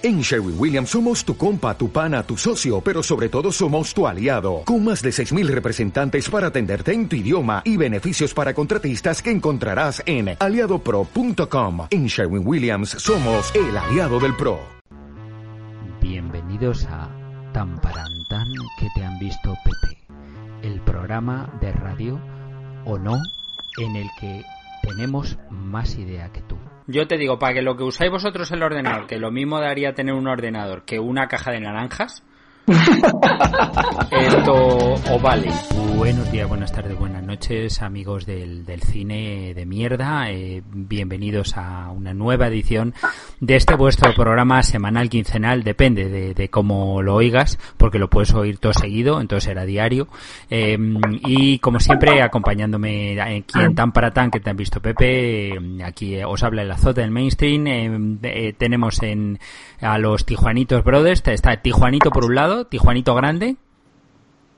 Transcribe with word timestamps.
En 0.00 0.20
Sherwin 0.20 0.54
Williams 0.56 0.90
somos 0.90 1.24
tu 1.24 1.36
compa, 1.36 1.76
tu 1.76 1.90
pana, 1.90 2.22
tu 2.22 2.36
socio, 2.36 2.80
pero 2.80 3.02
sobre 3.02 3.28
todo 3.28 3.50
somos 3.50 3.92
tu 3.92 4.06
aliado, 4.06 4.62
con 4.64 4.84
más 4.84 5.02
de 5.02 5.10
6.000 5.10 5.48
representantes 5.48 6.30
para 6.30 6.46
atenderte 6.46 6.92
en 6.92 7.08
tu 7.08 7.16
idioma 7.16 7.62
y 7.64 7.76
beneficios 7.76 8.32
para 8.32 8.54
contratistas 8.54 9.20
que 9.20 9.32
encontrarás 9.32 10.00
en 10.06 10.36
aliadopro.com. 10.38 11.88
En 11.90 12.06
Sherwin 12.06 12.46
Williams 12.46 12.90
somos 12.90 13.52
el 13.56 13.76
aliado 13.76 14.20
del 14.20 14.36
PRO. 14.36 14.60
Bienvenidos 16.00 16.84
a 16.84 17.10
Tan 17.52 17.80
Parantan 17.80 18.46
que 18.78 18.86
te 18.94 19.04
han 19.04 19.18
visto 19.18 19.52
Pepe, 19.64 19.98
el 20.62 20.80
programa 20.82 21.52
de 21.60 21.72
radio 21.72 22.20
o 22.84 22.98
no 22.98 23.16
en 23.80 23.96
el 23.96 24.06
que 24.20 24.44
tenemos 24.80 25.38
más 25.50 25.96
idea 25.96 26.30
que 26.30 26.42
tú. 26.42 26.56
Yo 26.90 27.06
te 27.06 27.18
digo, 27.18 27.38
para 27.38 27.52
que 27.52 27.60
lo 27.60 27.76
que 27.76 27.84
usáis 27.84 28.10
vosotros 28.10 28.50
el 28.50 28.62
ordenador, 28.62 29.06
que 29.06 29.18
lo 29.18 29.30
mismo 29.30 29.60
daría 29.60 29.92
tener 29.92 30.14
un 30.14 30.26
ordenador 30.26 30.86
que 30.86 30.98
una 30.98 31.28
caja 31.28 31.52
de 31.52 31.60
naranjas, 31.60 32.24
esto 34.10 34.94
o 35.10 35.18
vale. 35.20 35.50
Buenos 35.96 36.30
días, 36.30 36.48
buenas 36.48 36.70
tardes, 36.70 36.98
buenas 36.98 37.22
noches, 37.22 37.82
amigos 37.82 38.26
del, 38.26 38.64
del 38.64 38.82
cine 38.82 39.52
de 39.54 39.66
mierda. 39.66 40.30
Eh, 40.30 40.62
bienvenidos 40.70 41.56
a 41.56 41.90
una 41.90 42.14
nueva 42.14 42.46
edición 42.48 42.94
de 43.40 43.56
este 43.56 43.74
vuestro 43.74 44.14
programa 44.14 44.62
semanal, 44.62 45.08
quincenal, 45.08 45.64
depende 45.64 46.08
de, 46.08 46.34
de 46.34 46.48
cómo 46.50 47.02
lo 47.02 47.14
oigas, 47.14 47.58
porque 47.76 47.98
lo 47.98 48.08
puedes 48.08 48.34
oír 48.34 48.58
todo 48.58 48.72
seguido, 48.72 49.20
entonces 49.20 49.50
era 49.50 49.64
diario. 49.64 50.08
Eh, 50.50 50.78
y 51.26 51.58
como 51.58 51.80
siempre, 51.80 52.22
acompañándome 52.22 53.20
aquí 53.20 53.58
en 53.58 53.74
Tan 53.74 53.92
para 53.92 54.10
Tan, 54.10 54.30
que 54.30 54.40
te 54.40 54.50
han 54.50 54.56
visto 54.56 54.80
Pepe, 54.80 55.48
eh, 55.48 55.58
aquí 55.84 56.22
os 56.22 56.42
habla 56.42 56.62
el 56.62 56.70
azote 56.70 57.00
del 57.00 57.10
mainstream. 57.10 57.66
Eh, 57.66 58.18
eh, 58.22 58.52
tenemos 58.56 59.02
en 59.02 59.38
a 59.80 59.98
los 59.98 60.24
Tijuanitos 60.24 60.82
Brothers, 60.82 61.22
está 61.26 61.56
Tijuanito 61.56 62.10
por 62.10 62.24
un 62.24 62.34
lado, 62.34 62.57
Tijuanito 62.66 63.14
Grande. 63.14 63.56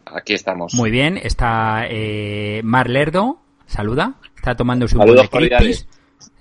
Aquí 0.06 0.34
estamos. 0.34 0.75
Muy 0.75 0.91
bien, 0.91 1.17
está 1.17 1.84
eh, 1.89 2.61
Mar 2.65 2.91
Lerdo, 2.91 3.39
saluda, 3.67 4.15
está 4.37 4.57
tomando 4.57 4.89
su 4.89 4.98
Saludos 4.98 5.29
cordiales. 5.29 5.87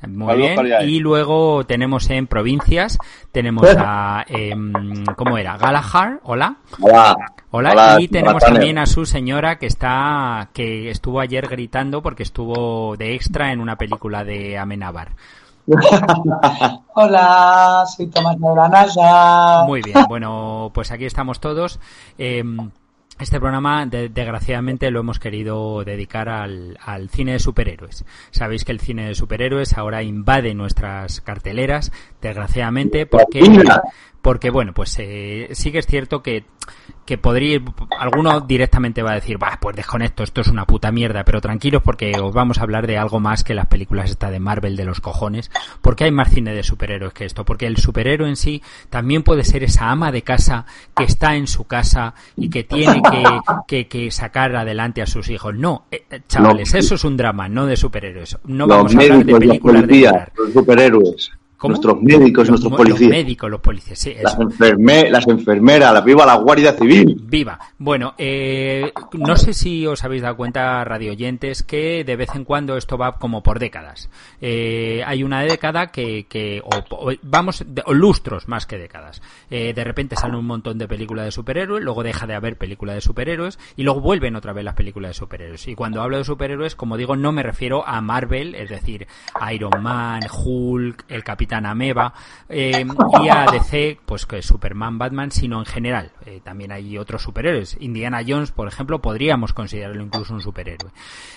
Muy 0.02 0.28
Saludos 0.28 0.38
bien, 0.38 0.56
cordiales. 0.56 0.90
y 0.90 1.00
luego 1.00 1.66
tenemos 1.66 2.10
en 2.10 2.28
provincias, 2.28 2.98
tenemos 3.32 3.68
a, 3.78 4.26
em, 4.28 5.06
¿cómo 5.16 5.38
era? 5.38 5.58
Galahar, 5.58 6.20
hola. 6.24 6.58
Hola. 6.80 7.16
Hola, 7.52 7.72
Hola, 7.72 7.98
y 8.00 8.08
tenemos 8.08 8.44
también 8.44 8.78
a 8.78 8.86
su 8.86 9.06
señora 9.08 9.58
que 9.58 9.66
está, 9.66 10.50
que 10.54 10.92
estuvo 10.92 11.20
ayer 11.20 11.48
gritando 11.48 12.04
porque 12.04 12.22
estuvo 12.22 12.96
de 12.96 13.16
extra 13.16 13.52
en 13.52 13.60
una 13.60 13.76
película 13.76 14.24
de 14.24 14.58
Amenábar. 14.58 15.14
Hola, 16.96 17.84
soy 17.96 18.08
Tomás 18.08 18.40
Neuranaya. 18.40 19.64
Muy 19.66 19.82
bien, 19.82 20.06
bueno, 20.08 20.72
pues 20.74 20.92
aquí 20.92 21.06
estamos 21.06 21.40
todos. 21.40 21.80
Eh, 22.18 22.44
este 23.20 23.38
programa, 23.40 23.86
de- 23.86 24.08
desgraciadamente, 24.10 24.90
lo 24.92 25.02
hemos 25.02 25.20
querido 25.20 25.84
dedicar 25.84 26.30
al, 26.30 26.78
al 26.86 27.10
cine 27.10 27.34
de 27.34 27.40
superhéroes. 27.40 28.06
Sabéis 28.32 28.64
que 28.64 28.72
el 28.72 28.80
cine 28.80 29.08
de 29.10 29.16
superhéroes 29.16 29.78
ahora 29.78 30.04
invade 30.04 30.54
nuestras 30.54 31.20
carteleras, 31.22 31.92
desgraciadamente, 32.22 33.06
porque. 33.06 33.42
Porque 34.22 34.50
bueno, 34.50 34.74
pues 34.74 34.96
eh, 35.00 35.50
sí 35.54 35.72
que 35.72 35.80
es 35.80 35.88
cierto 35.88 36.22
que, 36.22 36.44
que 37.06 37.18
podría, 37.18 37.60
alguno 37.98 38.42
directamente 38.42 39.02
va 39.02 39.12
a 39.12 39.16
decir, 39.16 39.38
bah, 39.38 39.58
pues 39.62 39.76
desconecto, 39.76 40.24
esto 40.24 40.42
es 40.42 40.48
una 40.48 40.66
puta 40.66 40.92
mierda, 40.92 41.24
pero 41.24 41.42
tranquilos 41.42 41.82
porque 41.84 42.12
os 42.20 42.34
vamos 42.34 42.60
a 42.60 42.64
hablar 42.64 42.86
de 42.86 42.98
algo 42.98 43.20
más 43.20 43.44
que 43.44 43.54
las 43.56 43.68
películas 43.68 44.10
esta 44.12 44.30
de 44.30 44.40
Marvel 44.40 44.76
de 44.76 44.86
los 44.86 45.00
cojones, 45.02 45.50
porque 45.82 46.04
hay 46.04 46.12
más 46.12 46.30
cine 46.30 46.54
de 46.54 46.64
superhéroes 46.64 47.14
que 47.14 47.26
esto, 47.26 47.46
porque 47.46 47.66
el 47.66 47.78
superhéroe 47.78 48.28
en 48.28 48.36
sí 48.36 48.62
también 48.90 49.24
puede 49.24 49.44
ser 49.44 49.64
esa 49.64 49.90
ama 49.90 50.12
de 50.12 50.22
casa 50.22 50.66
que 50.96 51.06
está 51.06 51.36
en 51.36 51.48
su 51.48 51.64
casa 51.66 52.14
y 52.36 52.50
que 52.50 52.64
tiene 52.64 53.02
que, 53.02 53.24
que, 53.68 53.88
que 53.88 54.12
sacar 54.12 54.56
adelante 54.56 55.02
a 55.02 55.08
sus 55.08 55.30
hijos. 55.30 55.56
No, 55.56 55.86
eh, 55.92 56.04
eh, 56.10 56.22
chavales, 56.28 56.74
No. 56.74 56.80
eso 56.80 56.96
es 56.96 57.04
un 57.04 57.16
drama, 57.18 57.48
no 57.50 57.66
de 57.66 57.78
superhéroes. 57.78 58.38
No 58.46 58.68
vamos 58.68 58.94
a 58.96 59.00
hablar 59.00 59.26
de 59.26 59.34
películas 59.34 59.82
de 59.82 59.88
policías, 59.88 60.12
llorar. 60.14 60.32
los 60.38 60.54
superhéroes, 60.54 61.32
¿Cómo? 61.60 61.74
nuestros 61.74 62.02
médicos, 62.02 62.48
Los 62.48 62.62
nuestros 62.62 62.74
policías, 62.78 63.02
Los 63.02 63.10
médicos, 63.10 63.52
los 63.52 63.60
policías, 63.60 64.00
sí, 64.00 64.16
las, 64.22 64.36
enferme- 64.40 65.10
las 65.10 65.28
enfermeras, 65.28 65.94
la 65.94 66.02
viva 66.02 66.26
la 66.26 66.36
Guardia 66.36 66.72
Civil. 66.74 67.18
Viva. 67.22 67.60
Bueno, 67.78 68.16
eh, 68.18 68.92
no 69.14 69.36
sé 69.36 69.54
si 69.54 69.86
os 69.86 70.04
habéis 70.04 70.22
dado 70.22 70.38
cuenta, 70.38 70.82
radio 70.86 71.12
oyentes, 71.12 71.62
que 71.64 72.04
de 72.06 72.16
vez 72.16 72.30
en 72.34 72.46
cuando 72.46 72.78
esto 72.78 72.98
va 72.98 73.18
como 73.18 73.44
por 73.44 73.60
décadas. 73.60 74.10
Eh, 74.42 75.04
hay 75.06 75.22
una 75.24 75.42
década 75.42 75.88
que, 75.92 76.26
que 76.30 76.62
o, 76.64 76.70
o- 76.96 77.14
vamos, 77.24 77.64
de- 77.68 77.84
o 77.86 77.94
lustros 77.94 78.48
más 78.48 78.66
que 78.66 78.78
décadas. 78.78 79.22
Eh, 79.50 79.74
de 79.74 79.84
repente 79.84 80.16
salen 80.16 80.38
un 80.38 80.46
montón 80.46 80.78
de 80.78 80.88
películas 80.88 81.26
de 81.26 81.32
superhéroes, 81.32 81.84
luego 81.84 82.04
deja 82.04 82.26
de 82.26 82.36
haber 82.36 82.58
películas 82.58 82.96
de 82.96 83.02
superhéroes 83.02 83.60
y 83.76 83.84
luego 83.84 84.00
vuelven 84.00 84.38
otra 84.38 84.54
vez 84.54 84.64
las 84.64 84.76
películas 84.76 85.10
de 85.10 85.14
superhéroes. 85.16 85.68
Y 85.68 85.76
cuando 85.76 86.02
hablo 86.02 86.18
de 86.18 86.24
superhéroes, 86.24 86.76
como 86.76 86.96
digo, 86.96 87.18
no 87.18 87.34
me 87.34 87.44
refiero 87.44 87.86
a 87.86 88.00
Marvel, 88.00 88.56
es 88.56 88.70
decir, 88.70 89.08
Iron 89.54 89.84
Man, 89.84 90.22
Hulk, 90.32 91.04
el 91.10 91.24
Capitán 91.26 91.49
Ameba, 91.58 92.14
eh, 92.48 92.86
y 93.24 93.30
a 93.30 93.46
DC, 93.52 94.00
pues 94.06 94.26
que 94.26 94.42
Superman, 94.42 94.98
Batman, 94.98 95.32
sino 95.32 95.60
en 95.60 95.66
general. 95.66 96.12
Eh, 96.26 96.42
también 96.44 96.72
hay 96.72 96.98
otros 96.98 97.22
superhéroes. 97.22 97.78
Indiana 97.80 98.22
Jones, 98.28 98.52
por 98.52 98.68
ejemplo, 98.68 99.00
podríamos 99.02 99.54
considerarlo 99.54 100.04
incluso 100.04 100.34
un 100.34 100.42
superhéroe. 100.42 100.92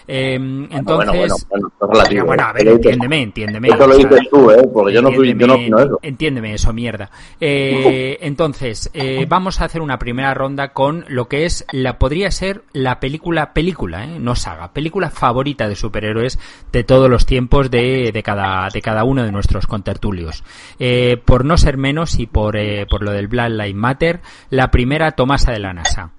Eh, 0.06 0.34
entonces, 0.34 1.08
bueno, 1.08 1.34
bueno, 1.50 1.72
bueno, 1.78 1.92
relativo, 1.92 2.26
bueno, 2.26 2.44
a 2.44 2.52
ver, 2.52 2.68
entiéndeme, 2.68 3.22
entiéndeme. 3.22 3.68
Esto 3.68 3.86
lo 3.86 3.94
o 3.94 3.98
sea, 3.98 4.08
dices 4.08 4.28
tú, 4.30 4.50
¿eh? 4.50 4.68
Porque 4.72 4.92
yo 4.92 5.02
no, 5.02 5.12
fui, 5.12 5.34
yo 5.36 5.46
no 5.46 5.54
opino 5.54 5.76
Entiéndeme- 5.78 5.86
eso. 5.86 5.98
Entiéndeme 6.02 6.54
eso, 6.54 6.72
mierda. 6.72 7.10
Entonces, 7.40 8.90
vamos 9.28 9.60
a 9.60 9.64
hacer 9.64 9.80
una 9.82 9.98
primera 9.98 10.34
ronda 10.34 10.72
con 10.72 11.04
lo 11.08 11.28
que 11.28 11.44
es 11.44 11.64
la 11.72 11.98
podría 11.98 12.30
ser 12.30 12.62
la 12.72 13.00
película, 13.00 13.52
película, 13.52 14.04
¿eh? 14.04 14.18
no 14.18 14.34
saga, 14.34 14.72
película 14.72 15.10
favorita 15.10 15.68
de 15.68 15.76
superhéroes 15.76 16.38
de 16.72 16.84
todos 16.84 17.08
los 17.10 17.26
tiempos 17.26 17.70
de, 17.70 18.10
de 18.12 18.22
cada 18.22 18.68
de 18.70 18.82
cada 18.82 19.04
uno 19.04 19.24
de 19.24 19.32
nuestros 19.32 19.66
contertulios. 20.02 20.42
Eh, 20.78 21.16
por 21.24 21.44
no 21.44 21.56
ser 21.56 21.76
menos 21.76 22.18
y 22.18 22.26
por 22.26 22.56
eh, 22.56 22.86
por 22.88 23.02
lo 23.02 23.12
del 23.12 23.28
Black 23.28 23.50
Lives 23.50 23.74
Matter, 23.74 24.20
la 24.50 24.70
primera 24.70 25.12
Tomasa 25.12 25.52
de 25.52 25.60
la 25.60 25.72
NASA. 25.72 26.10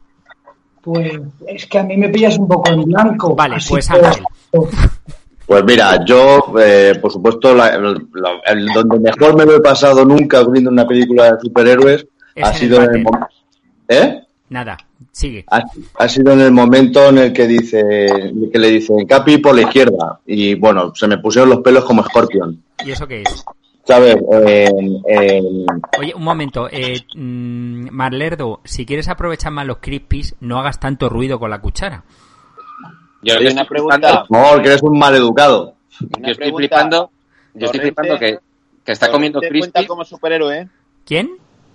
Pues 0.82 1.14
es 1.48 1.66
que 1.68 1.80
a 1.80 1.84
mí 1.84 1.96
me 1.98 2.10
pillas 2.10 2.38
un 2.38 2.48
poco 2.48 2.70
en 2.72 2.84
blanco. 2.84 3.36
Vale, 3.36 3.58
pues 3.68 3.88
que- 3.88 3.98
Ángel. 4.00 4.24
Pues 5.46 5.64
mira, 5.66 6.04
yo, 6.06 6.54
eh, 6.60 6.94
por 7.02 7.12
supuesto, 7.12 7.54
la- 7.54 7.78
la- 7.78 8.42
el 8.48 8.66
donde 8.68 9.00
mejor 9.00 9.36
me 9.38 9.46
lo 9.46 9.58
he 9.58 9.62
pasado 9.62 10.06
nunca 10.06 10.42
viendo 10.50 10.70
una 10.72 10.88
película 10.88 11.34
de 11.34 11.40
superhéroes 11.42 12.08
Es 12.34 12.44
ha 12.46 12.48
en 12.50 12.54
el 12.54 12.60
sido 12.60 12.78
en 12.82 12.96
el 12.96 13.04
momento... 13.04 13.28
¿Eh? 13.90 14.20
Nada, 14.50 14.78
sigue. 15.12 15.44
Ha, 15.52 15.62
ha 16.00 16.08
sido 16.08 16.32
en 16.34 16.40
el 16.42 16.52
momento 16.52 17.10
en 17.10 17.18
el 17.18 17.34
que 17.34 17.46
dice 17.48 17.84
que 18.52 18.60
le 18.60 18.70
dicen 18.70 19.06
Capi 19.06 19.38
por 19.40 19.54
la 19.56 19.64
izquierda 19.64 20.20
y 20.26 20.56
bueno, 20.56 20.94
se 20.96 21.08
me 21.08 21.18
pusieron 21.18 21.50
los 21.50 21.60
pelos 21.60 21.84
como 21.86 22.02
escorpión. 22.04 22.62
¿Y 22.86 22.92
eso 22.92 23.06
qué 23.08 23.22
es? 23.24 23.44
¿Sabes? 23.86 24.16
Eh, 24.48 24.70
eh, 25.10 25.42
Oye, 26.00 26.14
un 26.16 26.24
momento, 26.24 26.70
eh, 26.72 27.02
mm, 27.16 27.90
Marlerdo, 27.92 28.62
si 28.64 28.86
quieres 28.86 29.10
aprovechar 29.10 29.52
más 29.52 29.66
los 29.68 29.78
crispies, 29.78 30.36
no 30.40 30.58
hagas 30.60 30.80
tanto 30.80 31.10
ruido 31.10 31.38
con 31.40 31.50
la 31.50 31.60
cuchara. 31.60 32.04
Yo 33.22 33.36
Oye, 33.36 33.48
estoy 33.48 33.52
una 33.54 33.66
pregunta. 33.66 34.26
favor, 34.30 34.62
que 34.62 34.68
eres 34.70 34.82
un 34.84 34.98
maleducado. 34.98 35.76
yo 36.00 36.08
estoy 36.08 36.34
pregunta. 36.36 36.58
flipando, 36.58 37.12
yo 37.54 37.66
estoy 37.66 37.80
flipando 37.82 38.18
que, 38.20 38.40
que 38.86 38.92
está 38.94 39.12
comiendo 39.12 39.40
crispy. 39.42 39.86
como 39.86 40.06
superhéroe, 40.06 40.60
¿eh? 40.62 40.68
¿Quién? 41.06 41.32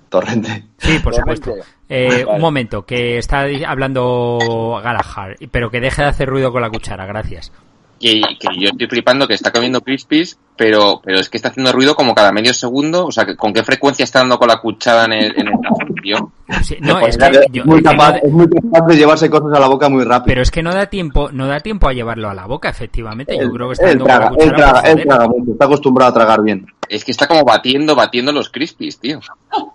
Torrente. 0.09 0.65
Sí, 0.79 0.99
por 1.01 1.15
Torrente. 1.15 1.45
supuesto. 1.45 1.69
Eh, 1.91 2.25
Vale. 2.25 2.37
Un 2.37 2.41
momento, 2.41 2.85
que 2.87 3.19
está 3.19 3.47
hablando 3.67 4.81
Galahar, 4.83 5.37
pero 5.51 5.71
que 5.71 5.81
deje 5.81 6.03
de 6.03 6.09
hacer 6.09 6.29
ruido 6.29 6.53
con 6.53 6.63
la 6.63 6.71
cuchara, 6.71 7.05
gracias. 7.07 7.53
Y 8.01 8.21
que 8.39 8.49
yo 8.61 8.69
estoy 8.71 8.87
flipando 8.87 9.27
que 9.27 9.35
está 9.35 9.51
comiendo 9.51 9.81
crispies, 9.81 10.39
pero, 10.57 11.01
pero 11.03 11.19
es 11.19 11.29
que 11.29 11.37
está 11.37 11.49
haciendo 11.49 11.73
ruido 11.73 11.97
como 11.97 12.15
cada 12.15 12.31
medio 12.31 12.53
segundo. 12.55 13.07
O 13.07 13.11
sea, 13.11 13.25
que 13.27 13.35
¿con 13.37 13.53
qué 13.53 13.65
frecuencia 13.65 14.05
está 14.05 14.21
dando 14.21 14.39
con 14.39 14.47
la 14.49 14.59
cuchara 14.61 15.05
en 15.07 15.13
el, 15.15 15.25
en 15.41 15.49
el 15.49 15.55
tazón, 15.61 15.95
tío? 16.01 16.33
Sí, 16.63 16.77
no, 16.81 17.01
es 17.01 17.17
que 17.19 17.27
es, 17.27 17.41
yo- 17.51 17.65
muy 17.65 17.81
no 17.83 17.91
capaz, 17.91 18.13
da- 18.13 18.19
es 18.19 18.31
muy 18.33 18.47
capaz 18.49 18.87
de 18.87 18.97
llevarse 18.97 19.29
cosas 19.29 19.53
a 19.53 19.59
la 19.61 19.67
boca 19.67 19.89
muy 19.89 20.05
rápido. 20.05 20.27
pero 20.27 20.43
es 20.43 20.51
que 20.53 20.63
no 20.63 20.73
da 20.73 20.87
tiempo, 20.87 21.31
no 21.33 21.47
da 21.49 21.59
tiempo 21.61 21.89
a 21.89 21.93
llevarlo 21.93 22.31
a 22.31 22.35
la 22.35 22.47
boca, 22.47 22.69
efectivamente. 22.69 23.37
Yo 23.37 23.51
creo 23.51 23.67
que 23.69 23.73
está 23.73 23.91
él 23.91 23.99
dando 23.99 24.05
con 24.05 24.13
la 24.13 24.19
traga, 24.19 24.29
él 24.39 24.51
cuchara 24.53 24.83
traga, 24.83 25.03
traga 25.05 25.29
mucho, 25.29 25.53
está 25.53 25.65
acostumbrado 25.65 26.11
a 26.11 26.15
tragar 26.15 26.43
bien. 26.43 26.67
Es 26.89 27.05
que 27.05 27.11
está 27.11 27.27
como 27.27 27.45
batiendo, 27.45 27.97
batiendo 27.97 28.31
los 28.33 28.49
crispies, 28.49 28.99
tío. 29.01 29.21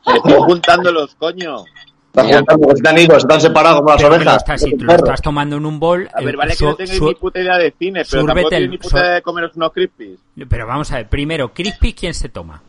Se 0.06 0.16
estoy 0.18 0.34
juntándolos, 0.46 1.14
coño. 1.16 1.58
Juntando 2.16 2.68
que 2.68 2.76
se 2.76 2.88
han 2.88 2.98
ido, 3.00 3.20
se 3.20 3.28
te 3.28 3.34
han 3.34 3.42
separado 3.42 3.78
como 3.78 3.90
las 3.90 4.02
lo 4.04 4.08
ovejas. 4.10 4.38
estás, 4.38 4.62
si 4.62 4.78
te 4.78 4.84
lo 4.84 4.94
estás 4.94 5.22
tomando 5.22 5.58
en 5.58 5.66
un 5.66 5.80
bol. 5.80 6.08
A 6.14 6.22
ver, 6.22 6.36
eh, 6.36 6.38
vale 6.38 6.56
que 6.56 6.66
no 6.66 6.76
tengáis 6.76 6.98
su- 7.00 7.08
ni 7.08 7.16
puta 7.16 7.40
idea 7.42 7.58
de 7.58 7.74
cine, 7.78 8.04
pero 8.10 8.26
tampoco 8.26 8.50
el- 8.52 8.70
ni 8.70 8.78
puta 8.78 8.90
su- 8.90 8.98
idea 8.98 9.12
de 9.16 9.22
comeros 9.24 9.56
unos 9.56 9.72
crispies. 9.74 10.20
Pero 10.48 10.68
vamos 10.68 10.92
a 10.92 10.98
ver, 10.98 11.10
primero, 11.10 11.52
crispies, 11.54 11.96
¿quién 11.96 12.14
se 12.14 12.30
toma? 12.30 12.62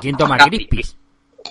¿quién 0.00 0.16
toma 0.16 0.38
crispies? 0.48 0.96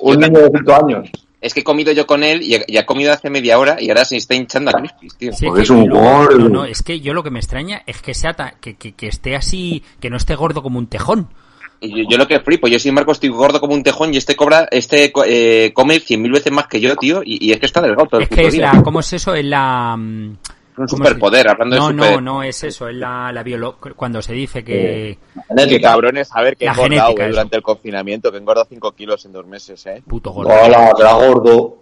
Un 0.02 0.20
niño 0.20 0.40
de 0.40 0.52
5 0.58 0.74
años. 0.76 1.10
Es 1.40 1.54
que 1.54 1.60
he 1.60 1.64
comido 1.64 1.92
yo 1.92 2.08
con 2.08 2.24
él 2.24 2.42
y 2.42 2.78
ha 2.78 2.86
comido 2.88 3.14
hace 3.14 3.30
media 3.30 3.60
hora 3.60 3.78
y 3.80 3.90
ahora 3.90 4.04
se 4.06 4.18
está 4.18 4.34
hinchando 4.34 4.72
a 4.72 4.74
crispies, 4.74 5.16
tío. 5.18 5.32
Sí, 5.34 5.46
Porque 5.46 5.60
que 5.60 5.64
es 5.66 5.70
un 5.70 5.88
gordo. 5.88 6.38
No, 6.40 6.50
no, 6.50 6.66
es 6.66 6.82
que 6.82 7.00
yo 7.00 7.14
lo 7.14 7.22
que 7.22 7.30
me 7.30 7.38
extraña 7.40 7.84
es 7.86 8.02
que 8.02 8.16
sea 8.16 8.34
ta- 8.34 8.56
que, 8.60 8.76
que, 8.76 8.94
que 8.94 9.08
esté 9.08 9.36
así, 9.36 9.84
que 10.00 10.10
no 10.10 10.18
esté 10.18 10.34
gordo 10.36 10.64
como 10.64 10.80
un 10.80 10.88
tejón. 10.88 11.30
Y 11.80 11.90
Yo, 12.04 12.10
yo 12.10 12.18
lo 12.18 12.28
que 12.28 12.40
flipo, 12.40 12.68
yo 12.68 12.80
sin 12.80 12.90
embargo 12.90 13.12
estoy 13.12 13.30
gordo 13.30 13.60
como 13.60 13.74
un 13.76 13.84
tejón 13.84 14.14
y 14.14 14.18
este 14.18 14.36
cobra, 14.36 14.68
este 14.72 15.12
co- 15.12 15.24
eh, 15.26 15.72
come 15.76 16.00
cien 16.00 16.22
mil 16.22 16.32
veces 16.32 16.52
más 16.52 16.68
que 16.68 16.80
yo, 16.80 16.96
tío, 16.96 17.22
y, 17.24 17.38
y 17.46 17.52
es 17.52 17.60
que 17.60 17.68
está 17.68 17.82
delgado 17.82 18.08
todo 18.08 18.20
el 18.20 18.24
Es 18.24 18.30
que 18.30 18.48
es 18.48 18.54
día. 18.54 18.74
la, 18.74 18.82
¿cómo 18.84 19.00
es 19.02 19.14
eso? 19.14 19.36
Es 19.36 19.46
la... 19.46 19.96
mm, 19.96 20.02
un 20.02 20.38
¿cómo 20.76 20.88
se 20.88 20.96
superpoder, 20.98 21.48
hablando 21.50 21.76
de 21.76 21.80
no, 21.80 21.88
super... 21.90 22.12
No, 22.16 22.22
no, 22.22 22.44
es 22.44 22.64
eso, 22.64 22.88
es 22.88 22.96
la, 22.96 23.32
la 23.32 23.44
biolo- 23.44 23.76
cuando 23.96 24.22
se 24.22 24.34
dice 24.34 24.64
que... 24.64 25.18
Qué 25.34 25.42
Genética. 25.50 25.90
cabrones, 25.90 26.30
a 26.34 26.42
ver, 26.42 26.58
que 26.58 26.66
he 26.66 26.68
engordado 26.68 26.90
genética, 26.90 27.24
eh, 27.24 27.26
eso. 27.28 27.36
durante 27.36 27.56
el 27.58 27.62
confinamiento, 27.64 28.32
que 28.32 28.38
he 28.38 28.40
engordado 28.42 28.68
5 28.70 28.92
kilos 28.94 29.26
en 29.26 29.32
dos 29.34 29.46
meses, 29.46 29.86
¿eh? 29.86 30.02
Puto 30.08 30.32
gordo. 30.32 30.52
Hola, 30.52 30.92
será 30.98 31.14
gordo. 31.14 31.78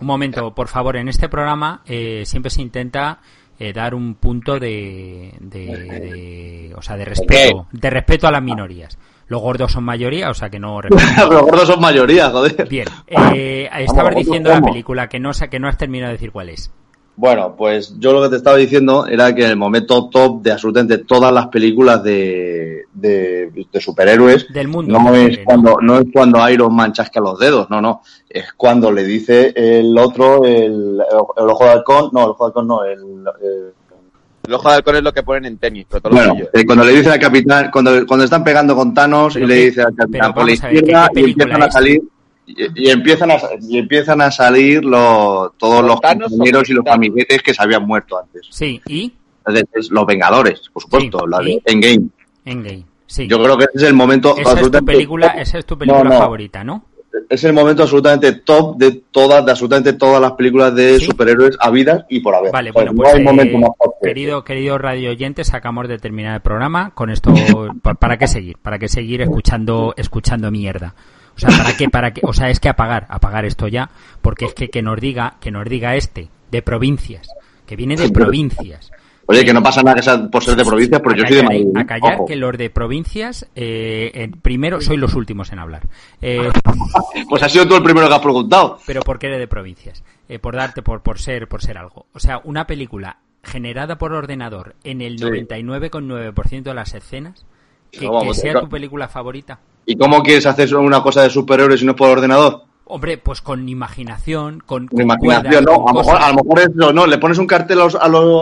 Un 0.00 0.06
momento, 0.06 0.54
por 0.54 0.68
favor, 0.68 0.96
en 0.96 1.08
este 1.08 1.28
programa 1.28 1.82
eh, 1.86 2.22
siempre 2.24 2.50
se 2.50 2.62
intenta 2.62 3.20
eh, 3.58 3.72
dar 3.72 3.94
un 3.94 4.14
punto 4.14 4.58
de, 4.58 5.34
de, 5.40 5.66
de- 5.66 6.59
o 6.80 6.82
sea, 6.82 6.96
de 6.96 7.04
respeto, 7.04 7.66
de 7.70 7.90
respeto 7.90 8.26
a 8.26 8.30
las 8.32 8.42
minorías. 8.42 8.98
Los 9.28 9.40
gordos 9.40 9.70
son 9.70 9.84
mayoría, 9.84 10.28
o 10.28 10.34
sea 10.34 10.50
que 10.50 10.58
no. 10.58 10.80
Los 11.30 11.42
gordos 11.42 11.68
son 11.68 11.80
mayoría, 11.80 12.30
joder. 12.30 12.66
Bien, 12.68 12.88
eh, 13.06 13.70
estabas 13.78 14.14
diciendo 14.16 14.50
la 14.50 14.60
película 14.60 15.08
que 15.08 15.20
no, 15.20 15.30
que 15.48 15.60
no 15.60 15.68
has 15.68 15.78
terminado 15.78 16.08
de 16.08 16.14
decir 16.14 16.32
cuál 16.32 16.48
es. 16.48 16.70
Bueno, 17.16 17.54
pues 17.54 17.94
yo 17.98 18.12
lo 18.14 18.22
que 18.22 18.30
te 18.30 18.36
estaba 18.36 18.56
diciendo 18.56 19.06
era 19.06 19.34
que 19.34 19.44
en 19.44 19.50
el 19.50 19.56
momento 19.56 20.08
top 20.08 20.40
de 20.42 20.52
absolutamente 20.52 20.98
todas 20.98 21.30
las 21.32 21.48
películas 21.48 22.02
de, 22.02 22.84
de, 22.94 23.50
de 23.70 23.80
superhéroes 23.80 24.50
Del 24.50 24.68
mundo. 24.68 24.98
no 24.98 25.14
es 25.14 25.38
cuando 25.44 25.76
no 25.82 25.98
es 25.98 26.06
cuando 26.12 26.48
Iron 26.48 26.74
Man 26.74 26.94
chasca 26.94 27.20
los 27.20 27.38
dedos, 27.38 27.68
no, 27.68 27.82
no, 27.82 28.00
es 28.28 28.52
cuando 28.54 28.90
le 28.90 29.04
dice 29.04 29.52
el 29.54 29.98
otro 29.98 30.44
el, 30.46 30.98
el 31.36 31.48
ojo 31.50 31.64
de 31.64 31.70
halcón, 31.70 32.08
no, 32.12 32.24
el 32.24 32.30
ojo 32.30 32.44
de 32.44 32.48
halcón 32.48 32.66
no, 32.68 32.84
el, 32.84 32.98
el- 32.98 33.74
El 34.46 34.54
ojo 34.54 34.68
de 34.68 34.74
halcón 34.76 34.96
es 34.96 35.02
lo 35.02 35.12
que 35.12 35.22
ponen 35.22 35.44
en 35.44 35.58
tenis, 35.58 35.86
pero 35.88 36.00
todo 36.00 36.12
lo 36.12 36.16
bueno, 36.34 36.46
eh, 36.52 36.64
cuando 36.66 36.84
le 36.84 36.92
dice 36.92 37.10
al 37.10 37.18
capitán, 37.20 37.70
cuando, 37.70 38.06
cuando 38.06 38.24
están 38.24 38.42
pegando 38.42 38.74
con 38.74 38.94
Thanos 38.94 39.36
y 39.36 39.40
le 39.46 39.54
dice 39.66 39.82
al 39.82 39.94
capitán 39.94 40.32
por 40.34 40.44
la 40.48 40.54
vamos 40.56 40.64
a 40.64 40.66
ver, 40.66 40.72
¿qué- 40.74 40.78
izquierda 40.80 41.08
qué 41.14 41.20
y 41.20 41.24
empiezan 41.30 41.62
a 41.62 41.70
salir 41.70 42.02
y, 42.46 42.86
y 42.86 42.90
empiezan 42.90 43.30
a 43.30 43.38
y 43.60 43.78
empiezan 43.78 44.20
a 44.22 44.30
salir 44.30 44.84
los 44.84 45.56
todos 45.58 45.84
los 45.84 46.00
Thanos 46.00 46.30
compañeros 46.30 46.68
y 46.70 46.72
los 46.72 46.86
amiguetes 46.86 47.42
que 47.42 47.54
se 47.54 47.62
habían 47.62 47.86
muerto 47.86 48.18
antes. 48.18 48.46
Sí, 48.50 48.80
y 48.86 49.12
Entonces, 49.46 49.90
los 49.90 50.06
Vengadores, 50.06 50.60
por 50.72 50.82
supuesto, 50.82 51.18
Sí, 51.20 51.24
la 51.28 51.38
de. 51.38 51.62
Endgame. 51.66 52.08
Endgame. 52.44 52.84
Sí. 53.06 53.26
Yo 53.28 53.42
creo 53.42 53.58
que 53.58 53.64
ese 53.64 53.76
es 53.76 53.82
el 53.84 53.94
momento 53.94 54.30
esa 54.32 54.38
es 54.40 54.44
tu 54.44 54.50
absolutamente 54.50 54.92
película, 54.92 55.26
esa 55.28 55.58
es 55.58 55.66
tu 55.66 55.76
película 55.76 56.04
No, 56.04 56.10
no. 56.10 56.18
favorita, 56.18 56.62
¿no? 56.64 56.84
Es 57.28 57.42
el 57.44 57.52
momento 57.52 57.82
absolutamente 57.82 58.32
top 58.32 58.76
de 58.76 59.02
todas, 59.10 59.44
de 59.44 59.50
absolutamente 59.50 59.92
todas 59.94 60.20
las 60.20 60.32
películas 60.32 60.74
de 60.74 60.98
¿Sí? 60.98 61.06
superhéroes 61.06 61.56
habidas 61.60 62.04
y 62.08 62.20
por 62.20 62.34
haber. 62.34 62.52
Vale, 62.52 62.70
O 62.70 62.72
sea, 62.72 62.82
bueno, 62.82 62.92
no 62.92 62.96
pues 62.98 63.14
hay 63.14 63.20
eh, 63.20 63.24
momento 63.24 63.58
más 63.58 63.70
top 63.80 63.94
que 64.02 64.08
querido, 64.08 64.44
querido 64.44 64.78
radio 64.78 65.10
oyentes, 65.10 65.52
acabamos 65.54 65.88
de 65.88 65.98
terminar 65.98 66.34
el 66.36 66.40
programa. 66.40 66.90
Con 66.94 67.10
esto, 67.10 67.32
¿pa- 67.82 67.94
¿para 67.94 68.16
qué 68.18 68.26
seguir? 68.28 68.56
¿Para 68.62 68.78
qué 68.78 68.88
seguir 68.88 69.22
escuchando, 69.22 69.94
escuchando 69.96 70.50
mierda? 70.50 70.94
O 71.36 71.38
sea, 71.40 71.50
¿para 71.56 71.76
qué? 71.76 71.88
¿Para 71.88 72.12
qué? 72.12 72.20
O 72.24 72.32
sea, 72.32 72.50
es 72.50 72.60
que 72.60 72.68
apagar, 72.68 73.06
apagar 73.08 73.44
esto 73.44 73.66
ya, 73.68 73.90
porque 74.20 74.44
es 74.46 74.54
que 74.54 74.68
que 74.68 74.82
nos 74.82 75.00
diga, 75.00 75.36
que 75.40 75.50
nos 75.50 75.64
diga 75.68 75.96
este, 75.96 76.28
de 76.50 76.62
provincias, 76.62 77.28
que 77.66 77.76
viene 77.76 77.96
de 77.96 78.10
provincias. 78.10 78.90
Oye, 79.30 79.44
que 79.44 79.52
no 79.54 79.62
pasa 79.62 79.82
nada 79.82 79.94
que 79.96 80.02
sea 80.02 80.28
por 80.28 80.42
ser 80.42 80.56
de 80.56 80.64
provincia, 80.64 80.98
pero 81.00 81.14
a 81.14 81.18
yo 81.18 81.26
soy 81.26 81.36
de 81.36 81.42
Madrid. 81.44 81.66
A 81.76 81.86
callar 81.86 82.14
Ojo. 82.16 82.26
que 82.26 82.34
los 82.36 82.58
de 82.58 82.68
provincias, 82.70 83.46
eh, 83.54 84.10
eh, 84.12 84.30
primero, 84.42 84.80
soy 84.80 84.96
los 84.96 85.14
últimos 85.14 85.52
en 85.52 85.58
hablar. 85.60 85.82
Eh, 86.20 86.50
Pues 87.28 87.42
has 87.42 87.52
sido 87.52 87.66
tú 87.68 87.76
el 87.76 87.82
primero 87.82 88.08
que 88.08 88.14
has 88.14 88.20
preguntado. 88.20 88.78
pero 88.86 89.02
¿por 89.02 89.18
qué 89.20 89.28
eres 89.28 89.38
de 89.38 89.46
provincias? 89.46 90.02
Eh, 90.28 90.38
por 90.40 90.56
darte, 90.56 90.82
por, 90.82 91.02
por 91.02 91.18
ser, 91.20 91.46
por 91.48 91.62
ser 91.62 91.78
algo. 91.78 92.06
O 92.12 92.18
sea, 92.18 92.40
una 92.44 92.66
película 92.66 93.18
generada 93.44 93.96
por 93.98 94.12
ordenador 94.12 94.74
en 94.84 95.00
el 95.00 95.18
Sí. 95.18 95.24
99,9% 95.24 96.62
de 96.62 96.74
las 96.74 96.92
escenas, 96.94 97.46
que, 97.92 98.06
No, 98.06 98.12
vamos, 98.14 98.36
que 98.36 98.42
sea 98.42 98.52
claro. 98.52 98.66
tu 98.66 98.70
película 98.70 99.08
favorita. 99.08 99.60
¿Y 99.86 99.96
cómo 99.96 100.22
quieres 100.22 100.46
hacer 100.46 100.74
una 100.76 101.02
cosa 101.02 101.22
de 101.22 101.30
superhéroes 101.30 101.80
si 101.80 101.86
no 101.86 101.92
es 101.92 101.98
por 101.98 102.10
ordenador? 102.10 102.62
Hombre, 102.90 103.18
pues 103.18 103.40
con 103.40 103.68
imaginación, 103.68 104.60
con, 104.66 104.86
Con 104.88 105.00
imaginación, 105.02 105.64
cuerdas, 105.64 105.78
¿no? 105.78 105.84
con 105.84 105.88
A 105.88 105.92
lo, 105.92 105.98
mejor, 106.00 106.16
a 106.22 106.28
lo 106.30 106.34
mejor 106.42 106.58
es 106.60 106.68
eso, 106.76 106.92
¿no? 106.92 107.06
Le 107.06 107.18
pones 107.18 107.38
un 107.38 107.46
cartel 107.46 107.80
a, 107.80 107.84
los- 107.84 107.94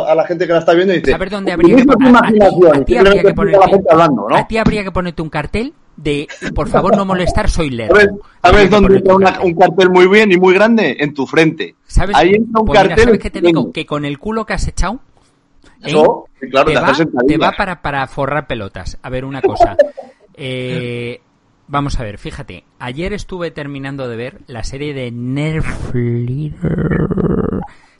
a, 0.09 0.15
la 0.15 0.25
gente 0.27 0.47
que 0.47 0.53
la 0.53 0.59
está 0.61 0.73
viendo 0.75 0.95
y 0.95 0.99
dice... 0.99 1.15
A 1.15 1.19
ver 1.19 1.31
dónde 1.31 1.53
habría 1.53 1.77
que 1.77 1.83
"Utiliza 1.83 1.93
tu 1.93 1.99
poner. 1.99 2.17
A, 2.17 2.19
a 2.19 2.23
ti- 2.31 2.37
imaginación", 2.37 2.85
ti 2.85 2.97
habría 2.97 3.23
que 3.23 3.29
la 3.29 3.35
ponerte, 3.35 3.69
gente 3.69 3.89
hablando, 3.91 4.27
¿no? 4.29 4.37
a 4.37 4.47
ti 4.49 4.57
habría 4.59 4.85
que 4.85 4.91
ponerte 4.91 5.23
un 5.23 5.31
cartel 5.31 5.75
de 5.97 6.29
por 6.55 6.69
favor 6.69 6.97
no 6.97 7.05
molestar, 7.05 7.51
soy 7.51 7.71
lerdo. 7.71 7.97
¿Sabes, 7.97 8.11
sabes 8.43 8.71
dónde 8.71 8.97
está 8.99 9.11
un 9.11 9.17
una- 9.23 9.33
cartel. 9.33 9.53
un 9.53 9.59
cartel 9.59 9.91
muy 9.91 10.07
bien 10.07 10.31
y 10.33 10.37
muy 10.37 10.55
grande? 10.55 10.97
En 11.01 11.13
tu 11.13 11.27
frente. 11.27 11.75
¿Sabes? 11.87 12.17
Ahí 12.17 12.35
entra 12.35 12.61
un 12.61 12.67
Pues 12.67 12.79
mira, 12.79 12.89
cartel. 12.91 13.05
¿sabes 13.05 13.21
qué 13.21 13.31
te 13.31 13.41
digo? 13.41 13.73
Que 13.73 13.85
con 13.85 14.05
el 14.05 14.19
culo 14.19 14.47
que 14.47 14.53
has 14.55 14.67
echado, 14.69 15.01
¿eh? 15.83 15.89
Eso, 15.89 16.27
claro, 16.51 16.67
te, 16.67 16.75
de 16.75 16.81
va, 16.81 16.95
te 17.27 17.37
va 17.39 17.53
para, 17.53 17.83
para 17.83 18.07
forrar 18.07 18.47
pelotas. 18.47 18.97
A 19.03 19.11
ver, 19.11 19.25
una 19.25 19.43
cosa. 19.43 19.77
Eh, 20.41 21.21
vamos 21.69 21.99
a 22.01 22.03
ver, 22.03 22.19
fíjate. 22.19 22.65
Ayer 22.79 23.13
estuve 23.13 23.51
terminando 23.51 24.09
de 24.09 24.17
ver 24.17 24.41
la 24.47 24.65
serie 24.65 24.95
de 24.95 25.11
Netflix 25.11 26.55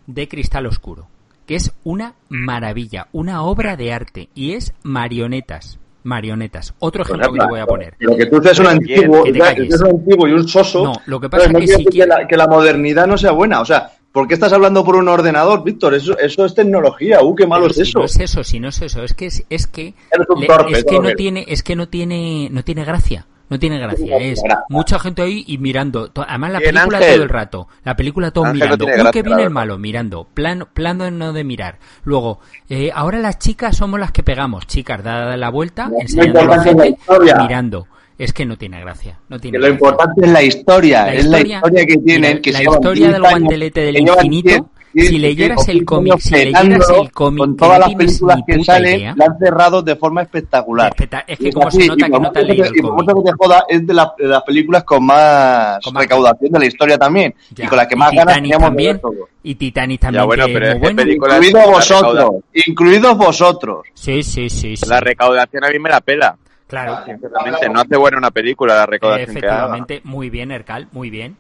de 0.07 0.29
Cristal 0.29 0.67
Oscuro, 0.67 1.07
que 1.47 1.55
es 1.57 1.73
una 1.85 2.15
maravilla, 2.29 3.09
una 3.13 3.43
obra 3.43 3.77
de 3.77 3.93
arte 3.93 4.29
y 4.35 4.53
es 4.53 4.73
marionetas. 4.83 5.79
Marionetas. 6.05 6.75
Otro 6.79 7.03
ejemplo 7.03 7.33
que 7.33 7.39
te 7.41 7.47
voy 7.47 7.61
a 7.61 7.67
poner. 7.67 7.95
Lo 7.99 8.17
que 8.17 8.27
tú 8.27 8.41
seas 8.43 8.59
un 8.61 8.67
antiguo, 8.69 9.25
que 9.25 9.33
te 9.33 9.39
ya, 9.39 9.45
calles. 9.47 9.65
que 9.65 9.69
seas 9.77 9.83
un 9.83 9.99
antiguo 10.01 10.29
y 10.29 10.33
un 10.33 10.49
soso. 10.49 10.85
No, 10.85 10.93
lo 11.07 11.21
que 11.21 11.29
pasa 11.29 11.47
es 11.51 11.53
que 11.59 11.67
si 11.67 11.85
quiere- 11.85 12.09
la, 12.09 12.27
que 12.27 12.37
la 12.37 12.47
modernidad 12.47 13.07
no 13.07 13.19
sea 13.19 13.33
buena. 13.33 13.61
O 13.61 13.65
sea, 13.67 13.91
¿por 14.13 14.27
qué 14.27 14.35
estás 14.35 14.53
hablando 14.55 14.83
por 14.85 14.97
un 14.97 15.07
ordenador, 15.09 15.63
Víctor? 15.65 15.93
Eso, 15.95 16.17
eso 16.19 16.47
es 16.47 16.55
tecnología. 16.55 17.21
Uh, 17.23 17.35
qué 17.35 17.47
malo 17.47 17.65
Pero 17.65 17.71
es 17.73 17.77
si 17.77 17.83
eso. 17.83 17.99
No 17.99 18.05
es 18.07 18.19
eso, 18.19 18.43
si 18.45 18.59
no 18.61 18.69
es 18.69 18.81
eso, 18.81 19.03
es 19.03 19.13
que 19.13 19.27
es, 19.27 19.45
es 19.51 19.67
que 19.67 19.93
le- 20.39 20.47
torpe, 20.47 20.79
es 20.79 20.85
que 20.85 20.99
no 21.01 21.11
tiene, 21.15 21.45
es 21.49 21.63
que 21.63 21.77
no 21.77 21.89
tiene, 21.89 22.49
no 22.53 22.63
tiene 22.65 22.85
gracia. 22.85 23.27
No 23.51 23.59
tiene 23.59 23.79
gracia, 23.79 24.05
tiene 24.05 24.33
es 24.33 24.43
gracia. 24.43 24.65
mucha 24.69 24.99
gente 24.99 25.23
ahí 25.23 25.45
y 25.47 25.57
mirando, 25.59 26.11
además 26.27 26.53
la 26.53 26.59
película 26.61 26.99
Ángel. 26.99 27.15
todo 27.15 27.23
el 27.23 27.29
rato, 27.29 27.69
la 27.85 27.97
película 27.97 28.31
todo 28.31 28.45
Ángel 28.45 28.59
no 28.59 28.65
mirando, 28.67 28.85
uy 28.85 28.91
gracia, 28.93 29.11
que 29.13 29.19
la 29.23 29.25
viene 29.29 29.43
el 29.45 29.51
malo, 29.51 29.79
mirando, 29.79 30.25
plano, 30.35 30.69
plano 30.73 31.11
no 31.11 31.33
de 31.33 31.45
mirar. 31.45 31.79
Luego, 32.05 32.41
eh, 32.69 32.91
ahora 32.95 33.19
las 33.21 33.39
chicas 33.39 33.77
somos 33.77 33.99
las 33.99 34.13
que 34.13 34.23
pegamos, 34.23 34.67
chicas, 34.67 35.03
dada 35.03 35.37
la 35.37 35.49
vuelta, 35.49 35.89
Lo 35.89 35.99
enseñando 36.01 36.41
a 36.41 36.43
importante 36.43 36.71
es 36.71 36.77
la 36.77 36.87
historia. 36.89 37.37
mirando. 37.41 37.87
Es 38.19 38.33
que 38.33 38.45
no 38.45 38.59
tiene 38.59 38.81
gracia, 38.81 39.17
no 39.29 39.39
tiene 39.39 39.57
Que 39.57 39.61
lo 39.61 39.67
gracia. 39.69 39.75
importante 39.89 40.27
es 40.27 40.33
la 40.33 40.43
historia, 40.43 41.05
La 41.07 41.15
es 41.15 41.25
la 41.27 41.37
historia- 41.39 41.57
historia 41.59 41.87
que 41.87 41.97
tienen. 41.99 42.31
mira, 42.31 42.43
que 42.43 42.53
la 42.53 42.63
historia 42.63 43.07
del 43.07 43.15
15 43.15 43.27
años, 43.29 43.31
guantelete 43.41 43.81
del 43.81 43.95
que 43.95 44.01
infinito, 44.03 44.49
10, 44.49 44.61
10, 44.61 44.71
si 44.95 45.19
leyeras 45.19 45.57
15 45.59 45.73
el 45.73 45.85
cómic, 45.85 46.19
si 46.19 46.35
leyeras 46.35 46.91
el 46.91 47.11
cómic, 47.13 47.39
con 47.39 47.57
todas 47.57 47.79
las 47.81 47.95
películas 47.95 48.41
que 48.47 48.65
salen, 48.65 49.17
la 49.17 49.25
han 49.27 49.39
cerrado 49.39 49.83
de 49.83 49.97
forma 49.97 50.23
espectacular. 50.23 50.91
Espeta- 50.91 51.25
es 51.27 51.39
que 51.39 51.49
Y 51.49 51.53
como 51.53 51.69
así, 51.69 51.83
se 51.83 51.89
nota 51.89 52.01
y 52.01 52.05
que 52.05 52.11
por 52.11 52.21
no 52.23 52.33
te 52.33 52.39
has 52.39 52.45
mucho 52.45 52.53
leído 52.55 52.65
el 52.65 52.77
y 52.77 52.81
por 52.83 52.91
cómic. 52.91 53.07
que 53.25 53.31
te 53.31 53.37
joda, 53.39 53.65
es 53.69 53.87
de, 53.87 53.95
la- 53.95 54.15
de 54.19 54.27
las 54.27 54.43
películas 54.43 54.85
con 54.85 55.05
más 55.07 55.79
Con 55.85 55.95
más- 55.95 56.03
recaudación 56.03 56.53
de 56.53 56.59
la 56.59 56.67
historia 56.67 56.99
también. 56.99 57.35
Ya. 57.55 57.65
Y 57.65 57.69
con 57.69 57.77
las 57.79 57.87
que 57.87 57.97
más 57.97 58.11
ganas 58.13 58.35
Titanic 58.37 58.53
teníamos 58.59 58.77
de 58.77 58.95
todo. 58.99 59.29
Y 59.43 59.55
Titanic 59.55 60.01
también, 60.01 60.23
Ya, 60.23 60.27
bueno, 60.27 60.45
pero 60.47 60.67
es 60.67 60.75
que 60.81 60.89
Incluidos 61.13 61.53
la 61.53 61.67
vosotros, 61.71 62.31
incluidos 62.55 63.17
vosotros. 63.17 63.87
Sí, 63.95 64.23
sí, 64.23 64.49
sí, 64.51 64.77
sí. 64.77 64.87
La 64.89 65.01
recaudación 65.01 65.65
a 65.65 65.71
mí 65.71 65.79
me 65.79 65.89
la 65.91 66.01
pela. 66.01 66.37
Claro. 66.67 66.99
Sinceramente, 67.07 67.69
no 67.71 67.81
hace 67.81 67.97
buena 67.97 68.19
una 68.19 68.31
película 68.31 68.75
la 68.75 68.85
recaudación 68.87 69.27
que 69.37 69.39
haga. 69.47 69.49
Efectivamente, 69.57 70.01
muy 70.05 70.29
bien, 70.29 70.51
Ercal, 70.51 70.89
muy 70.93 71.09
bien. 71.09 71.37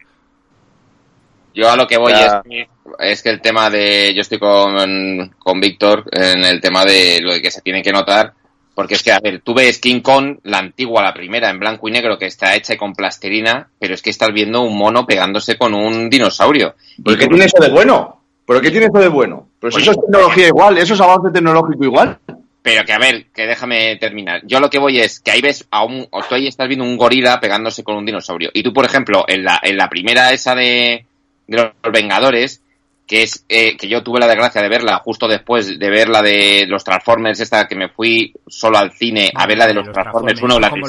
Yo 1.54 1.70
a 1.70 1.76
lo 1.76 1.86
que 1.86 1.96
voy 1.96 2.12
Ya. 2.12 2.42
es, 2.48 2.68
es 2.98 3.22
que 3.22 3.30
el 3.30 3.40
tema 3.40 3.70
de. 3.70 4.12
Yo 4.14 4.20
estoy 4.20 4.38
con, 4.38 5.34
con 5.38 5.60
Víctor 5.60 6.04
en 6.12 6.44
el 6.44 6.60
tema 6.60 6.84
de 6.84 7.20
lo 7.20 7.32
de 7.32 7.42
que 7.42 7.50
se 7.50 7.62
tiene 7.62 7.82
que 7.82 7.92
notar. 7.92 8.32
Porque 8.74 8.94
es 8.94 9.02
que, 9.02 9.10
a 9.10 9.18
ver, 9.18 9.40
tú 9.40 9.54
ves 9.54 9.80
King 9.80 10.02
Kong, 10.02 10.38
la 10.44 10.58
antigua, 10.58 11.02
la 11.02 11.12
primera, 11.12 11.50
en 11.50 11.58
blanco 11.58 11.88
y 11.88 11.90
negro, 11.90 12.16
que 12.16 12.26
está 12.26 12.54
hecha 12.54 12.76
con 12.76 12.92
plastilina, 12.92 13.68
pero 13.76 13.92
es 13.92 14.02
que 14.02 14.10
estás 14.10 14.32
viendo 14.32 14.60
un 14.62 14.78
mono 14.78 15.04
pegándose 15.04 15.58
con 15.58 15.74
un 15.74 16.08
dinosaurio. 16.08 16.76
¿Pero 17.02 17.16
Y 17.16 17.18
qué 17.18 17.26
tiene 17.26 17.46
eso 17.46 17.60
de 17.60 17.70
bueno? 17.70 18.22
¿Pero 18.46 18.60
qué 18.60 18.70
tiene 18.70 18.86
eso 18.86 18.98
de 19.00 19.08
bueno? 19.08 19.48
Pero 19.58 19.74
Oye. 19.74 19.82
eso 19.82 19.90
es 19.90 20.00
tecnología 20.00 20.46
igual, 20.46 20.78
eso 20.78 20.94
es 20.94 21.00
avance 21.00 21.32
tecnológico 21.32 21.82
igual. 21.82 22.18
Pero 22.62 22.84
que 22.84 22.92
a 22.92 22.98
ver, 22.98 23.26
que 23.34 23.48
déjame 23.48 23.96
terminar. 23.96 24.42
Yo 24.44 24.60
lo 24.60 24.70
que 24.70 24.78
voy 24.78 25.00
es 25.00 25.18
que 25.18 25.32
ahí 25.32 25.40
ves 25.40 25.66
a 25.72 25.84
un, 25.84 26.06
o 26.10 26.22
tú 26.22 26.36
ahí 26.36 26.46
estás 26.46 26.68
viendo 26.68 26.84
un 26.84 26.96
gorila 26.96 27.40
pegándose 27.40 27.82
con 27.82 27.96
un 27.96 28.06
dinosaurio. 28.06 28.50
Y 28.54 28.62
tú, 28.62 28.72
por 28.72 28.84
ejemplo, 28.84 29.24
en 29.26 29.42
la, 29.42 29.58
en 29.60 29.76
la 29.76 29.88
primera 29.88 30.30
esa 30.32 30.54
de, 30.54 31.04
de 31.48 31.56
los 31.56 31.72
Vengadores, 31.92 32.62
que 33.06 33.22
es, 33.22 33.44
eh, 33.48 33.74
que 33.78 33.88
yo 33.88 34.02
tuve 34.02 34.20
la 34.20 34.26
desgracia 34.28 34.60
de 34.60 34.68
verla 34.68 34.98
justo 35.02 35.26
después 35.26 35.78
de 35.78 35.90
ver 35.90 36.10
la 36.10 36.20
de 36.22 36.66
los 36.68 36.84
Transformers, 36.84 37.40
esta 37.40 37.66
que 37.66 37.74
me 37.74 37.88
fui 37.88 38.34
solo 38.46 38.76
al 38.78 38.92
cine 38.92 39.30
a 39.34 39.46
ver 39.46 39.56
la 39.58 39.66
de 39.66 39.72
los, 39.74 39.90
Transformers 39.90 40.42
1, 40.42 40.60
la 40.60 40.70
Un 40.70 40.80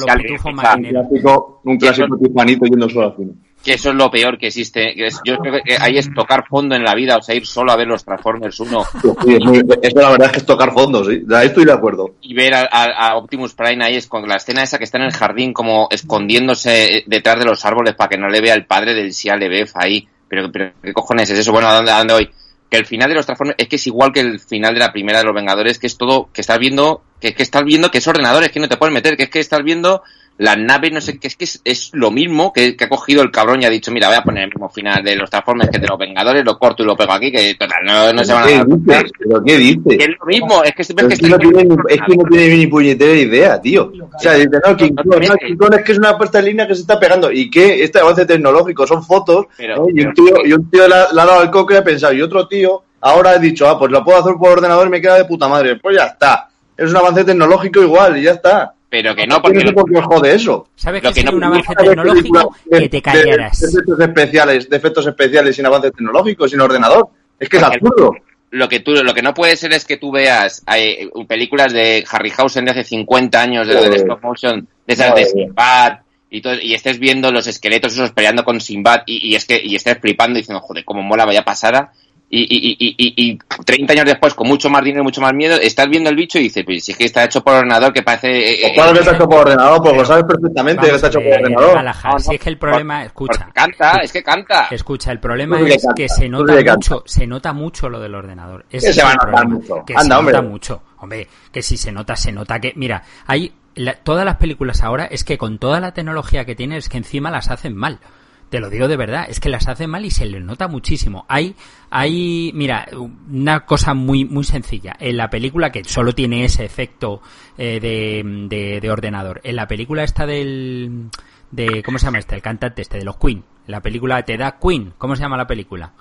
clásico, 0.92 1.62
un 1.64 1.78
clásico 1.78 2.18
tifanito 2.18 2.66
yendo 2.66 2.90
solo 2.90 3.08
al 3.08 3.16
cine. 3.16 3.32
que 3.64 3.74
eso 3.74 3.90
es 3.92 3.96
lo 3.96 4.12
peor 4.12 4.38
que 4.38 4.48
existe. 4.48 4.94
yo 5.26 5.38
creo 5.38 5.62
que 5.64 5.78
ahí 5.80 5.98
es 5.98 6.14
tocar 6.14 6.46
fondo 6.48 6.76
en 6.76 6.84
la 6.84 6.94
vida, 6.94 7.16
o 7.16 7.22
sea, 7.22 7.36
ir 7.36 7.46
solo 7.46 7.72
a 7.72 7.78
ver 7.78 7.88
los 7.88 8.04
Transformers 8.04 8.60
1 8.60 8.84
Sí, 9.24 9.34
es 9.36 9.46
muy- 9.46 9.62
esto 9.82 10.02
la 10.02 10.10
verdad 10.12 10.26
es 10.28 10.32
que 10.34 10.40
es 10.40 10.46
tocar 10.46 10.74
fondo, 10.74 11.06
sí. 11.06 11.24
Ahí 11.34 11.48
estoy 11.48 11.64
de 11.64 11.72
acuerdo. 11.74 12.16
y 12.22 12.34
ver 12.34 12.54
a, 12.54 12.68
a- 12.70 13.08
a 13.12 13.16
Optimus 13.18 13.54
Prime 13.54 13.84
ahí 13.86 13.96
es 13.96 14.08
con 14.08 14.28
la 14.28 14.36
escena 14.36 14.64
esa 14.64 14.78
que 14.78 14.84
está 14.84 14.98
en 14.98 15.06
el 15.06 15.14
jardín 15.14 15.54
como 15.54 15.88
escondiéndose 15.90 17.04
detrás 17.08 17.40
de 17.40 17.46
los 17.46 17.64
árboles 17.66 17.96
para 17.96 18.10
que 18.10 18.18
no 18.18 18.28
le 18.28 18.42
vea 18.42 18.54
el 18.56 18.66
padre 18.66 18.94
del 18.94 19.12
Shia 19.12 19.36
LeBeouf 19.38 19.72
ahí. 19.76 20.08
Pero, 20.30 20.52
pero 20.52 20.72
¿qué 20.82 20.94
cojones 20.94 21.30
es 21.30 21.40
eso? 21.40 21.52
Bueno, 21.52 21.68
¿a 21.68 21.74
dónde, 21.74 21.92
a 21.92 21.98
dónde 21.98 22.14
voy? 22.14 22.30
Que 22.70 22.78
el 22.78 22.86
final 22.86 23.10
de 23.10 23.16
los 23.16 23.26
Transformers 23.26 23.58
es 23.60 23.68
que 23.68 23.78
es 23.78 23.88
igual 23.88 24.14
que 24.14 24.20
el 24.20 24.40
final 24.40 24.74
de 24.74 24.80
la 24.80 24.92
primera 24.92 25.20
de 25.20 25.26
los 25.26 25.34
Vengadores, 25.34 25.80
que 25.80 25.88
es 25.88 25.98
todo, 25.98 26.30
que 26.32 26.42
estás 26.42 26.60
viendo 26.60 27.02
que, 27.20 27.34
que 27.34 27.44
estás 27.44 27.64
viendo 27.64 27.92
que 27.92 27.98
es 27.98 28.08
ordenador, 28.08 28.44
es 28.44 28.52
que 28.52 28.60
no 28.60 28.70
te 28.70 28.78
puedes 28.78 28.94
meter, 28.94 29.18
que 29.18 29.24
es 29.24 29.30
que 29.30 29.40
estás 29.40 29.64
viendo 29.64 30.04
las 30.40 30.58
naves, 30.58 30.92
no 30.94 31.02
sé 31.02 31.20
qué, 31.20 31.28
es 31.28 31.36
que 31.36 31.44
es, 31.44 31.62
es 31.66 31.90
lo 31.94 32.12
mismo 32.12 32.52
que, 32.54 32.76
que 32.78 32.86
ha 32.86 32.90
cogido 32.90 33.22
el 33.22 33.30
cabrón 33.30 33.62
y 33.62 33.66
ha 33.66 33.70
dicho, 33.70 33.92
mira, 33.92 34.08
voy 34.08 34.16
a 34.16 34.24
poner 34.24 34.44
el 34.46 34.50
mismo 34.50 34.70
final 34.70 35.04
de 35.04 35.16
los 35.18 35.30
Transformers 35.30 35.70
que 35.70 35.80
de 35.80 35.88
los 35.88 35.98
Vengadores, 36.00 36.46
lo 36.46 36.58
corto 36.58 36.82
y 36.82 36.86
lo 36.86 36.96
pego 36.96 37.12
aquí, 37.12 37.30
que 37.32 37.56
total, 37.56 37.80
no, 37.84 38.14
no 38.14 38.24
se 38.24 38.34
van 38.34 38.44
a 38.44 38.48
¿Qué 38.48 38.56
dar 38.56 38.68
dices? 38.68 39.12
¿Pero 39.20 39.44
qué 39.44 39.58
dices? 39.58 39.98
Que 39.98 40.04
es 40.06 40.10
lo 40.18 40.26
mismo, 40.26 40.64
es 40.64 40.72
que 40.76 40.84
siempre 40.86 41.08
es 41.08 41.20
que 41.20 41.28
no 41.28 41.38
tiene, 41.40 41.64
ni- 41.66 41.76
es 41.90 42.02
que 42.08 42.16
no 42.16 42.24
tiene 42.24 42.56
ni 42.56 42.68
puñetera 42.68 43.14
idea, 43.16 43.62
tío. 43.62 43.92
O 44.16 44.20
sea, 44.20 44.34
dice, 44.36 44.50
no, 44.66 44.78
King 44.78 44.94
Kong, 44.96 45.06
no, 45.28 45.36
King 45.36 45.58
Kong 45.58 45.74
es 45.78 45.84
que 45.84 45.92
es 45.92 45.98
una 45.98 46.18
puesta 46.18 46.40
en 46.40 46.46
línea 46.46 46.68
que 46.68 46.76
se 46.76 46.82
está 46.82 46.98
pegando. 47.00 47.30
¿Y 47.32 47.50
qué? 47.52 47.84
Este 47.84 48.00
avance 48.00 48.26
tecnológico 48.26 48.88
son 48.88 49.04
fotos. 49.04 49.46
Pero- 49.58 49.88
y, 49.94 50.06
un 50.06 50.14
tío, 50.14 50.36
y 50.46 50.54
un 50.54 50.70
tío 50.72 50.88
le 50.88 50.96
ha, 50.96 51.12
le 51.12 51.22
ha 51.22 51.26
dado 51.26 51.44
el 51.44 51.50
coco 51.52 51.74
y 51.74 51.76
ha 51.76 51.84
pensado. 51.84 52.14
Y 52.14 52.22
otro 52.22 52.48
tío 52.48 52.82
ahora 53.02 53.32
ha 53.32 53.38
dicho, 53.40 53.68
ah, 53.68 53.78
pues 53.78 53.92
lo 53.92 54.04
puedo 54.06 54.20
hacer 54.20 54.36
por 54.40 54.52
ordenador 54.52 54.88
y 54.88 54.90
me 54.90 55.02
queda 55.02 55.16
de 55.16 55.26
puta 55.26 55.50
madre. 55.50 55.76
Pues 55.76 55.98
ya 55.98 56.06
está. 56.06 56.48
Es 56.78 56.90
un 56.90 56.96
avance 56.96 57.26
tecnológico 57.26 57.82
igual 57.82 58.18
y 58.18 58.22
ya 58.24 58.32
está. 58.32 58.74
Pero 58.90 59.16
que 59.16 59.28
no, 59.28 59.42
porque 59.42 59.60
no 59.60 59.68
sé 59.68 59.74
por 59.74 59.92
qué 59.92 59.98
os 60.00 60.06
jode 60.06 60.34
eso. 60.36 60.68
¿Sabes 60.76 61.04
Lo 61.04 61.14
que 61.14 61.22
que 61.22 61.26
no 61.32 61.38
un 61.38 61.44
avance 61.44 61.74
tecnológico? 61.76 62.56
de- 62.66 62.80
Que 62.80 62.90
te 62.90 62.98
de- 62.98 63.02
callaras. 63.04 63.60
De, 63.60 63.68
efectos 63.68 64.00
especiales, 64.00 64.70
de 64.70 64.78
efectos 64.78 65.06
especiales 65.08 65.56
sin 65.56 65.66
avance 65.68 65.92
tecnológico, 65.92 66.48
sin 66.48 66.60
ordenador. 66.62 67.08
Es 67.40 67.48
que 67.50 67.58
es 67.58 67.64
absurdo. 67.64 68.14
lo 68.52 68.68
que 68.68 68.80
tú 68.80 68.92
lo 68.94 69.14
que 69.14 69.22
no 69.22 69.34
puede 69.36 69.56
ser 69.56 69.74
es 69.74 69.86
que 69.86 69.98
tú 69.98 70.12
veas 70.12 70.64
eh, 70.76 71.08
películas 71.28 71.72
de 71.72 72.04
Harryhausen 72.10 72.66
de 72.66 72.72
hace 72.72 72.84
50 72.84 73.40
años 73.40 73.68
de, 73.68 73.76
lo 73.76 73.82
del 73.82 73.90
Joder. 73.92 74.02
stop 74.02 74.24
motion 74.24 74.68
de 74.88 74.94
esas 74.94 75.14
de. 75.16 75.26
Sinbad 75.26 76.00
y 76.32 76.42
todo, 76.42 76.56
y 76.62 76.74
estés 76.74 76.98
viendo 77.00 77.32
los 77.32 77.46
esqueletos 77.48 77.94
esos 77.94 78.12
peleando 78.12 78.44
con 78.44 78.60
Sinbad 78.60 79.02
y, 79.06 79.30
y 79.32 79.36
es 79.36 79.46
que 79.46 79.62
y 79.64 79.76
estés 79.76 80.00
flipando 80.00 80.38
diciendo 80.38 80.62
joder 80.62 80.84
cómo 80.84 81.02
mola 81.04 81.26
vaya 81.26 81.44
pasada 81.46 81.92
y, 82.32 82.42
y, 82.42 82.78
y, 82.80 82.96
y, 82.98 83.32
y 83.32 83.40
30 83.66 83.94
años 83.94 84.06
después 84.06 84.36
con 84.36 84.48
mucho 84.48 84.70
más 84.70 84.84
dinero 84.84 85.02
y 85.02 85.04
mucho 85.06 85.20
más 85.20 85.34
miedo 85.34 85.56
estás 85.60 85.90
viendo 85.90 86.10
el 86.12 86.16
bicho 86.16 86.38
y 86.38 86.44
dices 86.44 86.64
pues 86.64 86.84
si 86.86 86.92
es 86.92 86.98
que 86.98 87.06
está 87.06 87.24
hecho 87.24 87.44
por 87.44 87.56
ordenador 87.56 87.92
que 87.92 88.04
parece 88.04 88.28
eh, 88.30 88.58
Pues 88.62 88.72
eh, 88.72 88.74
claro 88.76 88.94
que 88.94 89.00
está 89.00 89.16
hecho 89.16 89.28
por 89.28 89.40
ordenador, 89.40 89.82
pues 89.82 89.98
lo 89.98 90.06
sabes 90.06 90.24
perfectamente 90.26 90.88
que 90.88 90.96
está 90.96 91.08
hecho 91.08 91.20
por 91.20 91.28
ver, 91.30 91.42
ordenador. 91.44 91.74
Galahad, 91.76 92.12
No, 92.14 92.20
si 92.20 92.36
es 92.36 92.42
que 92.42 92.50
el 92.50 92.58
problema, 92.60 92.94
porque 93.14 93.34
escucha, 93.34 93.50
canta 93.54 93.92
es 94.04 94.12
que 94.12 94.24
canta 94.24 94.68
escucha, 94.72 95.12
el 95.12 95.20
problema 95.20 95.60
es 95.62 95.82
canta, 95.84 95.96
que 95.96 96.08
se 96.10 96.30
nota 96.30 96.54
mucho, 96.76 97.04
se 97.06 97.26
nota 97.28 97.54
mucho 97.54 97.90
lo 97.90 98.00
del 98.00 98.14
ordenador. 98.14 98.66
Ese 98.70 98.90
es 98.90 98.96
se 98.96 99.04
va 99.04 99.14
el 99.14 99.18
a 99.20 99.26
notar 99.26 99.32
problema, 99.44 99.56
mucho. 99.56 99.86
Que 99.86 99.94
Anda, 99.96 100.16
se 100.16 100.20
hombre. 100.20 100.34
nota 100.36 100.48
mucho. 100.48 100.84
Hombre, 101.00 101.28
que 101.52 101.62
si 101.64 101.78
se 101.78 101.92
nota, 101.92 102.16
se 102.16 102.32
nota 102.32 102.60
que, 102.60 102.74
mira, 102.76 103.04
hay 103.26 103.52
la- 103.76 103.96
todas 103.96 104.26
las 104.26 104.36
películas 104.36 104.84
ahora 104.84 105.06
es 105.06 105.24
que 105.24 105.38
con 105.38 105.58
toda 105.58 105.80
la 105.80 105.94
tecnología 105.94 106.46
que 106.46 106.56
tienen 106.56 106.78
es 106.78 106.90
que 106.90 106.98
encima 106.98 107.32
las 107.32 107.50
hacen 107.50 107.76
mal. 107.76 108.00
Te 108.50 108.60
lo 108.60 108.70
digo 108.72 108.88
de 108.88 108.98
verdad, 108.98 109.26
es 109.30 109.40
que 109.40 109.48
las 109.50 109.68
hacen 109.68 109.92
mal 109.92 110.04
y 110.06 110.10
se 110.12 110.26
les 110.26 110.42
nota 110.44 110.68
muchísimo. 110.68 111.24
Hay, 111.28 111.56
hay, 111.92 112.52
mira, 112.56 112.88
una 113.32 113.60
cosa 113.66 113.94
muy, 113.94 114.26
muy 114.26 114.44
sencilla. 114.44 114.96
En 115.00 115.18
la 115.18 115.30
película 115.30 115.72
que 115.72 115.84
solo 115.84 116.14
tiene 116.16 116.46
ese 116.46 116.66
efecto 116.66 117.22
eh, 117.60 117.80
de, 117.80 118.24
de, 118.50 118.80
de 118.82 118.92
ordenador. 118.92 119.40
En 119.44 119.56
la 119.56 119.68
película 119.68 120.04
esta 120.04 120.26
del, 120.26 121.10
de, 121.52 121.84
¿cómo 121.84 122.00
se 122.00 122.06
llama 122.06 122.18
este? 122.18 122.36
El 122.36 122.42
cantante 122.42 122.82
este 122.82 122.98
de 122.98 123.06
los 123.06 123.18
Queen. 123.18 123.44
La 123.68 123.82
película 123.82 124.24
te 124.24 124.36
da 124.36 124.58
Queen. 124.60 124.94
¿Cómo 124.98 125.16
se 125.16 125.22
llama 125.22 125.38
la 125.38 125.46
película? 125.46 125.92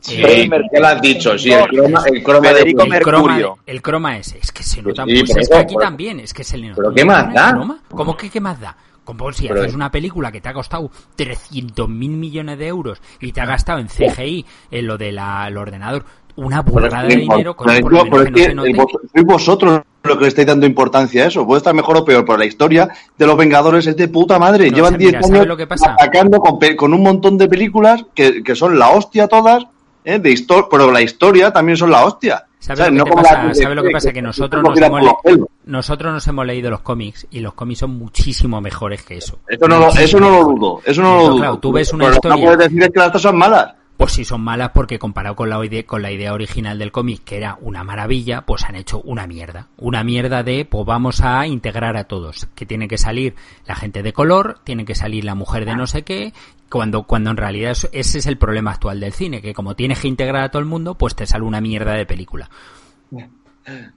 Sí, 0.00 0.16
¿Qué 0.22 0.48
le 0.80 0.86
has 0.86 1.00
dicho? 1.02 1.36
Sí, 1.38 1.50
el 1.50 1.66
croma, 1.68 2.04
el 2.06 2.22
croma 2.22 2.48
de 2.48 2.54
Federico 2.54 2.82
el 2.84 2.88
croma, 3.00 3.22
Mercurio. 3.28 3.58
el 3.66 3.82
croma 3.82 4.16
ese, 4.18 4.38
es 4.38 4.52
que 4.52 4.62
se 4.62 4.80
nota 4.80 5.04
Sí, 5.04 5.12
mucho. 5.14 5.38
Es 5.38 5.48
que 5.48 5.56
aquí 5.56 5.74
también, 5.80 6.20
es 6.20 6.32
que 6.32 6.44
se 6.44 6.56
le 6.56 6.68
nota. 6.68 6.82
¿Pero 6.82 6.94
qué 6.94 7.04
más 7.04 7.26
el 7.28 7.32
da? 7.34 7.50
croma. 7.50 7.80
¿Cómo 7.88 8.16
que 8.16 8.30
qué 8.30 8.40
más 8.40 8.60
da? 8.60 8.76
Como 9.08 9.32
si 9.32 9.48
Pero 9.48 9.60
haces 9.60 9.70
es- 9.70 9.74
una 9.74 9.90
película 9.90 10.30
que 10.30 10.42
te 10.42 10.50
ha 10.50 10.52
costado 10.52 10.90
300 11.16 11.88
mil 11.88 12.10
millones 12.10 12.58
de 12.58 12.66
euros 12.66 13.00
y 13.22 13.32
te 13.32 13.40
ha 13.40 13.46
gastado 13.46 13.78
en 13.78 13.88
CGI, 13.88 14.44
en 14.70 14.86
lo 14.86 14.98
del 14.98 15.18
ordenador, 15.18 16.04
una 16.36 16.60
burrada 16.60 17.04
de 17.04 17.16
dinero, 17.16 17.56
lo 17.56 18.66
eh, 18.66 18.72
vos- 18.76 18.92
sois 19.14 19.24
vosotros 19.24 19.80
los 20.04 20.16
que 20.18 20.22
le 20.24 20.28
estáis 20.28 20.46
dando 20.46 20.66
importancia 20.66 21.24
a 21.24 21.28
eso. 21.28 21.46
Puede 21.46 21.56
estar 21.56 21.72
mejor 21.74 21.96
o 21.96 22.04
peor, 22.04 22.26
pero 22.26 22.36
la 22.36 22.44
historia 22.44 22.86
de 23.16 23.26
los 23.26 23.34
Vengadores 23.38 23.86
es 23.86 23.96
de 23.96 24.08
puta 24.08 24.38
madre. 24.38 24.68
No, 24.70 24.76
Llevan 24.76 24.88
o 24.88 24.90
sea, 24.90 24.98
10 24.98 25.10
mira, 25.12 25.22
¿sabes 25.22 25.34
años 25.36 25.46
lo 25.48 25.56
que 25.56 25.66
pasa? 25.66 25.92
atacando 25.94 26.38
con, 26.38 26.58
con 26.76 26.92
un 26.92 27.02
montón 27.02 27.38
de 27.38 27.48
películas 27.48 28.04
que, 28.14 28.42
que 28.42 28.54
son 28.54 28.78
la 28.78 28.90
hostia 28.90 29.26
todas, 29.26 29.64
¿eh? 30.04 30.18
de 30.18 30.30
pero 30.70 30.90
la 30.92 31.00
historia 31.00 31.50
también 31.50 31.78
son 31.78 31.90
la 31.90 32.04
hostia. 32.04 32.44
¿Sabes 32.60 32.78
¿Sabes? 32.80 32.92
lo 32.92 32.98
No 32.98 33.04
que, 33.04 33.10
como 33.10 33.22
pasa? 33.22 33.44
la- 33.44 33.54
¿Sabes 33.54 33.76
lo 33.76 33.82
que 33.84 33.90
pasa? 33.90 34.12
que- 34.12 34.22
nosotros 34.22 34.62
nos, 34.64 34.80
hemos 34.80 35.02
le- 35.02 35.44
nosotros 35.66 36.12
nos 36.12 36.26
hemos 36.26 36.44
leído 36.46 36.70
los 36.70 36.80
cómics 36.80 37.26
y 37.30 37.40
los 37.40 37.54
cómics 37.54 37.78
son 37.80 37.90
muchísimo 37.98 38.60
mejores 38.60 39.02
que 39.04 39.16
eso. 39.16 39.38
Eso 39.48 39.68
no, 39.68 39.78
lo, 39.78 39.88
eso 39.90 40.18
no 40.20 40.30
lo 40.30 40.44
dudo, 40.44 40.80
eso 40.84 41.02
no 41.02 41.10
lo 41.14 41.18
Pero 41.18 41.28
dudo. 41.30 41.38
claro, 41.38 41.58
tú 41.58 41.72
ves 41.72 41.92
una 41.92 42.04
Pero 42.06 42.14
lo 42.16 42.20
que 42.20 42.28
no 42.28 42.34
historia- 42.34 42.56
puedes 42.56 42.72
decir 42.72 42.92
que 42.92 42.98
las 42.98 43.08
otras 43.08 43.22
son 43.22 43.36
malas. 43.38 43.74
Pues 43.98 44.12
si 44.12 44.24
son 44.24 44.42
malas 44.42 44.70
porque 44.72 45.00
comparado 45.00 45.34
con 45.34 45.50
la, 45.50 45.62
idea, 45.64 45.84
con 45.84 46.02
la 46.02 46.12
idea 46.12 46.32
original 46.32 46.78
del 46.78 46.92
cómic, 46.92 47.24
que 47.24 47.36
era 47.36 47.58
una 47.60 47.82
maravilla, 47.82 48.42
pues 48.42 48.62
han 48.62 48.76
hecho 48.76 49.00
una 49.00 49.26
mierda. 49.26 49.66
Una 49.76 50.04
mierda 50.04 50.44
de, 50.44 50.64
pues 50.64 50.86
vamos 50.86 51.20
a 51.20 51.44
integrar 51.48 51.96
a 51.96 52.04
todos. 52.04 52.46
Que 52.54 52.64
tiene 52.64 52.86
que 52.86 52.96
salir 52.96 53.34
la 53.66 53.74
gente 53.74 54.04
de 54.04 54.12
color, 54.12 54.60
tiene 54.62 54.84
que 54.84 54.94
salir 54.94 55.24
la 55.24 55.34
mujer 55.34 55.64
de 55.64 55.74
no 55.74 55.88
sé 55.88 56.02
qué, 56.02 56.32
cuando, 56.70 57.02
cuando 57.02 57.30
en 57.32 57.38
realidad 57.38 57.72
ese 57.72 58.18
es 58.18 58.26
el 58.26 58.38
problema 58.38 58.70
actual 58.70 59.00
del 59.00 59.12
cine, 59.12 59.42
que 59.42 59.52
como 59.52 59.74
tienes 59.74 59.98
que 59.98 60.06
integrar 60.06 60.44
a 60.44 60.50
todo 60.50 60.60
el 60.60 60.66
mundo, 60.66 60.94
pues 60.94 61.16
te 61.16 61.26
sale 61.26 61.42
una 61.42 61.60
mierda 61.60 61.94
de 61.94 62.06
película. 62.06 62.48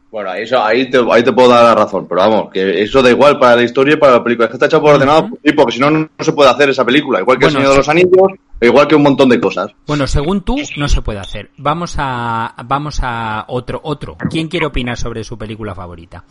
Bueno, 0.10 0.34
eso, 0.34 0.64
ahí, 0.64 0.90
te, 0.90 0.98
ahí 1.12 1.24
te 1.24 1.32
puedo 1.32 1.50
dar 1.50 1.64
la 1.64 1.76
razón, 1.76 2.08
pero 2.08 2.22
vamos, 2.22 2.52
que 2.52 2.82
eso 2.82 3.04
da 3.04 3.12
igual 3.12 3.38
para 3.38 3.56
la 3.56 3.64
historia 3.64 3.94
y 3.94 3.98
para 3.98 4.14
la 4.14 4.24
película. 4.24 4.48
Es 4.48 4.50
que 4.50 4.56
está 4.56 4.66
hecho 4.66 4.82
por 4.82 4.96
ordenado, 4.96 5.30
sí, 5.46 5.54
porque 5.54 5.74
si 5.74 5.80
no, 5.80 5.92
no 5.92 6.10
se 6.18 6.34
puede 6.34 6.50
hacer 6.50 6.70
esa 6.70 6.84
película. 6.84 7.20
Igual 7.20 7.38
que 7.38 7.46
Bueno, 7.46 7.60
El 7.60 7.64
Señor 7.64 7.72
de 7.74 7.78
los 7.78 7.90
Anillos, 7.90 8.32
igual 8.68 8.88
que 8.88 8.96
un 8.96 9.04
montón 9.04 9.30
de 9.30 9.40
cosas. 9.40 9.72
Bueno, 9.88 10.08
según 10.08 10.42
tú, 10.42 10.56
no 10.78 10.88
se 10.88 11.02
puede 11.02 11.20
hacer. 11.20 11.50
Vamos 11.58 11.96
a, 11.98 12.54
vamos 12.66 13.00
a 13.02 13.46
otro, 13.48 13.80
otro. 13.84 14.18
¿Quién 14.30 14.48
quiere 14.48 14.66
opinar 14.66 14.98
sobre 14.98 15.24
su 15.24 15.38
película 15.38 15.74
favorita? 15.76 16.24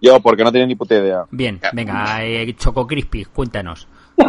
Yo, 0.00 0.18
porque 0.20 0.42
no 0.44 0.50
tenía 0.52 0.66
ni 0.66 0.74
puta 0.74 0.96
idea. 0.96 1.24
Bien, 1.30 1.60
venga, 1.72 2.24
eh, 2.24 2.54
Choco 2.56 2.86
Crispy, 2.86 3.24
cuéntanos. 3.26 3.86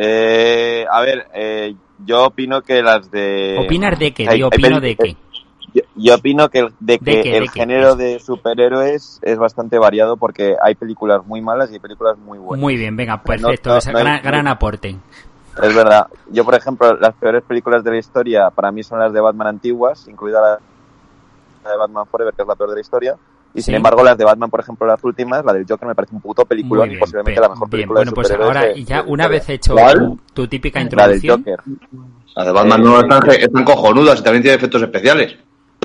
Eh, 0.00 0.84
a 0.90 1.00
ver, 1.00 1.26
eh, 1.34 1.74
yo 2.04 2.26
opino 2.26 2.62
que 2.62 2.82
las 2.82 3.10
de... 3.10 3.56
¿Opinar 3.58 3.98
de 3.98 4.12
qué? 4.12 4.28
hay 4.28 4.42
opino 4.42 4.80
de 4.80 4.96
qué. 4.96 5.16
Yo, 5.74 5.82
yo 5.96 6.14
opino 6.14 6.48
que, 6.50 6.58
el- 6.60 6.74
de 6.78 6.98
que 6.98 7.04
¿De 7.16 7.22
qué? 7.22 7.36
el 7.36 7.42
¿De 7.44 7.48
qué? 7.48 7.60
género 7.60 7.96
de 7.96 8.18
superhéroes 8.20 9.18
es 9.22 9.38
bastante 9.38 9.78
variado 9.78 10.16
porque 10.16 10.54
hay 10.62 10.74
películas 10.74 11.24
muy 11.26 11.40
malas 11.40 11.70
y 11.70 11.74
hay 11.74 11.78
películas 11.80 12.16
muy 12.18 12.38
buenas. 12.38 12.60
Muy 12.60 12.76
bien, 12.76 12.96
venga, 12.96 13.22
perfecto. 13.22 13.70
No, 13.70 13.92
no, 13.92 13.98
hay- 14.10 14.20
gran 14.20 14.46
aporte. 14.46 14.96
Es 15.62 15.74
verdad. 15.74 16.06
Yo, 16.30 16.44
por 16.44 16.54
ejemplo, 16.54 16.94
las 16.96 17.14
peores 17.14 17.42
películas 17.42 17.82
de 17.84 17.90
la 17.90 17.98
historia 17.98 18.50
para 18.50 18.70
mí 18.70 18.82
son 18.82 18.98
las 18.98 19.12
de 19.12 19.20
Batman 19.20 19.48
antiguas, 19.48 20.06
incluida 20.08 20.40
la 20.40 20.58
la 21.64 21.70
de 21.72 21.76
Batman 21.76 22.06
Forever, 22.06 22.32
que 22.34 22.42
es 22.42 22.48
la 22.48 22.54
peor 22.54 22.70
de 22.70 22.76
la 22.76 22.80
historia. 22.80 23.16
Y 23.52 23.62
sin 23.62 23.74
embargo, 23.74 24.02
las 24.04 24.16
de 24.16 24.24
Batman, 24.24 24.48
por 24.50 24.60
ejemplo, 24.60 24.86
las 24.86 25.02
últimas, 25.02 25.44
la 25.44 25.52
del 25.52 25.66
Joker 25.68 25.88
me 25.88 25.94
parece 25.94 26.14
un 26.14 26.20
puto 26.20 26.44
película, 26.44 26.80
Muy 26.82 26.90
bien, 26.90 27.00
posiblemente 27.00 27.40
la 27.40 27.48
mejor 27.48 27.68
bien. 27.68 27.70
película 27.70 27.98
Bueno, 27.98 28.10
de 28.10 28.14
pues 28.14 28.30
ahora 28.30 28.60
de- 28.62 28.84
ya 28.84 29.02
una 29.06 29.24
la 29.24 29.28
vez 29.30 29.48
hecho 29.48 29.72
¿Cuál? 29.74 29.98
tu, 29.98 30.18
tu 30.34 30.48
típica 30.48 30.78
La 30.78 30.84
del 31.08 31.16
introducción, 31.16 31.38
Joker. 31.38 31.60
Las 32.36 32.46
de 32.46 32.52
Batman 32.52 32.80
Eh, 32.80 32.84
no 32.84 33.00
están, 33.00 33.30
están 33.30 33.64
cojonudas 33.64 34.20
y 34.20 34.22
también 34.22 34.42
tiene 34.42 34.56
efectos 34.56 34.82
especiales. 34.82 35.36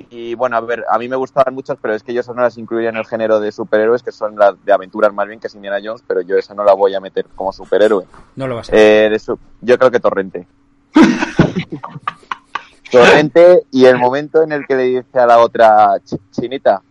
Y 0.10 0.36
bueno, 0.36 0.58
a 0.58 0.62
ver, 0.62 0.86
a 0.90 0.98
mí 1.00 1.08
me 1.08 1.16
gustaban 1.16 1.54
muchas, 1.56 1.78
pero 1.82 1.94
es 1.96 2.04
que 2.04 2.14
yo 2.14 2.22
esas 2.22 2.36
no 2.36 2.42
las 2.44 2.58
incluiría 2.58 2.90
en 2.90 2.98
el 2.98 3.06
género 3.06 3.40
de 3.40 3.52
superhéroes, 3.52 4.04
que 4.04 4.12
son 4.12 4.36
las 4.36 4.54
de 4.64 4.72
aventuras 4.74 5.12
más 5.14 5.28
bien 5.28 5.40
que 5.40 5.48
es 5.48 5.56
Indiana 5.56 5.80
Jones, 5.84 6.04
pero 6.06 6.22
yo 6.22 6.38
esa 6.38 6.54
no 6.54 6.64
la 6.64 6.74
voy 6.74 6.94
a 6.94 7.00
meter 7.00 7.26
como 7.36 7.52
superhéroe. 7.52 8.06
no 8.36 8.48
lo 8.48 8.56
vas 8.58 8.70
a 8.70 8.76
Eh, 8.76 9.10
de 9.10 9.20
su- 9.20 9.40
yo 9.62 9.78
creo 9.78 9.90
que 9.92 10.00
Torrente. 10.00 10.48
Torrente 12.92 13.64
y 13.72 13.86
el 13.86 13.98
momento 13.98 14.44
en 14.44 14.52
el 14.52 14.66
que 14.68 14.76
le 14.76 14.84
dice 14.84 15.20
a 15.20 15.26
la 15.26 15.40
otra, 15.40 15.96
"Ch- 16.06 16.20
chinita, 16.32 16.82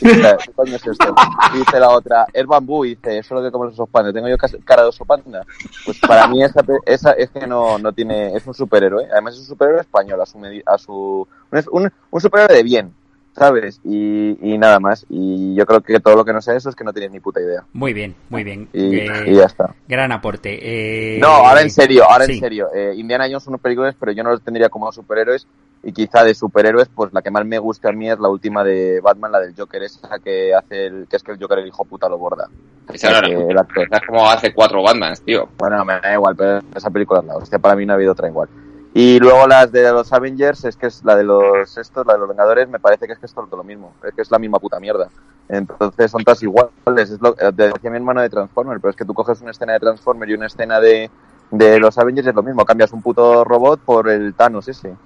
¿qué 0.00 0.52
coño 0.54 0.76
es 0.76 0.86
esto? 0.86 1.14
Y 1.54 1.58
dice 1.58 1.80
la 1.80 1.90
otra, 1.90 2.26
es 2.32 2.46
bambú, 2.46 2.84
y 2.84 2.94
dice, 2.94 3.18
eso 3.18 3.34
es 3.34 3.40
lo 3.40 3.42
que 3.42 3.50
comes 3.52 3.70
los 3.76 3.80
osos 3.80 4.14
tengo 4.14 4.28
yo 4.28 4.36
cara 4.64 4.82
de 4.82 4.88
oso 4.88 5.04
panda. 5.04 5.42
Pues 5.84 5.98
para 6.00 6.26
mí 6.28 6.42
esa, 6.42 6.62
esa 6.84 7.12
es 7.12 7.30
que 7.30 7.46
no, 7.46 7.78
no 7.78 7.92
tiene, 7.92 8.34
es 8.34 8.46
un 8.46 8.54
superhéroe, 8.54 9.06
además 9.10 9.34
es 9.34 9.40
un 9.40 9.46
superhéroe 9.46 9.80
español 9.80 10.20
a 10.20 10.26
su, 10.26 10.38
a 10.66 10.78
su 10.78 11.28
un, 11.50 11.64
un, 11.72 11.92
un 12.10 12.20
superhéroe 12.20 12.56
de 12.56 12.62
bien, 12.62 12.92
¿sabes? 13.36 13.80
Y, 13.84 14.38
y 14.40 14.58
nada 14.58 14.80
más. 14.80 15.04
Y 15.08 15.54
yo 15.54 15.66
creo 15.66 15.80
que 15.82 16.00
todo 16.00 16.16
lo 16.16 16.24
que 16.24 16.32
no 16.32 16.40
sea 16.40 16.56
eso 16.56 16.68
es 16.70 16.74
que 16.74 16.84
no 16.84 16.92
tienes 16.92 17.10
ni 17.12 17.20
puta 17.20 17.40
idea. 17.40 17.64
Muy 17.72 17.92
bien, 17.92 18.14
muy 18.30 18.44
bien. 18.44 18.68
Y, 18.72 18.96
Eh, 18.98 19.24
y 19.26 19.34
ya 19.36 19.44
está. 19.44 19.74
gran 19.86 20.10
aporte. 20.12 20.58
Eh, 21.16 21.18
No, 21.20 21.28
ahora 21.28 21.60
en 21.62 21.70
serio, 21.70 22.04
ahora 22.08 22.24
sí. 22.26 22.32
en 22.34 22.40
serio. 22.40 22.68
Eh, 22.74 22.94
Indiana 22.96 23.26
Jones 23.26 23.42
son 23.44 23.52
unos 23.52 23.60
películas, 23.60 23.94
pero 23.98 24.12
yo 24.12 24.22
no 24.22 24.30
los 24.30 24.42
tendría 24.42 24.68
como 24.68 24.90
superhéroes. 24.90 25.46
Y 25.86 25.92
quizá 25.92 26.24
de 26.24 26.34
superhéroes, 26.34 26.88
pues 26.92 27.12
la 27.12 27.22
que 27.22 27.30
más 27.30 27.46
me 27.46 27.60
gusta 27.60 27.90
a 27.90 27.92
mí 27.92 28.10
es 28.10 28.18
la 28.18 28.28
última 28.28 28.64
de 28.64 29.00
Batman, 29.00 29.30
la 29.30 29.38
del 29.38 29.54
Joker, 29.56 29.84
esa 29.84 30.18
que 30.18 30.52
hace 30.52 30.86
el, 30.86 31.06
que 31.08 31.14
es 31.14 31.22
que 31.22 31.30
el 31.30 31.38
Joker 31.38 31.60
el 31.60 31.68
hijo 31.68 31.84
puta 31.84 32.08
lo 32.08 32.18
borda. 32.18 32.48
Esa 32.92 33.20
no 33.20 33.28
Que 33.68 33.82
es 33.82 34.00
como 34.04 34.28
hace 34.28 34.52
cuatro 34.52 34.82
Batmans, 34.82 35.22
tío. 35.22 35.48
Bueno, 35.56 35.84
me 35.84 36.00
da 36.00 36.14
igual, 36.14 36.34
pero 36.34 36.60
esa 36.74 36.90
película 36.90 37.20
es 37.20 37.26
la 37.26 37.36
hostia. 37.36 37.60
Para 37.60 37.76
mí 37.76 37.86
no 37.86 37.92
ha 37.92 37.94
habido 37.94 38.10
otra 38.10 38.26
igual. 38.26 38.48
Y 38.94 39.20
luego 39.20 39.46
las 39.46 39.70
de 39.70 39.92
los 39.92 40.12
Avengers, 40.12 40.64
es 40.64 40.76
que 40.76 40.88
es 40.88 41.04
la 41.04 41.14
de 41.14 41.22
los 41.22 41.78
estos, 41.78 42.04
la 42.04 42.14
de 42.14 42.18
los 42.18 42.28
Vengadores, 42.30 42.68
me 42.68 42.80
parece 42.80 43.06
que 43.06 43.12
es 43.12 43.20
que 43.20 43.26
es 43.26 43.32
todo 43.32 43.46
lo 43.56 43.62
mismo. 43.62 43.94
Es 44.02 44.12
que 44.12 44.22
es 44.22 44.30
la 44.32 44.40
misma 44.40 44.58
puta 44.58 44.80
mierda. 44.80 45.08
Entonces 45.48 46.10
son 46.10 46.24
todas 46.24 46.42
iguales. 46.42 47.10
Es 47.10 47.20
lo 47.20 47.36
eh, 47.38 47.52
decía 47.52 47.90
mi 47.90 47.96
hermano 47.96 48.22
de 48.22 48.28
Transformers, 48.28 48.80
pero 48.80 48.90
es 48.90 48.96
que 48.96 49.04
tú 49.04 49.14
coges 49.14 49.40
una 49.40 49.52
escena 49.52 49.74
de 49.74 49.78
Transformers 49.78 50.32
y 50.32 50.34
una 50.34 50.46
escena 50.46 50.80
de, 50.80 51.12
de 51.52 51.78
los 51.78 51.96
Avengers 51.96 52.26
es 52.26 52.34
lo 52.34 52.42
mismo. 52.42 52.64
Cambias 52.64 52.92
un 52.92 53.02
puto 53.02 53.44
robot 53.44 53.78
por 53.78 54.08
el 54.08 54.34
Thanos 54.34 54.66
ese. 54.66 54.96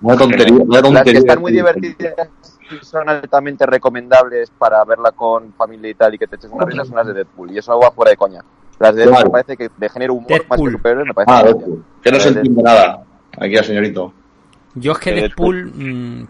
Una 0.00 0.16
tontería, 0.16 0.54
una 0.54 0.64
Las 0.64 0.82
que 0.82 0.82
tontería. 0.94 1.18
están 1.20 1.40
muy 1.40 1.52
divertidas, 1.52 2.28
sí 2.68 2.78
son 2.82 3.08
altamente 3.08 3.66
recomendables 3.66 4.50
para 4.50 4.84
verla 4.84 5.12
con 5.12 5.52
familia 5.54 5.90
y 5.90 5.94
tal 5.94 6.14
y 6.14 6.18
que 6.18 6.26
te 6.26 6.36
eches 6.36 6.50
una 6.50 6.64
risa 6.64 6.84
son 6.84 6.96
las 6.96 7.06
de 7.06 7.12
Deadpool. 7.14 7.50
Y 7.52 7.58
eso 7.58 7.78
va 7.78 7.90
fuera 7.90 8.10
de 8.10 8.16
coña. 8.16 8.40
Las 8.78 8.94
de 8.94 9.02
Deadpool 9.04 9.24
me 9.24 9.30
parece 9.30 9.56
que 9.56 9.70
de 9.76 9.88
género 9.88 10.14
humor 10.14 10.44
más 10.48 10.60
que 10.60 10.70
superhéroes 10.70 11.06
me 11.06 11.14
parece 11.14 11.32
Ah. 11.34 11.42
Deadpool. 11.44 11.84
Que 12.02 12.12
no 12.12 12.20
se 12.20 12.28
entiende 12.28 12.62
nada. 12.62 13.04
Aquí 13.38 13.56
al 13.56 13.64
señorito. 13.64 14.12
Yo 14.74 14.92
es 14.92 14.98
que 14.98 15.12
Deadpool, 15.12 15.66
mm, 15.74 16.26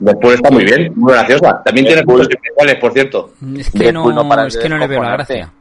Deadpool 0.00 0.34
está 0.34 0.50
muy 0.50 0.64
bien, 0.64 0.92
muy 0.96 1.12
graciosa. 1.14 1.62
También 1.64 1.86
tiene 1.86 2.02
puntos 2.02 2.28
especiales, 2.28 2.74
por 2.76 2.92
cierto. 2.92 3.30
es 3.56 3.70
que 3.70 3.78
Deadpool 3.78 4.14
no, 4.14 4.22
no 4.22 4.28
para 4.28 4.46
es 4.46 4.56
que 4.58 4.68
no 4.68 4.76
le 4.78 4.86
veo 4.86 5.02
la 5.02 5.12
gracia. 5.12 5.52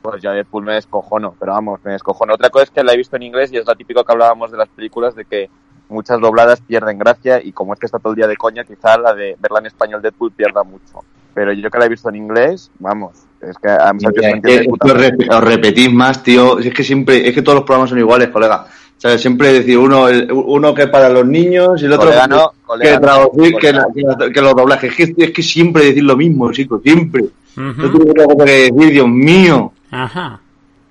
Pues 0.00 0.20
ya 0.22 0.32
Deadpool 0.32 0.64
me 0.64 0.74
descojono, 0.74 1.34
pero 1.38 1.52
vamos, 1.52 1.78
me 1.84 1.92
descojono. 1.92 2.34
Otra 2.34 2.50
cosa 2.50 2.64
es 2.64 2.70
que 2.70 2.82
la 2.82 2.92
he 2.92 2.96
visto 2.96 3.14
en 3.16 3.22
inglés 3.22 3.52
y 3.52 3.58
es 3.58 3.66
lo 3.66 3.74
típico 3.76 4.02
que 4.02 4.10
hablábamos 4.12 4.50
de 4.50 4.56
las 4.58 4.68
películas 4.70 5.14
de 5.14 5.24
que 5.26 5.48
muchas 5.92 6.20
dobladas 6.20 6.60
pierden 6.60 6.98
gracia 6.98 7.40
y 7.42 7.52
como 7.52 7.74
este 7.74 7.86
está 7.86 7.98
todo 7.98 8.12
el 8.12 8.16
día 8.16 8.26
de 8.26 8.36
coña, 8.36 8.64
quizá 8.64 8.96
la 8.98 9.14
de 9.14 9.36
verla 9.40 9.60
en 9.60 9.66
español 9.66 10.02
Deadpool 10.02 10.32
pierda 10.32 10.62
mucho. 10.64 11.04
Pero 11.34 11.52
yo 11.52 11.70
que 11.70 11.78
la 11.78 11.86
he 11.86 11.88
visto 11.88 12.08
en 12.08 12.16
inglés, 12.16 12.70
vamos, 12.78 13.12
es 13.40 13.56
que 13.58 13.68
a 13.70 13.92
mí 13.92 14.00
se 14.00 14.06
Es 14.08 14.14
entiende 14.16 14.48
que 14.48 14.58
de 14.60 14.64
puta 14.68 14.86
os, 14.86 14.94
madre. 14.94 15.10
rep- 15.16 15.34
os 15.36 15.44
repetís 15.44 15.92
más, 15.92 16.22
tío. 16.22 16.58
Es 16.58 16.74
que 16.74 16.84
siempre, 16.84 17.26
es 17.28 17.34
que 17.34 17.42
todos 17.42 17.56
los 17.56 17.64
programas 17.64 17.90
son 17.90 17.98
iguales, 17.98 18.28
colega. 18.28 18.66
O 18.66 19.00
sea, 19.02 19.16
siempre 19.18 19.52
decir 19.52 19.78
uno, 19.78 20.08
el- 20.08 20.30
uno 20.30 20.74
que 20.74 20.82
es 20.82 20.88
para 20.88 21.08
los 21.08 21.26
niños 21.26 21.80
y 21.82 21.86
el 21.86 21.92
otro 21.94 22.06
Colega, 22.06 22.26
no, 22.28 22.50
que, 22.50 22.56
colega, 22.66 22.94
no, 22.94 23.00
traducir, 23.00 23.54
que, 23.54 23.72
colega. 23.72 23.78
la- 23.78 23.92
que, 23.94 24.02
la- 24.26 24.32
que 24.32 24.40
los 24.42 24.54
doblajes. 24.54 24.90
Es 24.90 24.96
que, 25.14 25.24
es 25.24 25.30
que 25.32 25.42
siempre 25.42 25.84
decir 25.86 26.04
lo 26.04 26.16
mismo, 26.16 26.52
chicos, 26.52 26.82
siempre. 26.82 27.24
No 27.56 27.70
Ujú. 27.70 27.82
tengo 27.98 28.10
otra 28.12 28.24
cosa 28.26 28.44
que 28.44 28.70
decir, 28.70 28.90
Dios 28.92 29.08
mío. 29.08 29.72
Ajá. 29.90 30.40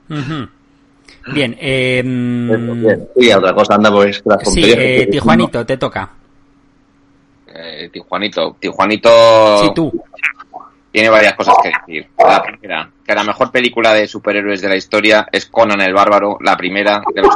Ujú. 0.09 0.47
Bien, 1.27 1.55
eh, 1.59 1.99
Eso, 1.99 2.73
bien. 2.73 3.07
Sí, 3.17 3.31
a 3.31 3.37
otra 3.37 3.53
cosa, 3.53 3.75
anda, 3.75 3.91
pues 3.91 4.21
que 4.21 4.29
las 4.29 4.53
sí, 4.53 4.63
eh, 4.65 5.07
Tijuanito, 5.11 5.65
te 5.65 5.77
toca. 5.77 6.09
Eh, 7.53 7.89
Tijuanito. 7.91 8.55
Tijuanito 8.59 9.09
Sí, 9.63 9.71
tú. 9.75 9.91
tiene 10.91 11.09
varias 11.09 11.35
cosas 11.35 11.55
que 11.61 11.69
decir. 11.69 12.07
La 12.17 12.41
primera, 12.41 12.89
que 13.05 13.13
la 13.15 13.23
mejor 13.23 13.51
película 13.51 13.93
de 13.93 14.07
superhéroes 14.07 14.61
de 14.61 14.69
la 14.69 14.75
historia 14.75 15.27
es 15.31 15.45
Conan 15.45 15.81
el 15.81 15.93
Bárbaro, 15.93 16.37
la 16.41 16.55
primera 16.57 17.01
de 17.13 17.21
los. 17.21 17.35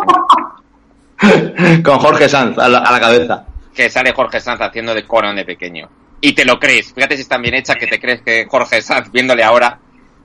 Con 1.83 1.99
Jorge 1.99 2.27
Sanz 2.27 2.57
a 2.57 2.67
la, 2.67 2.79
a 2.79 2.91
la 2.91 2.99
cabeza. 2.99 3.45
que 3.73 3.89
sale 3.89 4.13
Jorge 4.13 4.39
Sanz 4.39 4.61
haciendo 4.61 4.93
de 4.93 5.05
Conan 5.05 5.35
de 5.35 5.45
pequeño. 5.45 5.87
Y 6.21 6.33
te 6.33 6.43
lo 6.45 6.59
crees. 6.59 6.93
Fíjate 6.93 7.15
si 7.15 7.21
están 7.21 7.41
bien 7.41 7.55
hechas 7.55 7.75
que 7.77 7.87
te 7.87 7.99
crees 7.99 8.21
que 8.21 8.45
Jorge 8.49 8.81
Sanz, 8.81 9.11
viéndole 9.11 9.43
ahora, 9.43 9.77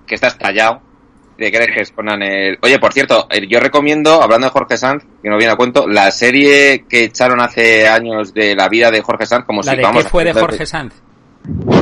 que 0.07 0.15
está 0.15 0.29
estallado, 0.29 0.81
te 1.41 1.51
crees 1.51 1.75
que 1.75 1.81
es 1.81 1.91
Conan 1.91 2.23
el... 2.23 2.59
Oye, 2.61 2.79
por 2.79 2.93
cierto, 2.93 3.27
eh, 3.31 3.47
yo 3.49 3.61
recomiendo, 3.61 4.23
hablando 4.23 4.47
de 4.47 4.51
Jorge 4.51 4.77
Sanz, 4.77 5.05
que 5.23 5.31
no 5.31 5.39
viene 5.39 5.55
a 5.55 5.57
cuento, 5.57 5.89
la 5.89 6.11
serie 6.11 6.85
que 6.87 7.05
echaron 7.05 7.41
hace 7.41 7.89
años 7.89 8.35
de 8.35 8.55
la 8.55 8.69
vida 8.69 8.91
de 8.91 9.01
Jorge 9.01 9.25
Sanz, 9.25 9.47
como 9.47 9.63
La 9.63 9.71
si 9.73 9.77
de 9.79 9.83
vamos 9.83 10.05
qué 10.05 10.11
fue 10.11 10.25
de 10.25 10.35
Jorge 10.35 10.67
Sanz. 10.67 10.93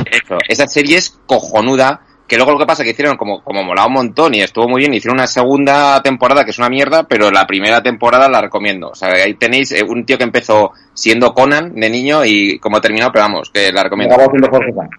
Eso, 0.09 0.37
esa 0.47 0.65
serie 0.65 0.97
es 0.97 1.19
cojonuda, 1.25 1.99
que 2.25 2.37
luego 2.37 2.53
lo 2.53 2.59
que 2.59 2.65
pasa 2.65 2.83
es 2.83 2.87
que 2.87 2.91
hicieron 2.91 3.17
como, 3.17 3.43
como 3.43 3.61
molaba 3.61 3.87
un 3.87 3.95
montón 3.95 4.33
y 4.33 4.41
estuvo 4.41 4.69
muy 4.69 4.79
bien, 4.79 4.93
hicieron 4.93 5.17
una 5.17 5.27
segunda 5.27 6.01
temporada 6.01 6.45
que 6.45 6.51
es 6.51 6.57
una 6.57 6.69
mierda, 6.69 7.03
pero 7.03 7.29
la 7.29 7.45
primera 7.45 7.83
temporada 7.83 8.29
la 8.29 8.39
recomiendo. 8.39 8.91
O 8.91 8.95
sea, 8.95 9.09
ahí 9.09 9.33
tenéis 9.33 9.73
eh, 9.73 9.83
un 9.83 10.05
tío 10.05 10.17
que 10.17 10.23
empezó 10.23 10.71
siendo 10.93 11.33
Conan 11.33 11.75
de 11.75 11.89
niño 11.89 12.23
y 12.23 12.59
como 12.59 12.79
terminó, 12.79 13.11
pero 13.11 13.25
vamos, 13.25 13.49
que 13.53 13.73
la 13.73 13.83
recomiendo. 13.83 14.15
Acabó 14.15 14.31
siendo 14.31 14.49
Jorge 14.49 14.71
Sanz. 14.71 14.89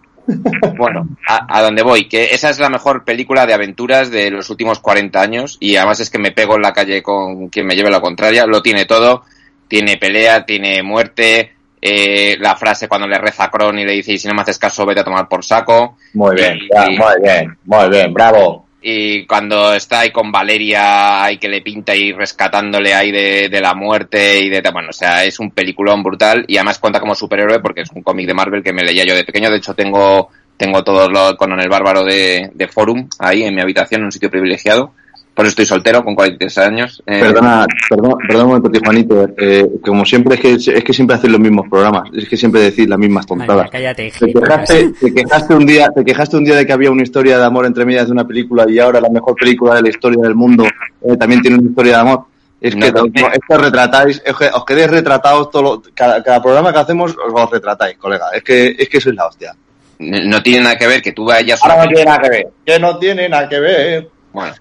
Bueno, 0.76 1.08
a, 1.26 1.58
a 1.58 1.62
donde 1.62 1.82
voy, 1.82 2.08
que 2.08 2.34
esa 2.34 2.50
es 2.50 2.58
la 2.58 2.68
mejor 2.70 3.04
película 3.04 3.46
de 3.46 3.54
aventuras 3.54 4.10
de 4.10 4.30
los 4.30 4.50
últimos 4.50 4.78
40 4.80 5.20
años 5.20 5.56
y 5.60 5.76
además 5.76 6.00
es 6.00 6.10
que 6.10 6.18
me 6.18 6.32
pego 6.32 6.56
en 6.56 6.62
la 6.62 6.72
calle 6.72 7.02
con 7.02 7.48
quien 7.48 7.66
me 7.66 7.74
lleve 7.76 7.90
la 7.90 8.00
contraria, 8.00 8.46
lo 8.46 8.62
tiene 8.62 8.86
todo, 8.86 9.24
tiene 9.68 9.96
pelea, 9.96 10.44
tiene 10.44 10.82
muerte, 10.82 11.52
eh, 11.82 12.36
la 12.38 12.56
frase 12.56 12.88
cuando 12.88 13.06
le 13.06 13.18
reza 13.18 13.44
a 13.44 13.50
Kron 13.50 13.78
y 13.78 13.84
le 13.84 13.92
dice, 13.92 14.12
y 14.12 14.18
si 14.18 14.28
no 14.28 14.34
me 14.34 14.42
haces 14.42 14.58
caso, 14.58 14.84
vete 14.84 15.00
a 15.00 15.04
tomar 15.04 15.28
por 15.28 15.44
saco. 15.44 15.96
Muy 16.14 16.36
bien, 16.36 16.58
Y- 16.58 16.68
ya, 16.72 16.86
muy 16.86 17.22
bien, 17.22 17.58
muy 17.64 17.88
bien, 17.88 18.12
bravo. 18.12 18.66
Y 18.82 19.26
cuando 19.26 19.74
está 19.74 20.00
ahí 20.00 20.10
con 20.10 20.32
Valeria, 20.32 21.24
ahí 21.24 21.38
que 21.38 21.48
le 21.48 21.60
pinta 21.60 21.94
y 21.94 22.12
rescatándole 22.12 22.94
ahí 22.94 23.12
de, 23.12 23.48
de 23.48 23.60
la 23.60 23.74
muerte 23.74 24.40
y 24.40 24.48
de... 24.48 24.62
Bueno, 24.72 24.88
o 24.90 24.92
sea, 24.92 25.24
es 25.24 25.38
un 25.38 25.50
peliculón 25.50 26.02
brutal 26.02 26.44
y 26.48 26.56
además 26.56 26.78
cuenta 26.78 27.00
como 27.00 27.14
superhéroe 27.14 27.60
porque 27.60 27.82
es 27.82 27.90
un 27.92 28.02
cómic 28.02 28.26
de 28.26 28.34
Marvel 28.34 28.62
que 28.62 28.72
me 28.72 28.82
leía 28.82 29.04
yo 29.04 29.14
de 29.14 29.24
pequeño. 29.24 29.50
De 29.50 29.58
hecho, 29.58 29.74
tengo 29.74 30.30
tengo 30.60 30.84
todos 30.84 31.10
los 31.10 31.36
con 31.36 31.58
el 31.58 31.68
bárbaro 31.70 32.04
de, 32.04 32.50
de 32.52 32.68
Forum 32.68 33.08
ahí 33.18 33.44
en 33.44 33.54
mi 33.54 33.62
habitación, 33.62 34.02
en 34.02 34.04
un 34.06 34.12
sitio 34.12 34.30
privilegiado. 34.30 34.92
Por 35.40 35.46
eso 35.46 35.52
estoy 35.52 35.64
soltero, 35.64 36.04
con 36.04 36.14
43 36.14 36.58
años. 36.58 37.02
Eh, 37.06 37.18
Perdona, 37.18 37.66
perdón, 37.88 38.18
perdón 38.28 38.42
un 38.42 38.48
momento, 38.48 38.70
Tijuanito. 38.70 39.26
Eh, 39.38 39.66
como 39.82 40.04
siempre, 40.04 40.34
es 40.34 40.40
que, 40.42 40.52
es 40.76 40.84
que 40.84 40.92
siempre 40.92 41.16
hacéis 41.16 41.32
los 41.32 41.40
mismos 41.40 41.66
programas. 41.70 42.10
Es 42.14 42.28
que 42.28 42.36
siempre 42.36 42.60
decís 42.60 42.86
las 42.86 42.98
mismas 42.98 43.24
tontadas. 43.24 43.70
cállate, 43.70 44.12
Te 44.20 44.32
quejaste, 44.34 44.92
te 45.00 45.14
quejaste 45.14 45.54
un 45.54 45.64
día, 45.64 45.88
te 45.94 46.04
quejaste 46.04 46.36
un 46.36 46.44
día 46.44 46.56
de 46.56 46.66
que 46.66 46.74
había 46.74 46.90
una 46.90 47.02
historia 47.02 47.38
de 47.38 47.44
amor 47.46 47.64
entre 47.64 47.86
medias 47.86 48.04
de 48.04 48.12
una 48.12 48.26
película 48.26 48.66
y 48.68 48.78
ahora 48.78 49.00
la 49.00 49.08
mejor 49.08 49.34
película 49.34 49.76
de 49.76 49.80
la 49.80 49.88
historia 49.88 50.20
del 50.20 50.34
mundo 50.34 50.64
eh, 50.64 51.16
también 51.16 51.40
tiene 51.40 51.56
una 51.56 51.70
historia 51.70 51.92
de 51.94 52.00
amor. 52.02 52.24
Es 52.60 52.74
que 52.76 52.92
No, 52.92 53.06
es 53.06 53.12
que 53.48 53.54
os 53.54 53.62
retratáis, 53.62 54.22
es 54.22 54.36
que 54.36 54.44
os 54.52 54.64
quedéis 54.66 54.90
retratados 54.90 55.50
todo 55.50 55.62
lo- 55.62 55.82
cada, 55.94 56.22
cada 56.22 56.42
programa 56.42 56.70
que 56.70 56.80
hacemos 56.80 57.12
os, 57.12 57.32
os 57.32 57.50
retratáis, 57.50 57.96
colega. 57.96 58.26
Es 58.34 58.42
que, 58.42 58.76
es 58.78 58.90
que 58.90 59.00
sois 59.00 59.16
la 59.16 59.24
hostia. 59.24 59.54
no 60.00 60.42
tiene 60.42 60.64
nada 60.64 60.76
que 60.76 60.86
ver 60.86 61.00
que 61.00 61.12
tú 61.12 61.24
vayas... 61.24 61.62
Ahora 61.62 61.86
no 61.86 61.88
tiene 61.88 62.04
nada 62.04 62.18
que 62.20 62.28
ver. 62.28 62.46
Que 62.66 62.78
no 62.78 62.98
tiene 62.98 63.28
nada 63.30 63.48
que 63.48 63.58
ver. 63.60 64.10
Bueno, 64.34 64.52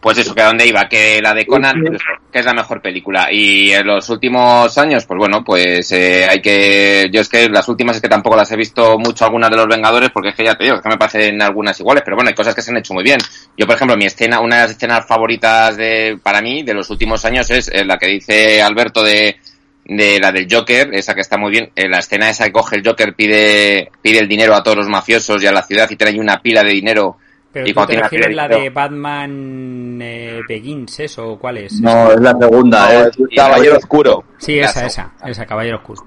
pues 0.00 0.18
eso, 0.18 0.34
que 0.34 0.40
a 0.40 0.46
dónde 0.46 0.66
iba, 0.66 0.88
que 0.88 1.20
la 1.20 1.34
de 1.34 1.46
Conan, 1.46 1.76
pues 1.86 2.02
que 2.32 2.38
es 2.38 2.44
la 2.44 2.54
mejor 2.54 2.80
película. 2.80 3.28
Y 3.30 3.72
en 3.72 3.86
los 3.86 4.08
últimos 4.08 4.76
años, 4.78 5.04
pues 5.04 5.18
bueno, 5.18 5.44
pues 5.44 5.92
eh, 5.92 6.26
hay 6.28 6.40
que... 6.40 7.08
Yo 7.12 7.20
es 7.20 7.28
que 7.28 7.48
las 7.48 7.68
últimas 7.68 7.96
es 7.96 8.02
que 8.02 8.08
tampoco 8.08 8.36
las 8.36 8.50
he 8.52 8.56
visto 8.56 8.98
mucho 8.98 9.24
algunas 9.24 9.50
de 9.50 9.56
los 9.56 9.66
Vengadores, 9.66 10.10
porque 10.10 10.30
es 10.30 10.34
que 10.34 10.44
ya 10.44 10.54
te 10.54 10.64
digo, 10.64 10.76
es 10.76 10.82
que 10.82 10.88
me 10.88 10.96
parecen 10.96 11.40
algunas 11.42 11.78
iguales, 11.80 12.02
pero 12.04 12.16
bueno, 12.16 12.28
hay 12.28 12.34
cosas 12.34 12.54
que 12.54 12.62
se 12.62 12.70
han 12.70 12.78
hecho 12.78 12.94
muy 12.94 13.04
bien. 13.04 13.18
Yo, 13.56 13.66
por 13.66 13.76
ejemplo, 13.76 13.96
mi 13.96 14.06
escena, 14.06 14.40
una 14.40 14.56
de 14.56 14.62
las 14.62 14.70
escenas 14.70 15.06
favoritas 15.06 15.76
de 15.76 16.18
para 16.22 16.40
mí 16.40 16.62
de 16.62 16.74
los 16.74 16.88
últimos 16.90 17.24
años 17.24 17.50
es 17.50 17.68
eh, 17.68 17.84
la 17.84 17.98
que 17.98 18.06
dice 18.06 18.62
Alberto 18.62 19.02
de 19.02 19.36
de 19.84 20.20
la 20.20 20.30
del 20.30 20.46
Joker, 20.48 20.90
esa 20.92 21.14
que 21.14 21.20
está 21.20 21.36
muy 21.36 21.50
bien, 21.50 21.70
eh, 21.74 21.88
la 21.88 21.98
escena 21.98 22.30
esa 22.30 22.44
que 22.44 22.52
coge 22.52 22.76
el 22.76 22.86
Joker, 22.86 23.14
pide, 23.14 23.90
pide 24.00 24.20
el 24.20 24.28
dinero 24.28 24.54
a 24.54 24.62
todos 24.62 24.76
los 24.76 24.88
mafiosos 24.88 25.42
y 25.42 25.48
a 25.48 25.52
la 25.52 25.62
ciudad 25.62 25.90
y 25.90 25.96
trae 25.96 26.18
una 26.18 26.40
pila 26.40 26.62
de 26.62 26.72
dinero 26.72 27.16
Pero 27.52 27.66
y 27.66 27.72
tú 27.72 27.84
te 27.86 28.00
refieres 28.00 28.34
la 28.34 28.46
de 28.46 28.70
Batman 28.70 29.98
eh, 30.00 30.40
Begins, 30.48 31.00
¿eso? 31.00 31.36
¿Cuál 31.40 31.58
es? 31.58 31.80
No, 31.80 32.12
es 32.12 32.20
la 32.20 32.36
segunda, 32.38 32.92
No, 32.92 33.08
es 33.08 33.18
un 33.18 33.28
caballero 33.34 33.76
oscuro. 33.76 34.24
Sí, 34.38 34.58
esa, 34.58 34.86
esa, 34.86 35.12
esa, 35.26 35.46
Caballero 35.46 35.78
Oscuro. 35.78 36.06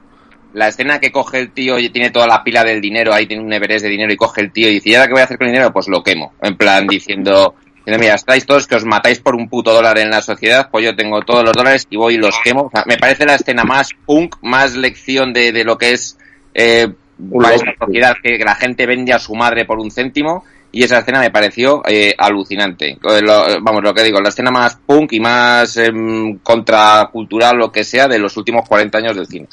La 0.54 0.70
escena 0.70 1.00
que 1.00 1.12
coge 1.12 1.40
el 1.40 1.52
tío 1.52 1.78
y 1.80 1.90
tiene 1.90 2.12
toda 2.12 2.28
la 2.28 2.44
pila 2.44 2.64
del 2.64 2.80
dinero, 2.80 3.14
ahí 3.14 3.26
tiene 3.26 3.44
un 3.44 3.52
Everest 3.52 3.84
de 3.84 3.90
dinero 3.90 4.14
y 4.14 4.16
coge 4.16 4.40
el 4.40 4.52
tío 4.52 4.70
y 4.70 4.76
dice, 4.76 4.90
¿y 4.92 4.96
ahora 4.96 5.08
qué 5.08 5.14
voy 5.14 5.22
a 5.22 5.26
hacer 5.26 5.38
con 5.38 5.48
el 5.48 5.54
dinero? 5.54 5.74
Pues 5.74 5.88
lo 5.90 6.02
quemo. 6.02 6.34
En 6.42 6.56
plan, 6.56 6.88
diciendo, 6.88 7.56
diciendo, 7.76 8.00
mira, 8.00 8.14
estáis 8.14 8.46
todos 8.46 8.66
que 8.68 8.76
os 8.76 8.86
matáis 8.86 9.20
por 9.20 9.36
un 9.36 9.50
puto 9.50 9.74
dólar 9.74 9.98
en 9.98 10.12
la 10.12 10.22
sociedad, 10.22 10.70
pues 10.72 10.86
yo 10.86 10.96
tengo 10.96 11.22
todos 11.22 11.44
los 11.44 11.54
dólares 11.54 11.88
y 11.90 11.98
voy 11.98 12.14
y 12.14 12.18
los 12.18 12.40
quemo. 12.42 12.68
O 12.68 12.72
sea, 12.74 12.84
me 12.86 12.98
parece 12.98 13.26
la 13.26 13.36
escena 13.36 13.64
más 13.64 13.90
punk, 14.06 14.38
más 14.44 14.76
lección 14.76 15.34
de, 15.34 15.52
de 15.52 15.64
lo 15.66 15.78
que 15.78 15.92
es 15.92 16.18
eh, 16.54 16.88
para 17.32 17.58
sociedad, 17.58 18.16
que 18.24 18.38
la 18.38 18.56
gente 18.56 18.86
vende 18.86 19.12
a 19.12 19.20
su 19.20 19.36
madre 19.36 19.66
por 19.66 19.80
un 19.80 19.92
céntimo. 19.92 20.46
Y 20.76 20.84
esa 20.84 20.98
escena 21.00 21.20
me 21.20 21.30
pareció 21.32 21.82
eh, 21.88 22.14
alucinante. 22.18 22.90
Eh, 23.02 23.22
lo- 23.22 23.62
vamos, 23.62 23.82
lo 23.84 23.94
que 23.94 24.04
digo, 24.04 24.20
la 24.20 24.30
escena 24.30 24.50
más 24.52 24.76
punk 24.76 25.14
y 25.14 25.20
más 25.20 25.78
em, 25.78 26.40
contracultural, 26.40 27.56
lo 27.58 27.72
que 27.72 27.84
sea, 27.84 28.08
de 28.08 28.18
los 28.20 28.36
últimos 28.38 28.68
40 28.68 28.98
años 28.98 29.16
del 29.16 29.28
cine. 29.28 29.48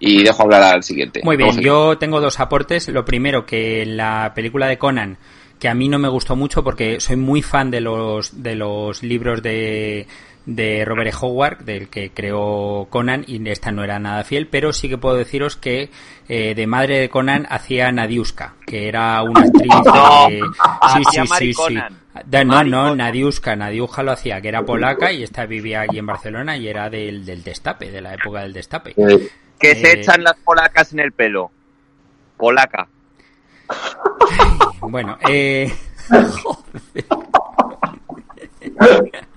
Y 0.00 0.22
dejo 0.24 0.42
hablar 0.42 0.62
al 0.64 0.82
siguiente. 0.82 1.20
Muy 1.22 1.36
bien, 1.36 1.60
yo 1.60 1.96
tengo 1.96 2.20
dos 2.20 2.40
aportes. 2.40 2.88
Lo 2.88 3.04
primero, 3.04 3.46
que 3.46 3.86
la 3.86 4.32
película 4.34 4.66
de 4.66 4.76
Conan, 4.76 5.16
que 5.60 5.68
a 5.68 5.74
mí 5.74 5.88
no 5.88 5.98
me 5.98 6.08
gustó 6.08 6.34
mucho 6.36 6.62
porque 6.64 6.98
soy 7.00 7.16
muy 7.16 7.40
fan 7.40 7.70
de 7.70 7.80
los, 7.80 8.42
de 8.42 8.56
los 8.56 9.02
libros 9.02 9.42
de, 9.42 10.06
de 10.46 10.84
Robert 10.84 11.12
E. 11.12 11.16
Howard, 11.20 11.58
del 11.64 11.88
que 11.88 12.10
creó 12.10 12.86
Conan, 12.90 13.24
y 13.26 13.46
esta 13.48 13.72
no 13.72 13.82
era 13.82 13.98
nada 13.98 14.24
fiel, 14.24 14.46
pero 14.48 14.72
sí 14.72 14.88
que 14.88 14.98
puedo 14.98 15.16
deciros 15.16 15.56
que 15.56 15.90
eh, 16.28 16.54
de 16.54 16.66
madre 16.66 16.98
de 17.00 17.08
Conan 17.08 17.46
hacía 17.48 17.90
Nadiuska, 17.92 18.54
que 18.66 18.88
era 18.88 19.22
una 19.22 19.40
actriz 19.40 19.72
de... 19.84 20.40
Hacía 20.80 21.24
Mari 21.24 21.54
Conan. 21.54 21.98
Da- 22.26 22.44
no, 22.44 22.62
no. 22.62 22.94
Nadiuska, 22.94 23.56
Nadiuska 23.56 24.02
lo 24.02 24.12
hacía, 24.12 24.40
que 24.40 24.48
era 24.48 24.62
polaca 24.62 25.10
y 25.12 25.22
esta 25.22 25.46
vivía 25.46 25.82
aquí 25.82 25.98
en 25.98 26.06
Barcelona 26.06 26.56
y 26.56 26.68
era 26.68 26.88
del, 26.90 27.24
del 27.24 27.42
destape, 27.42 27.90
de 27.90 28.00
la 28.00 28.14
época 28.14 28.42
del 28.42 28.52
destape. 28.52 28.94
Eh, 28.96 29.28
Que 29.58 29.72
Eh, 29.72 29.76
se 29.76 30.00
echan 30.00 30.22
las 30.22 30.36
polacas 30.36 30.92
en 30.92 31.00
el 31.00 31.12
pelo. 31.12 31.50
Polaca. 32.36 32.86
Bueno, 34.86 35.16
eh... 35.26 35.72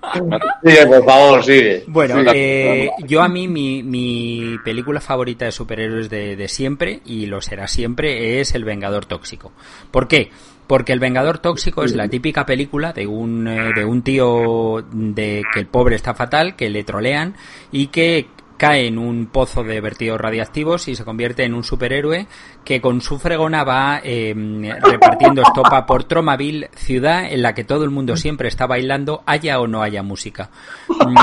Sigue, 0.63 0.87
por 0.87 1.05
favor, 1.05 1.43
sigue. 1.43 1.83
Bueno, 1.87 2.21
eh, 2.33 2.89
yo 3.05 3.21
a 3.21 3.27
mí 3.27 3.47
mi, 3.47 3.83
mi 3.83 4.57
película 4.63 5.01
favorita 5.01 5.45
de 5.45 5.51
superhéroes 5.51 6.09
de, 6.09 6.35
de 6.35 6.47
siempre, 6.47 7.01
y 7.05 7.25
lo 7.25 7.41
será 7.41 7.67
siempre, 7.67 8.39
es 8.39 8.55
El 8.55 8.63
Vengador 8.63 9.05
Tóxico. 9.05 9.51
¿Por 9.91 10.07
qué? 10.07 10.29
Porque 10.67 10.91
El 10.91 10.99
Vengador 10.99 11.39
Tóxico 11.39 11.83
es 11.83 11.95
la 11.95 12.09
típica 12.09 12.45
película 12.45 12.91
de 12.91 13.07
un, 13.07 13.47
eh, 13.47 13.71
de 13.73 13.85
un 13.85 14.01
tío 14.01 14.85
de 14.91 15.43
que 15.53 15.59
el 15.61 15.67
pobre 15.67 15.95
está 15.95 16.13
fatal, 16.13 16.57
que 16.57 16.69
le 16.69 16.83
trolean 16.83 17.35
y 17.71 17.87
que 17.87 18.27
cae 18.57 18.87
en 18.87 18.97
un 18.97 19.27
pozo 19.27 19.63
de 19.63 19.79
vertidos 19.81 20.19
radiactivos 20.19 20.87
y 20.87 20.95
se 20.95 21.05
convierte 21.05 21.43
en 21.43 21.53
un 21.53 21.63
superhéroe 21.63 22.27
que 22.65 22.81
con 22.81 23.01
su 23.01 23.17
fregona 23.19 23.63
va 23.63 24.01
eh, 24.03 24.33
repartiendo 24.81 25.41
estopa 25.41 25.85
por 25.85 26.03
Tromaville, 26.03 26.69
ciudad 26.75 27.31
en 27.31 27.41
la 27.41 27.53
que 27.53 27.63
todo 27.63 27.83
el 27.83 27.91
mundo 27.91 28.17
siempre 28.17 28.47
está 28.49 28.65
bailando, 28.67 29.23
haya 29.25 29.59
o 29.59 29.67
no 29.67 29.81
haya 29.83 30.03
música. 30.03 30.49
Mm, 30.89 31.15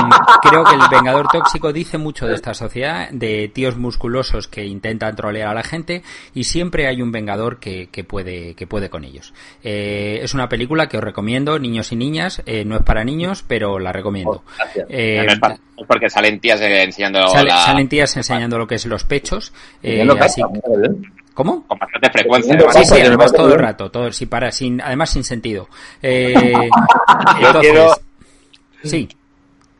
creo 0.49 0.63
que 0.63 0.73
el 0.75 0.81
Vengador 0.89 1.27
Tóxico 1.31 1.71
dice 1.73 1.97
mucho 1.97 2.25
de 2.27 2.35
esta 2.35 2.53
sociedad, 2.53 3.09
de 3.11 3.49
tíos 3.53 3.77
musculosos 3.77 4.47
que 4.47 4.65
intentan 4.65 5.15
trolear 5.15 5.49
a 5.49 5.53
la 5.53 5.63
gente 5.63 6.03
y 6.33 6.45
siempre 6.45 6.87
hay 6.87 7.01
un 7.01 7.11
Vengador 7.11 7.59
que, 7.59 7.89
que 7.91 8.03
puede, 8.03 8.55
que 8.55 8.65
puede 8.65 8.89
con 8.89 9.03
ellos. 9.03 9.33
Eh, 9.63 10.19
es 10.23 10.33
una 10.33 10.49
película 10.49 10.87
que 10.87 10.97
os 10.97 11.03
recomiendo, 11.03 11.59
niños 11.59 11.91
y 11.91 11.95
niñas, 11.95 12.41
eh, 12.45 12.63
no 12.65 12.75
es 12.77 12.83
para 12.83 13.03
niños, 13.03 13.43
pero 13.47 13.77
la 13.79 13.91
recomiendo. 13.91 14.43
Eh, 14.89 15.25
es 15.27 15.39
pa- 15.39 15.57
es 15.74 15.74
porque 15.87 16.09
salen 16.09 16.39
tías 16.39 16.59
enseñando 16.61 17.27
sale- 17.27 17.49
la- 17.49 17.57
Salen 17.65 17.89
tías 17.89 18.15
enseñando 18.17 18.57
lo 18.57 18.67
que 18.67 18.75
es 18.75 18.85
los 18.85 19.03
pechos. 19.03 19.53
eh, 19.83 20.07
así- 20.19 20.41
¿eh? 20.41 20.45
¿Cómo? 21.33 21.67
con 21.67 21.77
bastante 21.77 22.09
frecuencia. 22.11 22.57
Sí. 22.71 22.85
Sí, 22.85 23.01
además 23.01 23.33
todo 23.33 23.53
el 23.53 23.59
rato, 23.59 23.91
todo, 23.91 24.11
sí, 24.11 24.25
para, 24.25 24.51
sin, 24.51 24.79
además 24.79 25.09
sin 25.09 25.23
sentido. 25.25 25.67
Eh, 26.01 26.33
Yo 27.41 27.47
entonces, 27.47 27.71
quiero- 27.71 27.95
sí. 28.83 29.09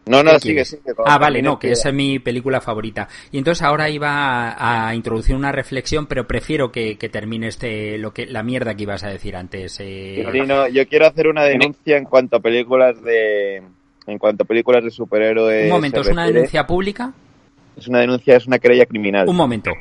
No, 0.08 0.21
no, 0.21 0.34
¿Qué 0.34 0.39
sigue, 0.39 0.65
sigue. 0.65 0.81
Ah, 1.05 1.17
vale, 1.17 1.41
no, 1.41 1.58
que 1.58 1.71
es 1.71 1.79
esa 1.79 1.89
es 1.89 1.95
mi 1.95 2.19
película 2.19 2.62
favorita. 2.62 3.08
Y 3.31 3.39
entonces 3.39 3.63
ahora 3.63 3.89
iba 3.89 4.49
a, 4.51 4.89
a 4.89 4.93
introducir 4.93 5.36
una 5.36 5.51
reflexión, 5.51 6.05
pero 6.05 6.27
prefiero 6.27 6.71
que, 6.71 6.97
que 6.99 7.10
termine 7.10 7.47
este, 7.47 7.97
lo 7.97 8.13
que, 8.13 8.27
la 8.27 8.43
mierda 8.43 8.75
que 8.75 8.84
ibas 8.84 9.03
a 9.03 9.08
decir 9.10 9.36
antes. 9.36 9.79
eh. 9.79 10.23
Sí, 10.31 10.41
no, 10.41 10.67
yo 10.67 10.88
quiero 10.88 11.08
hacer 11.08 11.27
una 11.27 11.43
denuncia 11.45 11.97
en 11.97 12.03
cuanto 12.03 12.36
a 12.38 12.39
películas 12.39 13.01
de 13.01 13.63
en 14.08 14.18
cuanto 14.18 14.44
a 14.44 14.48
películas 14.48 14.84
de 14.84 14.91
superhéroes. 14.91 15.65
un 15.65 15.72
momento, 15.72 16.02
¿es 16.02 16.08
una 16.08 16.26
denuncia 16.26 16.65
pública? 16.65 17.13
Es 17.76 17.88
una 17.88 18.00
denuncia, 18.00 18.38
es 18.38 18.48
una 18.48 18.60
querella 18.60 18.86
criminal. 18.86 19.28
Un 19.28 19.36
momento. 19.36 19.72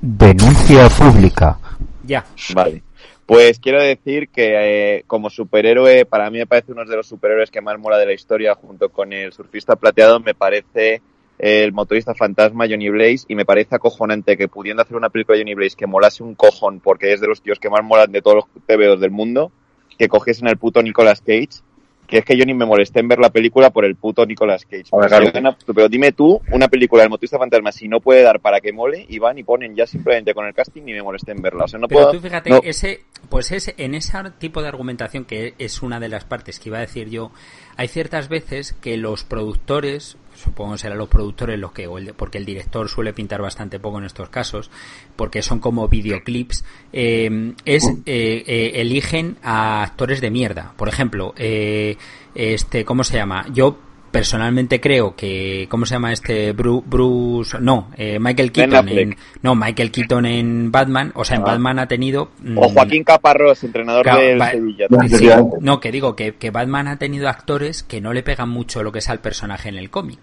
Denuncia 0.00 0.88
pública. 0.88 1.58
Ya. 2.04 2.24
Vale. 2.54 2.82
Pues 3.26 3.58
quiero 3.58 3.82
decir 3.82 4.28
que 4.28 4.98
eh, 4.98 5.04
como 5.06 5.30
superhéroe, 5.30 6.04
para 6.04 6.30
mí 6.30 6.38
me 6.38 6.46
parece 6.46 6.72
uno 6.72 6.84
de 6.84 6.96
los 6.96 7.06
superhéroes 7.06 7.50
que 7.50 7.62
más 7.62 7.78
mola 7.78 7.96
de 7.96 8.06
la 8.06 8.12
historia, 8.12 8.54
junto 8.54 8.90
con 8.90 9.12
el 9.14 9.32
surfista 9.32 9.76
plateado, 9.76 10.20
me 10.20 10.34
parece 10.34 11.00
el 11.38 11.72
motorista 11.72 12.14
fantasma 12.14 12.66
Johnny 12.68 12.90
Blaze 12.90 13.24
y 13.28 13.34
me 13.34 13.44
parece 13.44 13.74
acojonante 13.74 14.36
que 14.36 14.46
pudiendo 14.46 14.82
hacer 14.82 14.96
una 14.96 15.08
película 15.08 15.36
de 15.36 15.42
Johnny 15.42 15.54
Blaze 15.54 15.76
que 15.76 15.86
molase 15.86 16.22
un 16.22 16.34
cojón 16.34 16.80
porque 16.80 17.12
es 17.12 17.20
de 17.20 17.26
los 17.26 17.42
tíos 17.42 17.58
que 17.58 17.70
más 17.70 17.82
molan 17.82 18.12
de 18.12 18.22
todos 18.22 18.36
los 18.36 18.66
TVOs 18.66 19.00
del 19.00 19.10
mundo, 19.10 19.50
que 19.98 20.08
cogiesen 20.08 20.46
al 20.46 20.58
puto 20.58 20.82
Nicolas 20.82 21.20
Cage, 21.20 21.62
que 22.06 22.18
es 22.18 22.24
que 22.24 22.36
yo 22.36 22.44
ni 22.44 22.52
me 22.54 22.66
molesté 22.66 23.00
en 23.00 23.08
ver 23.08 23.18
la 23.18 23.30
película 23.30 23.70
por 23.70 23.84
el 23.84 23.96
puto 23.96 24.26
Nicolas 24.26 24.64
Cage. 24.64 24.84
Claro. 25.08 25.30
una- 25.34 25.56
pero 25.74 25.88
dime 25.88 26.12
tú, 26.12 26.40
una 26.52 26.68
película 26.68 27.02
del 27.02 27.10
motorista 27.10 27.38
fantasma, 27.38 27.72
si 27.72 27.88
no 27.88 28.00
puede 28.00 28.22
dar 28.22 28.40
para 28.40 28.60
que 28.60 28.72
mole, 28.72 29.06
y 29.08 29.18
van 29.18 29.38
y 29.38 29.42
ponen 29.42 29.74
ya 29.74 29.86
simplemente 29.86 30.34
con 30.34 30.46
el 30.46 30.52
casting 30.54 30.82
y 30.82 30.92
me 30.92 31.02
molesté 31.02 31.32
en 31.32 31.40
verla. 31.42 31.64
O 31.64 31.68
sea, 31.68 31.78
no 31.80 31.88
Pero 31.88 32.00
puedo... 32.02 32.12
tú 32.12 32.20
fíjate, 32.20 32.50
no- 32.50 32.60
ese, 32.62 33.00
pues 33.30 33.50
ese, 33.52 33.74
en 33.78 33.94
ese 33.94 34.12
tipo 34.38 34.60
de 34.62 34.68
argumentación 34.68 35.24
que 35.24 35.54
es 35.58 35.82
una 35.82 35.98
de 36.00 36.08
las 36.08 36.24
partes 36.24 36.58
que 36.60 36.68
iba 36.68 36.78
a 36.78 36.82
decir 36.82 37.08
yo, 37.08 37.32
hay 37.76 37.88
ciertas 37.88 38.28
veces 38.28 38.74
que 38.74 38.96
los 38.96 39.24
productores, 39.24 40.16
supongo 40.34 40.72
que 40.72 40.78
serán 40.78 40.98
los 40.98 41.08
productores 41.08 41.58
los 41.58 41.72
que, 41.72 41.86
o 41.86 41.98
el- 41.98 42.14
porque 42.14 42.38
el 42.38 42.44
director 42.44 42.88
suele 42.88 43.12
pintar 43.12 43.40
bastante 43.42 43.78
poco 43.80 43.98
en 43.98 44.04
estos 44.04 44.28
casos, 44.28 44.70
porque 45.16 45.42
son 45.42 45.58
como 45.60 45.88
videoclips, 45.88 46.64
eh, 46.92 47.52
es 47.64 47.88
eh, 48.06 48.44
eh, 48.46 48.72
eligen 48.76 49.36
a 49.42 49.82
actores 49.82 50.20
de 50.20 50.30
mierda. 50.30 50.72
Por 50.76 50.88
ejemplo, 50.88 51.34
eh, 51.36 51.96
este, 52.34 52.84
¿cómo 52.84 53.04
se 53.04 53.16
llama? 53.16 53.46
Yo 53.52 53.78
personalmente 54.14 54.80
creo 54.80 55.16
que, 55.16 55.66
¿cómo 55.68 55.84
se 55.86 55.96
llama 55.96 56.12
este? 56.12 56.54
Bru- 56.56 56.84
Bruce, 56.86 57.58
no, 57.60 57.90
eh, 57.96 58.20
Michael 58.20 58.52
Keaton 58.52 58.88
en, 58.88 59.16
no, 59.42 59.56
Michael 59.56 59.90
Keaton 59.90 60.24
en 60.24 60.70
Batman, 60.70 61.10
o 61.16 61.24
sea, 61.24 61.36
en 61.36 61.42
Ah. 61.42 61.46
Batman 61.46 61.80
ha 61.80 61.88
tenido... 61.88 62.30
mm, 62.40 62.56
O 62.56 62.68
Joaquín 62.68 63.02
Caparrós, 63.02 63.64
entrenador 63.64 64.04
Claro, 64.04 64.20
del 64.20 64.40
va- 64.40 64.52
Sevilla. 64.52 64.86
No, 64.88 65.00
Sí, 65.00 65.06
efectivamente. 65.06 65.56
no, 65.60 65.80
que 65.80 65.90
digo 65.90 66.14
que, 66.14 66.36
que 66.36 66.52
Batman 66.52 66.86
ha 66.86 66.96
tenido 66.96 67.28
actores 67.28 67.82
que 67.82 68.00
no 68.00 68.12
le 68.12 68.22
pegan 68.22 68.50
mucho 68.50 68.84
lo 68.84 68.92
que 68.92 69.00
es 69.00 69.08
al 69.08 69.18
personaje 69.18 69.68
en 69.68 69.74
el 69.76 69.90
cómic. 69.90 70.20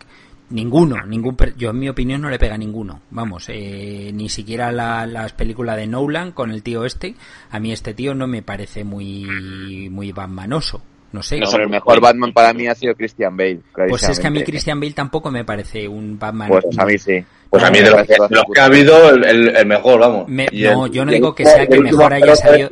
Ninguno, 0.51 1.05
ningún, 1.05 1.35
per- 1.35 1.55
yo 1.57 1.69
en 1.71 1.79
mi 1.79 1.89
opinión 1.89 2.21
no 2.21 2.29
le 2.29 2.39
pega 2.39 2.57
ninguno. 2.57 3.01
Vamos, 3.11 3.45
eh, 3.49 4.11
ni 4.13 4.29
siquiera 4.29 4.71
la, 4.71 5.05
las 5.05 5.33
películas 5.33 5.75
de 5.75 5.87
Nolan 5.87 6.31
con 6.31 6.49
el 6.51 6.63
tío 6.63 6.85
este. 6.85 7.15
A 7.51 7.59
mí 7.59 7.71
este 7.73 7.93
tío 7.93 8.13
no 8.15 8.25
me 8.27 8.41
parece 8.41 8.83
muy, 8.85 9.89
muy 9.89 10.11
Batmanoso. 10.13 10.81
No 11.11 11.21
sé. 11.21 11.39
No, 11.39 11.51
el 11.57 11.69
mejor 11.69 11.99
Batman 11.99 12.31
para 12.33 12.53
mí 12.53 12.67
ha 12.67 12.75
sido 12.75 12.95
Christian 12.95 13.35
Bale. 13.35 13.59
pues 13.89 14.03
es 14.03 14.19
que 14.19 14.27
a 14.27 14.29
mí. 14.29 14.43
Christian 14.43 14.79
Bale 14.79 14.93
tampoco 14.93 15.29
me 15.31 15.43
parece 15.43 15.87
un 15.87 16.17
Batman. 16.17 16.47
Pues 16.49 16.65
a 16.77 16.85
mí 16.85 16.97
sí. 16.97 17.23
Pues 17.49 17.63
a 17.63 17.69
mí 17.69 17.79
de 17.79 17.89
los 17.91 18.03
que, 18.07 18.13
de 18.13 18.35
los 18.35 18.43
que 18.53 18.61
ha 18.61 18.65
habido, 18.65 19.09
el, 19.09 19.23
el- 19.25 19.55
el 19.57 19.65
mejor, 19.65 19.99
vamos. 19.99 20.27
Me- 20.29 20.47
Y 20.51 20.63
no, 20.63 20.85
el- 20.85 20.91
yo 20.93 21.03
no 21.05 21.11
digo 21.11 21.35
que 21.35 21.43
sea 21.45 21.63
el 21.63 21.67
que 21.67 21.79
mejor 21.81 22.13
haya 22.13 22.33
salido, 22.35 22.69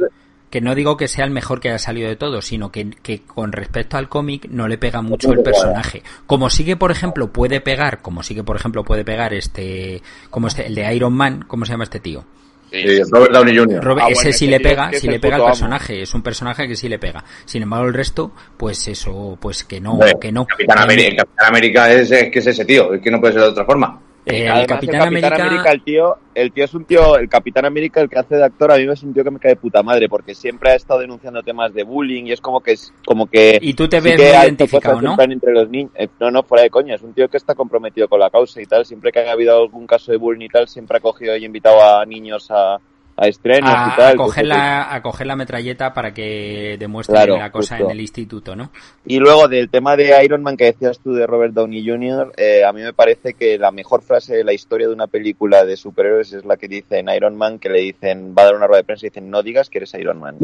que 0.49 0.61
no 0.61 0.73
digo 0.73 0.95
que 0.95 1.09
sea 1.09 1.25
el 1.25 1.31
mejor 1.31 1.59
que 1.59 1.67
haya 1.67 1.77
salido 1.79 2.07
de 2.07 2.15
todos, 2.15 2.45
sino 2.45 2.71
que, 2.71 2.89
que 2.89 3.21
con 3.23 3.51
respecto 3.51 3.97
al 3.97 4.07
cómic 4.07 4.47
no 4.49 4.69
le 4.69 4.77
pega 4.77 5.01
mucho 5.01 5.33
el 5.33 5.41
personaje. 5.43 6.01
Como 6.25 6.49
sí 6.49 6.63
que, 6.63 6.77
por 6.77 6.91
ejemplo, 6.91 7.31
puede 7.33 7.59
pegar, 7.59 8.01
como 8.01 8.23
sí 8.23 8.33
que, 8.33 8.43
por 8.45 8.55
ejemplo, 8.55 8.85
puede 8.85 9.03
pegar 9.03 9.33
este, 9.33 10.01
como 10.29 10.47
este, 10.47 10.65
el 10.67 10.75
de 10.75 10.95
Iron 10.95 11.11
Man, 11.13 11.43
¿cómo 11.45 11.65
se 11.65 11.73
llama 11.73 11.83
este 11.83 11.99
tío? 11.99 12.23
Sí. 12.71 12.81
Sí, 12.87 13.01
Robert 13.11 13.33
Downey 13.33 13.57
Jr. 13.57 13.83
Robert- 13.83 14.05
Ah, 14.05 14.11
ese 14.11 14.23
bueno, 14.23 14.37
sí 14.37 14.47
le 14.47 14.59
pega, 14.59 14.91
sí 14.93 15.07
le 15.07 15.19
pega 15.19 15.35
al 15.35 15.41
amo. 15.41 15.49
personaje, 15.49 16.01
es 16.03 16.13
un 16.13 16.21
personaje 16.21 16.67
que 16.67 16.75
sí 16.75 16.87
le 16.87 16.99
pega. 16.99 17.23
Sin 17.45 17.63
embargo, 17.63 17.87
el 17.87 17.93
resto, 17.93 18.31
pues 18.57 18.87
eso, 18.87 19.37
pues 19.41 19.63
que 19.63 19.79
no, 19.81 19.97
que 20.21 20.31
no. 20.31 20.45
Capitán 20.45 20.77
Eh, 20.79 20.81
América, 20.83 21.09
el 21.09 21.15
Capitán 21.17 21.47
América 21.47 21.91
es, 21.93 22.11
es 22.11 22.31
que 22.31 22.39
es 22.39 22.47
ese 22.47 22.65
tío, 22.65 22.93
es 22.93 23.01
que 23.01 23.09
no 23.11 23.19
puede 23.19 23.33
ser 23.33 23.41
de 23.43 23.47
otra 23.49 23.65
forma. 23.65 23.99
Eh, 24.25 24.43
el 24.43 24.49
Además, 24.49 24.67
Capitán 24.67 25.01
América, 25.01 25.71
el 25.71 25.83
tío, 25.83 26.17
el 26.35 26.51
tío 26.51 26.65
es 26.65 26.73
un 26.73 26.85
tío, 26.85 27.17
el 27.17 27.29
Capitán 27.29 27.65
América, 27.65 28.01
el 28.01 28.09
que 28.09 28.19
hace 28.19 28.35
de 28.35 28.43
actor, 28.43 28.71
a 28.71 28.77
mí 28.77 28.83
es 28.89 29.03
un 29.03 29.13
tío 29.13 29.23
que 29.23 29.31
me 29.31 29.39
cae 29.39 29.51
de 29.51 29.55
puta 29.55 29.81
madre, 29.81 30.09
porque 30.09 30.35
siempre 30.35 30.71
ha 30.71 30.75
estado 30.75 30.99
denunciando 30.99 31.41
temas 31.41 31.73
de 31.73 31.83
bullying 31.83 32.25
y 32.25 32.31
es 32.33 32.41
como 32.41 32.61
que 32.61 32.73
es 32.73 32.93
como 33.05 33.27
que 33.27 33.57
y 33.61 33.73
tú 33.73 33.87
te 33.87 34.01
sí 34.01 34.09
ves 34.09 34.17
muy 34.17 34.27
identificado, 34.27 35.01
¿no? 35.01 35.15
entre 35.19 35.53
los 35.53 35.69
niños. 35.69 35.91
Eh, 35.95 36.07
no, 36.19 36.31
no, 36.31 36.43
fuera 36.43 36.63
de 36.63 36.69
coña, 36.69 36.95
es 36.95 37.01
un 37.01 37.13
tío 37.13 37.29
que 37.29 37.37
está 37.37 37.55
comprometido 37.55 38.07
con 38.07 38.19
la 38.19 38.29
causa 38.29 38.61
y 38.61 38.65
tal. 38.65 38.85
Siempre 38.85 39.11
que 39.11 39.19
haya 39.19 39.31
habido 39.31 39.57
algún 39.57 39.87
caso 39.87 40.11
de 40.11 40.17
bullying 40.17 40.45
y 40.45 40.49
tal, 40.49 40.67
siempre 40.67 40.97
ha 40.97 41.01
cogido 41.01 41.35
y 41.35 41.45
invitado 41.45 41.81
a 41.81 42.05
niños 42.05 42.49
a, 42.51 42.79
a 43.21 43.27
estrenos 43.27 43.69
a, 43.73 43.91
y 43.93 43.95
tal. 43.97 44.13
a 44.13 44.15
coger 44.15 44.45
la, 44.45 44.93
a 44.93 45.01
coger 45.01 45.27
la 45.27 45.35
metralleta 45.35 45.93
para 45.93 46.13
que 46.13 46.77
demuestre 46.79 47.15
Claro, 47.15 47.37
la 47.37 47.51
cosa 47.51 47.75
justo. 47.75 47.85
en 47.91 47.95
el 47.97 48.01
instituto, 48.01 48.55
¿no? 48.55 48.71
Y 49.05 49.17
luego 49.19 49.47
del 49.47 49.69
tema 49.69 49.95
de 49.95 50.23
Iron 50.23 50.41
Man 50.43 50.55
que 50.55 50.65
decías 50.65 50.99
tú 50.99 51.13
de 51.13 51.27
Robert 51.27 51.53
Downey 51.53 51.85
Jr., 51.87 52.31
eh, 52.37 52.63
a 52.63 52.71
mí 52.71 52.81
me 52.81 52.93
parece 52.93 53.33
que 53.33 53.57
la 53.57 53.71
mejor 53.71 54.01
frase 54.01 54.35
de 54.35 54.43
la 54.43 54.53
historia 54.53 54.87
de 54.87 54.93
una 54.93 55.07
película 55.07 55.65
de 55.65 55.75
superhéroes 55.77 56.31
es 56.33 56.45
la 56.45 56.57
que 56.57 56.67
dice 56.67 56.99
en 56.99 57.09
Iron 57.09 57.35
Man, 57.35 57.59
que 57.59 57.69
le 57.69 57.81
dicen, 57.81 58.33
va 58.37 58.43
a 58.43 58.45
dar 58.45 58.55
una 58.55 58.67
rueda 58.67 58.81
de 58.81 58.85
prensa 58.85 59.05
y 59.05 59.09
dicen, 59.09 59.29
no 59.29 59.43
digas 59.43 59.69
que 59.69 59.79
eres 59.79 59.93
Iron 59.95 60.19
Man. 60.19 60.37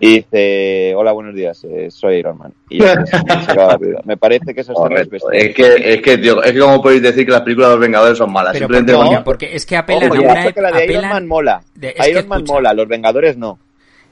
Y 0.00 0.16
dice, 0.16 0.94
hola, 0.96 1.12
buenos 1.12 1.34
días, 1.34 1.64
eh, 1.64 1.90
soy 1.90 2.16
Iron 2.16 2.38
Man. 2.38 2.52
Y. 2.68 2.80
Me 4.04 4.16
parece 4.16 4.54
que 4.54 4.60
eso 4.62 4.72
está 4.72 4.82
Correcto. 4.82 5.30
Es 5.32 5.54
que, 5.54 5.94
es 5.94 6.02
que, 6.02 6.18
tío, 6.18 6.42
es 6.42 6.52
que 6.52 6.58
como 6.58 6.82
podéis 6.82 7.02
decir 7.02 7.24
que 7.24 7.32
las 7.32 7.42
películas 7.42 7.70
de 7.70 7.74
los 7.76 7.80
Vengadores 7.80 8.18
son 8.18 8.32
malas. 8.32 8.52
Pero 8.52 8.66
Simplemente 8.66 8.92
porque, 8.94 9.08
porque- 9.16 9.24
porque 9.46 9.56
es 9.56 9.66
que 9.66 9.76
apelan 9.76 10.10
Ojo, 10.12 10.14
a 10.28 10.32
una 10.32 10.52
que 10.52 10.60
la 10.60 10.70
de 10.72 10.84
Iron 10.84 11.04
apelan- 11.04 11.10
Man 11.10 11.26
mola. 11.28 11.43
De- 11.74 11.88
es 11.90 11.94
que 12.04 12.10
Iron 12.10 12.28
Man 12.28 12.38
escucha, 12.40 12.52
mola, 12.54 12.74
los 12.74 12.88
Vengadores 12.88 13.36
no. 13.36 13.58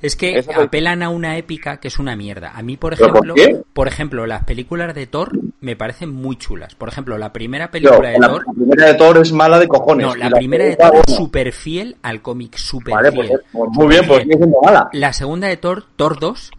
Es 0.01 0.17
que 0.17 0.37
Eso 0.37 0.51
apelan 0.61 1.01
a 1.05 1.11
una 1.11 1.37
épica 1.39 1.77
que 1.79 1.87
es 1.87 2.01
una 2.01 2.17
mierda. 2.17 2.51
A 2.57 2.63
mí, 2.63 2.77
por 2.77 2.97
¿Pero 2.97 3.13
por 3.13 3.25
ejemplo, 3.25 3.63
por 3.73 3.87
ejemplo, 3.87 4.27
las 4.27 4.43
películas 4.43 4.93
de 4.97 5.07
Thor 5.07 5.31
me 5.61 5.77
parecen 5.77 6.11
muy 6.11 6.35
chulas. 6.37 6.75
Por 6.75 6.89
ejemplo, 6.89 7.17
la 7.19 7.33
primera 7.33 7.71
película 7.71 8.11
de 8.11 8.19
la, 8.19 8.27
Thor, 8.29 8.45
la 8.45 8.53
primera 8.53 8.87
de 8.89 8.95
Thor 8.95 9.19
es 9.19 9.33
mala 9.33 9.61
de 9.61 9.69
cojones. 9.69 10.07
no, 10.09 10.15
la 10.17 10.31
primera 10.31 10.65
de 10.65 10.75
Thor 10.75 10.97
es 11.07 11.15
súper 11.15 11.53
fiel 11.53 11.97
al 12.03 12.21
cómic, 12.21 12.57
súper 12.57 12.95
Vale, 12.95 13.13
pues, 13.13 13.29
fiel. 13.29 13.41
pues 13.53 13.71
muy 13.75 13.87
bien, 13.87 14.05
pues 14.09 14.23
sigue 14.25 14.37
siendo 14.39 14.57
mala. 14.61 14.89
La 14.93 15.13
segunda 15.13 15.47
de 15.47 15.57
Thor, 15.57 15.85
Thor 15.95 16.19
2, 16.19 16.51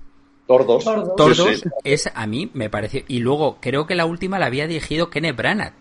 Thor 0.47 0.65
2. 0.65 0.83
Thor 0.86 1.05
dos. 1.05 1.15
Thor 1.17 1.36
Sí, 1.36 1.41
2 1.41 1.59
sí. 1.59 1.69
es 1.83 2.09
a 2.15 2.25
mí 2.27 2.49
me 2.53 2.69
pareció 2.69 3.01
y 3.09 3.19
luego 3.19 3.57
creo 3.59 3.86
que 3.88 3.95
la 3.95 4.05
última 4.05 4.39
la 4.39 4.45
había 4.45 4.67
dirigido 4.67 5.09
Kenneth 5.09 5.36
Branagh. 5.36 5.73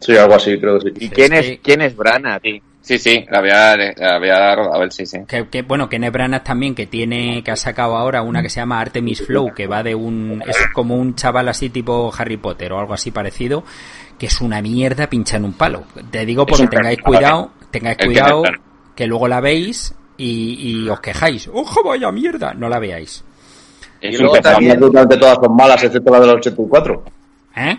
Sí, 0.00 0.16
algo 0.16 0.34
así, 0.34 0.58
creo 0.58 0.78
que 0.80 0.90
sí. 0.90 0.94
¿Y 1.00 1.04
Es 1.06 1.10
quién 1.12 1.30
que- 1.30 1.38
es, 1.38 1.58
quién 1.62 1.82
es 1.82 1.96
Branagh? 1.96 2.40
Sí, 2.42 2.62
sí, 2.80 2.98
sí, 2.98 3.24
la 3.30 3.38
había, 3.38 3.76
la 3.76 4.16
había 4.16 4.54
rodado 4.54 4.82
él, 4.82 4.92
sí, 4.92 5.06
sí. 5.06 5.18
Que, 5.26 5.48
que, 5.48 5.62
bueno, 5.62 5.88
Kenneth 5.88 6.12
Branagh 6.12 6.42
también 6.44 6.74
que 6.74 6.86
tiene 6.86 7.42
que 7.42 7.50
ha 7.50 7.56
sacado 7.56 7.96
ahora 7.96 8.22
una 8.22 8.42
que 8.42 8.48
se 8.50 8.60
llama 8.60 8.80
Artemis 8.80 9.22
Flow, 9.22 9.52
que 9.54 9.66
va 9.66 9.82
de 9.82 9.94
un 9.94 10.42
es 10.46 10.56
como 10.72 10.96
un 10.96 11.14
chaval 11.14 11.48
así 11.48 11.70
tipo 11.70 12.12
Harry 12.16 12.36
Potter 12.36 12.72
o 12.72 12.78
algo 12.78 12.94
así 12.94 13.10
parecido, 13.10 13.64
que 14.18 14.26
es 14.26 14.40
una 14.40 14.62
mierda 14.62 15.08
pincha 15.08 15.36
en 15.36 15.44
un 15.44 15.52
palo. 15.52 15.84
Te 16.10 16.24
digo 16.24 16.46
porque 16.46 16.66
tengáis 16.68 17.00
cuidado, 17.00 17.50
tengáis 17.70 17.98
cuidado 17.98 18.42
que 18.94 19.06
luego 19.06 19.28
la 19.28 19.40
veis 19.40 19.94
y, 20.16 20.84
y 20.84 20.88
os 20.88 21.00
quejáis. 21.00 21.48
¡Ojo, 21.52 21.82
vaya 21.84 22.10
mierda! 22.10 22.52
No 22.54 22.68
la 22.68 22.78
veáis. 22.78 23.24
Y 24.00 24.16
luego 24.16 24.38
también- 24.40 24.78
todas 24.80 25.38
son 25.42 25.56
malas, 25.56 25.82
excepto 25.82 26.10
la 26.12 26.20
de 26.20 26.26
los 26.26 26.36
84. 26.36 27.04
¿Eh? 27.56 27.78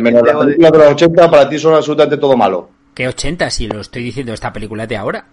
Menos 0.00 0.22
películas 0.22 0.72
de 0.72 0.78
los 0.78 0.88
80 0.88 1.30
para 1.30 1.48
ti 1.48 1.58
son 1.58 1.74
absolutamente 1.74 2.16
todo 2.16 2.36
malo. 2.36 2.68
¿Qué 2.94 3.08
80? 3.08 3.50
Si 3.50 3.66
lo 3.66 3.80
estoy 3.80 4.02
diciendo, 4.04 4.32
esta 4.32 4.52
película 4.52 4.82
es 4.84 4.88
de 4.88 4.96
ahora. 4.96 5.24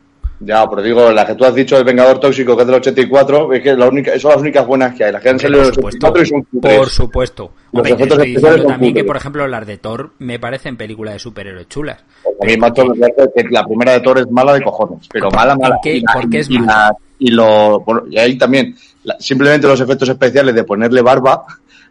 Ya, 0.41 0.65
pero 0.69 0.81
digo, 0.81 1.11
la 1.11 1.25
que 1.25 1.35
tú 1.35 1.43
has 1.43 1.53
dicho 1.53 1.75
del 1.75 1.83
Vengador 1.83 2.17
Tóxico, 2.21 2.55
que 2.55 2.61
es 2.61 2.67
del 2.67 2.77
84, 2.77 3.51
es 3.53 3.61
que 3.61 3.73
la 3.75 3.89
única, 3.89 4.17
son 4.17 4.31
las 4.31 4.39
únicas 4.39 4.65
buenas 4.65 4.95
que 4.95 5.03
hay. 5.03 5.11
Las 5.11 5.21
que 5.21 5.27
han 5.29 5.37
salido 5.39 5.63
del 5.65 5.73
supuesto, 5.73 6.07
84 6.07 6.21
y 6.21 6.25
son 6.27 6.41
cutres. 6.43 6.77
por 6.77 6.89
supuesto. 6.89 7.43
Los 7.43 7.53
Hombre, 7.73 7.81
te 7.89 7.95
efectos 7.95 8.17
estoy 8.19 8.27
especiales 8.29 8.55
diciendo 8.55 8.71
también 8.73 8.93
que, 8.93 9.03
por 9.03 9.17
ejemplo, 9.17 9.47
las 9.49 9.67
de 9.67 9.77
Thor 9.77 10.11
me 10.19 10.39
parecen 10.39 10.77
películas 10.77 11.15
de 11.15 11.19
superhéroes 11.19 11.67
chulas. 11.67 11.97
A 12.41 12.45
mí, 12.45 12.55
macho, 12.55 12.85
me 12.85 13.07
que 13.13 13.43
la 13.49 13.65
primera 13.65 13.91
de 13.91 13.99
Thor 13.99 14.19
es 14.19 14.31
mala 14.31 14.53
de 14.53 14.61
cojones, 14.61 15.09
pero 15.11 15.29
mala, 15.29 15.57
mala. 15.57 15.75
¿Por 15.75 15.81
qué- 15.83 15.97
Y 15.97 16.01
la- 16.01 16.13
por 16.13 16.29
qué 16.29 16.39
es 16.39 16.49
y 16.49 16.57
mala? 16.59 16.73
la- 16.73 16.95
Y, 17.21 17.31
lo, 17.31 17.81
bueno, 17.81 18.03
y 18.09 18.17
ahí 18.17 18.37
también, 18.37 18.73
la- 19.03 19.17
simplemente 19.19 19.67
los 19.67 19.81
efectos 19.81 20.07
especiales 20.07 20.55
de 20.55 20.63
ponerle 20.63 21.01
barba 21.01 21.43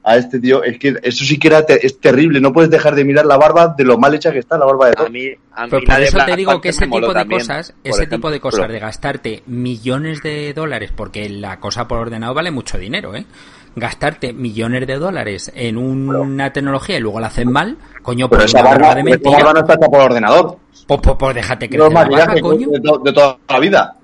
a 0.08 0.16
este 0.16 0.40
tío, 0.40 0.62
es 0.64 0.78
que 0.78 0.96
eso 1.02 1.24
sí 1.24 1.38
que 1.38 1.48
era 1.48 1.64
te- 1.66 1.84
es 1.86 2.00
terrible. 2.00 2.40
No 2.40 2.52
puedes 2.52 2.70
dejar 2.70 2.94
de 2.94 3.04
mirar 3.04 3.26
la 3.26 3.36
barba 3.36 3.74
de 3.76 3.84
lo 3.84 3.98
mal 3.98 4.14
hecha 4.14 4.32
que 4.32 4.38
está 4.38 4.56
la 4.56 4.64
barba 4.64 4.86
de 4.86 4.92
A 4.92 4.94
Thor. 4.94 5.10
mí, 5.10 5.26
a 5.52 5.64
mí 5.64 5.70
Pero 5.70 5.82
por 5.86 6.00
eso 6.00 6.18
te 6.24 6.36
digo 6.36 6.60
que 6.60 6.68
ese 6.70 6.86
tipo 6.86 7.08
de 7.08 7.14
también, 7.14 7.40
cosas, 7.40 7.74
ese 7.84 8.06
tipo 8.06 8.30
de 8.30 8.40
cosas 8.40 8.68
de 8.68 8.78
gastarte 8.78 9.42
millones 9.46 10.22
de 10.22 10.52
dólares, 10.54 10.92
porque 10.96 11.28
la 11.28 11.60
cosa 11.60 11.86
por 11.86 11.98
ordenado 11.98 12.34
vale 12.34 12.50
mucho 12.50 12.78
dinero, 12.78 13.14
¿eh? 13.14 13.26
Gastarte 13.76 14.32
millones 14.32 14.86
de 14.86 14.96
dólares 14.96 15.52
en 15.54 15.76
una 15.76 16.52
tecnología 16.52 16.96
y 16.96 17.00
luego 17.00 17.20
la 17.20 17.28
hacen 17.28 17.52
mal, 17.52 17.76
coño, 18.02 18.28
Pero 18.28 18.40
por 18.40 18.46
esa 18.48 18.62
barba, 18.62 18.70
barba 18.88 18.94
de 18.94 19.00
esa 19.00 19.10
mentira, 19.10 19.36
barba 19.36 19.52
no 19.52 19.60
está 19.60 19.74
hecha 19.74 19.86
por 19.88 20.00
ordenador. 20.00 20.56
pues, 20.86 21.00
pues- 21.02 21.16
pues 21.18 21.34
déjate 21.34 21.68
crecer 21.68 21.86
es 21.86 21.92
la 21.92 22.00
barba, 22.00 22.16
maquillaje 22.16 22.40
coño. 22.40 22.68
de, 22.70 22.80
to- 22.80 22.98
de 23.04 23.12
toda 23.12 23.38
la 23.48 23.58
vida. 23.60 23.94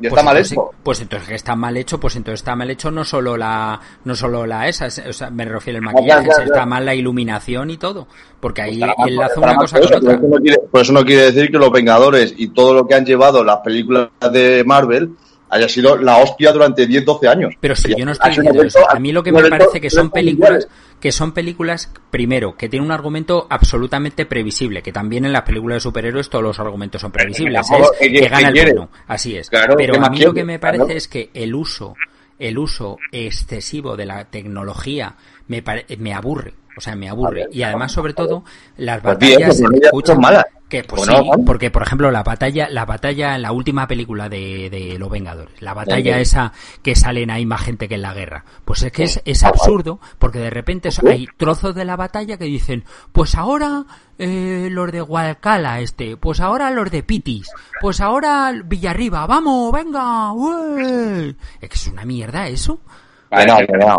Y 0.00 0.06
está 0.06 0.14
Pues 0.16 0.24
mal 0.24 0.36
entonces, 0.36 0.52
hecho. 0.52 0.70
Pues 0.82 1.00
entonces 1.00 1.28
que 1.28 1.34
está 1.34 1.56
mal 1.56 1.76
hecho, 1.76 2.00
pues 2.00 2.16
entonces 2.16 2.40
está 2.40 2.56
mal 2.56 2.70
hecho 2.70 2.90
no 2.90 3.04
solo 3.04 3.36
la, 3.36 3.78
no 4.04 4.14
solo 4.14 4.46
la 4.46 4.66
esa, 4.68 4.86
es- 4.86 5.02
o 5.06 5.12
sea, 5.12 5.30
me 5.30 5.44
refiero 5.44 5.78
al 5.78 5.84
maquillaje, 5.84 6.26
ya, 6.28 6.38
ya. 6.38 6.44
está 6.44 6.64
mal 6.66 6.86
la 6.86 6.94
iluminación 6.94 7.70
y 7.70 7.76
todo, 7.76 8.08
porque 8.40 8.62
ahí 8.62 8.78
mal- 8.78 8.94
enlaza 9.06 9.34
estará 9.34 9.52
una 9.52 9.60
cosa 9.60 9.78
con 9.80 9.94
otra. 9.94 10.12
eso 10.14 10.26
no 10.28 10.36
quiere- 10.38 10.58
por 10.70 10.80
eso 10.80 10.92
no 10.92 11.04
quiere 11.04 11.22
decir 11.32 11.50
que 11.50 11.58
los 11.58 11.70
Vengadores 11.70 12.34
y 12.36 12.48
todo 12.48 12.72
lo 12.74 12.86
que 12.86 12.94
han 12.94 13.04
llevado 13.04 13.44
las 13.44 13.58
películas 13.58 14.08
de 14.32 14.64
Marvel 14.66 15.10
haya 15.50 15.68
sido 15.68 15.96
la 15.96 16.18
hostia 16.18 16.52
durante 16.52 16.86
10, 16.86 17.04
12 17.04 17.28
años. 17.28 17.52
Pero 17.60 17.74
si 17.74 17.94
yo 17.94 18.04
no 18.04 18.12
estoy 18.12 18.30
diciendo 18.30 18.62
eso, 18.62 18.78
a 18.88 18.98
mí 18.98 19.12
lo 19.12 19.22
que 19.22 19.32
me 19.32 19.42
parece 19.48 19.80
que 19.80 19.90
son 19.90 20.10
películas, 20.10 20.68
que 21.00 21.12
son 21.12 21.32
películas, 21.32 21.90
primero, 22.10 22.56
que 22.56 22.68
tienen 22.68 22.86
un 22.86 22.92
argumento 22.92 23.46
absolutamente 23.50 24.26
previsible, 24.26 24.82
que 24.82 24.92
también 24.92 25.24
en 25.24 25.32
las 25.32 25.42
películas 25.42 25.76
de 25.76 25.80
superhéroes 25.80 26.28
todos 26.30 26.44
los 26.44 26.58
argumentos 26.60 27.00
son 27.00 27.10
previsibles, 27.10 27.66
es 27.70 27.90
¿qué- 27.98 28.12
que 28.12 28.28
gana 28.28 28.48
el 28.48 28.54
bueno, 28.54 28.90
así 29.08 29.36
es. 29.36 29.50
Claro, 29.50 29.74
Pero 29.76 29.94
¿qué 29.94 30.00
a 30.00 30.10
mí 30.10 30.18
lo 30.20 30.32
que 30.34 30.44
me 30.44 30.58
parece 30.58 30.96
es 30.96 31.08
que 31.08 31.30
el 31.34 31.54
uso, 31.54 31.94
el 32.38 32.58
uso 32.58 32.96
excesivo 33.10 33.96
de 33.96 34.06
la 34.06 34.24
tecnología 34.26 35.14
me, 35.48 35.62
pare- 35.62 35.86
me 35.98 36.14
aburre. 36.14 36.54
O 36.76 36.80
sea, 36.80 36.94
me 36.94 37.08
aburre. 37.08 37.46
Y 37.52 37.62
además, 37.62 37.92
sobre 37.92 38.14
todo, 38.14 38.44
las 38.78 39.00
Pues 39.02 39.18
bien, 39.18 39.40
batallas. 39.40 39.60
pues 39.68 39.82
escucha, 39.82 40.14
malas. 40.14 40.44
Que 40.70 40.84
pues 40.84 41.06
no, 41.06 41.18
sí, 41.18 41.30
porque 41.44 41.70
por 41.70 41.82
ejemplo 41.82 42.10
la 42.10 42.22
batalla, 42.22 42.68
la 42.70 42.86
batalla 42.86 43.34
en 43.34 43.42
la 43.42 43.52
última 43.52 43.86
película 43.86 44.28
de, 44.28 44.70
de 44.70 44.98
Los 44.98 45.10
Vengadores, 45.10 45.60
la 45.60 45.74
batalla 45.74 46.18
esa 46.18 46.52
que 46.82 46.94
salen 46.94 47.30
ahí 47.30 47.44
más 47.44 47.60
gente 47.60 47.88
que 47.88 47.96
en 47.96 48.02
la 48.02 48.14
guerra, 48.14 48.44
pues 48.64 48.82
es 48.84 48.92
que 48.92 49.02
es, 49.02 49.20
es 49.24 49.42
absurdo 49.42 50.00
porque 50.18 50.38
de 50.38 50.48
repente 50.48 50.88
hay 51.06 51.26
trozos 51.36 51.74
de 51.74 51.84
la 51.84 51.96
batalla 51.96 52.38
que 52.38 52.44
dicen, 52.44 52.84
pues 53.12 53.34
ahora 53.34 53.84
eh, 54.18 54.68
los 54.70 54.92
de 54.92 55.00
Guadalcala 55.00 55.80
este, 55.80 56.16
pues 56.16 56.40
ahora 56.40 56.70
los 56.70 56.90
de 56.90 57.02
Pitis, 57.02 57.50
pues 57.80 58.00
ahora 58.00 58.54
Villarriba, 58.64 59.26
vamos, 59.26 59.72
venga, 59.72 60.32
ué". 60.32 61.34
es 61.60 61.68
que 61.68 61.74
es 61.74 61.88
una 61.88 62.04
mierda 62.04 62.46
eso. 62.46 62.80
Vale, 63.28 63.46
no, 63.46 63.58
el 63.58 63.66
que 63.66 63.76
no. 63.76 63.96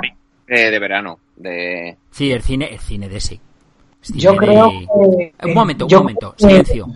de, 0.48 0.72
de 0.72 0.80
verano. 0.80 1.20
De... 1.36 1.98
Sí, 2.12 2.32
el 2.32 2.42
cine, 2.42 2.70
el 2.72 2.80
cine 2.80 3.10
de 3.10 3.18
ese. 3.18 3.42
Yo 4.16 4.32
de- 4.32 4.38
creo 4.38 4.70
que- 4.70 5.34
Un 5.48 5.54
momento, 5.54 5.86
un 5.86 5.90
yo 5.90 6.00
momento, 6.00 6.34
silencio. 6.38 6.88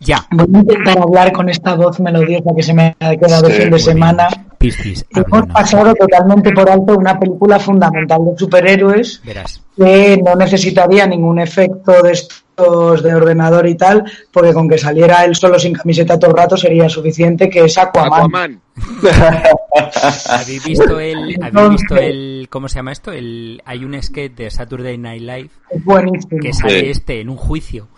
Ya. 0.00 0.26
Voy 0.30 0.46
a 0.54 0.58
intentar 0.58 0.98
hablar 0.98 1.32
con 1.32 1.48
esta 1.48 1.74
voz 1.76 1.98
melodiosa 2.00 2.50
que 2.54 2.62
se 2.62 2.74
me 2.74 2.94
ha 3.00 3.16
quedado 3.16 3.46
Sí, 3.46 3.52
fin 3.62 3.70
de 3.70 3.78
semana. 3.78 4.28
Piscis, 4.58 5.04
Hemos 5.14 5.46
pasado 5.46 5.94
totalmente 5.94 6.50
por 6.52 6.68
alto 6.70 6.96
una 6.96 7.18
película 7.18 7.58
fundamental 7.58 8.20
de 8.24 8.38
superhéroes 8.38 9.20
Verás. 9.24 9.62
que 9.76 10.20
no 10.24 10.34
necesitaría 10.36 11.06
ningún 11.06 11.38
efecto 11.38 12.02
de 12.02 12.18
de 12.56 13.14
ordenador 13.14 13.66
y 13.66 13.74
tal, 13.74 14.04
porque 14.32 14.52
con 14.52 14.68
que 14.68 14.78
saliera 14.78 15.24
él 15.24 15.34
solo 15.34 15.58
sin 15.58 15.72
camiseta 15.72 16.18
todo 16.18 16.30
el 16.30 16.36
rato 16.36 16.56
sería 16.56 16.88
suficiente, 16.88 17.50
que 17.50 17.64
es 17.64 17.76
Aquaman. 17.78 18.12
Aquaman. 18.12 18.60
¿Habéis 20.28 20.64
visto 20.64 21.00
el, 21.00 21.38
¿habéis 21.42 21.70
visto 21.70 21.96
el, 21.96 22.46
cómo 22.50 22.68
se 22.68 22.76
llama 22.76 22.92
esto? 22.92 23.12
El, 23.12 23.60
hay 23.64 23.84
un 23.84 24.00
sketch 24.02 24.34
de 24.34 24.50
Saturday 24.50 24.98
Night 24.98 25.22
Live 25.22 25.50
Es 25.70 25.84
buenísimo. 25.84 26.40
que 26.40 26.52
sale 26.52 26.80
Sí. 26.80 26.86
este 26.90 27.20
en 27.20 27.28
un 27.30 27.36
juicio. 27.36 27.88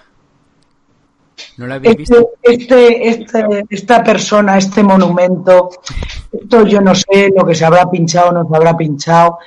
¿No 1.59 1.67
lo 1.67 1.75
habéis 1.75 1.97
visto? 1.97 2.31
Este, 2.43 3.09
este, 3.09 3.43
este, 3.49 3.65
esta 3.69 4.03
persona, 4.03 4.57
este 4.57 4.83
monumento, 4.83 5.69
esto 6.33 6.67
yo 6.67 6.81
no 6.81 6.95
sé 6.95 7.31
lo 7.37 7.45
que 7.45 7.55
se 7.55 7.65
habrá 7.67 7.91
pinchado 7.91 8.31
o 8.31 8.33
no 8.33 8.49
se 8.49 8.57
habrá 8.57 8.75
pinchado, 8.77 9.39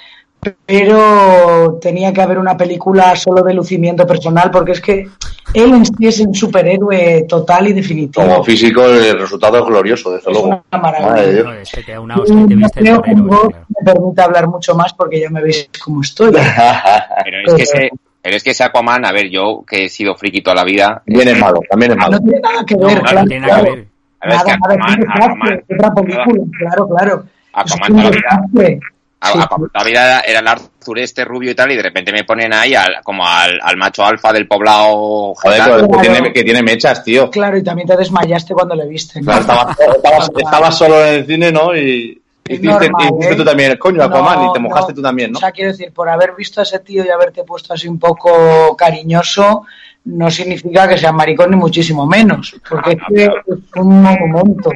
pero 0.66 1.78
tenía 1.82 2.14
que 2.14 2.22
haber 2.22 2.38
una 2.38 2.56
película 2.56 3.16
solo 3.16 3.42
de 3.44 3.54
lucimiento 3.54 4.06
personal, 4.08 4.50
porque 4.52 4.72
es 4.74 4.82
que 4.82 5.08
él 5.54 5.74
en 5.74 5.86
sí 5.86 6.08
es 6.08 6.20
un 6.20 6.34
superhéroe 6.34 7.26
total 7.28 7.68
y 7.68 7.74
definitivo. 7.74 8.26
Como 8.26 8.44
físico, 8.44 8.86
el 8.86 9.20
resultado 9.20 9.60
es 9.60 9.66
glorioso, 9.66 10.12
desde 10.12 10.30
Es 10.30 10.34
luego. 10.38 10.64
una 10.72 10.82
maravilla. 10.82 11.44
No, 11.44 11.54
es 11.54 11.72
que 11.86 12.00
una 12.00 12.16
hostia 12.18 12.36
te 12.36 12.56
no 12.56 12.58
viste 12.58 12.80
creo 12.82 13.02
que 13.02 13.12
claro. 13.14 13.52
me 13.68 13.92
permita 13.94 14.24
hablar 14.26 14.48
mucho 14.48 14.76
más 14.76 14.94
porque 14.94 15.20
ya 15.20 15.30
me 15.30 15.42
veis 15.42 15.70
cómo 15.84 16.02
estoy. 16.02 16.32
Pero 17.24 17.38
es 17.46 17.54
que 17.56 17.64
ese, 17.64 17.90
pero 18.22 18.36
es 18.36 18.44
que 18.44 18.52
ese 18.52 18.64
Aquaman, 18.66 19.06
a 19.06 19.12
ver, 19.14 19.30
yo 19.30 19.64
que 19.68 19.86
he 19.86 19.90
sido 19.90 20.14
friki 20.16 20.42
toda 20.42 20.58
la 20.58 20.64
vida. 20.66 21.02
Bien 21.06 21.28
es 21.30 21.40
malo, 21.40 21.62
también 21.70 21.92
es 21.94 21.98
No 21.98 22.04
malo. 22.04 22.20
tiene 22.20 22.40
nada 22.42 22.66
que 22.66 22.76
No, 22.76 22.88
ver, 22.88 22.96
no, 22.98 23.02
claro, 23.04 23.28
tiene 23.28 23.48
nada 23.48 23.56
que 23.56 23.62
claro. 23.64 23.76
ver. 23.76 23.88
A 24.22 24.28
ver, 24.28 24.36
es 24.36 24.44
que 24.44 24.52
Nada, 24.52 24.58
nada, 24.60 24.74
Aquaman, 24.76 24.90
es 24.90 24.94
un 24.94 25.00
desastre, 25.00 25.24
Aquaman, 25.24 25.54
es 25.54 25.76
otra 25.76 25.94
película, 25.94 26.44
claro, 26.60 26.90
claro. 26.90 27.24
Aquaman 27.54 27.66
Es 27.66 27.90
un 27.90 27.96
toda 27.96 28.04
la 28.04 28.10
vida. 28.12 28.80
A, 29.22 29.32
Sí, 29.32 29.92
era 29.92 30.22
el 30.22 30.48
Arthur 30.48 31.00
este 31.00 31.26
rubio 31.26 31.52
y 31.52 31.56
tal, 31.56 31.72
y 31.72 31.76
de 31.76 31.84
repente 31.84 32.12
me 32.12 32.24
ponen 32.24 32.54
ahí 32.54 32.74
al, 32.74 33.02
como 33.04 33.28
al, 33.28 33.60
al 33.62 33.78
macho 33.78 34.06
alfa 34.06 34.32
del 34.32 34.48
poblado. 34.48 35.34
Joder, 35.36 35.88
que 35.88 35.98
tiene, 35.98 36.34
que 36.34 36.44
tiene 36.44 36.64
mechas, 36.64 37.04
tío. 37.04 37.30
Claro, 37.30 37.58
y 37.58 37.64
también 37.64 37.88
te 37.88 37.98
desmayaste 37.98 38.54
cuando 38.54 38.76
le 38.76 38.88
viste. 38.88 39.20
¿no? 39.20 39.26
Claro, 39.26 39.42
estabas, 39.42 40.32
estabas 40.38 40.78
solo 40.78 41.06
en 41.06 41.16
el 41.16 41.26
cine, 41.26 41.52
¿no? 41.52 41.76
Y 41.76 42.22
hiciste, 42.48 42.90
normal, 42.90 43.02
y 43.02 43.16
hiciste 43.16 43.34
¿eh? 43.34 43.38
tú 43.38 43.44
también, 43.44 43.78
coño, 43.78 44.04
Aquaman, 44.04 44.40
No, 44.40 44.50
y 44.50 44.54
te 44.54 44.60
mojaste 44.60 44.92
no. 44.94 44.96
tú 44.96 45.02
también, 45.02 45.32
¿no? 45.34 45.38
O 45.38 45.42
sea, 45.42 45.52
quiero 45.52 45.72
decir, 45.72 45.92
por 45.94 46.08
haber 46.10 46.34
visto 46.36 46.62
a 46.62 46.64
ese 46.64 46.80
tío 46.80 47.04
y 47.06 47.10
haberte 47.10 47.44
puesto 47.44 47.74
así 47.74 47.88
un 47.88 48.00
poco 48.00 48.76
cariñoso, 48.78 49.66
no 50.06 50.32
significa 50.32 50.88
que 50.88 50.98
sea 50.98 51.12
maricón 51.12 51.52
ni 51.52 51.58
muchísimo 51.58 52.06
menos, 52.08 52.56
porque 52.68 52.96
No, 52.96 53.02
es 53.02 53.14
que 53.14 53.24
es 53.26 53.60
un 53.76 54.02
monumento. 54.02 54.72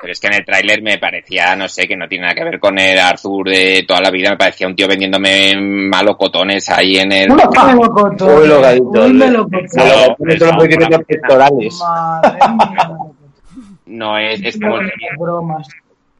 Pero 0.00 0.12
es 0.12 0.20
que 0.20 0.28
en 0.28 0.34
el 0.34 0.44
tráiler 0.44 0.80
me 0.80 0.98
parecía, 0.98 1.56
no 1.56 1.68
sé, 1.68 1.88
que 1.88 1.96
no 1.96 2.06
tiene 2.06 2.22
nada 2.22 2.34
que 2.34 2.44
ver 2.44 2.60
con 2.60 2.78
el 2.78 2.98
Arthur 2.98 3.48
de 3.48 3.84
toda 3.86 4.00
la 4.00 4.10
vida. 4.10 4.30
Me 4.30 4.36
parecía 4.36 4.68
un 4.68 4.76
tío 4.76 4.86
vendiéndome 4.86 5.54
malocotones 5.58 6.68
ahí 6.70 6.96
en 6.96 7.12
el. 7.12 7.28
Pectorales. 11.04 11.80
Mía. 11.80 12.98
No 13.86 14.18
es, 14.18 14.40
es 14.44 14.60
como, 14.60 14.76
bromas. 15.18 15.66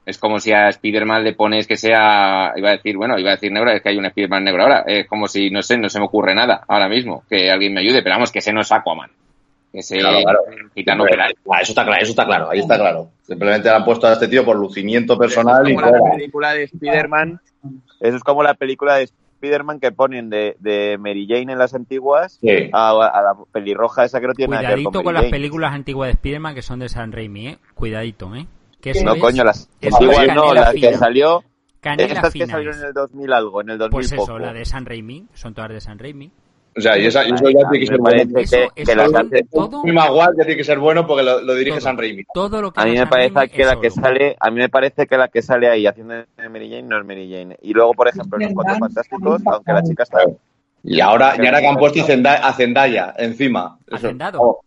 es 0.07 0.17
como 0.17 0.41
si 0.41 0.53
a 0.53 0.73
Spiderman 0.73 1.23
le 1.23 1.35
pones 1.35 1.67
que 1.67 1.77
sea, 1.77 2.53
iba 2.57 2.71
a 2.71 2.77
decir, 2.77 2.97
bueno, 2.97 3.19
iba 3.19 3.31
a 3.31 3.35
decir 3.35 3.53
negro, 3.53 3.71
es 3.71 3.83
que 3.83 3.91
hay 3.91 3.99
un 3.99 4.09
Spiderman 4.09 4.43
negro 4.43 4.63
ahora. 4.63 4.85
Es 4.87 5.07
como 5.07 5.29
si, 5.29 5.51
no 5.51 5.63
sé, 5.63 5.77
no 5.77 5.91
se 5.91 5.99
me 5.99 6.07
ocurre 6.07 6.35
nada 6.35 6.65
ahora 6.67 6.89
mismo, 6.89 7.25
que 7.29 7.51
alguien 7.51 7.75
me 7.75 7.81
ayude, 7.81 8.03
pero 8.03 8.15
vamos, 8.15 8.33
que 8.33 8.39
ese 8.39 8.53
no 8.53 8.63
es 8.63 8.73
Aquaman. 8.73 9.11
Ese 9.73 9.99
Claro, 9.99 10.21
claro. 10.23 10.41
gitano 10.75 11.05
Ah, 11.05 11.61
eso 11.61 11.73
está 11.73 11.85
claro, 11.85 12.03
eso 12.03 12.11
está 12.11 12.25
claro, 12.25 12.51
ahí 12.51 12.61
está 12.61 12.77
claro. 12.79 13.11
Simplemente 13.23 13.69
le 13.69 13.75
han 13.75 13.85
puesto 13.85 14.07
a 14.07 14.15
este 14.15 14.29
tío 14.29 14.45
por 14.45 14.57
lucimiento 14.57 15.19
personal 15.19 15.63
Eso 15.63 15.69
y 15.69 15.73
es 15.73 15.81
como 15.81 15.91
la 15.93 15.99
fuera. 15.99 16.15
película 16.17 16.53
de 16.55 16.63
Spider-Man. 16.65 17.41
Eso 18.01 18.17
es 18.17 18.23
como 18.25 18.43
la 18.43 18.55
película 18.55 18.97
de 18.97 19.05
Spider-Man 19.05 19.79
que 19.79 19.93
ponen 19.93 20.31
de, 20.31 20.57
de 20.59 20.97
Mary 20.99 21.27
Jane 21.29 21.53
en 21.53 21.59
las 21.59 21.75
antiguas 21.75 22.39
Sí. 22.41 22.71
a, 22.73 22.91
a 22.91 23.23
la 23.23 23.35
pelirroja 23.53 24.05
esa 24.05 24.21
que 24.21 24.27
no 24.29 24.33
tiene 24.35 24.51
nada 24.57 24.63
que 24.63 24.67
ver 24.69 24.75
Cuidadito 24.77 24.91
con, 24.91 25.05
con 25.05 25.13
Mary 25.13 25.15
las 25.15 25.23
Jane. 25.31 25.31
películas 25.39 25.73
antiguas 25.75 26.07
de 26.09 26.13
Spider-Man 26.13 26.55
que 26.55 26.63
son 26.63 26.79
de 26.79 26.89
San 26.89 27.13
Raimi, 27.13 27.47
¿eh? 27.49 27.59
Cuidadito, 27.75 28.35
¿eh? 28.35 28.47
Que 28.81 28.91
eso 28.91 29.05
No, 29.05 29.15
es 29.15 29.21
coño, 29.21 29.45
las 29.45 29.69
antiguas 29.83 30.27
no, 30.35 30.55
las 30.55 30.73
que 30.73 30.95
salió. 30.95 31.45
Canela 31.81 32.15
Estas 32.15 32.33
que 32.33 32.47
salieron 32.47 32.79
en 32.81 32.87
el 32.87 32.93
2000 32.93 33.33
algo, 33.33 33.61
en 33.61 33.71
el 33.71 33.79
2000 33.79 33.91
Pues 33.93 34.11
poco. 34.13 34.23
eso, 34.25 34.39
la 34.39 34.53
de 34.53 34.65
San 34.65 34.85
Raimi, 34.87 35.27
son 35.35 35.55
todas 35.55 35.71
de 35.71 35.81
San 35.81 35.99
Raimi. 35.99 36.31
O 36.77 36.81
sea, 36.81 36.97
y, 36.97 37.07
esa, 37.07 37.27
y 37.27 37.33
eso 37.33 37.51
ya 37.51 37.69
tiene 37.71 37.81
que 37.81 37.87
ser 37.87 37.99
bueno. 37.99 38.39
Eso- 38.41 38.57
que, 38.75 39.45
todo, 39.51 39.85
Maguire 39.85 40.33
ya 40.39 40.45
tiene 40.45 40.57
que 40.57 40.65
ser 40.65 40.79
bueno 40.79 41.07
porque 41.07 41.25
lo, 41.25 41.41
lo 41.41 41.55
dirige 41.55 41.79
Todo. 41.79 41.81
San 41.81 41.99
Raimi. 41.99 42.25
todo 42.33 42.63
lo 42.63 42.73
que 42.73 42.81
A 42.81 42.85
mí 42.85 42.93
me 42.93 43.07
parece 43.07 43.49
que 43.49 43.65
la 43.65 43.81
que 43.81 43.91
sale, 43.91 44.37
a 44.39 44.51
mí 44.51 44.57
me 44.61 44.69
parece 44.69 45.07
que 45.07 45.17
la 45.17 45.29
que 45.29 45.43
sale 45.43 45.69
ahí 45.69 45.87
haciendo 45.87 46.15
Mary 46.37 46.71
Jane 46.71 46.83
no 46.83 46.99
es 47.01 47.05
Mary 47.05 47.29
Jane. 47.33 47.57
Y 47.63 47.73
luego, 47.73 47.95
por 47.95 48.09
ejemplo, 48.09 48.39
en 48.41 48.47
los 48.47 48.55
Cuatro 48.55 48.77
Fantásticos, 48.79 49.43
aunque 49.47 49.73
la 49.73 49.83
chica 49.83 50.03
está 50.05 50.19
Y 50.85 51.01
ahora, 51.01 51.35
y 51.37 51.45
ahora 51.47 51.61
que 51.61 51.67
han 51.67 51.77
puesto 51.77 52.01
a 52.03 52.53
Zendaya, 52.53 53.15
encima. 53.19 53.77
Eso- 53.87 53.97
Hacendado. 53.97 54.39
oh, 54.41 54.61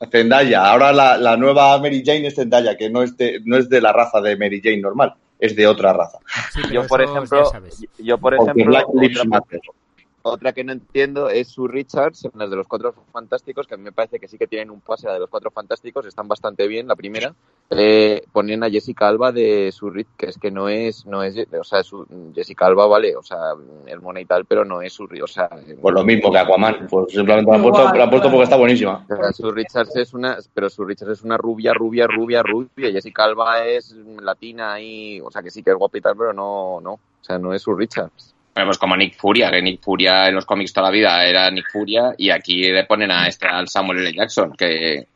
a 0.00 0.06
Zendaya. 0.08 0.64
Ahora 0.68 0.92
la, 0.92 1.16
la 1.16 1.36
nueva 1.36 1.78
Mary 1.78 2.02
Jane 2.04 2.26
es 2.26 2.34
Zendaya, 2.34 2.76
que 2.76 2.90
no 2.90 3.02
es, 3.02 3.16
de, 3.16 3.40
no 3.44 3.56
es 3.56 3.68
de 3.68 3.80
la 3.80 3.92
raza 3.92 4.20
de 4.20 4.36
Mary 4.36 4.60
Jane 4.62 4.78
normal, 4.80 5.14
es 5.38 5.54
de 5.54 5.66
otra 5.68 5.92
raza. 5.92 6.18
Sí, 6.52 6.60
yo 6.72 6.86
por 6.88 7.02
ejemplo, 7.02 7.52
yo 7.98 8.18
por 8.18 8.34
ejemplo, 8.34 8.64
Black 8.64 8.86
Lives 8.94 9.18
otra- 9.20 9.28
Matter. 9.30 9.60
Otra 10.32 10.52
que 10.52 10.64
no 10.64 10.72
entiendo 10.72 11.28
es 11.28 11.48
Sue 11.48 11.68
Richards, 11.68 12.24
en 12.24 12.32
las 12.38 12.50
de 12.50 12.56
los 12.56 12.66
Cuatro 12.66 12.92
Fantásticos, 13.12 13.66
que 13.66 13.74
a 13.74 13.76
mí 13.76 13.82
me 13.84 13.92
parece 13.92 14.18
que 14.18 14.28
sí 14.28 14.36
que 14.38 14.46
tienen 14.46 14.70
un 14.70 14.80
pase 14.80 15.08
a 15.08 15.12
de 15.12 15.20
los 15.20 15.30
Cuatro 15.30 15.50
Fantásticos, 15.50 16.04
están 16.06 16.28
bastante 16.28 16.66
bien, 16.68 16.86
la 16.88 16.96
primera. 16.96 17.34
Eh, 17.70 18.22
ponen 18.32 18.62
a 18.62 18.70
Jessica 18.70 19.08
Alba 19.08 19.32
de 19.32 19.72
Sue 19.72 19.90
Richards, 19.90 20.16
que 20.16 20.26
es 20.26 20.38
que 20.38 20.50
no 20.50 20.68
es, 20.68 21.04
no 21.06 21.22
es, 21.22 21.36
o 21.58 21.64
sea, 21.64 21.82
su- 21.82 22.06
Jessica 22.34 22.66
Alba 22.66 22.86
vale, 22.86 23.16
o 23.16 23.22
sea, 23.22 23.38
el 23.86 24.00
mona 24.00 24.20
y 24.20 24.24
tal, 24.24 24.44
pero 24.44 24.64
no 24.64 24.82
es 24.82 24.96
Richards, 24.98 25.22
o 25.22 25.26
sea, 25.34 25.48
Pues 25.80 25.94
lo 25.94 26.04
mismo 26.04 26.30
que 26.30 26.38
Aquaman, 26.38 26.86
pues 26.88 27.12
simplemente 27.12 27.50
la 27.50 27.56
han 27.56 27.62
puesto, 27.62 27.82
la 27.94 28.04
han 28.04 28.10
puesto 28.10 28.30
porque 28.30 28.44
está 28.44 28.56
buenísima. 28.56 29.04
o 29.08 29.16
sea, 29.16 29.32
Sue 29.32 29.52
Richards 29.52 29.96
es 29.96 30.14
una, 30.14 30.38
pero 30.54 30.70
Sue 30.70 30.86
Richards 30.86 31.18
es 31.18 31.22
una 31.24 31.36
rubia, 31.36 31.72
rubia, 31.74 32.06
rubia, 32.06 32.42
rubia. 32.42 32.90
Jessica 32.92 33.24
Alba 33.24 33.64
es 33.64 33.92
latina 34.20 34.80
y, 34.80 35.20
o 35.20 35.30
sea, 35.30 35.42
que 35.42 35.50
sí 35.50 35.62
que 35.62 35.70
es 35.70 35.76
guapa 35.76 35.98
y 35.98 36.00
tal, 36.00 36.16
pero 36.16 36.32
no, 36.32 36.80
no, 36.80 36.92
o 36.94 37.00
sea, 37.20 37.38
no 37.38 37.52
es 37.52 37.62
Sue 37.62 37.74
Richards. 37.76 38.35
Bueno, 38.56 38.68
pues 38.68 38.78
como 38.78 38.96
Nick 38.96 39.18
Furia, 39.18 39.50
que 39.50 39.60
Nick 39.60 39.82
Furia 39.82 40.28
en 40.28 40.34
los 40.34 40.46
cómics 40.46 40.72
toda 40.72 40.86
la 40.86 40.90
vida 40.90 41.22
era 41.26 41.50
Nick 41.50 41.70
Furia 41.70 42.14
y 42.16 42.30
aquí 42.30 42.62
le 42.62 42.86
ponen 42.86 43.10
a 43.10 43.26
este 43.26 43.46
al 43.46 43.68
Samuel 43.68 43.98
L. 43.98 44.14
Jackson, 44.14 44.52
que, 44.56 45.06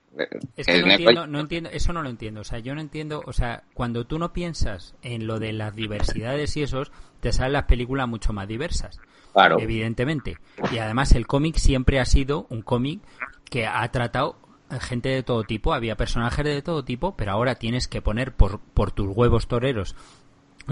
Es 0.59 0.67
que 0.67 0.75
que 0.75 0.83
no 0.83 0.93
entiendo, 0.93 1.27
no 1.27 1.41
entiendo, 1.41 1.71
eso 1.73 1.95
no 1.95 2.03
lo 2.03 2.11
entiendo. 2.11 2.43
O 2.43 2.45
sea, 2.45 2.59
yo 2.59 2.75
no 2.75 2.83
entiendo, 2.83 3.23
o 3.25 3.33
sea, 3.33 3.63
cuando 3.73 4.07
tú 4.07 4.19
no 4.19 4.35
piensas 4.35 4.95
en 5.01 5.27
lo 5.27 5.39
de 5.39 5.55
las 5.55 5.75
diversidades 5.75 6.55
y 6.59 6.65
esos, 6.65 6.93
te 7.21 7.33
salen 7.33 7.55
las 7.55 7.65
películas 7.65 8.07
mucho 8.07 8.35
más 8.35 8.47
diversas. 8.47 9.01
Claro. 9.33 9.59
Evidentemente. 9.59 10.37
Y 10.71 10.77
además 10.77 11.13
el 11.13 11.27
cómic 11.27 11.57
siempre 11.57 11.99
ha 11.99 12.05
sido 12.05 12.47
un 12.51 12.61
cómic 12.61 13.01
que 13.49 13.67
ha 13.67 13.91
tratado 13.91 14.37
gente 14.83 15.09
de 15.09 15.23
todo 15.23 15.45
tipo, 15.45 15.73
había 15.73 15.97
personajes 15.97 16.45
de 16.45 16.61
todo 16.61 16.85
tipo, 16.85 17.17
pero 17.17 17.33
ahora 17.33 17.55
tienes 17.55 17.89
que 17.89 18.03
poner 18.03 18.33
por, 18.33 18.61
por 18.61 18.93
tus 18.93 19.09
huevos 19.09 19.49
toreros 19.49 19.97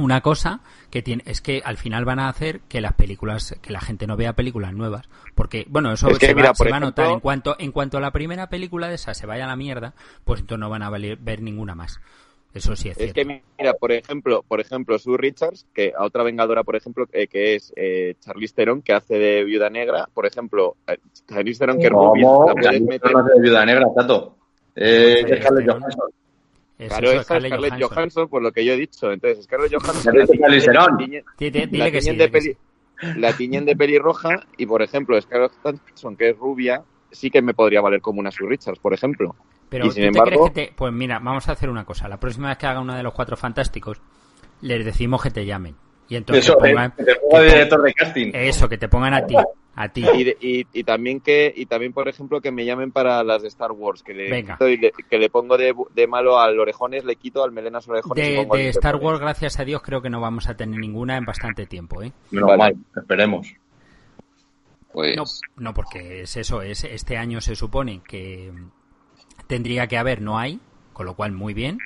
una 0.02 0.20
cosa 0.20 0.60
que 0.90 1.02
tiene 1.02 1.22
es 1.26 1.40
que 1.40 1.62
al 1.64 1.76
final 1.76 2.04
van 2.04 2.18
a 2.18 2.28
hacer 2.28 2.60
que 2.68 2.80
las 2.80 2.92
películas 2.94 3.56
que 3.60 3.72
la 3.72 3.80
gente 3.80 4.06
no 4.06 4.16
vea 4.16 4.32
películas 4.34 4.72
nuevas 4.72 5.08
porque 5.34 5.66
bueno 5.68 5.92
eso 5.92 6.08
Es 6.08 6.18
que, 6.18 6.26
se, 6.26 6.32
va, 6.34 6.40
mira, 6.40 6.52
por 6.54 6.66
se 6.66 6.70
va 6.70 6.76
a 6.76 6.80
notar 6.80 7.04
ejemplo- 7.06 7.14
en 7.14 7.20
cuanto 7.20 7.56
en 7.58 7.72
cuanto 7.72 7.98
a 7.98 8.00
la 8.00 8.10
primera 8.10 8.48
película 8.48 8.88
de 8.88 8.94
esa 8.94 9.14
se 9.14 9.26
vaya 9.26 9.44
a 9.44 9.48
la 9.48 9.56
mierda 9.56 9.94
pues 10.24 10.40
entonces 10.40 10.60
no 10.60 10.70
van 10.70 10.82
a 10.82 10.90
valer- 10.90 11.18
ver 11.20 11.42
ninguna 11.42 11.74
más 11.74 12.00
eso 12.54 12.74
sí 12.74 12.88
es, 12.88 12.96
Es 12.96 13.12
cierto 13.12 13.14
que 13.14 13.42
mira, 13.58 13.74
por 13.74 13.92
ejemplo, 13.92 14.42
por 14.48 14.58
ejemplo, 14.58 14.98
Sue 14.98 15.18
Richards, 15.18 15.66
que 15.74 15.92
a 15.96 16.02
otra 16.02 16.22
vengadora, 16.24 16.64
por 16.64 16.76
ejemplo, 16.76 17.04
eh, 17.12 17.26
que 17.28 17.54
es 17.54 17.74
eh, 17.76 18.14
Charlize 18.20 18.54
Theron, 18.54 18.80
que 18.80 18.94
hace 18.94 19.16
de 19.18 19.44
Viuda 19.44 19.68
Negra, 19.68 20.08
por 20.14 20.24
ejemplo, 20.24 20.76
eh, 20.86 20.96
Charlize 21.28 21.58
Theron 21.58 21.78
que 21.78 21.84
es 21.84 21.90
rubia, 21.92 22.24
¿Cómo? 22.24 22.46
la 22.46 22.54
puedes 22.54 22.80
No 22.80 22.86
meter, 22.86 23.16
hace 23.16 23.34
de 23.34 23.40
viuda 23.42 23.66
negra, 23.66 23.86
Tato. 23.94 24.38
Eh, 24.74 25.16
Charlize 25.20 25.34
es 25.34 25.40
Scarlett 25.44 25.66
Theron. 25.66 25.80
Johansson. 25.82 26.10
Es 26.78 26.88
claro, 26.90 27.08
eso, 27.10 27.20
esa 27.20 27.20
es 27.20 27.26
Scarlett 27.26 27.48
Scarlett 27.50 27.70
Johansson. 27.72 27.96
Johansson, 27.96 28.28
por 28.28 28.42
lo 28.42 28.52
que 28.52 28.64
yo 28.64 28.72
he 28.72 28.76
dicho. 28.76 29.10
Entonces, 29.10 29.44
Scarlett 29.44 29.72
Johansson 29.74 30.14
la 33.16 33.32
tiñen- 33.32 33.64
de 33.64 33.76
pelirroja 33.76 34.46
y, 34.56 34.66
por 34.66 34.82
ejemplo, 34.82 35.20
Scarlett 35.20 35.52
Johansson, 35.62 36.16
que 36.16 36.30
es 36.30 36.36
rubia, 36.38 36.82
sí 37.10 37.30
que 37.30 37.42
me 37.42 37.54
podría 37.54 37.80
valer 37.80 38.00
como 38.00 38.20
una 38.20 38.30
Sue 38.30 38.48
Richards, 38.48 38.78
por 38.78 38.94
ejemplo. 38.94 39.34
Pero 39.68 39.86
Y 39.86 39.88
¿tú 39.88 39.94
sin 39.94 40.02
te 40.04 40.08
embargo- 40.08 40.50
crees 40.50 40.66
que 40.68 40.72
te... 40.72 40.76
Pues 40.76 40.92
mira, 40.92 41.18
vamos 41.18 41.48
a 41.48 41.52
hacer 41.52 41.68
una 41.68 41.84
cosa. 41.84 42.08
La 42.08 42.18
próxima 42.18 42.48
vez 42.48 42.58
que 42.58 42.66
haga 42.66 42.80
una 42.80 42.96
de 42.96 43.02
los 43.02 43.12
cuatro 43.12 43.36
fantásticos, 43.36 44.00
les 44.60 44.84
decimos 44.84 45.22
que 45.22 45.30
te 45.30 45.44
llamen. 45.44 45.74
Y 46.08 46.16
entonces 46.16 46.44
Eso, 46.44 46.54
eh, 46.64 46.70
pongan... 46.70 46.92
que 46.92 47.04
te 47.04 47.14
ponga 47.16 47.38
que 47.40 47.44
director 47.46 47.82
de 47.82 47.94
casting. 47.94 48.30
Eso, 48.34 48.68
que 48.68 48.78
te 48.78 48.88
pongan 48.88 49.14
a 49.14 49.26
ti. 49.26 49.36
A 49.80 49.88
ti. 49.90 50.04
Y, 50.14 50.28
y, 50.40 50.66
y 50.72 50.82
también 50.84 51.20
que 51.20 51.52
y 51.54 51.66
también 51.66 51.92
por 51.92 52.08
ejemplo 52.08 52.40
que 52.40 52.50
me 52.50 52.64
llamen 52.64 52.90
para 52.90 53.22
las 53.22 53.42
de 53.42 53.48
Star 53.48 53.70
Wars 53.70 54.02
que 54.02 54.12
le 54.12 54.28
Venga. 54.28 54.54
quito 54.54 54.66
y 54.68 54.76
le- 54.76 54.90
que 55.08 55.18
le 55.18 55.30
pongo 55.30 55.56
de, 55.56 55.72
de 55.94 56.06
malo 56.08 56.40
al 56.40 56.58
orejones 56.58 57.04
le 57.04 57.14
quito 57.14 57.44
al 57.44 57.52
melenas 57.52 57.88
orejones 57.88 58.26
y 58.26 58.30
De, 58.32 58.36
pongo 58.38 58.54
al 58.54 58.60
de 58.60 58.68
Star. 58.70 58.96
Wars, 58.96 59.20
gracias 59.20 59.60
a 59.60 59.64
Dios, 59.64 59.80
creo 59.82 60.02
que 60.02 60.10
no 60.10 60.20
vamos 60.20 60.48
a 60.48 60.56
tener 60.56 60.80
ninguna 60.80 61.16
en 61.16 61.24
bastante 61.24 61.66
tiempo, 61.66 62.02
¿eh? 62.02 62.10
Menos 62.32 62.48
Vale. 62.48 62.58
mal, 62.58 62.76
esperemos. 62.96 63.54
pues, 64.92 65.16
No, 65.16 65.24
no, 65.56 65.74
porque 65.74 66.22
es 66.22 66.36
eso, 66.36 66.62
es 66.62 66.82
este 66.82 67.16
año 67.16 67.40
se 67.40 67.54
supone 67.54 68.00
que 68.06 68.50
tendría 69.46 69.86
que 69.86 69.96
haber, 69.98 70.20
no 70.22 70.38
hay, 70.38 70.58
con 70.92 71.06
lo 71.06 71.14
cual 71.14 71.30
muy 71.32 71.54
bien. 71.54 71.78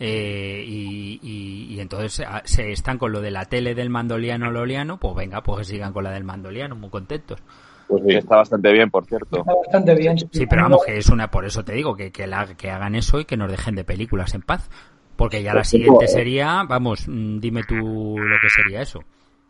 Eh, 0.00 0.64
y, 0.66 1.20
y- 1.22 1.74
y 1.74 1.80
entonces 1.80 2.24
ah, 2.28 2.42
se 2.44 2.72
están 2.72 2.98
con 2.98 3.12
lo 3.12 3.20
de 3.20 3.30
la 3.30 3.44
tele 3.44 3.74
del 3.74 3.90
mandoliano 3.90 4.50
loliano, 4.50 4.98
pues 4.98 5.14
venga, 5.14 5.42
pues 5.42 5.58
que 5.68 5.74
sigan 5.74 5.92
con 5.92 6.04
la 6.04 6.10
del 6.10 6.24
mandoliano, 6.24 6.74
muy 6.74 6.90
contentos. 6.90 7.40
Pues 7.86 8.02
sí. 8.06 8.14
está 8.14 8.36
bastante 8.36 8.72
bien 8.72 8.90
por 8.90 9.04
cierto 9.04 9.38
Está 9.40 9.52
bastante 9.54 9.94
bien. 9.94 10.18
Sí, 10.18 10.46
pero 10.48 10.62
vamos, 10.62 10.84
que 10.86 10.96
es 10.96 11.08
una, 11.10 11.30
por 11.30 11.44
eso 11.44 11.64
te 11.64 11.74
digo, 11.74 11.94
que, 11.94 12.10
que, 12.10 12.26
la- 12.26 12.54
que 12.56 12.70
hagan 12.70 12.94
eso 12.94 13.20
y 13.20 13.24
que 13.24 13.36
nos 13.36 13.50
dejen 13.50 13.74
de 13.76 13.84
películas 13.84 14.34
en 14.34 14.42
paz. 14.42 14.68
Porque 15.16 15.44
ya 15.44 15.54
la 15.54 15.62
siguiente 15.62 16.06
eh, 16.06 16.08
sería, 16.08 16.64
vamos, 16.68 17.06
mm, 17.06 17.38
dime 17.38 17.62
tú 17.62 17.76
lo 18.18 18.36
que 18.42 18.50
sería 18.50 18.82
eso. 18.82 19.00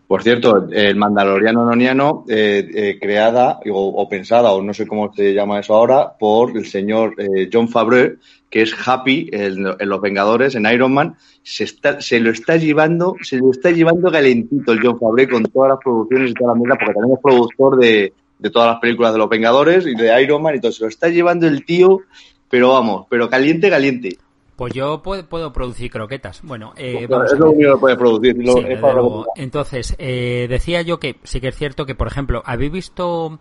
Por 0.06 0.22
cierto, 0.22 0.68
el 0.70 0.96
Mandaloriano 0.96 1.64
Noniano, 1.64 2.26
eh, 2.28 2.68
eh, 2.74 2.98
creada 3.00 3.60
o, 3.72 3.88
o 4.02 4.06
pensada, 4.06 4.52
o 4.52 4.60
no 4.60 4.74
sé 4.74 4.86
cómo 4.86 5.10
se 5.14 5.32
llama 5.32 5.60
eso 5.60 5.74
ahora, 5.74 6.12
por 6.18 6.54
el 6.54 6.66
señor 6.66 7.14
eh, 7.16 7.48
John 7.50 7.70
Favreau, 7.70 8.16
que 8.54 8.62
es 8.62 8.72
Happy 8.86 9.28
en, 9.32 9.66
en 9.66 9.88
Los 9.88 10.00
Vengadores, 10.00 10.54
en 10.54 10.64
Iron 10.66 10.94
Man, 10.94 11.16
se, 11.42 11.64
está, 11.64 12.00
se 12.00 12.20
lo 12.20 12.30
está 12.30 12.56
llevando, 12.56 13.16
se 13.20 13.38
lo 13.38 13.50
está 13.50 13.72
llevando 13.72 14.12
calentito 14.12 14.70
el 14.70 14.80
John 14.80 14.96
Favreau 14.96 15.28
con 15.28 15.42
todas 15.46 15.70
las 15.70 15.78
producciones 15.82 16.30
y 16.30 16.34
todas 16.34 16.54
las 16.54 16.58
mierdas, 16.58 16.78
porque 16.78 16.94
también 16.94 17.16
es 17.16 17.20
productor 17.20 17.76
de, 17.80 18.12
de 18.38 18.50
todas 18.50 18.68
las 18.70 18.78
películas 18.78 19.12
de 19.12 19.18
Los 19.18 19.28
Vengadores 19.28 19.84
y 19.88 19.96
de 19.96 20.22
Iron 20.22 20.40
Man 20.40 20.54
y 20.54 20.60
todo. 20.60 20.70
Se 20.70 20.84
lo 20.84 20.88
está 20.88 21.08
llevando 21.08 21.48
el 21.48 21.64
tío, 21.64 22.02
pero 22.48 22.68
vamos, 22.68 23.06
pero 23.10 23.28
caliente, 23.28 23.68
caliente. 23.68 24.18
Pues 24.54 24.72
yo 24.72 25.02
puedo, 25.02 25.28
puedo 25.28 25.52
producir 25.52 25.90
croquetas. 25.90 26.40
Bueno, 26.44 26.74
eh, 26.76 26.94
Pues 26.98 27.08
vamos 27.08 27.32
es 27.32 27.38
lo 27.40 27.50
único 27.50 27.72
que 27.74 27.80
puede 27.80 27.96
producir. 27.96 28.36
lo- 28.38 28.52
Sí, 28.52 28.58
es 28.60 28.64
desde 28.68 28.80
para 28.80 28.94
lo 28.94 29.00
que- 29.02 29.08
luego. 29.08 29.26
Entonces, 29.34 29.96
eh, 29.98 30.46
decía 30.48 30.80
yo 30.82 31.00
que 31.00 31.16
sí 31.24 31.40
que 31.40 31.48
es 31.48 31.56
cierto 31.56 31.86
que, 31.86 31.96
por 31.96 32.06
ejemplo, 32.06 32.40
¿habéis 32.46 32.70
visto 32.70 33.40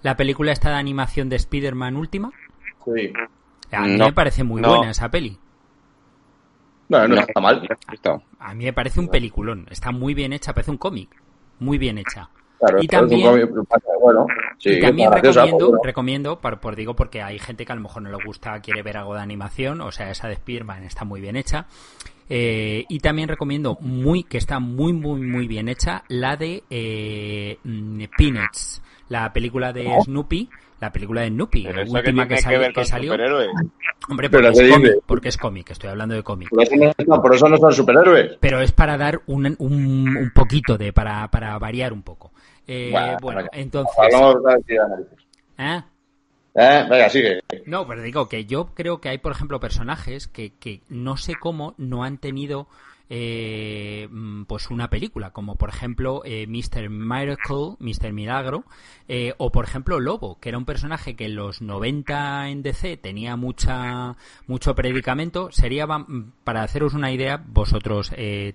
la 0.00 0.16
película 0.16 0.52
esta 0.52 0.70
de 0.70 0.76
animación 0.76 1.28
de 1.28 1.36
Spider-Man 1.36 1.98
última? 1.98 2.30
Sí. 2.86 3.12
A 3.74 3.82
mí 3.82 3.96
No, 3.96 4.06
me 4.06 4.12
parece 4.12 4.44
muy 4.44 4.60
no. 4.62 4.68
buena 4.76 4.90
esa 4.90 5.10
peli. 5.10 5.38
No 6.88 7.08
No. 7.08 7.16
está 7.20 7.40
mal. 7.40 7.66
Listo. 7.90 8.22
A 8.38 8.54
mí 8.54 8.64
me 8.64 8.72
parece 8.72 9.00
un 9.00 9.08
peliculón. 9.08 9.66
Está 9.70 9.90
muy 9.90 10.14
bien 10.14 10.32
hecha, 10.32 10.52
parece 10.52 10.70
un 10.70 10.76
cómic. 10.78 11.08
Muy 11.60 11.78
bien 11.78 11.98
hecha. 11.98 12.28
Claro, 12.58 12.78
Y 12.82 12.86
también- 12.86 13.28
cómic, 13.28 13.50
bueno, 14.00 14.26
sí, 14.58 14.70
y 14.70 14.80
también 14.80 15.12
recomiendo, 15.12 15.66
bueno. 15.68 15.82
recomiendo, 15.84 16.40
por, 16.40 16.60
por 16.60 16.76
digo, 16.76 16.94
porque 16.94 17.20
hay 17.22 17.38
gente 17.38 17.66
que 17.66 17.72
a 17.72 17.74
lo 17.74 17.82
mejor 17.82 18.02
no 18.02 18.10
le 18.16 18.24
gusta, 18.24 18.58
quiere 18.60 18.82
ver 18.82 18.96
algo 18.96 19.14
de 19.14 19.20
animación, 19.20 19.80
o 19.82 19.90
sea, 19.92 20.10
esa 20.10 20.28
de 20.28 20.36
Spearman 20.36 20.84
está 20.84 21.04
muy 21.04 21.20
bien 21.20 21.36
hecha. 21.36 21.66
Eh, 22.30 22.86
y 22.88 23.00
también 23.00 23.28
recomiendo 23.28 23.76
muy, 23.80 24.22
que 24.24 24.38
está 24.38 24.60
muy, 24.60 24.94
muy, 24.94 25.20
muy 25.20 25.46
bien 25.46 25.68
hecha, 25.68 26.04
la 26.08 26.36
de 26.36 26.62
eh, 26.70 27.58
mm, 27.64 28.04
Peanuts, 28.16 28.82
la 29.10 29.30
película 29.32 29.72
de 29.74 29.90
Snoopy, 30.04 30.48
la 30.84 30.92
película 30.92 31.22
de 31.22 31.28
Snoopy, 31.28 31.64
Pero 31.64 31.84
la 31.84 31.90
última 31.90 32.28
que, 32.28 32.34
que, 32.36 32.40
sali- 32.40 32.58
ver 32.58 32.72
que 32.72 32.84
salió. 32.84 33.12
superhéroes 33.12 33.48
Hombre, 34.08 34.30
Pero 34.30 34.42
porque 34.42 34.58
¿qué 34.60 34.66
es 34.66 34.72
cómic, 34.72 34.92
porque 35.06 35.28
es 35.28 35.36
cómic, 35.38 35.70
estoy 35.70 35.90
hablando 35.90 36.14
de 36.14 36.22
cómic. 36.22 36.48
Por 36.50 36.62
eso 36.62 36.76
no, 36.76 36.92
no, 37.06 37.22
por 37.22 37.34
eso 37.34 37.48
no 37.48 37.56
son 37.56 37.72
superhéroes. 37.72 38.36
Pero 38.40 38.60
es 38.60 38.72
para 38.72 38.96
dar 38.96 39.22
un, 39.26 39.56
un, 39.58 40.16
un 40.16 40.30
poquito 40.34 40.76
de, 40.78 40.92
para, 40.92 41.28
para 41.28 41.58
variar 41.58 41.92
un 41.92 42.02
poco. 42.02 42.32
Eh, 42.66 42.90
Bueno, 42.92 43.16
bueno, 43.20 43.48
entonces... 43.52 43.94
Hablamos 43.98 44.36
de 44.66 44.78
análisis. 44.78 45.18
¿eh? 45.58 45.82
Eh, 46.56 46.86
venga, 46.88 47.08
sigue. 47.08 47.40
No, 47.66 47.86
pero 47.86 48.02
digo 48.02 48.28
que 48.28 48.44
yo 48.44 48.66
creo 48.74 49.00
que 49.00 49.08
hay, 49.08 49.18
por 49.18 49.32
ejemplo, 49.32 49.58
personajes 49.58 50.28
que, 50.28 50.52
que 50.52 50.82
no 50.88 51.16
sé 51.16 51.34
cómo 51.34 51.74
no 51.78 52.04
han 52.04 52.18
tenido 52.18 52.68
eh, 53.10 54.08
mm, 54.10 54.44
pues 54.44 54.70
una 54.70 54.88
película, 54.88 55.30
como 55.30 55.56
por 55.56 55.68
ejemplo 55.68 56.22
eh, 56.24 56.46
Mr. 56.46 56.88
Miracle, 56.90 57.76
Mr. 57.78 58.12
Milagro, 58.12 58.64
eh, 59.08 59.34
o 59.38 59.52
por 59.52 59.64
ejemplo 59.64 60.00
Lobo, 60.00 60.38
que 60.40 60.48
era 60.48 60.58
un 60.58 60.64
personaje 60.64 61.14
que 61.14 61.26
en 61.26 61.36
los 61.36 61.60
90 61.60 62.48
en 62.48 62.62
DC 62.62 62.96
tenía 62.96 63.36
mucha 63.36 64.16
mucho 64.46 64.74
predicamento. 64.74 65.50
Sería, 65.52 65.86
para 66.44 66.62
haceros 66.62 66.94
una 66.94 67.12
idea, 67.12 67.42
vosotros 67.46 68.12
eh, 68.16 68.54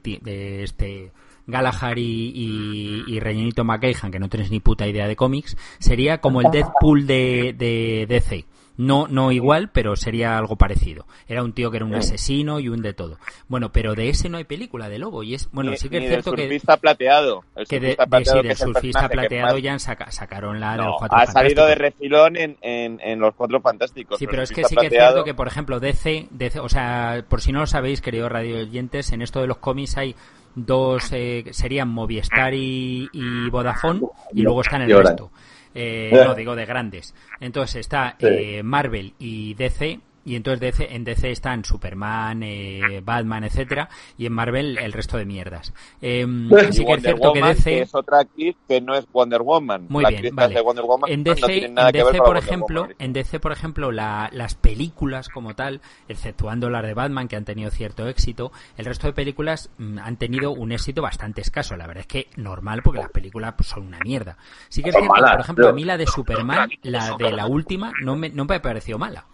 este 0.64 1.12
Galahad 1.48 1.98
y, 1.98 2.32
y, 2.36 3.04
y 3.08 3.20
que 3.20 4.20
no 4.20 4.30
tenéis 4.30 4.52
ni 4.52 4.60
puta 4.60 4.88
idea 4.88 5.08
de 5.08 5.16
cómics, 5.16 5.58
sería 5.80 6.20
como 6.22 6.42
el 6.42 6.52
Deadpool 6.52 7.08
de, 7.08 7.56
de 7.58 8.06
DC. 8.08 8.46
No, 8.80 9.08
no 9.10 9.34
igual, 9.34 9.72
pero 9.74 9.98
sería 9.98 10.38
algo 10.38 10.56
parecido. 10.56 11.06
Era 11.28 11.44
un 11.44 11.52
tío 11.52 11.70
que 11.70 11.76
era 11.78 11.86
un 11.86 11.94
asesino 11.96 12.62
y 12.62 12.70
un 12.70 12.82
de 12.82 12.94
todo. 12.94 13.18
Bueno, 13.50 13.74
pero 13.74 13.94
de 13.94 14.08
ese 14.08 14.30
no 14.30 14.38
hay 14.38 14.46
película 14.46 14.88
de 14.88 15.00
Lobo. 15.00 15.22
Y 15.22 15.34
es, 15.34 15.50
bueno, 15.52 15.72
Ni- 15.72 15.78
sí 15.78 15.90
que 15.90 15.98
es 15.98 16.08
cierto 16.08 16.32
que, 16.32 16.44
surfista 16.44 16.78
plateado 16.78 17.44
el 17.58 17.68
que 17.68 17.80
de, 17.82 17.88
surfista 17.90 18.04
de- 18.06 18.08
plateado 18.10 18.40
el 18.40 18.56
surfista 18.56 19.58
ya 19.60 19.74
han 19.74 19.80
saca- 19.82 20.12
sacaron 20.12 20.62
la 20.62 20.72
de 20.72 20.78
No, 20.78 20.84
los 20.86 20.96
cuatro 20.98 21.18
ha 21.18 21.26
salido 21.28 21.66
de 21.66 21.76
refilón 21.76 22.38
en, 22.38 22.56
en, 22.62 23.02
en 23.02 23.20
los 23.20 23.36
cuatro 23.36 23.60
fantásticos 23.60 24.18
Sí, 24.18 24.24
el 24.24 24.30
pero 24.32 24.44
es 24.44 24.50
que 24.52 24.64
sí 24.64 24.78
que 24.78 24.86
es 24.88 24.92
cierto 24.94 25.26
que, 25.26 25.34
por 25.34 25.48
ejemplo, 25.48 25.82
DC, 25.82 26.28
DC, 26.32 26.60
o 26.62 26.70
sea, 26.70 27.26
por 27.28 27.42
si 27.42 27.52
no 27.52 27.60
lo 27.60 27.68
sabéis, 27.68 28.00
queridos 28.00 28.32
radio 28.32 28.60
oyentes, 28.60 29.12
en 29.12 29.22
esto 29.22 29.42
de 29.42 29.48
los 29.48 29.58
cómics 29.58 29.98
hay 29.98 30.16
dos, 30.56 31.12
eh, 31.12 31.44
serían 31.52 31.90
Movistar 31.90 32.54
y, 32.54 33.10
y 33.12 33.50
Vodafone, 33.50 34.02
y 34.34 34.42
luego 34.42 34.62
están 34.62 34.84
el 34.84 34.98
resto. 34.98 35.32
Eh, 35.76 36.12
no, 36.14 36.34
digo 36.36 36.56
de 36.56 36.66
grandes. 36.66 37.14
Entonces 37.40 37.78
está 37.82 38.16
eh, 38.20 38.64
Marvel 38.64 39.14
y 39.20 39.54
DC, 39.54 40.00
Y 40.26 40.36
entonces 40.36 40.60
DC, 40.60 40.94
en 40.96 41.04
DC 41.04 41.32
están 41.32 41.64
Superman, 41.64 42.44
eh, 42.44 43.02
Batman, 43.04 43.44
etcétera, 43.46 43.90
y 44.18 44.26
en 44.26 44.34
Marvel 44.34 44.78
el 44.78 44.92
resto 44.94 45.18
de 45.18 45.26
mierdas. 45.26 45.74
Eh, 46.02 46.26
sí 46.72 46.86
que 46.86 46.94
es 46.94 47.02
cierto 47.02 47.34
que 47.34 47.42
DC 47.42 47.82
es 47.82 47.96
otra 47.96 48.20
actriz 48.20 48.56
que 48.68 48.80
no 48.82 48.96
es 48.96 49.06
Wonder 49.12 49.42
Woman. 49.42 49.86
Muy 49.90 50.04
la 50.04 50.10
bien, 50.10 50.36
vale. 50.36 50.56
hace 50.56 50.64
Wonder 50.64 50.86
Woman 50.86 51.12
en 51.12 51.24
DC, 51.24 51.46
tiene 51.48 51.70
nada 51.70 51.90
en 51.90 51.94
que 51.94 52.04
ver 52.04 52.06
DC 52.14 52.18
con 52.20 52.26
por 52.28 52.38
ejemplo, 52.38 52.82
Woman. 52.82 52.96
en 53.00 53.14
DC 53.14 53.40
por 53.40 53.52
ejemplo, 53.52 53.92
la- 53.92 54.30
las 54.34 54.56
películas 54.56 55.30
como 55.30 55.56
tal, 55.56 55.82
exceptuando 56.08 56.70
las 56.70 56.84
de 56.84 56.94
Batman 56.94 57.28
que 57.28 57.36
han 57.36 57.46
tenido 57.46 57.70
cierto 57.72 58.08
éxito, 58.08 58.52
el 58.78 58.86
resto 58.86 59.08
de 59.08 59.14
películas 59.14 59.70
mm, 59.78 60.00
han 60.00 60.18
tenido 60.18 60.52
un 60.52 60.72
éxito 60.72 61.02
bastante 61.02 61.42
escaso. 61.42 61.76
La 61.78 61.88
verdad 61.88 62.02
es 62.02 62.08
que 62.08 62.28
normal 62.36 62.82
porque 62.84 63.00
las 63.02 63.12
películas 63.12 63.54
pues, 63.58 63.70
son 63.70 63.88
una 63.88 64.00
mierda. 64.00 64.38
Sí 64.70 64.82
que 64.84 64.90
es 64.90 64.96
cierto, 64.96 65.14
por 65.14 65.40
ejemplo, 65.42 65.70
a 65.70 65.74
mí 65.74 65.84
la 65.84 65.98
de 65.98 66.08
Superman, 66.08 66.70
la 66.84 67.16
de 67.18 67.32
la 67.32 67.48
última, 67.48 67.92
no 68.02 68.16
me, 68.16 68.30
no 68.30 68.46
me 68.46 68.56
ha 68.56 68.62
parecido 68.62 68.98
mala. 68.98 69.26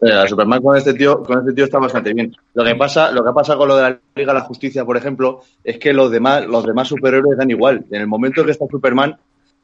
Eh, 0.00 0.08
la 0.08 0.26
Superman 0.28 0.60
con 0.62 0.76
este 0.76 0.92
tío, 0.94 1.22
con 1.22 1.38
este 1.40 1.52
tío 1.52 1.64
está 1.64 1.78
bastante 1.78 2.12
bien. 2.12 2.34
Lo 2.54 2.64
que 2.64 2.74
pasa, 2.74 3.10
lo 3.10 3.24
que 3.24 3.32
pasa 3.32 3.56
con 3.56 3.68
lo 3.68 3.76
de 3.76 3.82
la 3.82 3.98
Liga 4.14 4.32
de 4.32 4.38
la 4.40 4.44
Justicia, 4.44 4.84
por 4.84 4.96
ejemplo, 4.96 5.40
es 5.62 5.78
que 5.78 5.92
los 5.92 6.10
demás, 6.10 6.46
los 6.46 6.64
demás 6.66 6.88
superhéroes 6.88 7.38
dan 7.38 7.50
igual. 7.50 7.84
En 7.90 8.00
el 8.02 8.06
momento 8.06 8.40
en 8.40 8.46
que 8.46 8.52
está 8.52 8.66
Superman, 8.70 9.16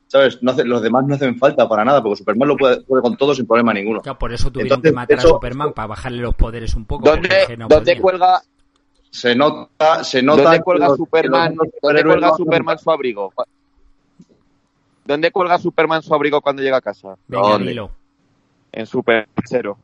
¿sabes? 0.06 0.42
No 0.42 0.52
hace- 0.52 0.64
los 0.64 0.80
demás 0.82 1.04
no 1.06 1.14
hacen 1.14 1.36
falta 1.36 1.68
para 1.68 1.84
nada, 1.84 2.02
porque 2.02 2.16
Superman 2.16 2.48
lo 2.48 2.56
puede, 2.56 2.80
puede 2.82 3.02
con 3.02 3.16
todo 3.16 3.34
sin 3.34 3.46
problema 3.46 3.74
ninguno. 3.74 4.00
Ya, 4.04 4.14
por 4.14 4.32
eso 4.32 4.50
tuvieron 4.50 4.68
Entonces, 4.78 4.90
que 4.92 4.94
matar 4.96 5.18
eso- 5.18 5.28
a 5.28 5.30
Superman 5.32 5.72
para 5.72 5.88
bajarle 5.88 6.22
los 6.22 6.34
poderes 6.34 6.74
un 6.74 6.84
poco. 6.86 7.04
¿Dónde, 7.10 7.56
no 7.58 7.68
cuelga, 8.00 8.40
Se 9.10 9.34
nota, 9.34 10.04
se 10.04 10.22
nota 10.22 10.42
dónde 10.42 10.60
cuelga 10.62 10.88
los- 10.88 10.96
Superman, 10.96 11.54
los 11.56 11.68
dónde 11.82 12.04
cuelga 12.04 12.28
no 12.28 12.36
Superman 12.36 12.78
su 12.78 12.90
abrigo? 12.92 13.32
¿Dónde 15.04 15.30
cuelga 15.32 15.58
Superman 15.58 16.02
su 16.02 16.14
abrigo 16.14 16.40
cuando 16.40 16.62
llega 16.62 16.76
a 16.76 16.80
casa? 16.80 17.16
Venga, 17.26 17.48
¿Dónde? 17.48 17.68
dilo. 17.70 17.90
En 18.72 18.86
Super 18.86 19.28
Cero. 19.44 19.76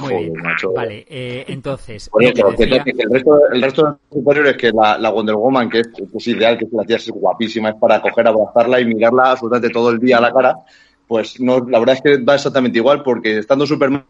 Muy 0.00 0.08
Joder, 0.14 0.30
bien. 0.30 0.42
macho. 0.42 0.72
Vale, 0.72 1.04
que 1.04 1.44
entonces, 1.48 2.10
que 2.18 2.26
decía- 2.66 2.84
que 2.84 2.90
el, 2.90 3.10
resto, 3.10 3.40
el 3.52 3.62
resto 3.62 3.82
de 3.82 3.88
los 3.90 3.98
superiores, 4.10 4.56
que 4.56 4.70
la, 4.72 4.98
la 4.98 5.10
Wonder 5.10 5.34
Woman, 5.34 5.68
que 5.70 5.80
es, 5.80 5.88
que 5.88 6.04
es 6.16 6.26
ideal, 6.28 6.58
que 6.58 6.64
es 6.66 6.72
la 6.72 6.84
tía 6.84 6.96
es 6.96 7.10
guapísima, 7.10 7.70
es 7.70 7.76
para 7.76 8.00
coger, 8.00 8.26
abrazarla 8.28 8.80
y 8.80 8.84
mirarla 8.86 9.32
absolutamente 9.32 9.72
todo 9.72 9.90
el 9.90 9.98
día 9.98 10.18
a 10.18 10.20
la 10.20 10.32
cara, 10.32 10.54
pues 11.06 11.38
no, 11.40 11.60
la 11.68 11.78
verdad 11.78 11.96
es 11.96 12.02
que 12.02 12.18
da 12.18 12.36
exactamente 12.36 12.78
igual, 12.78 13.02
porque 13.02 13.38
estando 13.38 13.66
Superman, 13.66 14.04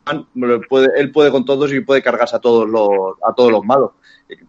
puede, 0.69 0.89
él 1.01 1.11
puede 1.11 1.31
con 1.31 1.45
todos 1.45 1.73
y 1.73 1.81
puede 1.81 2.03
cargarse 2.03 2.37
a 2.37 2.39
todos 2.39 2.69
los, 2.69 3.17
a 3.27 3.33
todos 3.35 3.51
los 3.51 3.65
malos. 3.65 3.91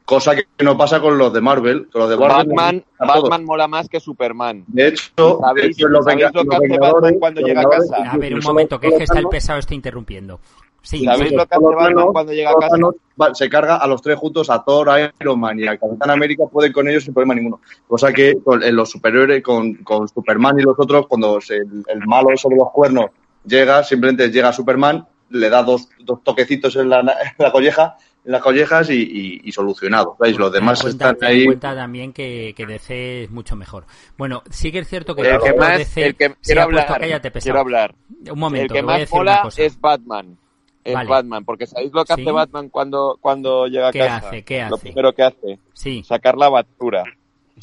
Cosa 0.06 0.34
que 0.36 0.46
no 0.64 0.78
pasa 0.78 1.02
con 1.02 1.18
los 1.18 1.34
de 1.34 1.42
Marvel. 1.42 1.90
Con 1.92 2.02
los 2.02 2.10
de 2.10 2.16
Marvel 2.16 2.48
Batman. 2.56 2.84
Batman 3.00 3.44
mola 3.44 3.68
más 3.68 3.90
que 3.90 4.00
Superman. 4.00 4.64
De 4.68 4.88
hecho, 4.90 5.40
¿Sabéis- 5.42 5.62
de 5.62 5.68
hecho, 5.72 5.88
los 5.90 6.06
sabéis 6.06 6.28
lo 6.34 6.44
que 6.46 6.56
hace 6.56 6.78
Batman 6.80 7.16
cuando 7.20 7.42
llega 7.42 7.62
a 7.62 7.70
casa? 7.70 7.98
A 8.12 8.18
ver, 8.18 8.34
un 8.34 8.42
momento, 8.44 8.80
que 8.80 8.88
es 8.88 8.94
que 8.98 9.04
está 9.04 9.20
el 9.20 9.28
pesado 9.28 9.60
está 9.60 9.74
interrumpiendo. 9.76 10.40
Sí, 10.84 11.06
¿Sabéis 11.06 11.30
sí. 11.30 11.36
lo 11.36 11.46
que 11.48 11.56
hace 11.56 11.64
Solo 11.64 11.76
Batman 11.78 11.94
Thanos- 11.96 12.12
cuando 12.12 12.34
llega 12.34 12.52
a 12.52 12.56
casa? 12.56 12.76
Va- 13.22 13.34
se 13.34 13.50
carga 13.50 13.78
a 13.78 13.88
los 13.88 14.02
tres 14.02 14.18
juntos, 14.18 14.50
a 14.50 14.64
Thor, 14.64 14.90
a 14.90 15.12
Iron 15.22 15.40
Man 15.40 15.58
y 15.60 15.66
a 15.66 15.78
Capitán 15.78 16.10
América, 16.12 16.44
pueden 16.52 16.74
con 16.74 16.88
ellos 16.90 17.04
sin 17.06 17.14
problema 17.14 17.34
ninguno. 17.36 17.62
Cosa 17.88 18.12
que 18.12 18.38
con 18.44 18.62
en 18.62 18.76
los 18.76 18.90
superiores, 18.92 19.42
con, 19.42 19.76
con 19.76 20.08
Superman 20.10 20.60
y 20.60 20.64
los 20.64 20.76
otros, 20.78 21.08
cuando 21.08 21.40
se- 21.40 21.56
el, 21.58 21.84
el 21.88 22.00
malo 22.06 22.36
sobre 22.36 22.58
los 22.58 22.70
cuernos 22.72 23.08
llega, 23.46 23.84
simplemente 23.84 24.30
llega 24.30 24.52
Superman, 24.52 25.08
le 25.30 25.50
da 25.50 25.64
dos, 25.64 25.88
dos 26.00 26.22
toquecitos 26.24 26.76
en 26.76 26.90
la, 26.90 27.00
en 27.00 27.08
la 27.38 27.52
colleja, 27.52 27.96
en 28.26 28.32
las 28.34 28.42
collejas 28.42 28.90
y, 28.90 28.96
y- 29.02 29.42
y 29.46 29.52
solucionado. 29.54 30.18
¿Veis? 30.20 30.38
Los 30.38 30.52
demás 30.52 30.82
cuenta, 30.82 31.12
están 31.12 31.18
ten 31.20 31.30
en 31.30 31.36
ahí. 31.40 31.46
cuenta 31.46 31.76
también 31.76 32.12
que, 32.14 32.54
que 32.58 32.66
DC 32.66 33.24
es 33.24 33.32
mucho 33.32 33.56
mejor. 33.56 33.86
Bueno, 34.18 34.44
sí 34.50 34.72
que 34.72 34.80
es 34.80 34.88
cierto 34.90 35.16
que 35.16 35.22
El 35.22 35.40
que 35.40 35.54
más, 35.54 35.78
DC 35.78 36.06
el 36.08 36.16
que 36.16 36.36
quiero 36.42 36.64
puesto, 36.66 36.82
hablar, 36.82 37.00
cállate, 37.00 37.32
pesado. 37.32 37.44
quiero 37.54 37.60
hablar. 37.62 37.96
Un 38.32 38.40
momento, 38.40 38.74
el 38.74 38.80
que 38.80 38.84
más 38.86 39.12
mola 39.12 39.50
es 39.56 39.80
Batman. 39.80 40.38
Es 40.84 40.94
Vale. 40.96 41.10
Batman, 41.10 41.46
porque 41.46 41.66
¿sabéis 41.66 41.92
lo 41.94 42.04
que 42.04 42.14
Sí. 42.14 42.22
hace 42.22 42.32
Batman 42.32 42.70
cuando, 42.70 43.18
cuando 43.22 43.68
llega 43.68 43.88
a 43.90 43.92
¿Qué 43.92 44.00
casa? 44.00 44.28
hace? 44.28 44.44
¿Qué 44.44 44.62
Lo 44.62 44.76
hace? 44.76 44.88
primero 44.88 45.14
que 45.14 45.24
hace, 45.24 45.60
Sí, 45.74 46.04
sacar 46.04 46.38
la 46.38 46.50
basura. 46.50 47.04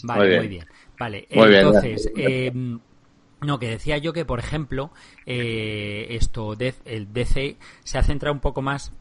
vale, 0.05 0.29
Muy 0.29 0.37
muy 0.39 0.49
bien. 0.49 0.67
Vale, 0.99 1.27
Muy 1.33 1.49
bien, 1.49 1.67
entonces, 1.67 2.11
eh, 2.17 2.53
no, 3.43 3.59
que 3.59 3.69
decía 3.69 3.99
yo 3.99 4.13
que, 4.13 4.25
por 4.25 4.39
ejemplo, 4.39 4.91
eh, 5.27 6.07
esto, 6.11 6.55
el 6.85 7.13
DC 7.13 7.57
se 7.85 7.99
ha 7.99 8.03
centrado 8.03 8.35
un 8.35 8.41
poco 8.41 8.61
más 8.63 8.93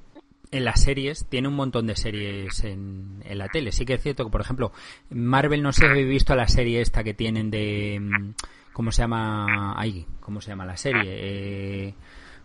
en 0.52 0.66
las 0.66 0.82
series, 0.82 1.26
tiene 1.26 1.48
un 1.48 1.56
montón 1.56 1.88
de 1.88 1.96
series 1.96 2.64
en, 2.64 3.22
en 3.26 3.38
la 3.38 3.50
tele. 3.50 3.72
Sí 3.72 3.86
que 3.86 3.96
es 3.96 4.02
cierto 4.02 4.26
que, 4.26 4.32
por 4.32 4.42
ejemplo, 4.42 4.72
Marvel, 5.10 5.62
no 5.62 5.72
sé 5.74 5.82
si 5.82 5.86
habéis 5.88 6.08
visto 6.08 6.36
la 6.36 6.48
serie 6.48 6.82
esta 6.82 7.04
que 7.04 7.14
tienen 7.14 7.52
de... 7.52 8.00
mm, 8.02 8.30
¿Cómo 8.74 8.92
se 8.94 9.02
llama? 9.02 9.78
Ahí, 9.80 10.06
¿cómo 10.22 10.40
se 10.40 10.50
llama 10.52 10.66
la 10.66 10.78
serie? 10.78 11.04
Eh, 11.90 11.94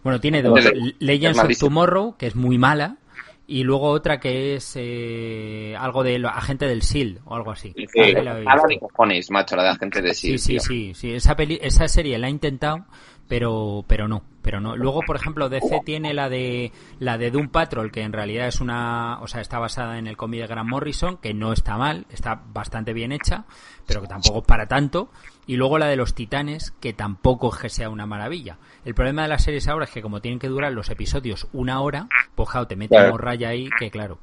bueno, 0.04 0.20
tiene 0.20 0.42
dos. 0.42 0.60
Legends 1.00 1.38
of. 1.42 1.58
Tomorrow, 1.58 2.16
que 2.16 2.26
es 2.28 2.36
muy 2.36 2.58
mala, 2.58 2.98
y 3.46 3.62
luego 3.64 3.88
otra 3.88 4.20
que 4.20 4.54
es 4.54 4.72
eh, 4.76 5.74
algo 5.78 6.02
de 6.04 6.18
lo- 6.18 6.28
agente 6.28 6.66
del 6.66 6.82
SEAL 6.82 7.20
o 7.24 7.34
algo 7.34 7.50
así. 7.50 7.74
Sí, 7.76 8.00
Ahí 8.00 8.12
la 8.14 8.34
de 8.36 8.78
cojones, 8.78 9.30
macho, 9.30 9.56
la 9.56 9.64
de 9.64 9.68
agente 9.70 10.00
de 10.00 10.14
Sí, 10.14 10.38
SEAL, 10.38 10.38
sí, 10.38 10.52
tío. 10.52 10.60
sí, 10.60 10.92
sí. 10.94 11.12
Esa, 11.14 11.34
peli, 11.36 11.58
esa 11.60 11.88
serie 11.88 12.16
la 12.18 12.28
he 12.28 12.30
intentado, 12.30 12.86
pero, 13.28 13.84
pero 13.86 14.08
no, 14.08 14.22
pero 14.42 14.60
no. 14.60 14.76
Luego, 14.76 15.00
por 15.06 15.16
ejemplo, 15.16 15.48
DC 15.48 15.80
tiene 15.84 16.12
la 16.14 16.28
de 16.28 16.72
la 16.98 17.18
de 17.18 17.30
Doom 17.30 17.48
Patrol, 17.48 17.90
que 17.90 18.02
en 18.02 18.12
realidad 18.12 18.46
es 18.48 18.60
una, 18.60 19.18
o 19.20 19.26
sea, 19.26 19.40
está 19.40 19.58
basada 19.58 19.98
en 19.98 20.06
el 20.06 20.16
cómic 20.16 20.40
de 20.42 20.46
Grant 20.46 20.68
Morrison, 20.68 21.16
que 21.16 21.34
no 21.34 21.52
está 21.52 21.76
mal, 21.76 22.06
está 22.10 22.42
bastante 22.52 22.92
bien 22.92 23.12
hecha, 23.12 23.44
pero 23.86 24.02
que 24.02 24.08
tampoco 24.08 24.38
es 24.40 24.44
para 24.46 24.66
tanto. 24.66 25.10
Y 25.46 25.56
luego 25.56 25.78
la 25.78 25.86
de 25.86 25.96
los 25.96 26.14
Titanes, 26.14 26.70
que 26.80 26.92
tampoco 26.94 27.52
es 27.54 27.60
que 27.60 27.68
sea 27.68 27.90
una 27.90 28.06
maravilla. 28.06 28.58
El 28.84 28.94
problema 28.94 29.22
de 29.22 29.28
las 29.28 29.42
series 29.44 29.68
ahora 29.68 29.84
es 29.84 29.90
que 29.90 30.00
como 30.02 30.20
tienen 30.20 30.38
que 30.38 30.48
durar 30.48 30.72
los 30.72 30.88
episodios 30.90 31.48
una 31.52 31.80
hora, 31.80 32.08
pues 32.34 32.48
claro, 32.48 32.66
te 32.66 32.76
meten 32.76 32.98
Claro. 32.98 33.18
raya 33.18 33.48
ahí, 33.50 33.68
que 33.78 33.90
claro. 33.90 34.18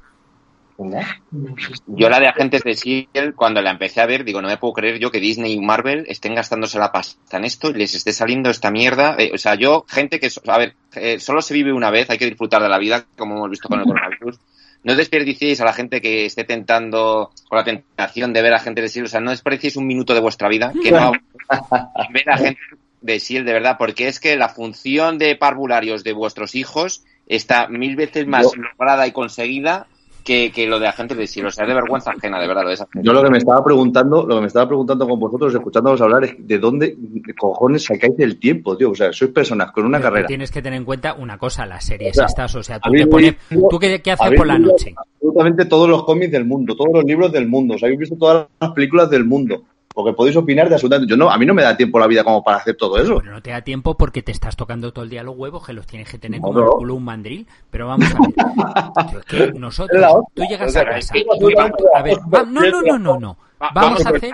Yo 1.86 2.08
la 2.08 2.18
de 2.20 2.28
agentes 2.28 2.62
de 2.62 2.74
SEAL, 2.74 3.34
cuando 3.34 3.60
la 3.62 3.70
empecé 3.70 4.00
a 4.00 4.06
ver, 4.06 4.24
digo, 4.24 4.40
no 4.42 4.48
me 4.48 4.56
puedo 4.56 4.72
creer 4.72 4.98
yo 4.98 5.10
que 5.10 5.20
Disney 5.20 5.52
y 5.52 5.60
Marvel 5.60 6.04
estén 6.08 6.34
gastándose 6.34 6.78
la 6.78 6.92
pasta 6.92 7.36
en 7.36 7.44
esto 7.44 7.70
y 7.70 7.74
les 7.74 7.94
esté 7.94 8.12
saliendo 8.12 8.50
esta 8.50 8.70
mierda. 8.70 9.16
Eh, 9.18 9.30
o 9.34 9.38
sea, 9.38 9.54
yo, 9.54 9.84
gente 9.88 10.18
que, 10.18 10.28
a 10.46 10.58
ver, 10.58 10.74
eh, 10.94 11.18
solo 11.20 11.42
se 11.42 11.54
vive 11.54 11.72
una 11.72 11.90
vez, 11.90 12.10
hay 12.10 12.18
que 12.18 12.26
disfrutar 12.26 12.62
de 12.62 12.68
la 12.68 12.78
vida, 12.78 13.04
como 13.16 13.36
hemos 13.36 13.50
visto 13.50 13.68
con 13.68 13.80
el 13.80 13.86
coronavirus. 13.86 14.38
No 14.84 14.96
desperdiciéis 14.96 15.60
a 15.60 15.64
la 15.64 15.72
gente 15.72 16.00
que 16.00 16.24
esté 16.24 16.42
tentando, 16.44 17.30
con 17.48 17.58
la 17.58 17.64
tentación 17.64 18.32
de 18.32 18.42
ver 18.42 18.54
a 18.54 18.58
gente 18.58 18.82
de 18.82 18.88
SEAL, 18.88 19.04
o 19.06 19.08
sea, 19.08 19.20
no 19.20 19.30
desperdiciéis 19.30 19.76
un 19.76 19.86
minuto 19.86 20.12
de 20.12 20.20
vuestra 20.20 20.48
vida, 20.48 20.72
que 20.82 20.90
no 20.90 21.12
ver 22.12 22.30
a 22.30 22.36
gente 22.36 22.60
de 23.00 23.20
SEAL, 23.20 23.44
de 23.44 23.52
verdad, 23.52 23.76
porque 23.78 24.08
es 24.08 24.18
que 24.18 24.36
la 24.36 24.48
función 24.48 25.18
de 25.18 25.36
parvularios 25.36 26.02
de 26.02 26.12
vuestros 26.12 26.56
hijos 26.56 27.04
está 27.28 27.68
mil 27.68 27.94
veces 27.94 28.26
más 28.26 28.52
Yo- 28.52 28.62
lograda 28.62 29.06
y 29.06 29.12
conseguida 29.12 29.86
que, 30.24 30.50
que 30.52 30.66
lo 30.66 30.78
de 30.78 30.88
agentes 30.88 31.16
de 31.16 31.26
SEAL. 31.26 31.46
O 31.46 31.50
sea, 31.50 31.64
es 31.64 31.68
de 31.68 31.74
vergüenza 31.74 32.10
ajena, 32.10 32.40
de 32.40 32.46
verdad, 32.46 32.62
lo 32.62 32.68
de 32.68 32.74
esa 32.74 32.86
gente. 32.92 33.06
Yo 33.06 33.12
lo 33.12 33.22
que 33.22 33.30
me 33.30 33.38
estaba 33.38 33.62
preguntando, 33.64 34.26
lo 34.26 34.34
que 34.36 34.40
me 34.42 34.46
estaba 34.46 34.66
preguntando 34.68 35.06
con 35.08 35.18
vosotros, 35.18 35.54
escuchándonos 35.54 36.00
hablar, 36.00 36.24
es 36.24 36.34
de 36.38 36.58
dónde 36.58 36.96
cojones 37.38 37.84
sacáis 37.84 38.14
el 38.18 38.38
tiempo, 38.38 38.76
tío. 38.76 38.90
O 38.90 38.94
sea, 38.94 39.12
sois 39.12 39.30
personas 39.30 39.72
con 39.72 39.84
una 39.84 39.98
Pero 39.98 40.10
carrera. 40.10 40.26
Tienes 40.28 40.50
que 40.50 40.62
tener 40.62 40.78
en 40.78 40.84
cuenta 40.84 41.14
una 41.14 41.38
cosa, 41.38 41.66
las 41.66 41.84
series 41.84 42.12
O 42.12 42.14
sea, 42.14 42.26
estas, 42.26 42.54
o 42.54 42.62
sea, 42.62 42.78
tú 42.80 42.90
te 42.90 43.06
pones, 43.06 43.34
leído- 43.50 43.68
¿tú 43.68 43.78
qué, 43.78 44.00
qué 44.00 44.12
haces 44.12 44.32
por 44.36 44.46
la 44.46 44.58
noche? 44.58 44.94
Absolutamente 44.96 45.64
todos 45.66 45.88
los 45.88 46.04
cómics 46.04 46.32
del 46.32 46.44
mundo, 46.44 46.74
todos 46.76 46.90
los 46.92 47.04
libros 47.04 47.32
del 47.32 47.46
mundo. 47.48 47.74
O 47.74 47.78
sea, 47.78 47.86
habéis 47.86 48.00
visto 48.00 48.16
todas 48.16 48.46
las 48.60 48.70
películas 48.72 49.08
del 49.10 49.24
mundo. 49.24 49.62
Porque 49.94 50.12
podéis 50.14 50.36
opinar 50.36 50.68
de 50.68 50.74
absolutamente. 50.74 51.10
Yo 51.10 51.16
no, 51.16 51.30
a 51.30 51.36
mí 51.38 51.44
no 51.46 51.54
me 51.54 51.62
da 51.62 51.76
tiempo 51.76 51.98
la 51.98 52.06
vida 52.06 52.24
como 52.24 52.42
para 52.42 52.58
hacer 52.58 52.76
todo 52.76 52.96
eso. 52.98 53.14
Bueno, 53.14 53.32
no 53.32 53.42
te 53.42 53.50
da 53.50 53.62
tiempo 53.62 53.96
porque 53.96 54.22
te 54.22 54.32
estás 54.32 54.56
tocando 54.56 54.92
todo 54.92 55.04
el 55.04 55.10
día 55.10 55.22
los 55.22 55.36
huevos 55.36 55.66
que 55.66 55.72
los 55.72 55.86
tienes 55.86 56.10
que 56.10 56.18
tener 56.18 56.40
como 56.40 56.58
No, 56.60 56.64
el 56.66 56.70
culo 56.72 56.94
un 56.94 57.04
mandril. 57.04 57.46
Pero 57.70 57.88
vamos 57.88 58.06
a 58.14 58.18
ver. 58.18 59.16
Es 59.18 59.24
que 59.26 59.52
nosotros, 59.58 60.00
tú 60.34 60.42
llegas 60.44 60.74
a 60.76 60.84
casa. 60.84 61.14
tú- 61.38 61.48
a 61.94 62.02
ver, 62.02 62.16
no, 62.30 62.44
no, 62.44 62.82
no, 62.82 62.98
no, 62.98 63.20
no. 63.20 63.36
Vamos 63.74 64.04
a 64.06 64.08
hacer. 64.10 64.32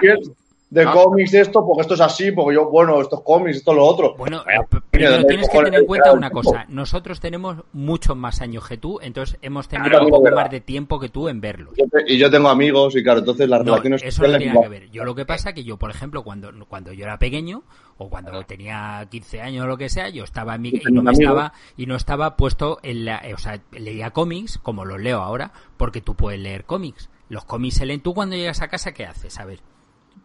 De 0.70 0.82
Ah. 0.82 0.92
cómics 0.92 1.32
esto, 1.32 1.64
porque 1.66 1.80
esto 1.80 1.94
es 1.94 2.00
así, 2.02 2.30
porque 2.30 2.56
yo, 2.56 2.68
bueno, 2.68 3.00
estos 3.00 3.22
cómics, 3.22 3.56
esto 3.56 3.72
lo 3.72 3.86
otro. 3.86 4.14
Bueno, 4.18 4.42
Vaya, 4.44 4.64
p- 4.68 4.82
primero 4.90 5.12
¿dónde 5.12 5.28
tienes 5.28 5.48
que 5.48 5.58
tener 5.62 5.80
en 5.80 5.86
cuenta 5.86 6.12
una 6.12 6.28
cosa. 6.30 6.66
Nosotros 6.68 7.20
tenemos 7.20 7.56
muchos 7.72 8.14
más 8.14 8.42
años 8.42 8.68
que 8.68 8.76
tú, 8.76 8.98
entonces 9.00 9.38
hemos 9.40 9.66
tenido 9.66 9.98
un 9.98 10.04
es 10.08 10.10
poco 10.10 10.30
más 10.30 10.50
de 10.50 10.60
tiempo 10.60 11.00
que 11.00 11.08
tú 11.08 11.28
en 11.30 11.40
verlos. 11.40 11.72
Yo 11.78 11.86
te- 11.88 12.12
Y 12.12 12.18
yo 12.18 12.30
tengo 12.30 12.50
amigos 12.50 12.94
y 12.96 13.02
claro, 13.02 13.20
entonces 13.20 13.48
las 13.48 13.60
No, 13.60 13.64
relaciones 13.72 14.02
eso 14.02 14.22
no 14.26 14.36
tiene 14.36 14.60
que 14.60 14.68
ver. 14.68 14.90
Yo 14.90 15.04
lo 15.04 15.14
que 15.14 15.24
pasa 15.24 15.54
que 15.54 15.64
yo, 15.64 15.78
por 15.78 15.90
ejemplo, 15.90 16.22
cuando, 16.22 16.50
cuando 16.68 16.92
yo 16.92 17.04
era 17.04 17.18
pequeño 17.18 17.62
o 17.96 18.10
cuando 18.10 18.42
tenía 18.42 19.06
15 19.10 19.40
años 19.40 19.64
o 19.64 19.68
lo 19.68 19.78
que 19.78 19.88
sea, 19.88 20.10
yo 20.10 20.22
estaba 20.22 20.56
en 20.56 20.60
mi, 20.62 20.68
y 20.68 20.92
no 20.92 21.02
me 21.02 21.12
estaba 21.12 21.54
y 21.78 21.86
no 21.86 21.96
estaba 21.96 22.36
puesto 22.36 22.78
en 22.82 23.06
la, 23.06 23.22
o 23.34 23.38
sea, 23.38 23.58
leía 23.72 24.10
cómics 24.10 24.58
como 24.58 24.84
los 24.84 25.00
leo 25.00 25.22
ahora, 25.22 25.50
porque 25.78 26.02
tú 26.02 26.14
puedes 26.14 26.38
leer 26.40 26.64
cómics. 26.64 27.08
Los 27.30 27.46
cómics 27.46 27.76
se 27.76 27.86
leen. 27.86 28.02
¿Tú 28.02 28.12
cuando 28.12 28.36
llegas 28.36 28.60
a 28.60 28.68
casa 28.68 28.92
qué 28.92 29.06
haces? 29.06 29.38
A 29.40 29.46
ver. 29.46 29.60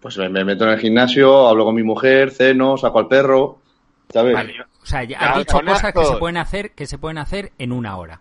Pues 0.04 0.18
me, 0.18 0.28
me 0.30 0.44
meto 0.46 0.66
en 0.66 0.72
el 0.72 0.80
gimnasio, 0.80 1.48
hablo 1.48 1.64
con 1.66 1.74
mi 1.76 1.82
mujer, 1.84 2.30
ceno, 2.32 2.78
saco 2.78 3.00
al 3.00 3.08
perro, 3.08 3.60
¿sabes? 4.10 4.34
Vale. 4.34 4.54
O 4.82 4.86
sea, 4.86 5.04
ya 5.06 5.18
has 5.18 5.38
dicho 5.40 5.60
cosas 5.66 5.94
que 5.94 6.04
se 6.06 6.16
pueden 6.18 6.38
hacer, 6.38 6.72
que 6.72 6.86
se 6.86 6.98
pueden 6.98 7.18
hacer 7.18 7.54
en 7.58 7.72
una 7.72 7.96
hora. 7.98 8.20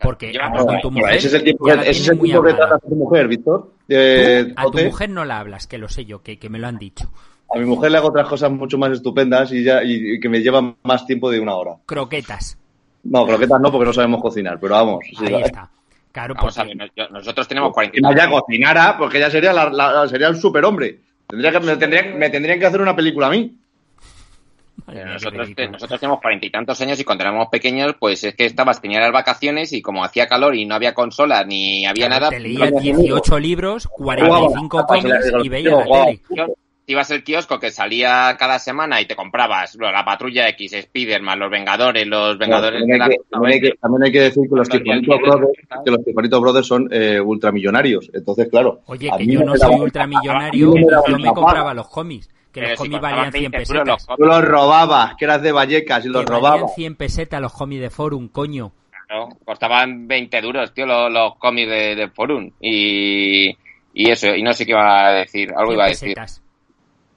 Porque 0.00 0.32
Yo- 0.32 0.40
con 0.64 0.80
tu 0.80 0.90
mujer. 0.90 1.14
ese 1.14 1.26
es 1.28 1.34
el 1.34 1.44
tiempo 1.44 1.68
ya 1.68 1.78
que, 1.82 1.90
es 1.90 2.08
el 2.08 2.16
muy 2.16 2.30
tiempo 2.30 2.46
que 2.46 2.54
trata 2.54 2.78
tu 2.78 2.94
mujer, 2.96 3.28
Víctor. 3.28 3.70
Eh, 3.86 4.50
a 4.56 4.64
tu 4.64 4.78
mujer 4.78 5.10
no 5.10 5.26
la 5.26 5.38
hablas, 5.38 5.66
que 5.66 5.76
lo 5.76 5.88
sé 5.90 6.06
yo, 6.06 6.22
que, 6.22 6.38
que 6.38 6.48
me 6.48 6.58
lo 6.58 6.66
han 6.68 6.78
dicho. 6.78 7.10
A 7.54 7.58
mi 7.58 7.66
mujer 7.66 7.90
le 7.90 7.98
hago 7.98 8.08
otras 8.08 8.26
cosas 8.26 8.50
mucho 8.50 8.78
más 8.78 8.92
estupendas 8.92 9.52
y, 9.52 9.62
ya, 9.62 9.84
y, 9.84 10.14
y 10.14 10.20
que 10.20 10.28
me 10.30 10.40
llevan 10.40 10.76
más 10.84 11.04
tiempo 11.04 11.30
de 11.30 11.38
una 11.38 11.54
hora. 11.54 11.72
Croquetas. 11.84 12.56
No, 13.04 13.26
croquetas 13.26 13.60
no, 13.60 13.70
porque 13.70 13.84
no 13.86 13.92
sabemos 13.92 14.22
cocinar, 14.22 14.58
pero 14.58 14.74
vamos. 14.74 15.00
sí, 15.06 15.16
Ahí 15.26 15.42
está. 15.42 15.68
Claro, 16.12 16.34
Vamos 16.34 16.56
a 16.58 16.64
porque- 16.64 16.76
ver, 16.96 17.10
nosotros 17.12 17.46
tenemos 17.46 17.72
40 17.72 18.08
Que 18.08 18.14
ella 18.14 18.30
cocinara, 18.30 18.96
porque 18.98 19.18
ella 19.18 19.30
sería, 19.30 19.52
la, 19.52 19.68
la- 19.70 20.08
sería 20.08 20.28
el 20.28 20.36
superhombre. 20.36 21.00
Tendría 21.30 21.52
que, 21.52 21.60
me, 21.60 21.76
tendría- 21.76 22.02
me 22.14 22.30
tendrían 22.30 22.58
que 22.58 22.66
hacer 22.66 22.80
una 22.80 22.94
película 22.94 23.28
a 23.28 23.30
mí. 23.30 23.56
Qué 24.90 25.04
Nosotros, 25.04 25.48
nosotros 25.70 26.00
tenemos 26.00 26.20
cuarenta 26.20 26.46
y 26.46 26.50
tantos 26.50 26.80
años 26.80 26.98
y 26.98 27.04
cuando 27.04 27.22
éramos 27.22 27.48
pequeños, 27.48 27.94
pues 28.00 28.24
es 28.24 28.34
que 28.34 28.46
estabas, 28.46 28.80
tenías 28.80 29.02
las 29.02 29.12
vacaciones 29.12 29.72
y 29.72 29.82
como 29.82 30.04
hacía 30.04 30.26
calor 30.26 30.56
y 30.56 30.64
no 30.66 30.74
había 30.74 30.94
consolas 30.94 31.46
ni 31.46 31.86
había 31.86 32.06
Claro, 32.06 32.26
nada, 32.26 32.30
Te 32.30 32.40
leías 32.40 32.72
18 32.82 33.38
libros, 33.38 33.86
45 33.86 34.68
Jugaba. 34.68 34.86
cómics 34.88 35.32
y 35.44 35.48
veías 35.48 35.74
la 35.88 36.04
tele. 36.06 36.20
Te 36.90 36.94
ibas 36.94 37.10
al 37.12 37.22
kiosco 37.22 37.60
que 37.60 37.70
salía 37.70 38.34
cada 38.36 38.58
semana 38.58 39.00
y 39.00 39.06
te 39.06 39.14
comprabas 39.14 39.76
la 39.76 40.04
Patrulla 40.04 40.48
X, 40.48 40.74
Spiderman, 40.82 41.38
los 41.38 41.48
Vengadores, 41.48 42.04
los 42.04 42.36
Vengadores 42.36 42.80
también, 42.80 42.98
de 42.98 43.04
hay 43.04 43.10
la 43.10 43.14
que, 43.16 43.22
también 43.30 43.52
hay 43.54 43.60
que- 43.60 43.76
también 43.80 44.02
hay 44.02 44.12
que 44.12 44.20
decir 44.20 44.42
que 44.50 44.56
los 44.56 44.68
Yankees, 44.68 45.06
Brothers, 45.06 45.52
¿sabes? 45.68 45.84
que 45.84 45.90
los 45.92 46.04
Tifonitos 46.04 46.40
Brothers 46.40 46.66
son 46.66 46.88
eh, 46.90 47.20
ultramillonarios. 47.20 48.10
Entonces, 48.12 48.48
claro. 48.50 48.80
Oye, 48.86 49.08
a 49.08 49.16
que 49.18 49.24
mí 49.24 49.34
yo 49.34 49.40
no 49.44 49.54
soy 49.56 49.74
ultramillonario 49.76 50.72
me 50.72 50.80
yo 50.82 51.18
me 51.18 51.32
compraba 51.32 51.74
los 51.74 51.88
cómics. 51.88 52.28
Que 52.52 52.60
Pero 52.62 52.70
los 52.70 52.78
cómics 52.80 53.00
valían 53.00 53.30
100 53.30 53.50
20 53.52 53.56
euros 53.58 53.86
los 53.86 53.96
pesetas. 53.98 54.16
Tú 54.18 54.24
los 54.24 54.44
robabas, 54.44 55.14
que 55.14 55.24
eras 55.26 55.42
de 55.42 55.52
Vallecas 55.52 56.04
y 56.04 56.08
los 56.08 56.24
Que 56.24 56.32
valían 56.32 56.52
robabas. 56.52 56.74
100 56.74 56.96
pesetas 56.96 57.40
los 57.40 57.52
cómics 57.52 57.82
de 57.82 57.90
Forum, 57.90 58.28
coño. 58.30 58.72
¿no? 59.08 59.28
Costaban 59.44 60.08
20 60.08 60.40
duros, 60.40 60.74
tío, 60.74 60.86
los, 60.86 61.12
los 61.12 61.36
cómics 61.36 61.70
de, 61.70 61.94
de 61.94 62.08
Forum. 62.10 62.50
Y, 62.60 63.50
y 63.94 64.10
eso, 64.10 64.34
y 64.34 64.42
no 64.42 64.52
sé 64.52 64.64
qué 64.66 64.72
iba 64.72 65.06
a 65.08 65.12
decir, 65.12 65.50
algo 65.56 65.66
100 65.70 65.74
iba 65.74 65.84
a 65.84 65.88
decir. 65.88 66.08
pesetas. 66.14 66.42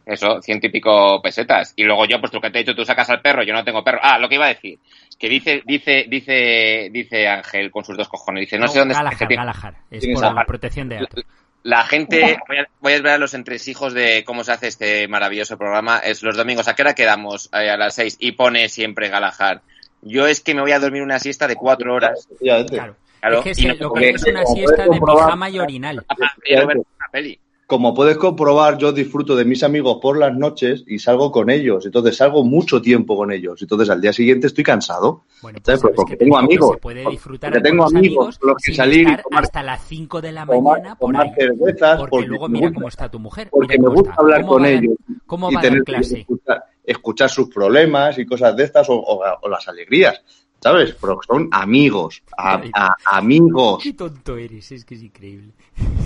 Eso, 0.05 0.41
ciento 0.41 0.67
y 0.67 0.69
pico 0.69 1.21
pesetas. 1.21 1.73
Y 1.77 1.83
luego 1.83 2.05
yo, 2.05 2.19
pues 2.19 2.33
lo 2.33 2.41
que 2.41 2.49
te 2.49 2.59
he 2.59 2.63
dicho, 2.63 2.75
tú 2.75 2.83
sacas 2.83 3.09
al 3.09 3.21
perro, 3.21 3.43
yo 3.43 3.53
no 3.53 3.63
tengo 3.63 3.83
perro. 3.83 3.99
Ah, 4.01 4.17
lo 4.19 4.27
que 4.27 4.35
iba 4.35 4.45
a 4.45 4.49
decir. 4.49 4.77
Que 5.17 5.29
dice, 5.29 5.61
dice, 5.65 6.05
dice, 6.09 6.89
dice 6.91 7.27
Ángel 7.27 7.71
con 7.71 7.85
sus 7.85 7.95
dos 7.95 8.09
cojones. 8.09 8.41
Dice, 8.41 8.57
no, 8.57 8.67
sé 8.67 8.79
dónde 8.79 8.93
está. 8.93 9.03
Galahad, 9.03 9.27
que- 9.27 9.35
Galahad. 9.35 9.73
Es 9.91 9.99
¿Quién 10.01 10.13
es 10.13 10.21
por 10.21 10.33
la 10.35 10.45
protección 10.45 10.89
de 10.89 10.95
datos. 10.97 11.23
La 11.63 11.83
gente, 11.85 12.37
voy 12.49 12.57
a, 12.57 12.67
voy 12.81 12.93
a 12.93 13.01
ver 13.01 13.13
a 13.13 13.17
los 13.17 13.33
entresijos 13.33 13.93
de 13.93 14.25
cómo 14.25 14.43
se 14.43 14.51
hace 14.51 14.67
este 14.67 15.07
maravilloso 15.07 15.57
programa. 15.57 15.99
Es 15.99 16.21
los 16.21 16.35
domingos, 16.35 16.67
¿a 16.67 16.75
qué 16.75 16.81
hora 16.81 16.93
quedamos? 16.93 17.49
Eh, 17.53 17.69
a 17.69 17.77
las 17.77 17.95
seis. 17.95 18.17
Y 18.19 18.33
pone 18.33 18.67
siempre 18.67 19.07
Galahad. 19.07 19.61
Yo 20.01 20.27
es 20.27 20.41
que 20.41 20.53
me 20.53 20.59
voy 20.61 20.73
a 20.73 20.79
dormir 20.79 21.01
una 21.01 21.19
siesta 21.19 21.47
de 21.47 21.55
cuatro 21.55 21.93
horas. 21.95 22.27
Claro. 22.39 22.97
Claro, 23.21 23.37
es 23.37 23.43
que 23.45 23.51
y 23.51 23.55
se- 23.55 23.67
no- 23.69 23.75
lo 23.75 23.93
que 23.93 24.09
es 24.09 24.23
una 24.25 24.45
siesta 24.45 24.83
de 24.83 24.99
pijama 24.99 25.49
y 25.49 25.59
orinal. 25.59 26.05
Ah, 26.09 26.15
quiero 26.41 26.67
ver 26.67 26.77
una 26.79 27.07
peli. 27.09 27.39
Como 27.73 27.91
puedes 27.95 28.17
comprobar, 28.17 28.77
yo 28.77 28.91
disfruto 28.91 29.35
de 29.35 29.45
mis 29.45 29.63
amigos 29.63 29.97
por 29.99 30.15
las 30.15 30.31
noches 30.37 30.83
y 30.85 30.99
salgo 30.99 31.31
con 31.31 31.49
ellos. 31.49 31.83
Entonces 31.87 32.15
salgo 32.15 32.43
mucho 32.43 32.79
tiempo 32.79 33.17
con 33.17 33.31
ellos. 33.31 33.59
Entonces 33.63 33.89
al 33.89 33.99
día 33.99 34.13
siguiente 34.13 34.45
estoy 34.45 34.63
cansado. 34.63 35.23
Bueno, 35.41 35.57
pues 35.65 35.79
sabes 35.79 35.95
Porque 35.95 36.11
que 36.13 36.17
tengo 36.17 36.37
amigos. 36.37 36.77
puede 36.79 37.01
Porque 37.01 37.15
disfrutar 37.15 37.51
tengo 37.63 37.83
con 37.85 37.93
los 37.93 37.95
amigos 37.95 38.37
con 38.37 38.49
los 38.49 38.57
que 38.63 38.75
salir 38.75 38.99
y 39.07 39.09
estar 39.09 39.23
tomar- 39.23 39.43
hasta 39.43 39.63
las 39.63 39.81
5 39.87 40.21
de 40.21 40.31
la 40.31 40.45
mañana 40.45 40.95
tomar 40.99 41.33
cervezas, 41.33 41.97
Porque, 41.97 42.09
porque 42.11 42.27
luego 42.27 42.47
mira 42.47 42.67
gusta- 42.67 42.75
cómo 42.75 42.87
está 42.89 43.09
tu 43.09 43.17
mujer. 43.19 43.47
Porque 43.49 43.79
me 43.79 43.87
gusta 43.89 44.13
hablar 44.19 44.41
¿Cómo 44.41 44.53
con 44.53 44.65
ellos. 44.67 44.95
¿Cómo 45.25 45.49
y 45.51 45.55
va 45.55 45.61
tener 45.61 45.83
clase? 45.83 46.19
escuchar, 46.19 46.63
escuchar 46.83 47.29
sus 47.31 47.49
problemas 47.49 48.19
y 48.19 48.25
cosas 48.27 48.55
de 48.55 48.65
estas 48.65 48.87
o, 48.91 48.93
o- 48.99 49.23
o 49.41 49.49
las 49.49 49.67
alegrías. 49.67 50.21
¿Sabes? 50.63 50.95
Pero 50.99 51.19
son 51.27 51.49
amigos. 51.51 52.23
a- 52.37 52.61
a- 52.73 52.95
amigos. 53.17 53.83
Qué 53.83 53.93
tonto 53.93 54.37
eres, 54.37 54.71
es 54.71 54.85
que 54.85 54.95
es 54.95 55.03
increíble. 55.03 55.51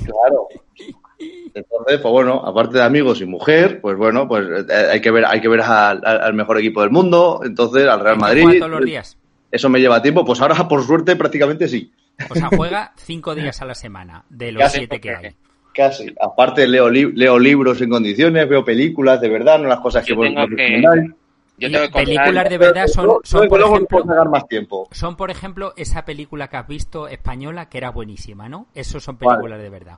Claro. 0.03 0.47
Entonces, 1.53 1.99
pues 1.99 2.11
bueno, 2.11 2.41
aparte 2.45 2.77
de 2.77 2.83
amigos 2.83 3.21
y 3.21 3.25
mujer, 3.25 3.79
pues 3.81 3.97
bueno, 3.97 4.27
pues 4.27 4.45
eh, 4.69 4.87
hay 4.91 5.01
que 5.01 5.09
ver, 5.11 5.25
hay 5.25 5.41
que 5.41 5.47
ver 5.47 5.61
al, 5.61 6.33
mejor 6.33 6.59
equipo 6.59 6.81
del 6.81 6.91
mundo, 6.91 7.41
entonces 7.43 7.87
al 7.87 7.99
Real 8.01 8.15
¿Que 8.15 8.21
Madrid. 8.21 8.43
juega 8.43 8.59
todos 8.59 8.71
los 8.79 8.85
días? 8.85 9.17
Eso 9.51 9.69
me 9.69 9.79
lleva 9.79 10.01
tiempo, 10.01 10.23
pues 10.25 10.39
ahora 10.41 10.67
por 10.67 10.83
suerte 10.83 11.15
prácticamente 11.15 11.67
sí. 11.67 11.91
O 12.29 12.35
sea, 12.35 12.49
juega 12.55 12.93
5 12.97 13.33
días 13.35 13.61
a 13.61 13.65
la 13.65 13.73
semana, 13.75 14.23
de 14.29 14.51
los 14.51 14.61
Casi 14.63 14.77
7 14.79 14.99
que 14.99 15.09
hay. 15.15 15.35
Casi. 15.73 16.13
Aparte 16.21 16.67
leo, 16.67 16.89
li- 16.89 17.11
leo 17.13 17.39
libros 17.39 17.79
en 17.81 17.89
condiciones, 17.89 18.47
veo 18.49 18.63
películas 18.65 19.21
de 19.21 19.29
verdad, 19.29 19.59
no 19.59 19.67
las 19.67 19.79
cosas 19.79 20.03
que 20.03 20.09
Yo 20.11 20.15
vos 20.17 20.25
que- 20.27 20.35
recomendáis. 20.45 21.11
Yo 21.57 21.71
tengo 21.71 21.85
que 21.87 22.05
películas 22.05 22.49
de 22.49 22.57
verdad 22.57 22.87
son, 22.87 23.17
son 23.23 23.47
por 23.47 23.59
ejemplo, 23.61 24.05
más 24.29 24.47
tiempo. 24.47 24.87
son 24.91 25.15
por 25.15 25.31
ejemplo 25.31 25.73
esa 25.75 26.05
película 26.05 26.49
que 26.49 26.57
has 26.57 26.67
visto 26.67 27.07
española 27.07 27.67
que 27.67 27.79
era 27.79 27.89
buenísima, 27.89 28.47
¿no? 28.47 28.67
Esos 28.75 29.03
son 29.03 29.17
películas 29.17 29.59
de 29.59 29.69
verdad. 29.69 29.97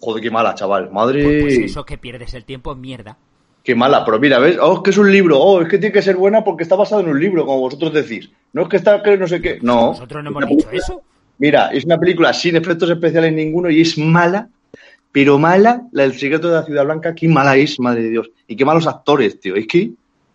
Joder, 0.00 0.22
qué 0.22 0.30
mala, 0.30 0.54
chaval. 0.54 0.90
Madre. 0.90 1.22
Pues, 1.22 1.42
pues 1.42 1.58
eso 1.58 1.84
que 1.84 1.98
pierdes 1.98 2.34
el 2.34 2.44
tiempo 2.44 2.72
es 2.72 2.78
mierda. 2.78 3.16
Qué 3.62 3.74
mala, 3.74 4.04
pero 4.04 4.18
mira, 4.18 4.38
¿ves? 4.40 4.58
Oh, 4.60 4.76
es 4.76 4.80
que 4.80 4.90
es 4.90 4.98
un 4.98 5.12
libro. 5.12 5.38
Oh, 5.38 5.60
es 5.62 5.68
que 5.68 5.78
tiene 5.78 5.92
que 5.92 6.02
ser 6.02 6.16
buena 6.16 6.42
porque 6.42 6.64
está 6.64 6.74
basado 6.74 7.02
en 7.02 7.08
un 7.08 7.20
libro, 7.20 7.46
como 7.46 7.60
vosotros 7.60 7.92
decís. 7.92 8.28
No 8.52 8.62
es 8.62 8.68
que 8.68 8.78
está, 8.78 9.02
que 9.02 9.16
no 9.16 9.28
sé 9.28 9.40
qué. 9.40 9.58
No. 9.62 9.88
Nosotros 9.88 10.24
no 10.24 10.30
hemos 10.30 10.46
dicho 10.48 10.68
película- 10.68 10.78
eso. 10.78 11.02
Mira, 11.38 11.68
es 11.68 11.84
una 11.84 11.98
película 11.98 12.32
sin 12.32 12.56
efectos 12.56 12.90
especiales 12.90 13.32
ninguno 13.32 13.70
y 13.70 13.80
es 13.80 13.96
mala, 13.98 14.48
pero 15.12 15.38
mala. 15.38 15.82
La 15.92 16.02
del 16.02 16.14
secreto 16.14 16.48
de 16.48 16.54
la 16.54 16.64
Ciudad 16.64 16.84
Blanca, 16.84 17.14
qué 17.14 17.28
mala 17.28 17.56
es, 17.56 17.78
madre 17.78 18.02
de 18.02 18.10
Dios. 18.10 18.30
Y 18.48 18.56
qué 18.56 18.64
malos 18.64 18.86
actores, 18.86 19.38
tío. 19.38 19.54
Es 19.54 19.66
que, 19.68 19.92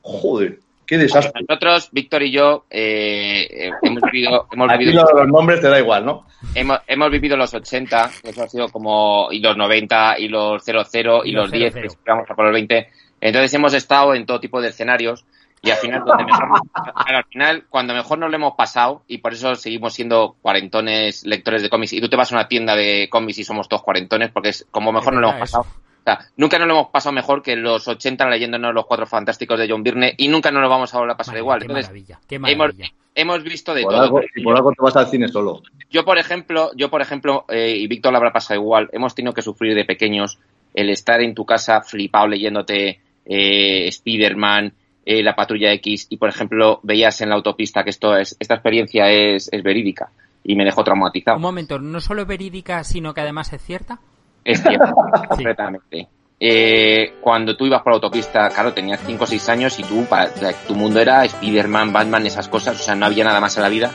joder, 0.08 0.60
qué 0.86 0.97
desastre. 0.97 1.41
Nosotros, 1.47 1.89
Víctor 1.91 2.24
y 2.24 2.32
yo, 2.32 2.66
eh, 2.70 3.47
eh, 3.49 3.72
hemos 3.82 4.01
vivido, 4.12 4.47
hemos 4.51 4.70
Aquí 4.70 4.86
vivido, 4.86 5.05
los 5.14 5.28
nombres 5.28 5.62
te 5.62 5.70
da 5.70 5.80
igual, 5.80 6.05
¿no? 6.05 6.26
hemos, 6.55 6.80
hemos 6.88 7.12
vivido 7.12 7.36
los 7.36 7.53
80, 7.53 8.12
que 8.24 8.30
eso 8.30 8.43
ha 8.43 8.47
sido 8.47 8.70
como, 8.70 9.30
y 9.32 9.39
los 9.39 9.58
90, 9.58 10.20
y 10.20 10.28
los 10.30 10.64
00, 10.64 11.26
y, 11.26 11.30
Y 11.30 11.32
los 11.34 11.43
los 11.43 11.51
10, 11.51 11.74
00. 11.74 11.89
que 11.89 12.12
vamos 12.12 12.30
a 12.30 12.36
por 12.36 12.45
los 12.45 12.53
20. 12.53 12.89
Entonces 13.20 13.53
hemos 13.53 13.74
estado 13.74 14.14
en 14.14 14.26
todo 14.26 14.39
tipo 14.39 14.62
de 14.62 14.70
escenarios, 14.70 15.26
y 15.62 15.72
al 15.72 15.78
final, 15.78 16.03
donde 16.05 16.24
mejor, 16.24 16.62
claro, 16.72 17.18
al 17.18 17.26
final, 17.26 17.66
cuando 17.70 17.93
mejor 17.93 18.20
nos 18.20 18.30
lo 18.30 18.36
hemos 18.36 18.53
pasado, 18.55 19.01
y 19.08 19.18
por 19.18 19.34
eso 19.34 19.55
seguimos 19.55 19.93
siendo 19.93 20.36
cuarentones 20.41 21.26
lectores 21.26 21.64
de 21.64 21.70
cómics, 21.70 21.93
y 21.93 22.01
tú 22.01 22.10
te 22.10 22.16
vas 22.16 22.32
a 22.32 22.36
una 22.36 22.47
tienda 22.47 22.76
de 22.76 23.10
cómics 23.10 23.39
y 23.39 23.43
somos 23.43 23.68
todos 23.68 23.84
cuarentones, 23.84 24.30
porque 24.32 24.49
es 24.49 24.68
como 24.72 24.91
mejor 24.91 25.14
nos 25.14 25.22
lo 25.22 25.28
hemos 25.30 25.41
verdad, 25.41 25.62
eso. 25.62 25.86
Sea, 26.16 26.20
nunca 26.38 26.58
nos 26.60 26.68
lo 26.68 26.74
hemos 26.74 26.89
pasado 26.89 27.14
mejor 27.14 27.41
que 27.41 27.53
en 27.53 27.64
los 27.64 27.88
80 27.88 28.30
leyéndonos 28.30 28.74
los 28.74 28.86
cuatro 28.86 29.05
fantásticos 29.05 29.60
de 29.60 29.68
John 29.70 29.84
Byrne 29.84 30.14
y 30.18 30.28
nunca 30.28 30.51
nos 30.51 30.62
lo 30.62 30.70
vamos 30.70 30.93
a 30.93 30.97
volver 30.97 31.14
a 31.14 31.18
pasar 31.18 31.34
Madre, 31.34 31.41
igual. 31.41 31.60
Qué 31.60 31.66
Entonces, 31.66 31.86
maravilla, 31.89 32.20
qué 32.28 32.36
hemos, 32.36 32.58
maravilla. 32.58 32.89
hemos 33.16 33.43
visto 33.43 33.74
de 33.74 33.84
Por 33.84 33.91
todo. 33.93 34.01
algo, 34.03 34.22
y 34.36 34.43
por 34.43 34.55
algo 34.55 34.72
te 34.72 34.84
vas 34.84 34.95
al 34.95 35.08
cine 35.08 35.28
solo. 35.28 35.62
Yo, 35.89 36.05
por 36.05 36.18
ejemplo, 36.18 36.72
yo, 36.76 36.89
por 36.89 37.01
ejemplo, 37.01 37.45
eh, 37.49 37.76
y 37.78 37.88
Víctor 37.88 38.12
lo 38.12 38.18
habrá 38.18 38.32
pasado 38.32 38.60
igual, 38.60 38.89
hemos 38.93 39.16
tenido 39.16 39.34
que 39.34 39.41
sufrir 39.41 39.76
de 39.76 39.86
pequeños 39.86 40.39
el 40.74 40.89
estar 40.89 41.22
en 41.22 41.34
tu 41.34 41.45
casa 41.45 41.82
flipado 41.82 42.28
leyéndote 42.28 42.99
eh, 43.26 43.88
Spider-Man, 43.88 44.74
eh, 45.05 45.24
la 45.24 45.36
Patrulla 45.36 45.72
X, 45.74 46.08
y 46.10 46.18
por 46.18 46.30
ejemplo, 46.30 46.80
veías 46.84 47.20
en 47.22 47.30
la 47.30 47.36
autopista 47.36 47.84
que 47.84 47.89
esto 47.89 48.16
es, 48.16 48.36
esta 48.39 48.55
experiencia 48.55 49.10
es, 49.10 49.49
es 49.51 49.64
verídica 49.64 50.10
y 50.43 50.55
me 50.55 50.64
dejó 50.66 50.84
traumatizado. 50.84 51.38
Un 51.38 51.43
momento, 51.43 51.80
no 51.80 51.99
solo 51.99 52.22
es 52.22 52.28
verídica, 52.28 52.84
sino 52.84 53.14
que 53.14 53.22
además 53.22 53.51
es 53.53 53.62
cierta. 53.62 53.99
Es 54.47 54.63
cierto, 54.63 54.95
completamente. 55.27 56.07
Eh, 56.39 57.15
cuando 57.19 57.57
tú 57.57 57.65
ibas 57.65 57.81
por 57.81 57.91
la 57.91 57.95
autopista, 57.95 58.49
claro, 58.49 58.71
tenías 58.73 59.01
5 59.05 59.21
o 59.21 59.27
6 59.27 59.49
años 59.49 59.77
y 59.77 59.83
tú, 59.83 60.05
para, 60.05 60.31
tu 60.65 60.73
mundo 60.73 61.01
era 61.01 61.25
Spider-Man, 61.25 61.91
Batman, 61.91 62.25
esas 62.25 62.47
cosas, 62.47 62.79
o 62.79 62.83
sea, 62.83 62.95
no 62.95 63.07
había 63.07 63.25
nada 63.25 63.41
más 63.41 63.57
en 63.57 63.63
la 63.63 63.69
vida. 63.69 63.91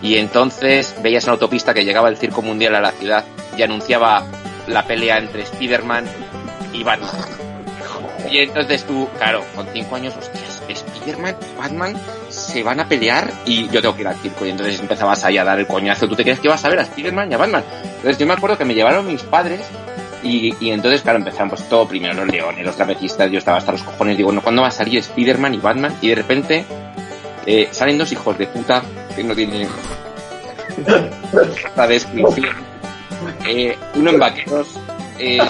Y 0.00 0.16
entonces 0.16 0.94
veías 1.02 1.24
en 1.24 1.28
la 1.28 1.32
autopista 1.32 1.74
que 1.74 1.84
llegaba 1.84 2.08
el 2.08 2.16
circo 2.16 2.42
mundial 2.42 2.76
a 2.76 2.80
la 2.80 2.92
ciudad 2.92 3.24
y 3.56 3.62
anunciaba 3.62 4.22
la 4.68 4.84
pelea 4.84 5.18
entre 5.18 5.42
Spider-Man 5.42 6.04
y 6.72 6.84
Batman. 6.84 7.10
Y 8.30 8.38
entonces 8.38 8.84
tú, 8.84 9.08
claro, 9.18 9.42
con 9.56 9.66
5 9.66 9.96
años, 9.96 10.16
hostias, 10.16 10.62
Spider-Man, 10.68 11.36
Batman 11.58 11.96
se 12.28 12.62
van 12.62 12.78
a 12.78 12.88
pelear 12.88 13.28
y 13.46 13.68
yo 13.70 13.80
tengo 13.80 13.96
que 13.96 14.02
ir 14.02 14.08
al 14.08 14.16
circo. 14.16 14.46
Y 14.46 14.50
entonces 14.50 14.78
empezabas 14.78 15.24
ahí 15.24 15.38
a 15.38 15.44
dar 15.44 15.58
el 15.58 15.66
coñazo. 15.66 16.06
¿Tú 16.06 16.14
te 16.14 16.22
crees 16.22 16.38
que 16.38 16.48
vas 16.48 16.64
a 16.64 16.68
ver 16.68 16.78
a 16.78 16.82
Spider-Man 16.82 17.32
y 17.32 17.34
a 17.34 17.38
Batman? 17.38 17.64
Entonces 17.96 18.18
yo 18.18 18.26
me 18.26 18.34
acuerdo 18.34 18.56
que 18.58 18.64
me 18.64 18.74
llevaron 18.74 19.06
mis 19.06 19.22
padres 19.22 19.66
y, 20.22 20.54
y 20.60 20.70
entonces, 20.70 21.02
claro, 21.02 21.18
empezaron 21.18 21.50
pues 21.50 21.68
todo 21.68 21.86
primero 21.86 22.14
los 22.14 22.26
leones, 22.26 22.64
los 22.64 22.76
trapecistas, 22.76 23.30
yo 23.30 23.38
estaba 23.38 23.58
hasta 23.58 23.72
los 23.72 23.82
cojones, 23.82 24.16
digo, 24.16 24.28
bueno, 24.28 24.42
¿cuándo 24.42 24.62
va 24.62 24.68
a 24.68 24.72
salir 24.72 24.98
Spider-Man 24.98 25.54
y 25.54 25.58
Batman? 25.58 25.96
Y 26.00 26.08
de 26.08 26.14
repente 26.14 26.64
eh, 27.46 27.68
salen 27.70 27.98
dos 27.98 28.12
hijos 28.12 28.36
de 28.36 28.46
puta 28.46 28.82
que 29.14 29.24
no 29.24 29.34
tienen 29.34 29.68
esta 31.66 31.86
descripción. 31.86 32.56
Eh, 33.46 33.76
uno 33.94 34.10
en 34.10 34.18
vaqueros, 34.18 34.78
eh, 35.18 35.40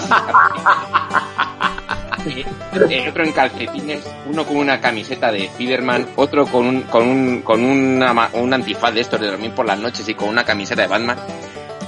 otro 3.07 3.23
en 3.23 3.31
calcetines, 3.31 4.01
uno 4.25 4.45
con 4.45 4.57
una 4.57 4.79
camiseta 4.79 5.31
de 5.31 5.47
Spiderman, 5.47 6.07
otro 6.15 6.45
con 6.45 6.65
un, 6.65 6.81
con 6.83 7.07
un, 7.07 7.41
con 7.41 7.63
una 7.63 8.29
un 8.33 8.53
antifaz 8.53 8.93
de 8.93 9.01
estos 9.01 9.19
de 9.19 9.27
dormir 9.27 9.51
por 9.51 9.65
las 9.65 9.77
noches 9.77 10.07
y 10.09 10.13
con 10.15 10.29
una 10.29 10.43
camiseta 10.43 10.81
de 10.83 10.87
Batman. 10.87 11.17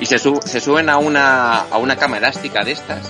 Y 0.02 0.06
se, 0.08 0.20
sub- 0.20 0.44
se 0.44 0.60
suben 0.60 0.90
a 0.90 0.98
una, 0.98 1.60
a 1.62 1.78
una 1.78 1.96
cama 1.96 2.18
elástica 2.18 2.64
de 2.66 2.72
estas 2.74 3.08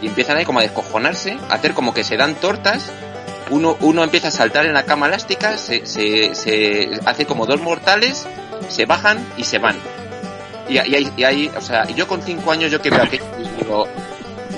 y 0.00 0.06
empiezan 0.06 0.36
ahí 0.38 0.44
como 0.46 0.60
a 0.60 0.62
descojonarse, 0.62 1.36
a 1.50 1.54
hacer 1.54 1.74
como 1.74 1.92
que 1.92 2.04
se 2.04 2.16
dan 2.16 2.34
tortas. 2.36 2.86
Uno, 3.50 3.76
uno 3.80 4.04
empieza 4.04 4.28
a 4.28 4.30
saltar 4.30 4.64
en 4.66 4.72
la 4.74 4.84
cama 4.84 5.06
elástica, 5.08 5.56
se, 5.58 5.84
se, 5.86 6.34
se 6.34 7.00
hace 7.06 7.26
como 7.26 7.44
dos 7.46 7.60
mortales, 7.60 8.26
se 8.68 8.86
bajan 8.86 9.18
y 9.36 9.44
se 9.44 9.58
van. 9.58 9.76
Y, 10.68 10.74
y, 10.74 10.78
ahí- 10.78 11.12
y 11.16 11.24
ahí, 11.24 11.50
o 11.56 11.60
sea, 11.60 11.86
yo 11.88 12.06
con 12.06 12.22
cinco 12.22 12.52
años 12.52 12.70
yo 12.70 12.80
que 12.80 12.90
veo 12.90 13.02
aquello, 13.02 13.24
digo, 13.58 13.88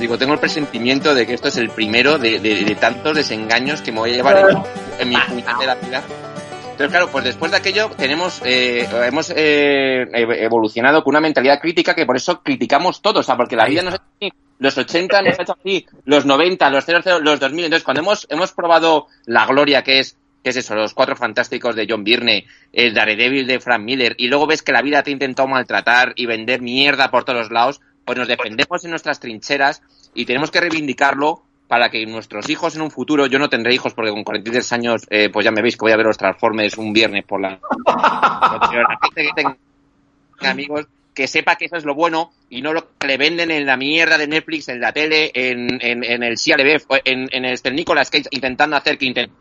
digo, 0.00 0.18
tengo 0.18 0.34
el 0.34 0.40
presentimiento 0.40 1.14
de 1.14 1.24
que 1.26 1.34
esto 1.34 1.48
es 1.48 1.56
el 1.56 1.70
primero 1.70 2.18
de, 2.18 2.40
de- 2.40 2.64
de 2.64 2.74
tantos 2.74 3.14
desengaños 3.16 3.80
que 3.80 3.92
me 3.92 4.00
voy 4.00 4.10
a 4.10 4.14
llevar 4.16 4.38
en, 4.50 4.62
en 4.98 5.08
mi 5.08 5.16
puñetera 5.16 5.76
vida. 5.76 6.02
Entonces, 6.80 6.96
claro, 6.96 7.12
pues 7.12 7.24
después 7.24 7.50
de 7.50 7.58
aquello 7.58 7.90
tenemos, 7.90 8.40
eh, 8.42 8.88
hemos 9.04 9.30
eh, 9.36 10.08
evolucionado 10.14 11.04
con 11.04 11.12
una 11.12 11.20
mentalidad 11.20 11.60
crítica 11.60 11.94
que 11.94 12.06
por 12.06 12.16
eso 12.16 12.42
criticamos 12.42 13.02
todo, 13.02 13.20
o 13.20 13.22
sea, 13.22 13.36
porque 13.36 13.54
la 13.54 13.66
vida 13.66 13.82
nos 13.82 13.92
ha 13.92 13.96
hecho 13.96 14.06
así, 14.18 14.32
los 14.58 14.78
80 14.78 15.20
nos 15.20 15.38
ha 15.38 15.42
hecho 15.42 15.56
así, 15.60 15.86
los 16.06 16.24
90, 16.24 16.70
los 16.70 16.86
00, 16.86 17.20
los 17.20 17.38
2000. 17.38 17.66
Entonces, 17.66 17.84
cuando 17.84 18.00
hemos, 18.00 18.26
hemos 18.30 18.52
probado 18.52 19.08
la 19.26 19.44
gloria 19.44 19.82
que 19.82 19.98
es 19.98 20.16
que 20.42 20.48
es 20.48 20.56
eso? 20.56 20.74
Los 20.74 20.94
cuatro 20.94 21.16
fantásticos 21.16 21.76
de 21.76 21.86
John 21.86 22.02
Byrne, 22.02 22.46
el 22.72 22.94
Daredevil 22.94 23.46
de 23.46 23.60
Frank 23.60 23.82
Miller, 23.82 24.14
y 24.16 24.28
luego 24.28 24.46
ves 24.46 24.62
que 24.62 24.72
la 24.72 24.80
vida 24.80 25.02
te 25.02 25.10
ha 25.10 25.12
intentado 25.12 25.48
maltratar 25.48 26.14
y 26.16 26.24
vender 26.24 26.62
mierda 26.62 27.10
por 27.10 27.24
todos 27.24 27.50
lados, 27.50 27.82
pues 28.06 28.16
nos 28.16 28.26
defendemos 28.26 28.82
en 28.84 28.90
nuestras 28.90 29.20
trincheras 29.20 29.82
y 30.14 30.24
tenemos 30.24 30.50
que 30.50 30.62
reivindicarlo 30.62 31.42
para 31.70 31.88
que 31.88 32.04
nuestros 32.04 32.50
hijos 32.50 32.74
en 32.74 32.82
un 32.82 32.90
futuro, 32.90 33.26
yo 33.28 33.38
no 33.38 33.48
tendré 33.48 33.72
hijos 33.72 33.94
porque 33.94 34.10
con 34.10 34.24
43 34.24 34.72
años, 34.72 35.06
eh, 35.08 35.30
pues 35.32 35.44
ya 35.44 35.52
me 35.52 35.62
veis 35.62 35.76
que 35.76 35.82
voy 35.84 35.92
a 35.92 35.96
ver 35.96 36.06
los 36.06 36.18
Transformers 36.18 36.76
un 36.76 36.92
viernes 36.92 37.24
por 37.24 37.40
la... 37.40 37.60
Tenga 39.36 39.56
amigos 40.50 40.86
que 41.14 41.28
sepa 41.28 41.54
que 41.54 41.66
eso 41.66 41.76
es 41.76 41.84
lo 41.84 41.94
bueno 41.94 42.32
y 42.48 42.60
no 42.60 42.72
lo 42.72 42.88
que 42.98 43.06
le 43.06 43.16
venden 43.16 43.52
en 43.52 43.66
la 43.66 43.76
mierda 43.76 44.18
de 44.18 44.26
Netflix, 44.26 44.68
en 44.68 44.80
la 44.80 44.92
tele, 44.92 45.30
en, 45.32 45.78
en, 45.80 46.02
en 46.02 46.22
el 46.24 46.34
CLB, 46.36 46.82
en, 47.04 47.28
en 47.30 47.44
este 47.44 47.70
Nicolas 47.70 48.10
Cage 48.10 48.26
intentando 48.32 48.74
hacer 48.76 48.98
que 48.98 49.06
intentó 49.06 49.32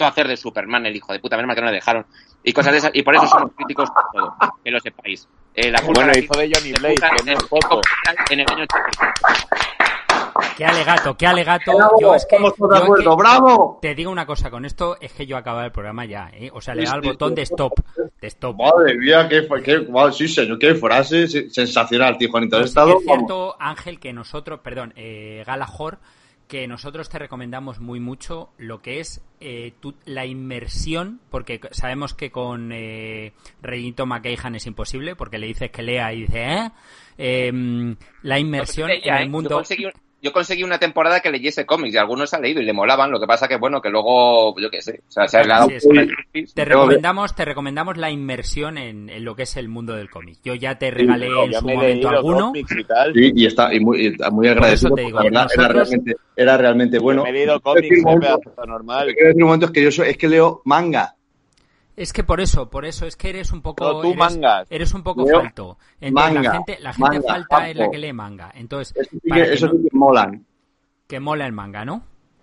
hacer 0.00 0.28
de 0.28 0.36
Superman 0.36 0.84
el 0.84 0.96
hijo 0.96 1.14
de 1.14 1.18
puta, 1.20 1.36
menos 1.38 1.54
que 1.54 1.60
no 1.62 1.68
le 1.68 1.74
dejaron 1.76 2.04
y 2.42 2.52
cosas 2.52 2.72
de 2.72 2.78
esas 2.78 2.90
y 2.92 3.02
por 3.02 3.14
eso 3.14 3.26
somos 3.26 3.52
críticos 3.56 3.88
por 3.90 4.02
todo, 4.12 4.34
que 4.62 4.70
lo 4.70 4.80
sepáis. 4.80 5.26
Eh, 5.54 5.70
la 5.70 5.80
culpa 5.80 6.04
Bueno, 6.04 6.18
hizo 6.18 6.38
de 6.38 6.50
Johnny 6.54 6.72
Blaze, 6.72 6.96
en 7.22 7.28
el- 7.30 7.36
poco. 7.48 7.80
en 8.28 8.40
el 8.40 8.46
año 8.50 8.64
85. 8.64 9.83
Qué 10.56 10.64
alegato, 10.64 11.16
qué 11.16 11.26
alegato. 11.26 11.76
Bravo, 11.76 12.00
Yo 12.00 12.14
es 12.14 12.24
que, 12.26 12.36
estamos 12.36 12.54
todos 12.56 12.70
de 12.70 12.76
es 12.76 12.82
acuerdo, 12.84 13.10
que- 13.10 13.16
¡bravo! 13.22 13.78
Te 13.82 13.94
digo 13.94 14.10
una 14.10 14.24
cosa, 14.24 14.50
con 14.50 14.64
esto 14.64 14.96
es 15.00 15.12
que 15.12 15.26
yo 15.26 15.36
acababa 15.36 15.64
el 15.64 15.72
programa 15.72 16.04
ya, 16.04 16.30
¿eh? 16.32 16.50
O 16.52 16.60
sea, 16.60 16.74
le 16.74 16.82
Sí, 16.82 16.86
da 16.86 16.94
al 16.94 17.02
sí, 17.02 17.08
botón 17.08 17.30
sí. 17.30 17.34
de 17.36 17.42
stop, 17.42 17.72
de 18.20 18.26
stop. 18.28 18.56
Madre 18.60 18.96
mía, 18.96 19.28
qué, 19.28 19.42
fue- 19.42 19.62
qué, 19.62 19.86
sí, 20.12 20.28
señor, 20.28 20.58
qué 20.58 20.74
frase 20.76 21.26
se- 21.26 21.50
sensacional, 21.50 22.16
tío, 22.18 22.30
Juanito. 22.30 22.56
Pues 22.58 22.68
estado, 22.68 22.98
es 22.98 23.04
cierto, 23.04 23.56
Ángel, 23.58 23.98
que 23.98 24.12
nosotros, 24.12 24.60
perdón, 24.60 24.92
eh, 24.96 25.42
Galahor, 25.44 25.98
que 26.46 26.68
nosotros 26.68 27.08
te 27.08 27.18
recomendamos 27.18 27.80
muy 27.80 27.98
mucho 28.00 28.50
lo 28.58 28.80
que 28.80 29.00
es 29.00 29.22
eh, 29.40 29.72
tu- 29.80 29.94
la 30.04 30.24
inmersión, 30.24 31.20
porque 31.30 31.60
sabemos 31.72 32.14
que 32.14 32.30
con 32.30 32.70
eh, 32.72 33.32
Reyito 33.60 34.06
McCahan 34.06 34.54
es 34.54 34.66
imposible, 34.66 35.16
porque 35.16 35.38
le 35.38 35.46
dices 35.48 35.70
que 35.70 35.82
lea 35.82 36.12
y 36.12 36.20
dice, 36.22 36.44
¿eh? 36.44 36.70
Em, 37.18 37.96
la 38.22 38.38
inmersión 38.38 38.88
Pues, 38.88 39.00
en 39.04 39.14
¿eh? 39.14 39.22
el 39.22 39.28
mundo... 39.30 39.50
Yo 39.50 39.56
conseguí, 39.56 39.84
un- 39.86 39.92
yo 40.24 40.32
conseguí 40.32 40.64
una 40.64 40.78
temporada 40.78 41.20
que 41.20 41.30
leyese 41.30 41.66
cómics 41.66 41.94
y 41.94 41.98
algunos 41.98 42.32
han 42.34 42.42
leído 42.42 42.60
y 42.60 42.64
le 42.64 42.72
molaban, 42.72 43.10
lo 43.10 43.20
que 43.20 43.26
pasa 43.26 43.46
que 43.46 43.56
bueno, 43.58 43.80
que 43.80 43.90
luego, 43.90 44.58
yo 44.58 44.70
qué 44.70 44.80
sé, 44.82 45.02
o 45.06 45.10
sea, 45.12 45.28
se 45.28 45.38
ha 45.38 45.44
dado 45.44 45.68
Sí, 45.68 45.76
Sí, 46.32 46.44
Te 46.54 46.64
recomendamos, 46.64 47.34
te 47.36 47.44
recomendamos 47.44 47.96
la 47.98 48.10
inmersión 48.10 48.78
en, 48.78 49.10
en 49.10 49.24
lo 49.24 49.36
que 49.36 49.42
es 49.44 49.56
el 49.56 49.68
mundo 49.68 49.94
del 49.94 50.08
cómic. 50.10 50.38
Yo 50.42 50.54
ya 50.54 50.76
te 50.78 50.90
regalé 50.90 51.26
en 51.26 51.50
Ya 51.52 51.60
su 51.60 51.68
momento 51.68 52.08
alguno. 52.08 52.52
y 52.54 52.84
tal. 52.84 53.12
Sí, 53.14 53.32
y 53.34 53.46
está 53.46 53.72
y 53.74 53.80
muy, 53.80 54.16
muy 54.32 54.48
agradecido. 54.48 54.88
te 54.94 55.02
porque 55.02 55.04
digo, 55.04 55.18
la 55.18 55.24
verdad, 55.24 55.46
era, 55.56 55.68
realmente, 55.68 56.16
era 56.34 56.56
realmente 56.56 56.98
bueno. 56.98 57.22
me 57.24 57.28
he 57.28 57.32
leído 57.32 57.60
cómics, 57.60 58.02
momento- 58.02 58.40
lo 58.56 58.66
normal. 58.66 59.06
que 59.08 59.14
quiero 59.14 59.28
decir 59.28 59.42
un 59.42 59.48
momento 59.48 59.66
es 59.66 59.72
que 59.72 59.82
yo 59.82 59.90
soy- 59.90 60.08
es 60.08 60.16
que 60.16 60.28
leo 60.28 60.62
manga. 60.64 61.14
Es 61.96 62.12
que 62.12 62.24
por 62.24 62.40
eso, 62.40 62.68
por 62.70 62.84
eso 62.84 63.06
es 63.06 63.16
que 63.16 63.30
eres 63.30 63.52
un 63.52 63.62
poco, 63.62 63.84
No, 63.84 64.00
tú 64.00 64.06
eres, 64.08 64.16
mangas. 64.18 64.66
eres 64.70 64.92
un 64.94 65.02
poco 65.04 65.24
falto. 65.26 65.78
Entonces 66.00 66.42
la 66.42 66.52
gente, 66.52 66.78
la 66.80 66.92
gente 66.92 67.08
manga, 67.10 67.28
falta 67.28 67.68
es 67.68 67.76
la 67.76 67.82
campo. 67.84 67.92
que 67.92 67.98
lee 67.98 68.12
manga. 68.12 68.50
Entonces, 68.54 68.96
Eso 68.96 69.10
sí 69.12 69.20
que, 69.22 69.34
que, 69.34 69.52
eso 69.54 69.66
no- 69.68 69.72
sí 69.74 69.78
que 69.90 69.96
molan. 69.96 70.46
que 71.06 71.20
mola 71.20 71.46
el 71.46 71.52
manga, 71.52 71.84
¿no? 71.84 72.02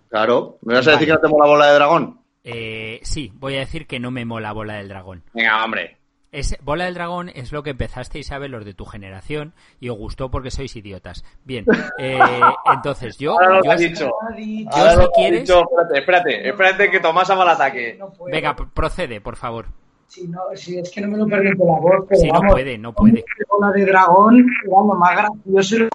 Claro. 0.09 0.57
¿Me 0.61 0.75
vas 0.75 0.87
a 0.87 0.91
Vale. 0.91 0.99
decir 0.99 1.07
que 1.07 1.13
no 1.13 1.19
te 1.19 1.27
mola 1.27 1.45
bola 1.49 1.67
de 1.67 1.73
dragón? 1.75 2.19
Eh, 2.43 2.99
sí, 3.03 3.31
voy 3.35 3.55
a 3.55 3.59
decir 3.59 3.85
que 3.87 3.99
no 3.99 4.09
me 4.09 4.25
mola 4.25 4.51
Bola 4.51 4.73
del 4.75 4.87
Dragón. 4.87 5.21
Venga, 5.33 5.63
hombre. 5.63 5.97
Es, 6.33 6.55
Bola 6.63 6.85
del 6.85 6.93
Dragón 6.93 7.27
es 7.27 7.51
lo 7.51 7.61
que 7.61 7.71
empezasteis 7.71 8.31
a 8.31 8.37
ver 8.39 8.49
los 8.51 8.63
de 8.63 8.73
tu 8.73 8.85
generación 8.85 9.53
y 9.81 9.89
os 9.89 9.97
gustó 9.97 10.31
porque 10.31 10.49
sois 10.49 10.73
idiotas. 10.77 11.25
Bien, 11.43 11.65
eh, 11.97 12.17
entonces 12.73 13.17
yo, 13.17 13.33
Ahora 13.33 13.57
lo 13.57 13.63
yo 13.65 13.71
has 13.71 13.79
dicho. 13.81 14.05
yo 14.05 14.69
Ahora 14.71 14.91
si 14.91 14.95
lo 14.97 15.01
has 15.03 15.09
quieres, 15.13 15.41
dicho. 15.41 15.59
Espérate, 15.61 15.99
espérate, 15.99 16.47
espérate 16.49 16.89
que 16.91 16.99
Tomás 17.01 17.29
ama 17.29 17.43
el 17.43 17.49
ataque. 17.49 17.97
No 17.99 18.13
venga, 18.31 18.55
procede, 18.55 19.19
por 19.19 19.35
favor. 19.35 19.65
Si, 20.07 20.25
no, 20.27 20.39
si 20.55 20.77
es 20.79 20.89
que 20.89 21.01
no 21.01 21.09
me 21.09 21.17
lo 21.17 21.27
permite 21.27 21.57
la 21.65 21.79
voz, 21.79 22.05
pero 22.07 22.21
Si 22.21 22.27
no 22.27 22.33
vamos, 22.35 22.51
puede, 22.53 22.77
no 22.77 22.93
puede. 22.93 23.25
bola 23.49 23.71
de 23.73 23.85
dragón, 23.85 24.45
lo 24.69 24.83
más 24.95 25.11
gracioso 25.17 25.75
y 25.83 25.89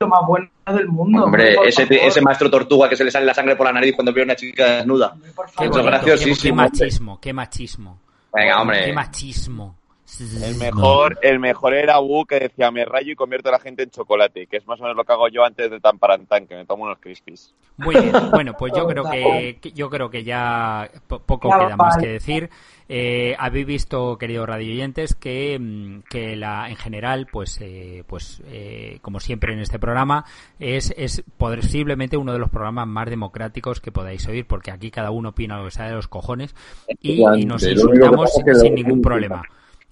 lo 0.00 0.08
más 0.08 0.20
bueno 0.26 0.48
del 0.74 0.88
mundo. 0.88 1.24
Hombre, 1.24 1.54
ese, 1.66 1.86
ese 1.90 2.20
maestro 2.22 2.50
tortuga 2.50 2.88
que 2.88 2.96
se 2.96 3.04
le 3.04 3.10
sale 3.10 3.26
la 3.26 3.34
sangre 3.34 3.56
por 3.56 3.66
la 3.66 3.72
nariz 3.74 3.94
cuando 3.94 4.10
ve 4.14 4.22
a 4.22 4.24
una 4.24 4.36
chica 4.36 4.76
desnuda. 4.76 5.12
Hombre, 5.12 5.32
por 5.32 5.46
Qué, 5.50 5.52
bonito, 5.68 5.76
qué- 5.80 5.84
graciosísimo, 5.86 6.40
qué 6.42 6.52
machismo, 6.70 7.20
qué 7.20 7.32
machismo. 7.34 7.98
Venga, 8.34 8.62
hombre. 8.62 8.86
Qué 8.86 8.92
machismo. 8.94 9.76
El 10.20 10.56
mejor, 10.56 11.18
el 11.22 11.38
mejor 11.38 11.74
era 11.74 11.98
Wu 12.00 12.24
que 12.26 12.38
decía 12.40 12.70
me 12.70 12.84
rayo 12.84 13.12
y 13.12 13.16
convierto 13.16 13.48
a 13.48 13.52
la 13.52 13.58
gente 13.58 13.82
en 13.82 13.90
chocolate, 13.90 14.46
que 14.46 14.58
es 14.58 14.66
más 14.66 14.78
o 14.80 14.82
menos 14.82 14.96
lo 14.96 15.04
que 15.04 15.12
hago 15.12 15.28
yo 15.28 15.44
antes 15.44 15.70
de 15.70 15.80
tan 15.80 15.98
parantán, 15.98 16.46
que 16.46 16.54
me 16.54 16.66
tomo 16.66 16.84
unos 16.84 16.98
crispies. 16.98 17.54
Muy 17.78 17.94
bien, 17.94 18.12
bueno, 18.30 18.52
pues 18.58 18.72
yo 18.76 18.86
creo 18.86 19.04
que, 19.10 19.58
yo 19.74 19.88
creo 19.90 20.10
que 20.10 20.22
ya 20.24 20.90
po- 21.06 21.20
poco 21.20 21.48
Ya 21.48 21.58
queda 21.66 21.76
más 21.76 21.96
que 21.96 22.08
decir. 22.08 22.50
Eh, 22.88 23.34
habéis 23.38 23.64
visto, 23.64 24.18
queridos 24.18 24.46
radioyentes, 24.46 25.14
que, 25.14 25.58
mm, 25.58 26.00
que 26.10 26.36
la, 26.36 26.68
en 26.68 26.76
general, 26.76 27.26
pues, 27.32 27.58
eh, 27.62 28.04
pues 28.06 28.42
eh, 28.48 28.98
como 29.00 29.18
siempre 29.18 29.54
en 29.54 29.60
este 29.60 29.78
programa, 29.78 30.26
es, 30.58 30.92
es 30.98 31.24
posiblemente 31.38 32.18
uno 32.18 32.34
de 32.34 32.38
los 32.38 32.50
programas 32.50 32.86
más 32.86 33.08
democráticos 33.08 33.80
que 33.80 33.92
podáis 33.92 34.26
oír, 34.28 34.46
porque 34.46 34.70
aquí 34.70 34.90
cada 34.90 35.10
uno 35.10 35.30
opina 35.30 35.56
lo 35.58 35.64
que 35.64 35.70
sea 35.70 35.86
de 35.88 35.94
los 35.94 36.08
cojones 36.08 36.54
y, 37.00 37.22
y 37.40 37.46
nos 37.46 37.62
insultamos 37.62 38.30
sin 38.60 38.74
ningún 38.74 39.00
problema. 39.00 39.42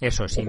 Eso, 0.01 0.27
sin, 0.27 0.47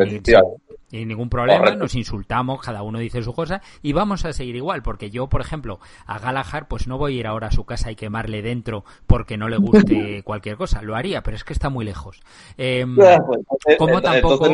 sin, 0.88 1.08
ningún 1.08 1.28
problema, 1.28 1.58
Correcto. 1.58 1.78
nos 1.80 1.94
insultamos, 1.94 2.60
cada 2.60 2.82
uno 2.82 2.98
dice 2.98 3.22
su 3.22 3.32
cosa 3.34 3.60
y 3.82 3.92
vamos 3.92 4.24
a 4.24 4.32
seguir 4.32 4.56
igual, 4.56 4.82
porque 4.82 5.10
yo, 5.10 5.28
por 5.28 5.42
ejemplo, 5.42 5.78
a 6.06 6.18
Galahad, 6.18 6.64
pues 6.68 6.86
no 6.88 6.96
voy 6.98 7.16
a 7.16 7.20
ir 7.20 7.26
ahora 7.26 7.48
a 7.48 7.50
su 7.50 7.64
casa 7.64 7.90
y 7.90 7.94
quemarle 7.96 8.40
dentro 8.42 8.84
porque 9.06 9.36
no 9.36 9.48
le 9.48 9.58
guste 9.58 10.22
cualquier 10.24 10.56
cosa. 10.56 10.80
Lo 10.82 10.96
haría, 10.96 11.22
pero 11.22 11.36
es 11.36 11.44
que 11.44 11.52
está 11.52 11.68
muy 11.68 11.84
lejos. 11.84 12.20
Em, 12.56 12.96
como 13.78 14.00
tampoco, 14.00 14.50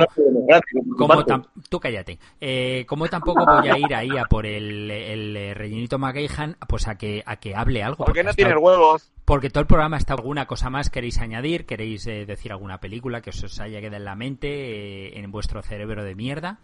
como 0.97 1.23
tam- 1.25 1.47
tú 1.69 1.79
cállate. 1.79 2.19
Eh, 2.41 2.85
como 2.89 3.07
tampoco 3.07 3.47
voy 3.47 3.69
a 3.69 3.79
ir 3.79 3.95
ahí 3.95 4.17
a 4.17 4.25
por 4.25 4.47
el, 4.47 4.91
el, 4.91 5.37
eh, 5.37 5.55
rellenito 5.55 5.99
McGahan, 5.99 6.57
pues 6.69 6.89
a 6.89 6.97
que 6.97 7.23
a 7.25 7.37
que 7.37 7.55
hable 7.55 7.83
algo. 7.83 7.99
¿Por 7.99 8.07
porque 8.07 8.21
qué 8.21 8.25
no 8.25 8.35
tienes 8.35 8.57
huevos? 8.59 9.13
Porque 9.29 9.51
todo 9.51 9.61
el 9.61 9.67
programa 9.67 9.99
está 9.99 10.15
alguna 10.15 10.47
cosa 10.47 10.71
más 10.71 10.89
queréis 10.89 11.19
añadir, 11.19 11.67
queréis 11.67 12.07
eh, 12.07 12.25
decir 12.25 12.51
alguna 12.51 12.81
película 12.81 13.21
que 13.21 13.29
os 13.29 13.61
haya 13.61 13.79
quedado 13.79 13.99
en 13.99 14.07
la 14.07 14.15
mente, 14.15 14.49
eh, 14.49 15.19
en 15.19 15.31
vuestro 15.31 15.61
cerebro 15.61 16.03
de 16.03 16.15
mierda. 16.15 16.61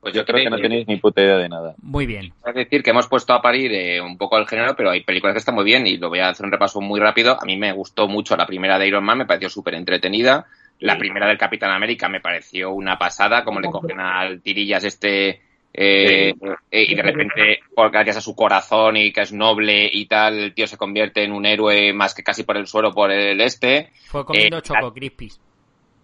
Pues 0.00 0.14
Yo 0.14 0.24
creo 0.24 0.44
que 0.44 0.48
no 0.48 0.56
tenéis 0.56 0.88
ni 0.88 0.96
puta 0.96 1.20
idea 1.20 1.36
de 1.36 1.50
nada. 1.50 1.74
Muy 1.82 2.06
bien. 2.06 2.32
Es 2.46 2.54
decir, 2.54 2.82
que 2.82 2.88
hemos 2.88 3.06
puesto 3.06 3.34
a 3.34 3.42
parir 3.42 3.70
eh, 3.74 4.00
un 4.00 4.16
poco 4.16 4.38
el 4.38 4.48
género, 4.48 4.74
pero 4.74 4.92
hay 4.92 5.02
películas 5.02 5.34
que 5.34 5.40
están 5.40 5.54
muy 5.54 5.64
bien 5.64 5.86
y 5.86 5.98
lo 5.98 6.08
voy 6.08 6.20
a 6.20 6.30
hacer 6.30 6.46
un 6.46 6.52
repaso 6.52 6.80
muy 6.80 6.98
rápido. 6.98 7.36
A 7.38 7.44
mí 7.44 7.58
me 7.58 7.72
gustó 7.72 8.08
mucho 8.08 8.34
la 8.34 8.46
primera 8.46 8.78
de 8.78 8.88
Iron 8.88 9.04
Man, 9.04 9.18
me 9.18 9.26
pareció 9.26 9.50
súper 9.50 9.74
entretenida. 9.74 10.46
La 10.78 10.96
primera 10.96 11.28
del 11.28 11.36
Capitán 11.36 11.70
América 11.72 12.08
me 12.08 12.20
pareció 12.20 12.72
una 12.72 12.96
pasada, 12.96 13.44
como 13.44 13.60
le 13.60 13.70
cogen 13.70 14.00
al 14.00 14.40
tirillas 14.40 14.84
este 14.84 15.42
eh, 15.74 16.34
eh, 16.70 16.84
y 16.88 16.94
de 16.94 17.02
repente, 17.02 17.60
por, 17.74 17.90
gracias 17.90 18.18
a 18.18 18.20
su 18.20 18.34
corazón 18.34 18.96
y 18.96 19.12
que 19.12 19.22
es 19.22 19.32
noble 19.32 19.88
y 19.90 20.06
tal, 20.06 20.38
el 20.38 20.54
tío 20.54 20.66
se 20.66 20.76
convierte 20.76 21.24
en 21.24 21.32
un 21.32 21.46
héroe 21.46 21.92
más 21.94 22.14
que 22.14 22.22
casi 22.22 22.42
por 22.42 22.56
el 22.56 22.66
suelo, 22.66 22.92
por 22.92 23.10
el 23.10 23.40
este. 23.40 23.90
Fue 24.06 24.24
comiendo 24.24 24.58
Eh, 24.58 24.62
Choco 24.62 24.92
Crispies. 24.92 25.40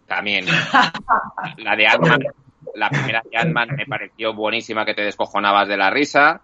También. 0.07 0.47
La 1.59 1.77
de 1.77 1.87
Ant-Man, 1.87 2.25
la 2.75 2.89
primera 2.89 3.23
de 3.31 3.37
Ant-Man 3.37 3.69
me 3.77 3.85
pareció 3.85 4.33
buenísima, 4.33 4.87
que 4.87 4.95
te 4.95 5.03
descojonabas 5.03 5.69
de 5.69 5.77
la 5.77 5.91
risa. 5.91 6.41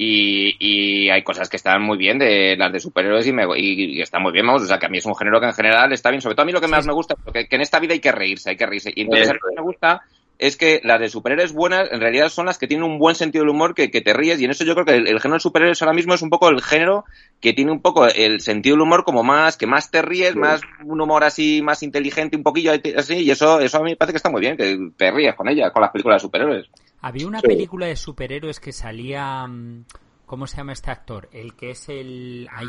Y, 0.00 0.54
y 0.60 1.10
hay 1.10 1.24
cosas 1.24 1.48
que 1.48 1.56
están 1.56 1.82
muy 1.82 1.98
bien 1.98 2.20
de 2.20 2.54
las 2.56 2.72
de 2.72 2.78
superhéroes 2.78 3.26
y, 3.26 3.32
me, 3.32 3.42
y, 3.56 3.96
y 3.96 4.00
están 4.00 4.22
muy 4.22 4.30
bien, 4.30 4.46
vamos. 4.46 4.62
O 4.62 4.66
sea, 4.66 4.78
que 4.78 4.86
a 4.86 4.88
mí 4.88 4.98
es 4.98 5.06
un 5.06 5.16
género 5.16 5.40
que 5.40 5.46
en 5.46 5.54
general 5.54 5.92
está 5.92 6.10
bien. 6.10 6.20
Sobre 6.22 6.36
todo 6.36 6.42
a 6.42 6.46
mí 6.46 6.52
lo 6.52 6.60
que 6.60 6.68
más 6.68 6.86
me 6.86 6.92
gusta 6.92 7.16
es 7.26 7.32
que, 7.32 7.48
que 7.48 7.56
en 7.56 7.62
esta 7.62 7.80
vida 7.80 7.94
hay 7.94 8.00
que 8.00 8.12
reírse, 8.12 8.50
hay 8.50 8.56
que 8.56 8.66
reírse. 8.66 8.92
Y 8.94 9.02
entonces 9.02 9.30
a 9.30 9.32
mí 9.32 9.38
me 9.56 9.62
gusta 9.62 10.02
es 10.38 10.56
que 10.56 10.80
las 10.84 11.00
de 11.00 11.08
superhéroes 11.08 11.52
buenas 11.52 11.90
en 11.90 12.00
realidad 12.00 12.28
son 12.28 12.46
las 12.46 12.58
que 12.58 12.66
tienen 12.68 12.84
un 12.88 12.98
buen 12.98 13.14
sentido 13.16 13.42
del 13.44 13.50
humor 13.50 13.74
que, 13.74 13.90
que 13.90 14.00
te 14.00 14.12
ríes. 14.12 14.40
Y 14.40 14.44
en 14.44 14.52
eso 14.52 14.64
yo 14.64 14.74
creo 14.74 14.86
que 14.86 14.94
el, 14.94 15.08
el 15.08 15.20
género 15.20 15.34
de 15.36 15.40
superhéroes 15.40 15.82
ahora 15.82 15.94
mismo 15.94 16.14
es 16.14 16.22
un 16.22 16.30
poco 16.30 16.48
el 16.48 16.62
género 16.62 17.04
que 17.40 17.52
tiene 17.52 17.72
un 17.72 17.82
poco 17.82 18.06
el 18.06 18.40
sentido 18.40 18.74
del 18.76 18.82
humor 18.82 19.04
como 19.04 19.22
más, 19.24 19.56
que 19.56 19.66
más 19.66 19.90
te 19.90 20.00
ríes, 20.02 20.36
más 20.36 20.60
un 20.84 21.00
humor 21.00 21.24
así, 21.24 21.60
más 21.62 21.82
inteligente, 21.82 22.36
un 22.36 22.42
poquillo 22.44 22.72
así. 22.96 23.14
Y 23.16 23.30
eso, 23.30 23.58
eso 23.60 23.78
a 23.78 23.82
mí 23.82 23.90
me 23.90 23.96
parece 23.96 24.12
que 24.12 24.16
está 24.18 24.30
muy 24.30 24.40
bien, 24.40 24.56
que 24.56 24.78
te 24.96 25.10
ríes 25.10 25.34
con 25.34 25.48
ella, 25.48 25.70
con 25.72 25.82
las 25.82 25.90
películas 25.90 26.16
de 26.22 26.26
superhéroes. 26.26 26.66
Había 27.00 27.26
una 27.26 27.40
Sí. 27.40 27.46
película 27.48 27.86
de 27.86 27.96
superhéroes 27.96 28.60
que 28.60 28.72
salía. 28.72 29.46
mm, 29.46 29.84
¿Cómo 30.26 30.46
se 30.46 30.58
llama 30.58 30.72
este 30.72 30.90
actor? 30.90 31.28
El 31.32 31.54
que 31.54 31.70
es 31.70 31.88
el. 31.88 32.48
Ahí. 32.52 32.66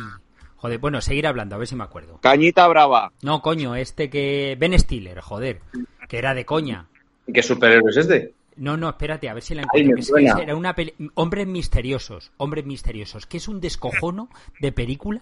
Joder, 0.55 0.77
bueno, 0.79 1.01
seguir 1.01 1.25
hablando, 1.27 1.55
a 1.55 1.57
ver 1.57 1.67
si 1.67 1.75
me 1.75 1.83
acuerdo. 1.83 2.19
Cañita 2.21 2.67
brava. 2.67 3.11
No, 3.21 3.41
coño, 3.41 3.75
este 3.75 4.09
que. 4.09 4.55
Ben 4.59 4.77
Stiller, 4.77 5.19
joder. 5.21 5.61
Que 6.07 6.17
era 6.17 6.33
de 6.33 6.45
coña. 6.45 6.87
¿Y 7.29 7.33
¿Qué 7.33 7.43
superhéroe 7.43 7.89
es 7.91 7.97
este? 7.97 8.33
No, 8.57 8.75
no, 8.75 8.89
espérate, 8.89 9.29
a 9.29 9.33
ver 9.33 9.43
si 9.43 9.55
la 9.55 9.61
encuentro. 9.63 9.95
que 9.95 10.01
es- 10.01 10.07
suena. 10.07 10.35
que 10.35 10.41
era 10.41 10.55
una 10.55 10.75
peli- 10.75 10.93
Hombres 11.15 11.47
misteriosos. 11.47 12.31
Hombres 12.37 12.65
misteriosos. 12.65 13.25
Que 13.25 13.37
es 13.37 13.47
un 13.47 13.61
descojono 13.61 14.29
de 14.59 14.71
película. 14.71 15.21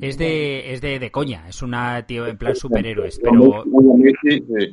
Es 0.00 0.18
de, 0.18 0.72
es 0.74 0.80
de, 0.80 0.98
de 0.98 1.10
coña, 1.12 1.48
es 1.48 1.62
una, 1.62 2.04
tío, 2.04 2.26
en 2.26 2.36
plan 2.36 2.56
superhéroes, 2.56 3.20
pero... 3.22 3.62
sí, 4.22 4.44
sí. 4.44 4.72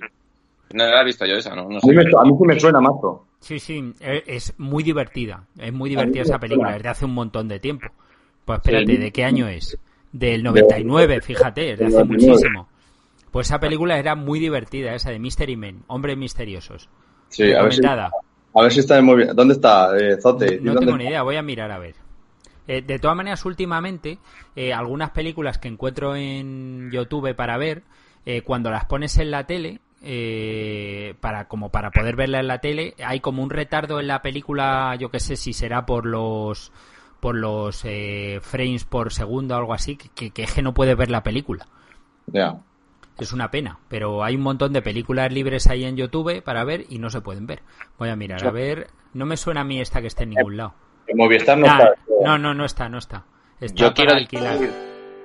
No 0.74 0.86
la 0.88 1.02
he 1.02 1.06
visto 1.06 1.26
yo 1.28 1.36
esa, 1.36 1.56
¿no? 1.56 1.70
no 1.70 1.78
A 1.78 1.82
sé. 1.82 1.88
mí, 1.89 1.95
me, 1.95 2.02
a 2.02 2.24
mí 2.24 2.32
sí 2.39 2.45
me 2.47 2.60
suena 2.60 2.82
mazo. 2.82 3.28
Sí, 3.39 3.60
sí, 3.60 3.93
e- 3.99 4.24
es 4.26 4.56
muy 4.58 4.82
divertida, 4.84 5.45
es 5.60 5.72
muy 5.74 5.89
divertida 5.91 6.24
esa 6.24 6.39
película, 6.39 6.76
es 6.76 6.82
de 6.82 6.89
hace 6.89 7.06
un 7.06 7.14
montón 7.14 7.47
de 7.47 7.60
tiempo. 7.60 7.91
Pues 8.45 8.58
espérate, 8.60 8.97
¿de 8.97 9.12
qué 9.12 9.24
año 9.24 9.47
es? 9.47 9.78
Del 10.12 10.41
99, 10.41 11.22
fíjate, 11.22 11.74
es 11.74 11.80
de 11.80 11.86
hace 11.86 11.95
99. 11.97 12.28
muchísimo. 12.32 12.68
Pues 13.32 13.47
esa 13.47 13.59
película 13.59 13.97
era 13.97 14.15
muy 14.15 14.39
divertida, 14.39 14.93
esa 14.93 15.09
de 15.09 15.19
Mystery 15.19 15.55
Men, 15.55 15.84
Hombres 15.88 16.17
Misteriosos. 16.17 16.89
Sí, 17.29 17.53
a 17.53 17.63
ver, 17.63 17.73
si, 17.73 17.86
a 17.86 18.11
ver 18.53 18.71
si 18.71 18.79
está 18.82 19.01
muy 19.01 19.15
bien. 19.15 19.36
¿Dónde 19.36 19.53
está, 19.53 19.97
eh, 19.97 20.17
Zote? 20.21 20.59
No 20.59 20.73
¿Dónde 20.73 20.86
tengo 20.86 20.97
ni 20.97 21.05
idea, 21.05 21.23
voy 21.23 21.38
a 21.38 21.41
mirar 21.41 21.71
a 21.71 21.79
ver. 21.79 21.95
Eh, 22.67 22.82
de 22.82 22.99
todas 22.99 23.15
maneras, 23.15 23.45
últimamente, 23.45 24.19
eh, 24.55 24.73
algunas 24.73 25.11
películas 25.11 25.57
que 25.57 25.69
encuentro 25.69 26.15
en 26.15 26.91
YouTube 26.91 27.34
para 27.36 27.57
ver, 27.57 27.84
cuando 28.43 28.69
las 28.69 28.86
pones 28.86 29.17
en 29.17 29.32
la 29.32 29.47
tele, 29.47 29.79
eh, 30.03 31.13
para 31.19 31.47
como 31.47 31.69
para 31.69 31.91
poder 31.91 32.15
verla 32.15 32.39
en 32.39 32.47
la 32.47 32.59
tele, 32.59 32.95
hay 33.05 33.19
como 33.19 33.43
un 33.43 33.51
retardo 33.51 33.99
en 33.99 34.07
la 34.07 34.23
película, 34.23 34.95
yo 34.95 35.11
que 35.11 35.19
sé 35.19 35.36
si 35.36 35.53
será 35.53 35.86
por 35.86 36.07
los 36.07 36.71
por 37.19 37.36
los 37.36 37.86
eh, 37.86 38.39
frames 38.41 38.84
por 38.84 39.13
segundo 39.13 39.53
o 39.53 39.59
algo 39.59 39.75
así, 39.75 39.97
que, 39.97 40.09
que, 40.09 40.32
que 40.32 40.43
es 40.43 40.53
que 40.53 40.63
no 40.63 40.73
puedes 40.73 40.97
ver 40.97 41.11
la 41.11 41.21
película. 41.21 41.67
Ya. 42.25 42.57
Es 43.22 43.34
una 43.34 43.51
pena, 43.51 43.78
pero 43.88 44.24
hay 44.24 44.36
un 44.36 44.41
montón 44.41 44.74
de 44.74 44.82
películas 44.82 45.32
libres 45.32 45.67
ahí 45.67 45.84
en 45.86 45.95
YouTube 45.95 46.41
para 46.41 46.63
ver 46.63 46.86
y 46.89 46.97
no 46.97 47.11
se 47.11 47.22
pueden 47.22 47.45
ver. 47.45 47.61
Voy 47.99 48.09
a 48.09 48.15
mirar, 48.15 48.43
a 48.47 48.49
ver, 48.49 48.88
no 49.13 49.28
me 49.28 49.38
suena 49.38 49.61
a 49.61 49.63
mí 49.63 49.80
esta 49.80 50.01
que 50.01 50.07
esté 50.07 50.24
en 50.24 50.32
ningún 50.32 50.57
lado. 50.57 50.74
En 51.05 51.17
Movistar 51.17 51.55
no 51.55 51.67
Nah, 51.67 51.78
está. 51.78 51.95
no, 52.26 52.38
no, 52.39 52.53
no 52.55 52.65
está, 52.65 52.89
no 52.89 52.97
está. 52.97 53.24
Está 53.59 53.76
Yo 53.76 53.93
quiero 53.93 54.13
alquilar. 54.13 54.57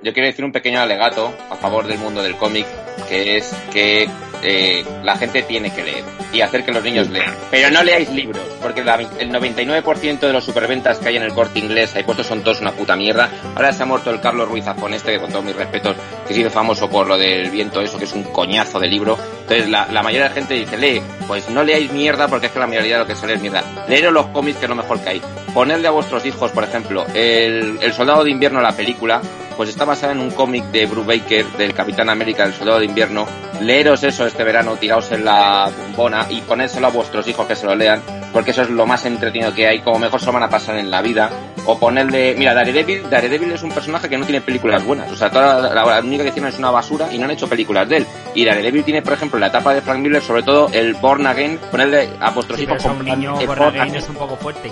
Yo 0.03 0.13
quiero 0.13 0.27
decir 0.27 0.45
un 0.45 0.51
pequeño 0.51 0.79
alegato 0.79 1.33
a 1.49 1.55
favor 1.55 1.87
del 1.87 1.97
mundo 1.97 2.21
del 2.21 2.35
cómic, 2.35 2.67
que 3.09 3.37
es 3.37 3.51
que 3.73 4.07
eh, 4.43 4.85
la 5.03 5.17
gente 5.17 5.43
tiene 5.43 5.71
que 5.73 5.83
leer 5.83 6.03
y 6.33 6.41
hacer 6.41 6.63
que 6.65 6.71
los 6.71 6.83
niños 6.83 7.09
lean. 7.09 7.33
Pero 7.51 7.69
no 7.71 7.83
leáis 7.83 8.09
libros, 8.09 8.43
porque 8.61 8.83
la- 8.83 8.95
el 8.95 9.31
99% 9.31 10.27
de 10.27 10.33
los 10.33 10.43
superventas 10.43 10.97
que 10.99 11.09
hay 11.09 11.17
en 11.17 11.23
el 11.23 11.33
corte 11.33 11.59
inglés, 11.59 11.95
ahí 11.95 12.03
puestos 12.03 12.27
son 12.27 12.41
todos 12.43 12.61
una 12.61 12.71
puta 12.71 12.95
mierda. 12.95 13.29
Ahora 13.55 13.71
se 13.71 13.83
ha 13.83 13.85
muerto 13.85 14.09
el 14.11 14.19
Carlos 14.21 14.47
Ruiz 14.49 14.65
Zafón 14.65 14.93
este, 14.93 15.13
que 15.13 15.19
con 15.19 15.29
todos 15.31 15.45
mis 15.45 15.55
respetos, 15.55 15.95
que 16.27 16.33
se 16.33 16.41
hizo 16.41 16.49
famoso 16.49 16.89
por 16.89 17.07
lo 17.07 17.17
del 17.17 17.49
viento, 17.49 17.81
eso 17.81 17.97
que 17.97 18.05
es 18.05 18.13
un 18.13 18.23
coñazo 18.23 18.79
de 18.79 18.87
libro. 18.87 19.17
Entonces 19.41 19.69
la, 19.69 19.87
la 19.91 20.03
mayoría 20.03 20.23
de 20.25 20.29
la 20.29 20.35
gente 20.35 20.53
dice, 20.55 20.77
lee, 20.77 21.01
pues 21.27 21.49
no 21.49 21.63
leáis 21.63 21.91
mierda 21.91 22.27
porque 22.27 22.47
es 22.47 22.51
que 22.51 22.59
la 22.59 22.67
mayoría 22.67 22.93
de 22.95 22.99
lo 22.99 23.07
que 23.07 23.15
sale 23.15 23.33
es 23.35 23.41
mierda. 23.41 23.63
Leeros 23.87 24.13
los 24.13 24.27
cómics 24.27 24.57
que 24.59 24.65
es 24.65 24.69
lo 24.69 24.75
mejor 24.75 24.99
que 24.99 25.09
hay. 25.09 25.21
Ponedle 25.53 25.87
a 25.87 25.91
vuestros 25.91 26.25
hijos, 26.25 26.51
por 26.51 26.63
ejemplo, 26.63 27.05
el, 27.13 27.79
el 27.81 27.93
Soldado 27.93 28.23
de 28.23 28.31
Invierno, 28.31 28.61
la 28.61 28.73
película, 28.73 29.21
pues 29.57 29.69
está 29.69 29.83
basada 29.83 30.13
en 30.13 30.19
un 30.19 30.29
cómic 30.31 30.63
de 30.65 30.85
Brubaker, 30.85 31.45
del 31.57 31.73
Capitán 31.73 32.09
América, 32.09 32.43
el 32.43 32.53
Soldado 32.53 32.79
de 32.79 32.85
Invierno. 32.85 33.25
Leeros 33.59 34.03
eso 34.03 34.25
este 34.27 34.43
verano, 34.43 34.75
tiraos 34.77 35.11
en 35.11 35.25
la 35.25 35.69
bombona 35.75 36.27
y 36.29 36.41
ponédselo 36.41 36.87
a 36.87 36.91
vuestros 36.91 37.27
hijos 37.27 37.47
que 37.47 37.55
se 37.55 37.65
lo 37.65 37.75
lean, 37.75 38.01
porque 38.31 38.51
eso 38.51 38.61
es 38.61 38.69
lo 38.69 38.85
más 38.85 39.03
entretenido 39.05 39.53
que 39.53 39.67
hay, 39.67 39.79
como 39.81 39.97
mejor 39.99 40.21
se 40.21 40.29
van 40.31 40.43
a 40.43 40.49
pasar 40.49 40.77
en 40.77 40.89
la 40.91 41.01
vida. 41.01 41.29
O 41.69 41.77
ponerle, 41.77 42.33
mira, 42.37 42.53
Daredevil, 42.53 43.09
Daredevil 43.09 43.51
es 43.51 43.61
un 43.61 43.71
personaje 43.71 44.07
que 44.07 44.17
no 44.17 44.23
tiene 44.25 44.39
películas 44.39 44.85
buenas, 44.85 45.11
o 45.11 45.17
sea, 45.17 45.29
toda 45.29 45.59
la, 45.59 45.73
la- 45.73 45.85
la 45.95 45.99
única 45.99 46.23
que 46.23 46.31
tiene 46.31 46.47
es 46.47 46.57
una 46.57 46.71
basura 46.71 47.11
y 47.11 47.17
no 47.17 47.25
han 47.25 47.31
hecho 47.31 47.49
películas 47.49 47.89
de 47.89 47.97
él. 47.97 48.07
Y 48.35 48.45
Daredevil 48.45 48.85
tiene, 48.85 49.01
por 49.01 49.11
ejemplo, 49.13 49.35
en 49.37 49.41
la 49.41 49.47
etapa 49.47 49.73
de 49.73 49.81
Frank 49.81 49.99
Miller, 49.99 50.21
sobre 50.21 50.43
todo 50.43 50.69
el 50.71 50.93
Born 50.93 51.27
Again, 51.27 51.59
ponerle 51.69 52.09
a 52.21 52.29
vuestros 52.29 52.57
Sí, 52.57 52.63
hijos 52.63 52.81
comprar 52.83 53.17
niño 53.17 53.35
Born 53.45 53.63
Again. 53.81 53.95
es 53.95 54.07
un 54.07 54.15
poco 54.15 54.37
fuerte. 54.37 54.71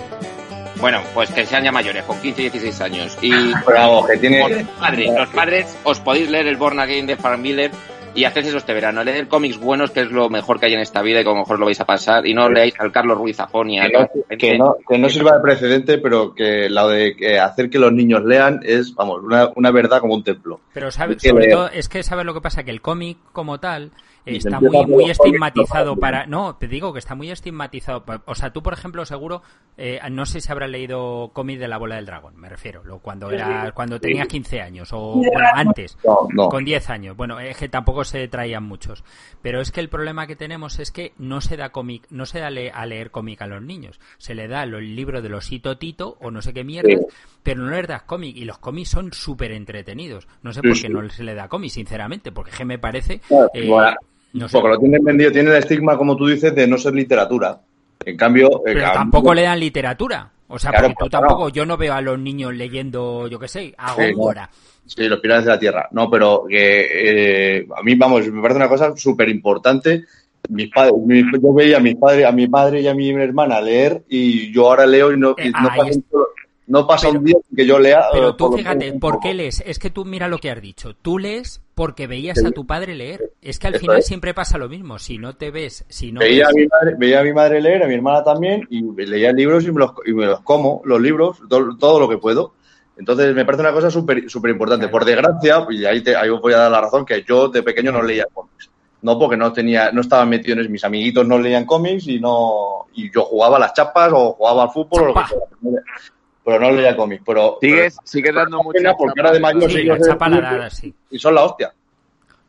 Bueno, 0.79 1.01
pues 1.13 1.31
que 1.31 1.45
sean 1.45 1.63
ya 1.63 1.71
mayores, 1.71 2.03
con 2.03 2.19
15 2.19 2.41
y 2.41 2.49
16 2.49 2.81
años. 2.81 3.17
Y 3.21 3.31
que 3.31 4.17
tiene. 4.19 4.49
los 4.49 4.63
padres, 4.79 5.11
los 5.17 5.29
padres 5.29 5.77
os 5.83 5.99
podéis 5.99 6.29
leer 6.29 6.47
el 6.47 6.57
Born 6.57 6.79
Again 6.79 7.07
de 7.07 7.15
Frank 7.15 7.39
Miller 7.39 7.71
y 8.15 8.23
hacéis 8.23 8.47
eso 8.47 8.57
este 8.57 8.73
verano. 8.73 9.03
Leer 9.03 9.27
cómics 9.27 9.57
buenos, 9.57 9.91
que 9.91 10.01
es 10.01 10.11
lo 10.11 10.29
mejor 10.29 10.59
que 10.59 10.67
hay 10.67 10.73
en 10.73 10.79
esta 10.79 11.01
vida 11.01 11.21
y 11.21 11.23
como 11.23 11.41
mejor 11.41 11.59
lo 11.59 11.65
vais 11.65 11.79
a 11.81 11.85
pasar. 11.85 12.25
Y 12.25 12.33
no 12.33 12.49
leáis 12.49 12.73
al 12.79 12.91
Carlos 12.91 13.17
Ruiz 13.17 13.37
Zafón 13.37 13.69
y 13.69 13.79
a 13.79 13.87
Que 13.87 13.93
no, 13.93 14.37
que, 14.37 14.57
no, 14.57 14.75
que 14.87 14.97
no 14.97 15.09
sirva 15.09 15.33
de 15.33 15.41
precedente, 15.41 15.97
pero 15.97 16.33
que 16.33 16.69
lo 16.69 16.87
de 16.87 17.15
que 17.15 17.39
hacer 17.39 17.69
que 17.69 17.79
los 17.79 17.91
niños 17.91 18.23
lean 18.23 18.61
es, 18.63 18.95
vamos, 18.95 19.21
una, 19.23 19.49
una 19.55 19.71
verdad 19.71 19.99
como 19.99 20.15
un 20.15 20.23
templo. 20.23 20.61
Pero 20.73 20.91
sabe, 20.91 21.15
que 21.15 21.29
sobre 21.29 21.45
leer. 21.45 21.55
todo, 21.55 21.69
es 21.69 21.89
que 21.89 22.03
sabes 22.03 22.25
lo 22.25 22.33
que 22.33 22.41
pasa, 22.41 22.63
que 22.63 22.71
el 22.71 22.81
cómic 22.81 23.17
como 23.33 23.59
tal 23.59 23.91
está 24.25 24.59
muy, 24.59 24.85
muy 24.85 25.09
estigmatizado 25.09 25.95
para... 25.97 26.25
No, 26.25 26.55
te 26.55 26.67
digo 26.67 26.93
que 26.93 26.99
está 26.99 27.15
muy 27.15 27.29
estigmatizado. 27.31 28.03
O 28.25 28.35
sea, 28.35 28.51
tú, 28.51 28.63
por 28.63 28.73
ejemplo, 28.73 29.05
seguro, 29.05 29.41
eh, 29.77 29.99
no 30.11 30.25
sé 30.25 30.41
si 30.41 30.51
habrás 30.51 30.69
leído 30.69 31.31
cómic 31.33 31.59
de 31.59 31.67
la 31.67 31.77
bola 31.77 31.95
del 31.95 32.05
dragón, 32.05 32.35
me 32.37 32.49
refiero, 32.49 32.83
lo, 32.83 32.99
cuando 32.99 33.29
era 33.31 33.71
cuando 33.73 33.99
tenías 33.99 34.27
15 34.27 34.61
años 34.61 34.89
o 34.93 35.13
bueno, 35.15 35.47
antes, 35.53 35.97
No, 36.05 36.27
no. 36.33 36.49
con 36.49 36.63
10 36.65 36.89
años. 36.89 37.15
Bueno, 37.17 37.39
es 37.39 37.57
que 37.57 37.69
tampoco 37.69 38.03
se 38.03 38.27
traían 38.27 38.63
muchos. 38.63 39.03
Pero 39.41 39.61
es 39.61 39.71
que 39.71 39.79
el 39.81 39.89
problema 39.89 40.27
que 40.27 40.35
tenemos 40.35 40.79
es 40.79 40.91
que 40.91 41.13
no 41.17 41.41
se 41.41 41.57
da 41.57 41.69
cómic, 41.71 42.05
no 42.09 42.25
se 42.25 42.39
da 42.39 42.49
le- 42.49 42.71
a 42.71 42.85
leer 42.85 43.11
cómic 43.11 43.41
a 43.41 43.47
los 43.47 43.61
niños. 43.61 43.99
Se 44.17 44.35
le 44.35 44.47
da 44.47 44.63
el 44.63 44.95
libro 44.95 45.21
de 45.21 45.29
los 45.29 45.51
Hito 45.51 45.77
Tito 45.77 46.17
o 46.21 46.31
no 46.31 46.41
sé 46.41 46.53
qué 46.53 46.63
mierda, 46.63 46.89
Sí. 46.89 46.97
pero 47.43 47.61
no 47.63 47.69
les 47.71 47.87
das 47.87 48.03
cómic. 48.03 48.35
Y 48.35 48.45
los 48.45 48.57
cómics 48.57 48.89
son 48.89 49.13
súper 49.13 49.51
entretenidos. 49.51 50.27
No 50.41 50.53
sé 50.53 50.61
Sí, 50.61 50.67
por 50.67 50.75
qué 50.75 50.87
sí. 50.87 50.89
no 50.89 51.09
se 51.09 51.23
le 51.23 51.35
da 51.35 51.47
cómic, 51.49 51.71
sinceramente, 51.71 52.31
porque 52.31 52.51
es 52.51 52.57
que 52.57 52.65
me 52.65 52.79
parece... 52.79 53.21
Eh, 53.53 53.67
bueno, 53.67 53.95
no 54.35 54.47
sé, 54.47 54.53
Porque 54.53 54.69
lo 54.69 54.79
tienen 54.79 55.03
vendido, 55.03 55.31
tiene 55.31 55.49
el 55.49 55.57
estigma, 55.57 55.97
como 55.97 56.15
tú 56.15 56.27
dices, 56.27 56.53
de 56.53 56.67
no 56.67 56.77
ser 56.77 56.93
literatura. 56.93 57.59
En 58.05 58.17
cambio, 58.17 58.47
eh, 58.67 58.73
pero 58.73 58.91
tampoco 58.93 59.33
le 59.33 59.43
dan 59.43 59.59
literatura. 59.59 60.29
O 60.47 60.59
sea, 60.59 60.69
Claro, 60.71 60.87
porque 60.89 60.95
tú 60.95 60.99
pues, 61.09 61.11
tampoco, 61.11 61.49
yo 61.49 61.65
no 61.65 61.75
veo 61.77 61.93
a 61.93 62.01
los 62.01 62.19
niños 62.19 62.53
leyendo, 62.53 63.27
yo 63.27 63.39
qué 63.39 63.47
sé, 63.47 63.73
a. 63.77 63.95
Góngora. 63.95 64.49
Sí, 64.85 65.07
los 65.07 65.19
pilares 65.19 65.45
de 65.45 65.51
la 65.51 65.59
tierra. 65.59 65.87
No, 65.91 66.09
pero 66.11 66.43
que 66.47 67.57
eh, 67.59 67.67
a 67.75 67.81
mí, 67.81 67.95
vamos, 67.95 68.27
me 68.27 68.41
parece 68.41 68.57
una 68.57 68.69
cosa 68.69 68.95
súper 68.95 69.29
importante. 69.29 70.03
Mis 70.49 70.69
padres, 70.69 70.93
mi- 71.03 71.23
yo 71.41 71.53
veía 71.53 71.77
a 71.77 71.79
mi 71.79 71.95
padre, 71.95 72.25
a 72.25 72.31
mi 72.31 72.47
padre 72.47 72.81
y 72.81 72.87
a 72.87 72.93
mi 72.93 73.09
hermana 73.09 73.59
leer 73.59 74.03
y 74.07 74.51
yo 74.53 74.67
ahora 74.67 74.85
leo 74.85 75.11
y 75.11 75.17
no, 75.17 75.33
y 75.39 75.47
Eh, 75.47 75.51
no 75.51 75.69
no 76.67 76.87
pasa 76.87 77.07
Pero- 77.07 77.19
un 77.19 77.25
día 77.25 77.35
que 77.55 77.65
yo 77.65 77.79
lea. 77.79 78.05
Pero 78.11 78.29
eh, 78.29 78.31
tú 78.31 78.45
por 78.45 78.51
lo 78.51 78.57
fíjate, 78.57 78.93
¿por 78.93 79.19
qué 79.19 79.33
lees? 79.33 79.63
Es 79.65 79.79
que 79.79 79.89
tú 79.89 80.05
mira 80.05 80.27
lo 80.27 80.39
que 80.39 80.49
has 80.51 80.61
dicho. 80.61 80.95
Tú 80.95 81.19
lees 81.19 81.61
porque 81.75 82.07
veías 82.07 82.43
a 82.43 82.51
tu 82.51 82.65
padre 82.65 82.95
leer. 82.95 83.33
Es 83.41 83.59
que 83.59 83.67
al 83.67 83.79
final 83.79 83.99
es. 83.99 84.05
siempre 84.07 84.33
pasa 84.33 84.57
lo 84.57 84.69
mismo. 84.69 84.97
Si 84.97 85.17
no 85.17 85.35
te 85.35 85.51
ves, 85.51 85.85
si 85.89 86.11
no 86.11 86.19
veía, 86.21 86.47
a 86.47 86.51
mi 86.51 86.65
madre, 86.67 86.95
veía 86.97 87.19
a 87.19 87.23
mi 87.23 87.33
madre 87.33 87.61
leer, 87.61 87.83
a 87.83 87.87
mi 87.87 87.93
hermana 87.93 88.23
también, 88.23 88.67
y 88.69 88.81
leía 89.05 89.31
libros 89.31 89.63
y 89.65 89.71
me 89.71 89.79
los, 89.79 89.91
y 90.05 90.13
me 90.13 90.25
los 90.25 90.41
como, 90.41 90.81
los 90.85 90.99
libros, 90.99 91.37
todo, 91.47 91.77
todo 91.77 91.99
lo 91.99 92.09
que 92.09 92.17
puedo. 92.17 92.53
Entonces 92.97 93.35
me 93.35 93.43
parece 93.45 93.61
una 93.61 93.73
cosa 93.73 93.91
súper 93.91 94.29
súper 94.29 94.51
importante. 94.51 94.87
Por 94.87 95.05
desgracia, 95.05 95.67
y 95.69 95.85
ahí, 95.85 96.01
te, 96.01 96.15
ahí 96.15 96.29
os 96.29 96.41
voy 96.41 96.53
a 96.53 96.57
dar 96.57 96.71
la 96.71 96.81
razón, 96.81 97.05
que 97.05 97.23
yo 97.27 97.49
de 97.49 97.61
pequeño 97.61 97.91
no 97.91 98.01
leía 98.01 98.25
cómics. 98.33 98.71
No 99.01 99.19
porque 99.19 99.37
no 99.37 99.53
tenía, 99.53 99.91
no 99.91 100.01
estaba 100.01 100.25
metido 100.25 100.59
en 100.59 100.71
mis 100.71 100.83
amiguitos 100.83 101.27
no 101.27 101.37
leían 101.37 101.65
cómics 101.65 102.07
y 102.07 102.19
no, 102.19 102.87
y 102.95 103.11
yo 103.11 103.21
jugaba 103.23 103.57
a 103.57 103.59
las 103.59 103.73
chapas 103.73 104.11
o 104.11 104.33
jugaba 104.33 104.63
al 104.63 104.71
fútbol 104.71 105.03
o 105.03 105.05
lo 105.07 105.13
que 105.13 105.21
fuera. 105.25 105.83
Pero 106.45 106.59
no 106.59 106.71
leía 106.71 106.95
cómics. 106.95 107.23
Pero, 107.25 107.57
Sigues, 107.59 107.97
sigues 108.03 108.35
dando 108.35 108.59
pero- 108.59 108.63
mucha 108.63 108.93
porque 108.95 109.19
ahora 109.19 109.31
de 109.33 109.39
mayor 109.39 109.69
Sí, 109.71 109.89
sí 110.69 110.95
y 111.09 111.19
son 111.19 111.35
la 111.35 111.43
hostia. 111.43 111.73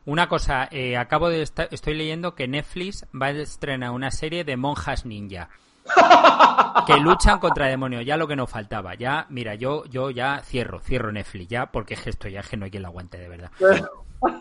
Una 0.04 0.28
cosa, 0.28 0.68
eh, 0.70 0.96
acabo 0.96 1.28
de 1.30 1.42
estar, 1.42 1.66
estoy 1.72 1.94
leyendo 1.94 2.34
que 2.34 2.46
Netflix 2.46 3.06
va 3.20 3.26
a 3.26 3.30
estrenar 3.30 3.90
una 3.90 4.10
serie 4.12 4.44
de 4.44 4.56
monjas 4.56 5.04
ninja 5.04 5.48
que 6.86 6.96
luchan 6.98 7.38
contra 7.40 7.66
demonios. 7.66 8.04
Ya 8.04 8.16
lo 8.16 8.28
que 8.28 8.36
nos 8.36 8.50
faltaba. 8.50 8.94
Ya, 8.94 9.26
mira, 9.30 9.54
yo, 9.54 9.84
yo 9.86 10.10
ya 10.10 10.40
cierro, 10.44 10.78
cierro 10.78 11.10
Netflix 11.10 11.48
ya 11.48 11.66
porque 11.66 11.94
es 11.94 12.02
que 12.02 12.10
esto 12.10 12.28
ya 12.28 12.40
es 12.40 12.48
que 12.48 12.56
no 12.56 12.66
hay 12.66 12.70
quien 12.70 12.82
lo 12.82 12.88
aguante 12.88 13.18
de 13.18 13.28
verdad. 13.28 13.50
Bueno, 14.20 14.40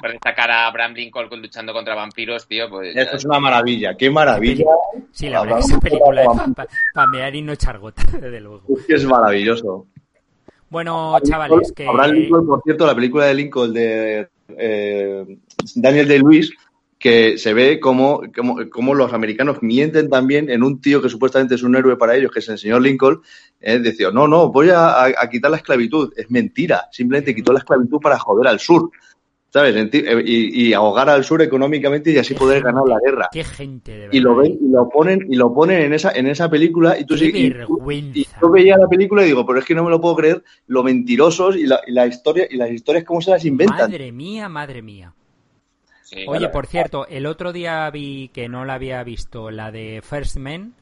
por 0.00 0.12
destacar 0.12 0.50
a 0.50 0.70
Bram 0.70 0.94
Lincoln 0.94 1.28
luchando 1.40 1.72
contra 1.72 1.94
vampiros, 1.94 2.46
tío, 2.46 2.68
pues... 2.68 2.96
Esto 2.96 3.16
es 3.16 3.24
una 3.24 3.40
maravilla. 3.40 3.96
Qué 3.96 4.10
maravilla. 4.10 4.64
Sí, 5.12 5.28
la 5.28 5.42
verdad 5.42 5.58
esa 5.60 5.78
película 5.78 6.22
es 6.22 6.28
para 6.28 6.66
pa, 6.94 7.06
mear 7.06 7.34
y 7.34 7.42
no 7.42 7.52
echar 7.52 7.78
gota, 7.78 8.02
desde 8.12 8.40
luego. 8.40 8.62
Es 8.88 9.04
maravilloso. 9.04 9.86
Bueno, 10.70 11.16
chavales, 11.22 11.72
que 11.72 11.86
Abraham 11.86 12.12
Lincoln, 12.12 12.46
por 12.46 12.62
cierto, 12.62 12.86
la 12.86 12.94
película 12.94 13.26
de 13.26 13.34
Lincoln 13.34 13.72
de 13.72 14.28
eh, 14.48 15.38
Daniel 15.76 16.08
de 16.08 16.18
Luis, 16.18 16.52
que 17.04 17.36
se 17.36 17.52
ve 17.52 17.78
como 17.80 18.22
los 18.94 19.12
americanos 19.12 19.58
mienten 19.60 20.08
también 20.08 20.48
en 20.48 20.62
un 20.62 20.80
tío 20.80 21.02
que 21.02 21.10
supuestamente 21.10 21.54
es 21.54 21.62
un 21.62 21.76
héroe 21.76 21.98
para 21.98 22.16
ellos, 22.16 22.32
que 22.32 22.38
es 22.38 22.48
el 22.48 22.56
señor 22.56 22.80
Lincoln, 22.80 23.20
eh, 23.60 23.78
decía, 23.78 24.10
no, 24.10 24.26
no, 24.26 24.50
voy 24.50 24.70
a, 24.74 25.12
quitar 25.30 25.50
la 25.50 25.58
esclavitud. 25.58 26.14
Es 26.16 26.30
mentira, 26.30 26.88
simplemente 26.90 27.34
quitó 27.34 27.52
la 27.52 27.58
esclavitud 27.58 28.00
para 28.00 28.18
joder 28.18 28.48
al 28.48 28.58
sur, 28.58 28.90
¿sabes? 29.50 29.76
Eh, 29.76 30.22
Y, 30.24 30.68
y 30.68 30.72
ahogar 30.72 31.10
al 31.10 31.24
sur 31.24 31.42
económicamente 31.42 32.10
y 32.10 32.16
así 32.16 32.32
poder 32.32 32.62
ganar 32.62 32.84
la 32.88 32.98
guerra. 33.04 33.28
Qué 33.30 33.44
gente, 33.44 33.92
de 33.92 33.98
verdad. 33.98 34.14
Y 34.14 34.20
lo 34.20 34.36
ven 34.36 34.58
y 34.62 34.68
lo 34.70 34.88
ponen 34.88 35.26
y 35.30 35.36
lo 35.36 35.52
ponen 35.52 35.82
en 35.82 35.92
esa 35.92 36.10
en 36.12 36.26
esa 36.26 36.48
película 36.48 36.98
y 36.98 37.04
tú 37.04 37.18
sí 37.18 37.30
y 37.34 38.26
yo 38.40 38.50
veía 38.50 38.78
la 38.78 38.88
película 38.88 39.24
y 39.24 39.26
digo 39.26 39.44
pero 39.44 39.58
es 39.58 39.66
que 39.66 39.74
no 39.74 39.84
me 39.84 39.90
lo 39.90 40.00
puedo 40.00 40.16
creer 40.16 40.42
lo 40.68 40.82
mentirosos 40.82 41.54
y 41.56 41.66
la, 41.66 41.82
y 41.86 41.92
la 41.92 42.06
historia 42.06 42.46
y 42.50 42.56
las 42.56 42.70
historias 42.70 43.04
cómo 43.04 43.20
se 43.20 43.32
las 43.32 43.44
inventan 43.44 43.90
Madre 43.90 44.10
mía, 44.10 44.48
madre 44.48 44.80
mía. 44.80 45.12
Sí, 46.14 46.24
Oye, 46.28 46.38
claro. 46.38 46.52
por 46.52 46.66
cierto, 46.66 47.06
el 47.08 47.26
otro 47.26 47.52
día 47.52 47.90
vi 47.90 48.28
que 48.32 48.48
no 48.48 48.64
la 48.64 48.74
había 48.74 49.02
visto, 49.04 49.50
la 49.50 49.70
de 49.70 50.00
First 50.02 50.36
Men, 50.36 50.74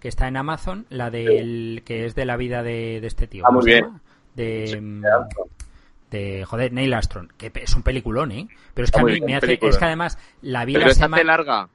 que 0.00 0.08
está 0.08 0.28
en 0.28 0.36
Amazon, 0.36 0.86
la 0.90 1.10
del 1.10 1.82
que 1.84 2.06
es 2.06 2.14
de 2.14 2.24
la 2.24 2.36
vida 2.36 2.62
de, 2.62 3.00
de 3.00 3.06
este 3.06 3.26
tío. 3.26 3.44
Ah, 3.44 3.48
¿cómo 3.48 3.60
muy 3.60 3.70
bien. 3.70 3.84
llama? 3.84 4.00
De, 4.34 4.78
mm, 4.80 5.02
de 6.10 6.44
joder, 6.44 6.72
Neil 6.72 6.92
Armstrong, 6.92 7.28
que 7.36 7.52
es 7.54 7.74
un 7.74 7.82
peliculón, 7.82 8.32
¿eh? 8.32 8.48
Pero 8.74 8.84
es 8.84 8.90
que 8.90 9.00
a 9.00 9.04
mí 9.04 9.20
me 9.20 9.36
hace, 9.36 9.58
es 9.62 9.78
que 9.78 9.84
además 9.84 10.18
la 10.42 10.64
vi 10.64 10.74
Pero 10.74 10.86
la 10.88 10.94
se 10.94 11.04
hace 11.04 11.24
larga. 11.24 11.68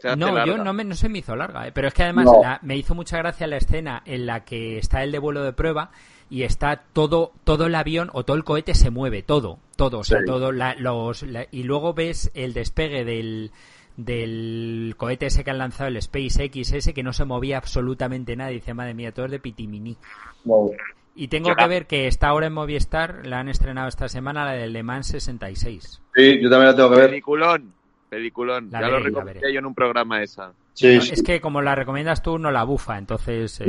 Se 0.00 0.08
hace 0.08 0.16
No, 0.18 0.26
larga. 0.32 0.46
yo 0.46 0.62
no, 0.62 0.72
me, 0.72 0.84
no 0.84 0.94
se 0.94 1.08
me 1.08 1.18
hizo 1.18 1.36
larga, 1.36 1.68
¿eh? 1.68 1.72
pero 1.72 1.88
es 1.88 1.94
que 1.94 2.02
además 2.02 2.24
No. 2.26 2.40
la- 2.42 2.58
me 2.62 2.76
hizo 2.76 2.94
mucha 2.94 3.18
gracia 3.18 3.46
la 3.46 3.56
escena 3.58 4.02
en 4.04 4.26
la 4.26 4.44
que 4.44 4.78
está 4.78 5.02
el 5.02 5.12
de 5.12 5.18
vuelo 5.18 5.42
de 5.44 5.52
prueba 5.52 5.90
y 6.28 6.42
está 6.42 6.82
todo 6.92 7.32
todo 7.44 7.66
el 7.66 7.74
avión 7.74 8.10
o 8.12 8.24
todo 8.24 8.36
el 8.36 8.44
cohete 8.44 8.74
se 8.74 8.90
mueve, 8.90 9.22
todo, 9.22 9.58
todo, 9.76 10.00
o 10.00 10.04
sea, 10.04 10.18
Sí. 10.20 10.24
todo 10.26 10.50
la- 10.52 10.74
los 10.74 11.22
la- 11.22 11.46
y 11.50 11.62
luego 11.62 11.94
ves 11.94 12.30
el 12.34 12.52
despegue 12.52 13.04
del 13.04 13.52
del 13.96 14.94
cohete 14.96 15.26
ese 15.26 15.42
que 15.44 15.50
han 15.50 15.58
lanzado 15.58 15.88
el 15.88 16.00
SpaceX 16.00 16.72
ese 16.72 16.92
que 16.94 17.02
no 17.02 17.12
se 17.12 17.24
movía 17.24 17.56
absolutamente 17.58 18.36
nada 18.36 18.50
y 18.52 18.56
dice 18.56 18.74
madre 18.74 18.94
mía 18.94 19.12
todo 19.12 19.26
es 19.26 19.30
de 19.32 19.38
pitimini 19.40 19.96
No. 20.44 20.70
y 21.14 21.28
tengo 21.28 21.48
Yo 21.48 21.54
que 21.56 21.62
la- 21.62 21.68
ver 21.68 21.86
que 21.86 22.06
está 22.06 22.28
ahora 22.28 22.46
en 22.46 22.52
Movistar 22.52 23.26
la 23.26 23.40
han 23.40 23.48
estrenado 23.48 23.88
esta 23.88 24.08
semana 24.08 24.44
la 24.44 24.52
del 24.52 24.72
Le 24.74 24.82
Mans 24.82 25.06
66 25.08 26.02
Sí, 26.14 26.38
yo 26.42 26.50
también 26.50 26.70
la 26.70 26.76
tengo 26.76 26.90
que 26.90 26.96
ver. 26.96 27.10
Peliculón. 27.10 27.72
Peliculón. 28.08 28.68
La 28.70 28.80
ya 28.80 28.86
veré, 28.86 28.98
lo 28.98 29.04
recomendé 29.04 29.52
yo 29.52 29.58
en 29.58 29.66
un 29.66 29.74
programa 29.74 30.22
esa. 30.22 30.52
Sí, 30.74 30.94
No, 30.96 31.00
sí. 31.00 31.14
es 31.14 31.22
que 31.22 31.40
como 31.40 31.62
la 31.62 31.74
recomiendas 31.74 32.22
tú 32.22 32.38
no 32.38 32.50
la 32.50 32.62
bufa 32.62 32.98
entonces 32.98 33.60
eh, 33.62 33.66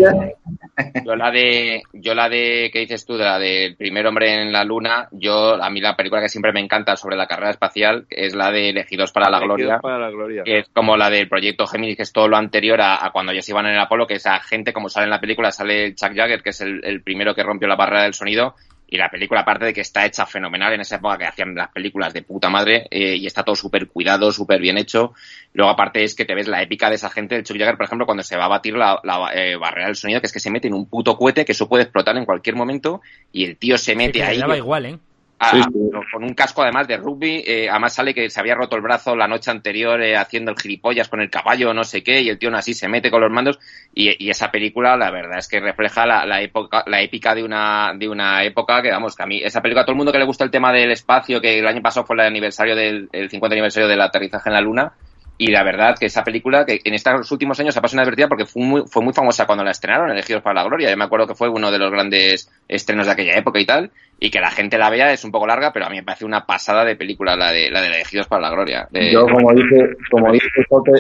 Yo 1.05 1.15
la 1.15 1.31
de, 1.31 1.81
yo 1.93 2.13
la 2.13 2.27
de, 2.27 2.69
¿qué 2.71 2.79
dices 2.79 3.05
tú? 3.05 3.15
De 3.15 3.23
la 3.23 3.39
del 3.39 3.75
primer 3.77 4.05
hombre 4.07 4.41
en 4.41 4.51
la 4.51 4.63
luna, 4.65 5.07
yo, 5.11 5.55
a 5.61 5.69
mí 5.69 5.79
la 5.79 5.95
película 5.95 6.21
que 6.21 6.27
siempre 6.29 6.51
me 6.51 6.59
encanta 6.59 6.97
sobre 6.97 7.15
la 7.15 7.25
carrera 7.25 7.51
espacial 7.51 8.05
es 8.09 8.35
la 8.35 8.51
de 8.51 8.69
Elegidos 8.71 9.11
para 9.13 9.29
la 9.29 9.37
Elegidos 9.37 9.57
Gloria. 9.57 9.79
Para 9.79 9.99
la 9.99 10.09
gloria. 10.09 10.43
que 10.43 10.59
es 10.59 10.69
como 10.73 10.97
la 10.97 11.09
del 11.09 11.29
proyecto 11.29 11.65
Géminis, 11.65 11.95
que 11.95 12.03
es 12.03 12.11
todo 12.11 12.27
lo 12.27 12.35
anterior 12.37 12.81
a, 12.81 13.05
a 13.05 13.11
cuando 13.11 13.31
ellos 13.31 13.47
iban 13.47 13.65
en 13.67 13.73
el 13.73 13.79
Apolo, 13.79 14.05
que 14.05 14.15
esa 14.15 14.39
gente, 14.41 14.73
como 14.73 14.89
sale 14.89 15.05
en 15.05 15.11
la 15.11 15.21
película, 15.21 15.51
sale 15.51 15.95
Chuck 15.95 16.13
Jagger, 16.13 16.43
que 16.43 16.49
es 16.49 16.59
el, 16.61 16.81
el 16.83 17.01
primero 17.01 17.33
que 17.33 17.43
rompió 17.43 17.67
la 17.69 17.75
barrera 17.77 18.03
del 18.03 18.13
sonido, 18.13 18.53
y 18.87 18.97
la 18.97 19.09
película, 19.09 19.41
aparte 19.41 19.65
de 19.65 19.73
que 19.73 19.81
está 19.81 20.05
hecha 20.05 20.25
fenomenal 20.25 20.73
en 20.73 20.81
esa 20.81 20.95
época 20.95 21.17
que 21.17 21.25
hacían 21.25 21.53
las 21.55 21.69
películas 21.69 22.13
de 22.13 22.21
puta 22.21 22.49
madre, 22.49 22.87
eh, 22.89 23.15
y 23.15 23.25
está 23.25 23.43
todo 23.43 23.55
súper 23.55 23.87
cuidado, 23.87 24.31
súper 24.31 24.61
bien 24.61 24.77
hecho. 24.77 25.13
Luego, 25.53 25.71
aparte, 25.71 26.03
es 26.03 26.15
que 26.15 26.23
te 26.23 26.33
ves 26.33 26.47
la 26.47 26.61
épica 26.61 26.89
de 26.89 26.95
esa 26.95 27.09
gente, 27.09 27.35
el 27.35 27.43
Chuck 27.43 27.57
Jagger, 27.57 27.75
por 27.75 27.85
ejemplo, 27.85 28.05
cuando 28.05 28.23
se 28.23 28.37
va 28.37 28.45
a 28.45 28.49
batir 28.49 28.75
la, 28.75 28.99
la, 29.03 29.31
eh, 29.33 29.57
barrera 29.57 29.87
del 29.87 29.95
sonido, 29.95 30.21
que 30.21 30.27
es 30.27 30.33
que 30.33 30.39
se 30.39 30.51
mete 30.51 30.67
en 30.67 30.73
un 30.73 30.89
puto 30.89 31.17
cohete 31.17 31.43
que 31.43 31.51
eso 31.51 31.67
puede 31.67 31.83
explotar 31.83 32.15
en 32.17 32.25
cualquier 32.25 32.55
momento, 32.55 33.01
y 33.31 33.43
el 33.43 33.57
tío 33.57 33.77
se 33.77 33.95
mete 33.95 34.19
que 34.19 34.23
ahí. 34.23 34.39
daba 34.39 34.57
igual 34.57 34.85
¿eh? 34.85 34.99
A- 35.39 35.51
Sí, 35.51 35.61
sí. 35.61 35.69
con 36.11 36.23
un 36.23 36.33
casco 36.33 36.63
además 36.63 36.87
de 36.87 36.97
rugby, 36.97 37.43
eh, 37.45 37.69
además 37.69 37.93
sale 37.93 38.13
que 38.13 38.29
se 38.29 38.39
había 38.39 38.55
roto 38.55 38.75
el 38.75 38.81
brazo 38.81 39.15
la 39.15 39.27
noche 39.27 39.51
anterior 39.51 40.01
eh, 40.01 40.17
haciendo 40.17 40.51
el 40.51 40.57
gilipollas 40.57 41.09
con 41.09 41.21
el 41.21 41.29
caballo, 41.29 41.73
no 41.73 41.83
sé 41.83 42.01
qué, 42.03 42.21
y 42.21 42.29
el 42.29 42.39
tío 42.39 42.53
así 42.55 42.73
se 42.73 42.87
mete 42.87 43.11
con 43.11 43.21
los 43.21 43.31
mandos, 43.31 43.59
y, 43.93 44.23
y 44.25 44.29
esa 44.29 44.49
película 44.51 44.97
la 44.97 45.11
verdad 45.11 45.37
es 45.37 45.47
que 45.47 45.59
refleja 45.59 46.05
la, 46.05 46.25
la 46.25 46.41
época, 46.41 46.83
la 46.87 47.01
épica 47.01 47.35
de 47.35 47.43
una, 47.43 47.93
de 47.95 48.09
una 48.09 48.43
época 48.43 48.81
que 48.81 48.89
vamos, 48.91 49.15
que 49.15 49.23
a 49.23 49.27
mí, 49.27 49.41
esa 49.43 49.61
película, 49.61 49.81
a 49.81 49.85
todo 49.85 49.93
el 49.93 49.97
mundo 49.97 50.11
que 50.11 50.17
le 50.19 50.25
gusta 50.25 50.43
el 50.43 50.51
tema 50.51 50.71
del 50.73 50.91
espacio, 50.91 51.39
que 51.39 51.59
el 51.59 51.67
año 51.67 51.81
pasado 51.81 52.05
fue 52.05 52.15
el 52.15 52.21
aniversario 52.21 52.75
del 52.75 53.09
el 53.11 53.29
50 53.29 53.53
aniversario 53.53 53.87
del 53.87 54.01
aterrizaje 54.01 54.49
en 54.49 54.53
la 54.53 54.61
luna, 54.61 54.93
y 55.37 55.47
la 55.51 55.63
verdad 55.63 55.95
que 55.99 56.07
esa 56.07 56.23
película, 56.23 56.65
que 56.65 56.79
en 56.83 56.93
estos 56.93 57.31
últimos 57.31 57.59
años 57.59 57.77
ha 57.77 57.81
pasado 57.81 57.97
inadvertida 58.01 58.27
porque 58.27 58.45
fue 58.45 58.63
muy, 58.63 58.83
fue 58.87 59.03
muy 59.03 59.13
famosa 59.13 59.45
cuando 59.45 59.63
la 59.63 59.71
estrenaron, 59.71 60.09
Elegidos 60.09 60.41
para 60.41 60.55
la 60.61 60.67
Gloria. 60.67 60.89
Yo 60.89 60.97
me 60.97 61.03
acuerdo 61.05 61.27
que 61.27 61.35
fue 61.35 61.47
uno 61.49 61.69
de 61.71 61.77
los 61.79 61.91
grandes 61.91 62.51
estrenos 62.67 63.05
de 63.05 63.11
aquella 63.11 63.37
época 63.37 63.59
y 63.59 63.65
tal. 63.65 63.91
Y 64.19 64.31
que 64.31 64.39
la 64.39 64.49
gente 64.49 64.79
la 64.79 64.89
vea 64.89 65.13
es 65.13 65.23
un 65.23 65.31
poco 65.31 65.45
larga, 65.45 65.71
pero 65.71 65.85
a 65.85 65.89
mí 65.89 65.97
me 65.97 66.03
parece 66.03 66.25
una 66.25 66.45
pasada 66.47 66.83
de 66.83 66.95
película 66.95 67.35
la 67.35 67.51
de, 67.51 67.69
la 67.69 67.81
de 67.81 67.87
Elegidos 67.87 68.27
para 68.27 68.41
la 68.41 68.49
Gloria. 68.49 68.87
De- 68.89 69.11
Yo, 69.11 69.27
como 69.27 69.53
dice, 69.53 69.89
como 70.09 70.31
dice 70.31 70.47
el 70.57 70.65
Sote 70.67 70.91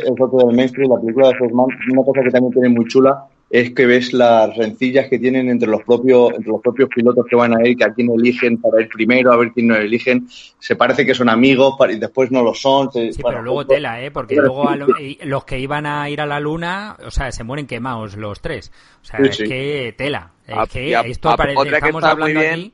del 0.45 0.55
mainstream, 0.55 0.91
la 0.91 0.99
película 1.01 1.29
de 1.29 1.35
Fesman, 1.35 1.65
una 1.93 2.03
cosa 2.03 2.21
que 2.23 2.29
también 2.29 2.53
tiene 2.53 2.69
muy 2.69 2.85
chula 2.87 3.23
es 3.49 3.71
que 3.73 3.85
ves 3.85 4.11
las 4.11 4.55
rencillas 4.57 5.07
que 5.09 5.19
tienen 5.19 5.49
entre 5.49 5.69
los 5.69 5.81
propios 5.83 6.31
entre 6.33 6.49
los 6.51 6.61
propios 6.61 6.89
pilotos 6.89 7.25
que 7.29 7.35
van 7.37 7.55
a 7.57 7.65
ir, 7.67 7.77
que 7.77 7.85
a 7.85 7.93
quién 7.93 8.09
eligen 8.11 8.57
para 8.59 8.81
ir 8.81 8.89
primero, 8.89 9.31
a 9.31 9.37
ver 9.37 9.51
quién 9.53 9.67
no 9.67 9.75
eligen. 9.75 10.27
Se 10.59 10.75
parece 10.75 11.05
que 11.05 11.13
son 11.15 11.29
amigos 11.29 11.75
para- 11.79 11.93
y 11.93 11.99
después 11.99 12.29
no 12.29 12.43
lo 12.43 12.53
son. 12.53 12.91
se- 12.91 13.13
Sí, 13.13 13.21
pero 13.23 13.41
luego 13.41 13.59
pues, 13.65 13.67
tela, 13.77 14.01
¿eh? 14.01 14.11
Porque 14.11 14.35
luego 14.35 14.67
a 14.67 14.75
lo- 14.75 14.87
los 15.23 15.45
que 15.45 15.59
iban 15.59 15.85
a 15.85 16.09
ir 16.09 16.19
a 16.19 16.25
la 16.25 16.39
luna, 16.41 16.97
o 17.05 17.11
sea, 17.11 17.31
se 17.31 17.43
mueren 17.45 17.67
quemados 17.67 18.17
los 18.17 18.41
tres. 18.41 18.71
O 19.01 19.05
sea, 19.05 19.19
Sí, 19.21 19.25
es 19.29 19.37
sí. 19.37 19.43
que 19.45 19.95
tela. 19.97 20.31
Es 20.45 20.55
Ah, 20.57 20.65
que 20.69 20.95
a- 20.95 21.01
esto 21.01 21.29
a- 21.29 21.37
parece 21.37 21.57
otra 21.59 21.71
que 21.71 21.77
estamos 21.87 22.03
está 22.03 22.15
muy 22.15 22.23
hablando 22.23 22.39
bien, 22.41 22.53
aquí. 22.53 22.73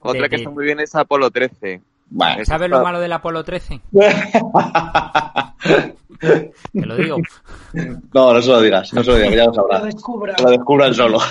Otra 0.00 0.22
de- 0.22 0.28
que 0.28 0.36
está 0.36 0.50
muy 0.50 0.64
bien 0.66 0.80
es 0.80 0.94
Apolo 0.94 1.30
13. 1.30 1.80
bueno, 2.10 2.44
¿Sabes 2.44 2.68
lo 2.68 2.82
malo 2.82 3.00
del 3.00 3.12
Apolo 3.12 3.42
13? 3.44 3.80
Te 6.20 6.52
lo 6.86 6.96
digo. 6.96 7.16
no, 8.12 8.34
no 8.34 8.42
se 8.42 8.48
lo 8.50 8.60
digas, 8.60 8.92
no 8.92 9.02
se 9.02 9.10
lo 9.10 9.16
digas, 9.16 9.34
ya 9.34 9.44
lo 9.44 9.46
Lo 9.48 9.54
sabrás. 9.54 9.84
descubra. 9.84 10.34
Que 10.34 10.42
lo 10.42 10.50
descubran 10.50 10.94
solo. 10.94 11.18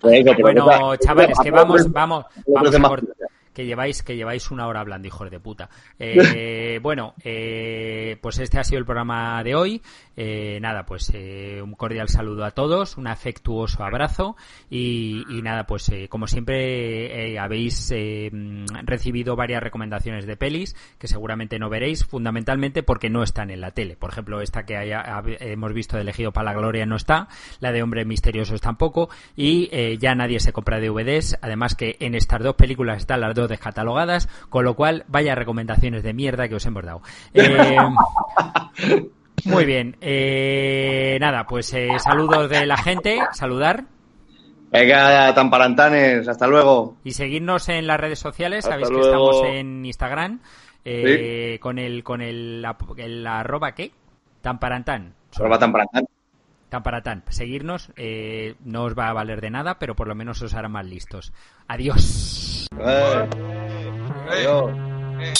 Pues 0.00 0.24
Bueno, 0.40 0.94
esa- 0.94 1.04
chavales, 1.04 1.36
que 1.42 1.50
vamos, 1.50 1.74
13 1.78 1.90
vamos, 1.92 2.24
vamos 2.46 2.70
13 2.70 2.76
a 2.76 2.80
más 2.80 2.90
cort- 2.92 3.04
fuerte. 3.04 3.24
Que 3.54 3.64
lleváis 3.66 4.02
que 4.02 4.16
lleváis 4.16 4.50
una 4.50 4.66
hora 4.66 4.80
hablando, 4.80 5.08
hijos 5.08 5.30
de 5.30 5.40
puta. 5.40 5.68
Eh, 5.98 6.78
bueno, 6.82 7.14
eh, 7.24 8.16
pues 8.20 8.38
este 8.38 8.58
ha 8.58 8.64
sido 8.64 8.78
el 8.78 8.84
programa 8.84 9.42
de 9.44 9.54
hoy. 9.54 9.82
Eh, 10.16 10.58
nada, 10.60 10.84
pues 10.84 11.10
eh, 11.14 11.60
un 11.62 11.74
cordial 11.74 12.08
saludo 12.08 12.44
a 12.44 12.50
todos, 12.50 12.96
un 12.98 13.06
afectuoso 13.06 13.82
abrazo 13.84 14.36
y, 14.70 15.24
y 15.30 15.42
nada, 15.42 15.64
pues 15.66 15.88
eh, 15.90 16.08
como 16.08 16.26
siempre 16.26 17.32
eh, 17.32 17.38
habéis 17.38 17.92
mm, 17.92 18.64
recibido 18.84 19.36
varias 19.36 19.62
recomendaciones 19.62 20.26
de 20.26 20.36
pelis 20.36 20.76
que 20.98 21.08
seguramente 21.08 21.58
no 21.58 21.68
veréis, 21.70 22.04
fundamentalmente 22.04 22.82
porque 22.82 23.10
no 23.10 23.22
están 23.22 23.50
en 23.50 23.60
la 23.60 23.70
tele. 23.70 23.96
Por 23.96 24.10
ejemplo, 24.10 24.40
esta 24.40 24.64
que 24.64 24.76
haya- 24.76 25.22
hemos 25.40 25.72
visto 25.72 25.96
de 25.96 26.02
Elegido 26.02 26.32
para 26.32 26.52
la 26.52 26.58
Gloria 26.58 26.84
no 26.86 26.96
está, 26.96 27.28
la 27.60 27.72
de 27.72 27.82
Hombres 27.82 28.06
Misteriosos 28.06 28.60
tampoco 28.60 29.08
y 29.36 29.68
ya 29.98 30.14
nadie 30.14 30.40
se 30.40 30.52
compra 30.52 30.80
DVDs, 30.80 31.38
además 31.40 31.74
que 31.74 31.96
en 32.00 32.14
estas 32.14 32.42
dos 32.42 32.54
películas 32.56 32.98
están 32.98 33.20
las 33.20 33.34
dos 33.34 33.41
descatalogadas, 33.48 34.28
con 34.48 34.64
lo 34.64 34.74
cual 34.74 35.04
vaya 35.08 35.34
recomendaciones 35.34 36.02
de 36.02 36.12
mierda 36.12 36.48
que 36.48 36.56
os 36.56 36.66
hemos 36.66 36.84
dado. 36.84 37.02
Eh, 37.34 37.76
muy 39.44 39.64
bien, 39.64 39.96
eh, 40.00 41.18
nada, 41.20 41.46
pues 41.46 41.72
eh, 41.74 41.88
saludos 41.98 42.48
de 42.48 42.64
la 42.64 42.76
gente, 42.76 43.18
saludar 43.32 43.84
Venga, 44.72 45.34
tan 45.34 45.50
parantanes, 45.50 46.26
hasta 46.28 46.46
luego. 46.46 46.96
y 47.04 47.10
seguirnos 47.12 47.68
en 47.68 47.86
las 47.86 48.00
redes 48.00 48.18
sociales. 48.18 48.64
Hasta 48.64 48.70
Sabéis 48.72 48.88
que 48.88 48.94
luego. 48.94 49.30
estamos 49.32 49.54
en 49.54 49.84
Instagram 49.84 50.40
eh, 50.84 51.58
con 51.60 51.78
el 51.78 52.02
con 52.02 52.22
el, 52.22 52.64
el 52.96 53.26
arroba 53.26 53.72
qué 53.72 53.92
tan 54.40 54.58
parantan. 54.58 55.14
Arroba 55.36 55.58
tan 56.72 56.82
parantan. 56.82 57.22
Tan. 57.22 57.32
Seguirnos 57.32 57.92
eh, 57.96 58.54
no 58.64 58.84
os 58.84 58.98
va 58.98 59.08
a 59.08 59.12
valer 59.12 59.40
de 59.42 59.50
nada, 59.50 59.78
pero 59.78 59.94
por 59.94 60.08
lo 60.08 60.14
menos 60.14 60.40
os 60.40 60.54
hará 60.54 60.68
más 60.68 60.86
listos. 60.86 61.32
Adiós. 61.68 62.66
Eh, 62.80 63.28
adiós. 64.30 64.72
Eh. 65.20 65.34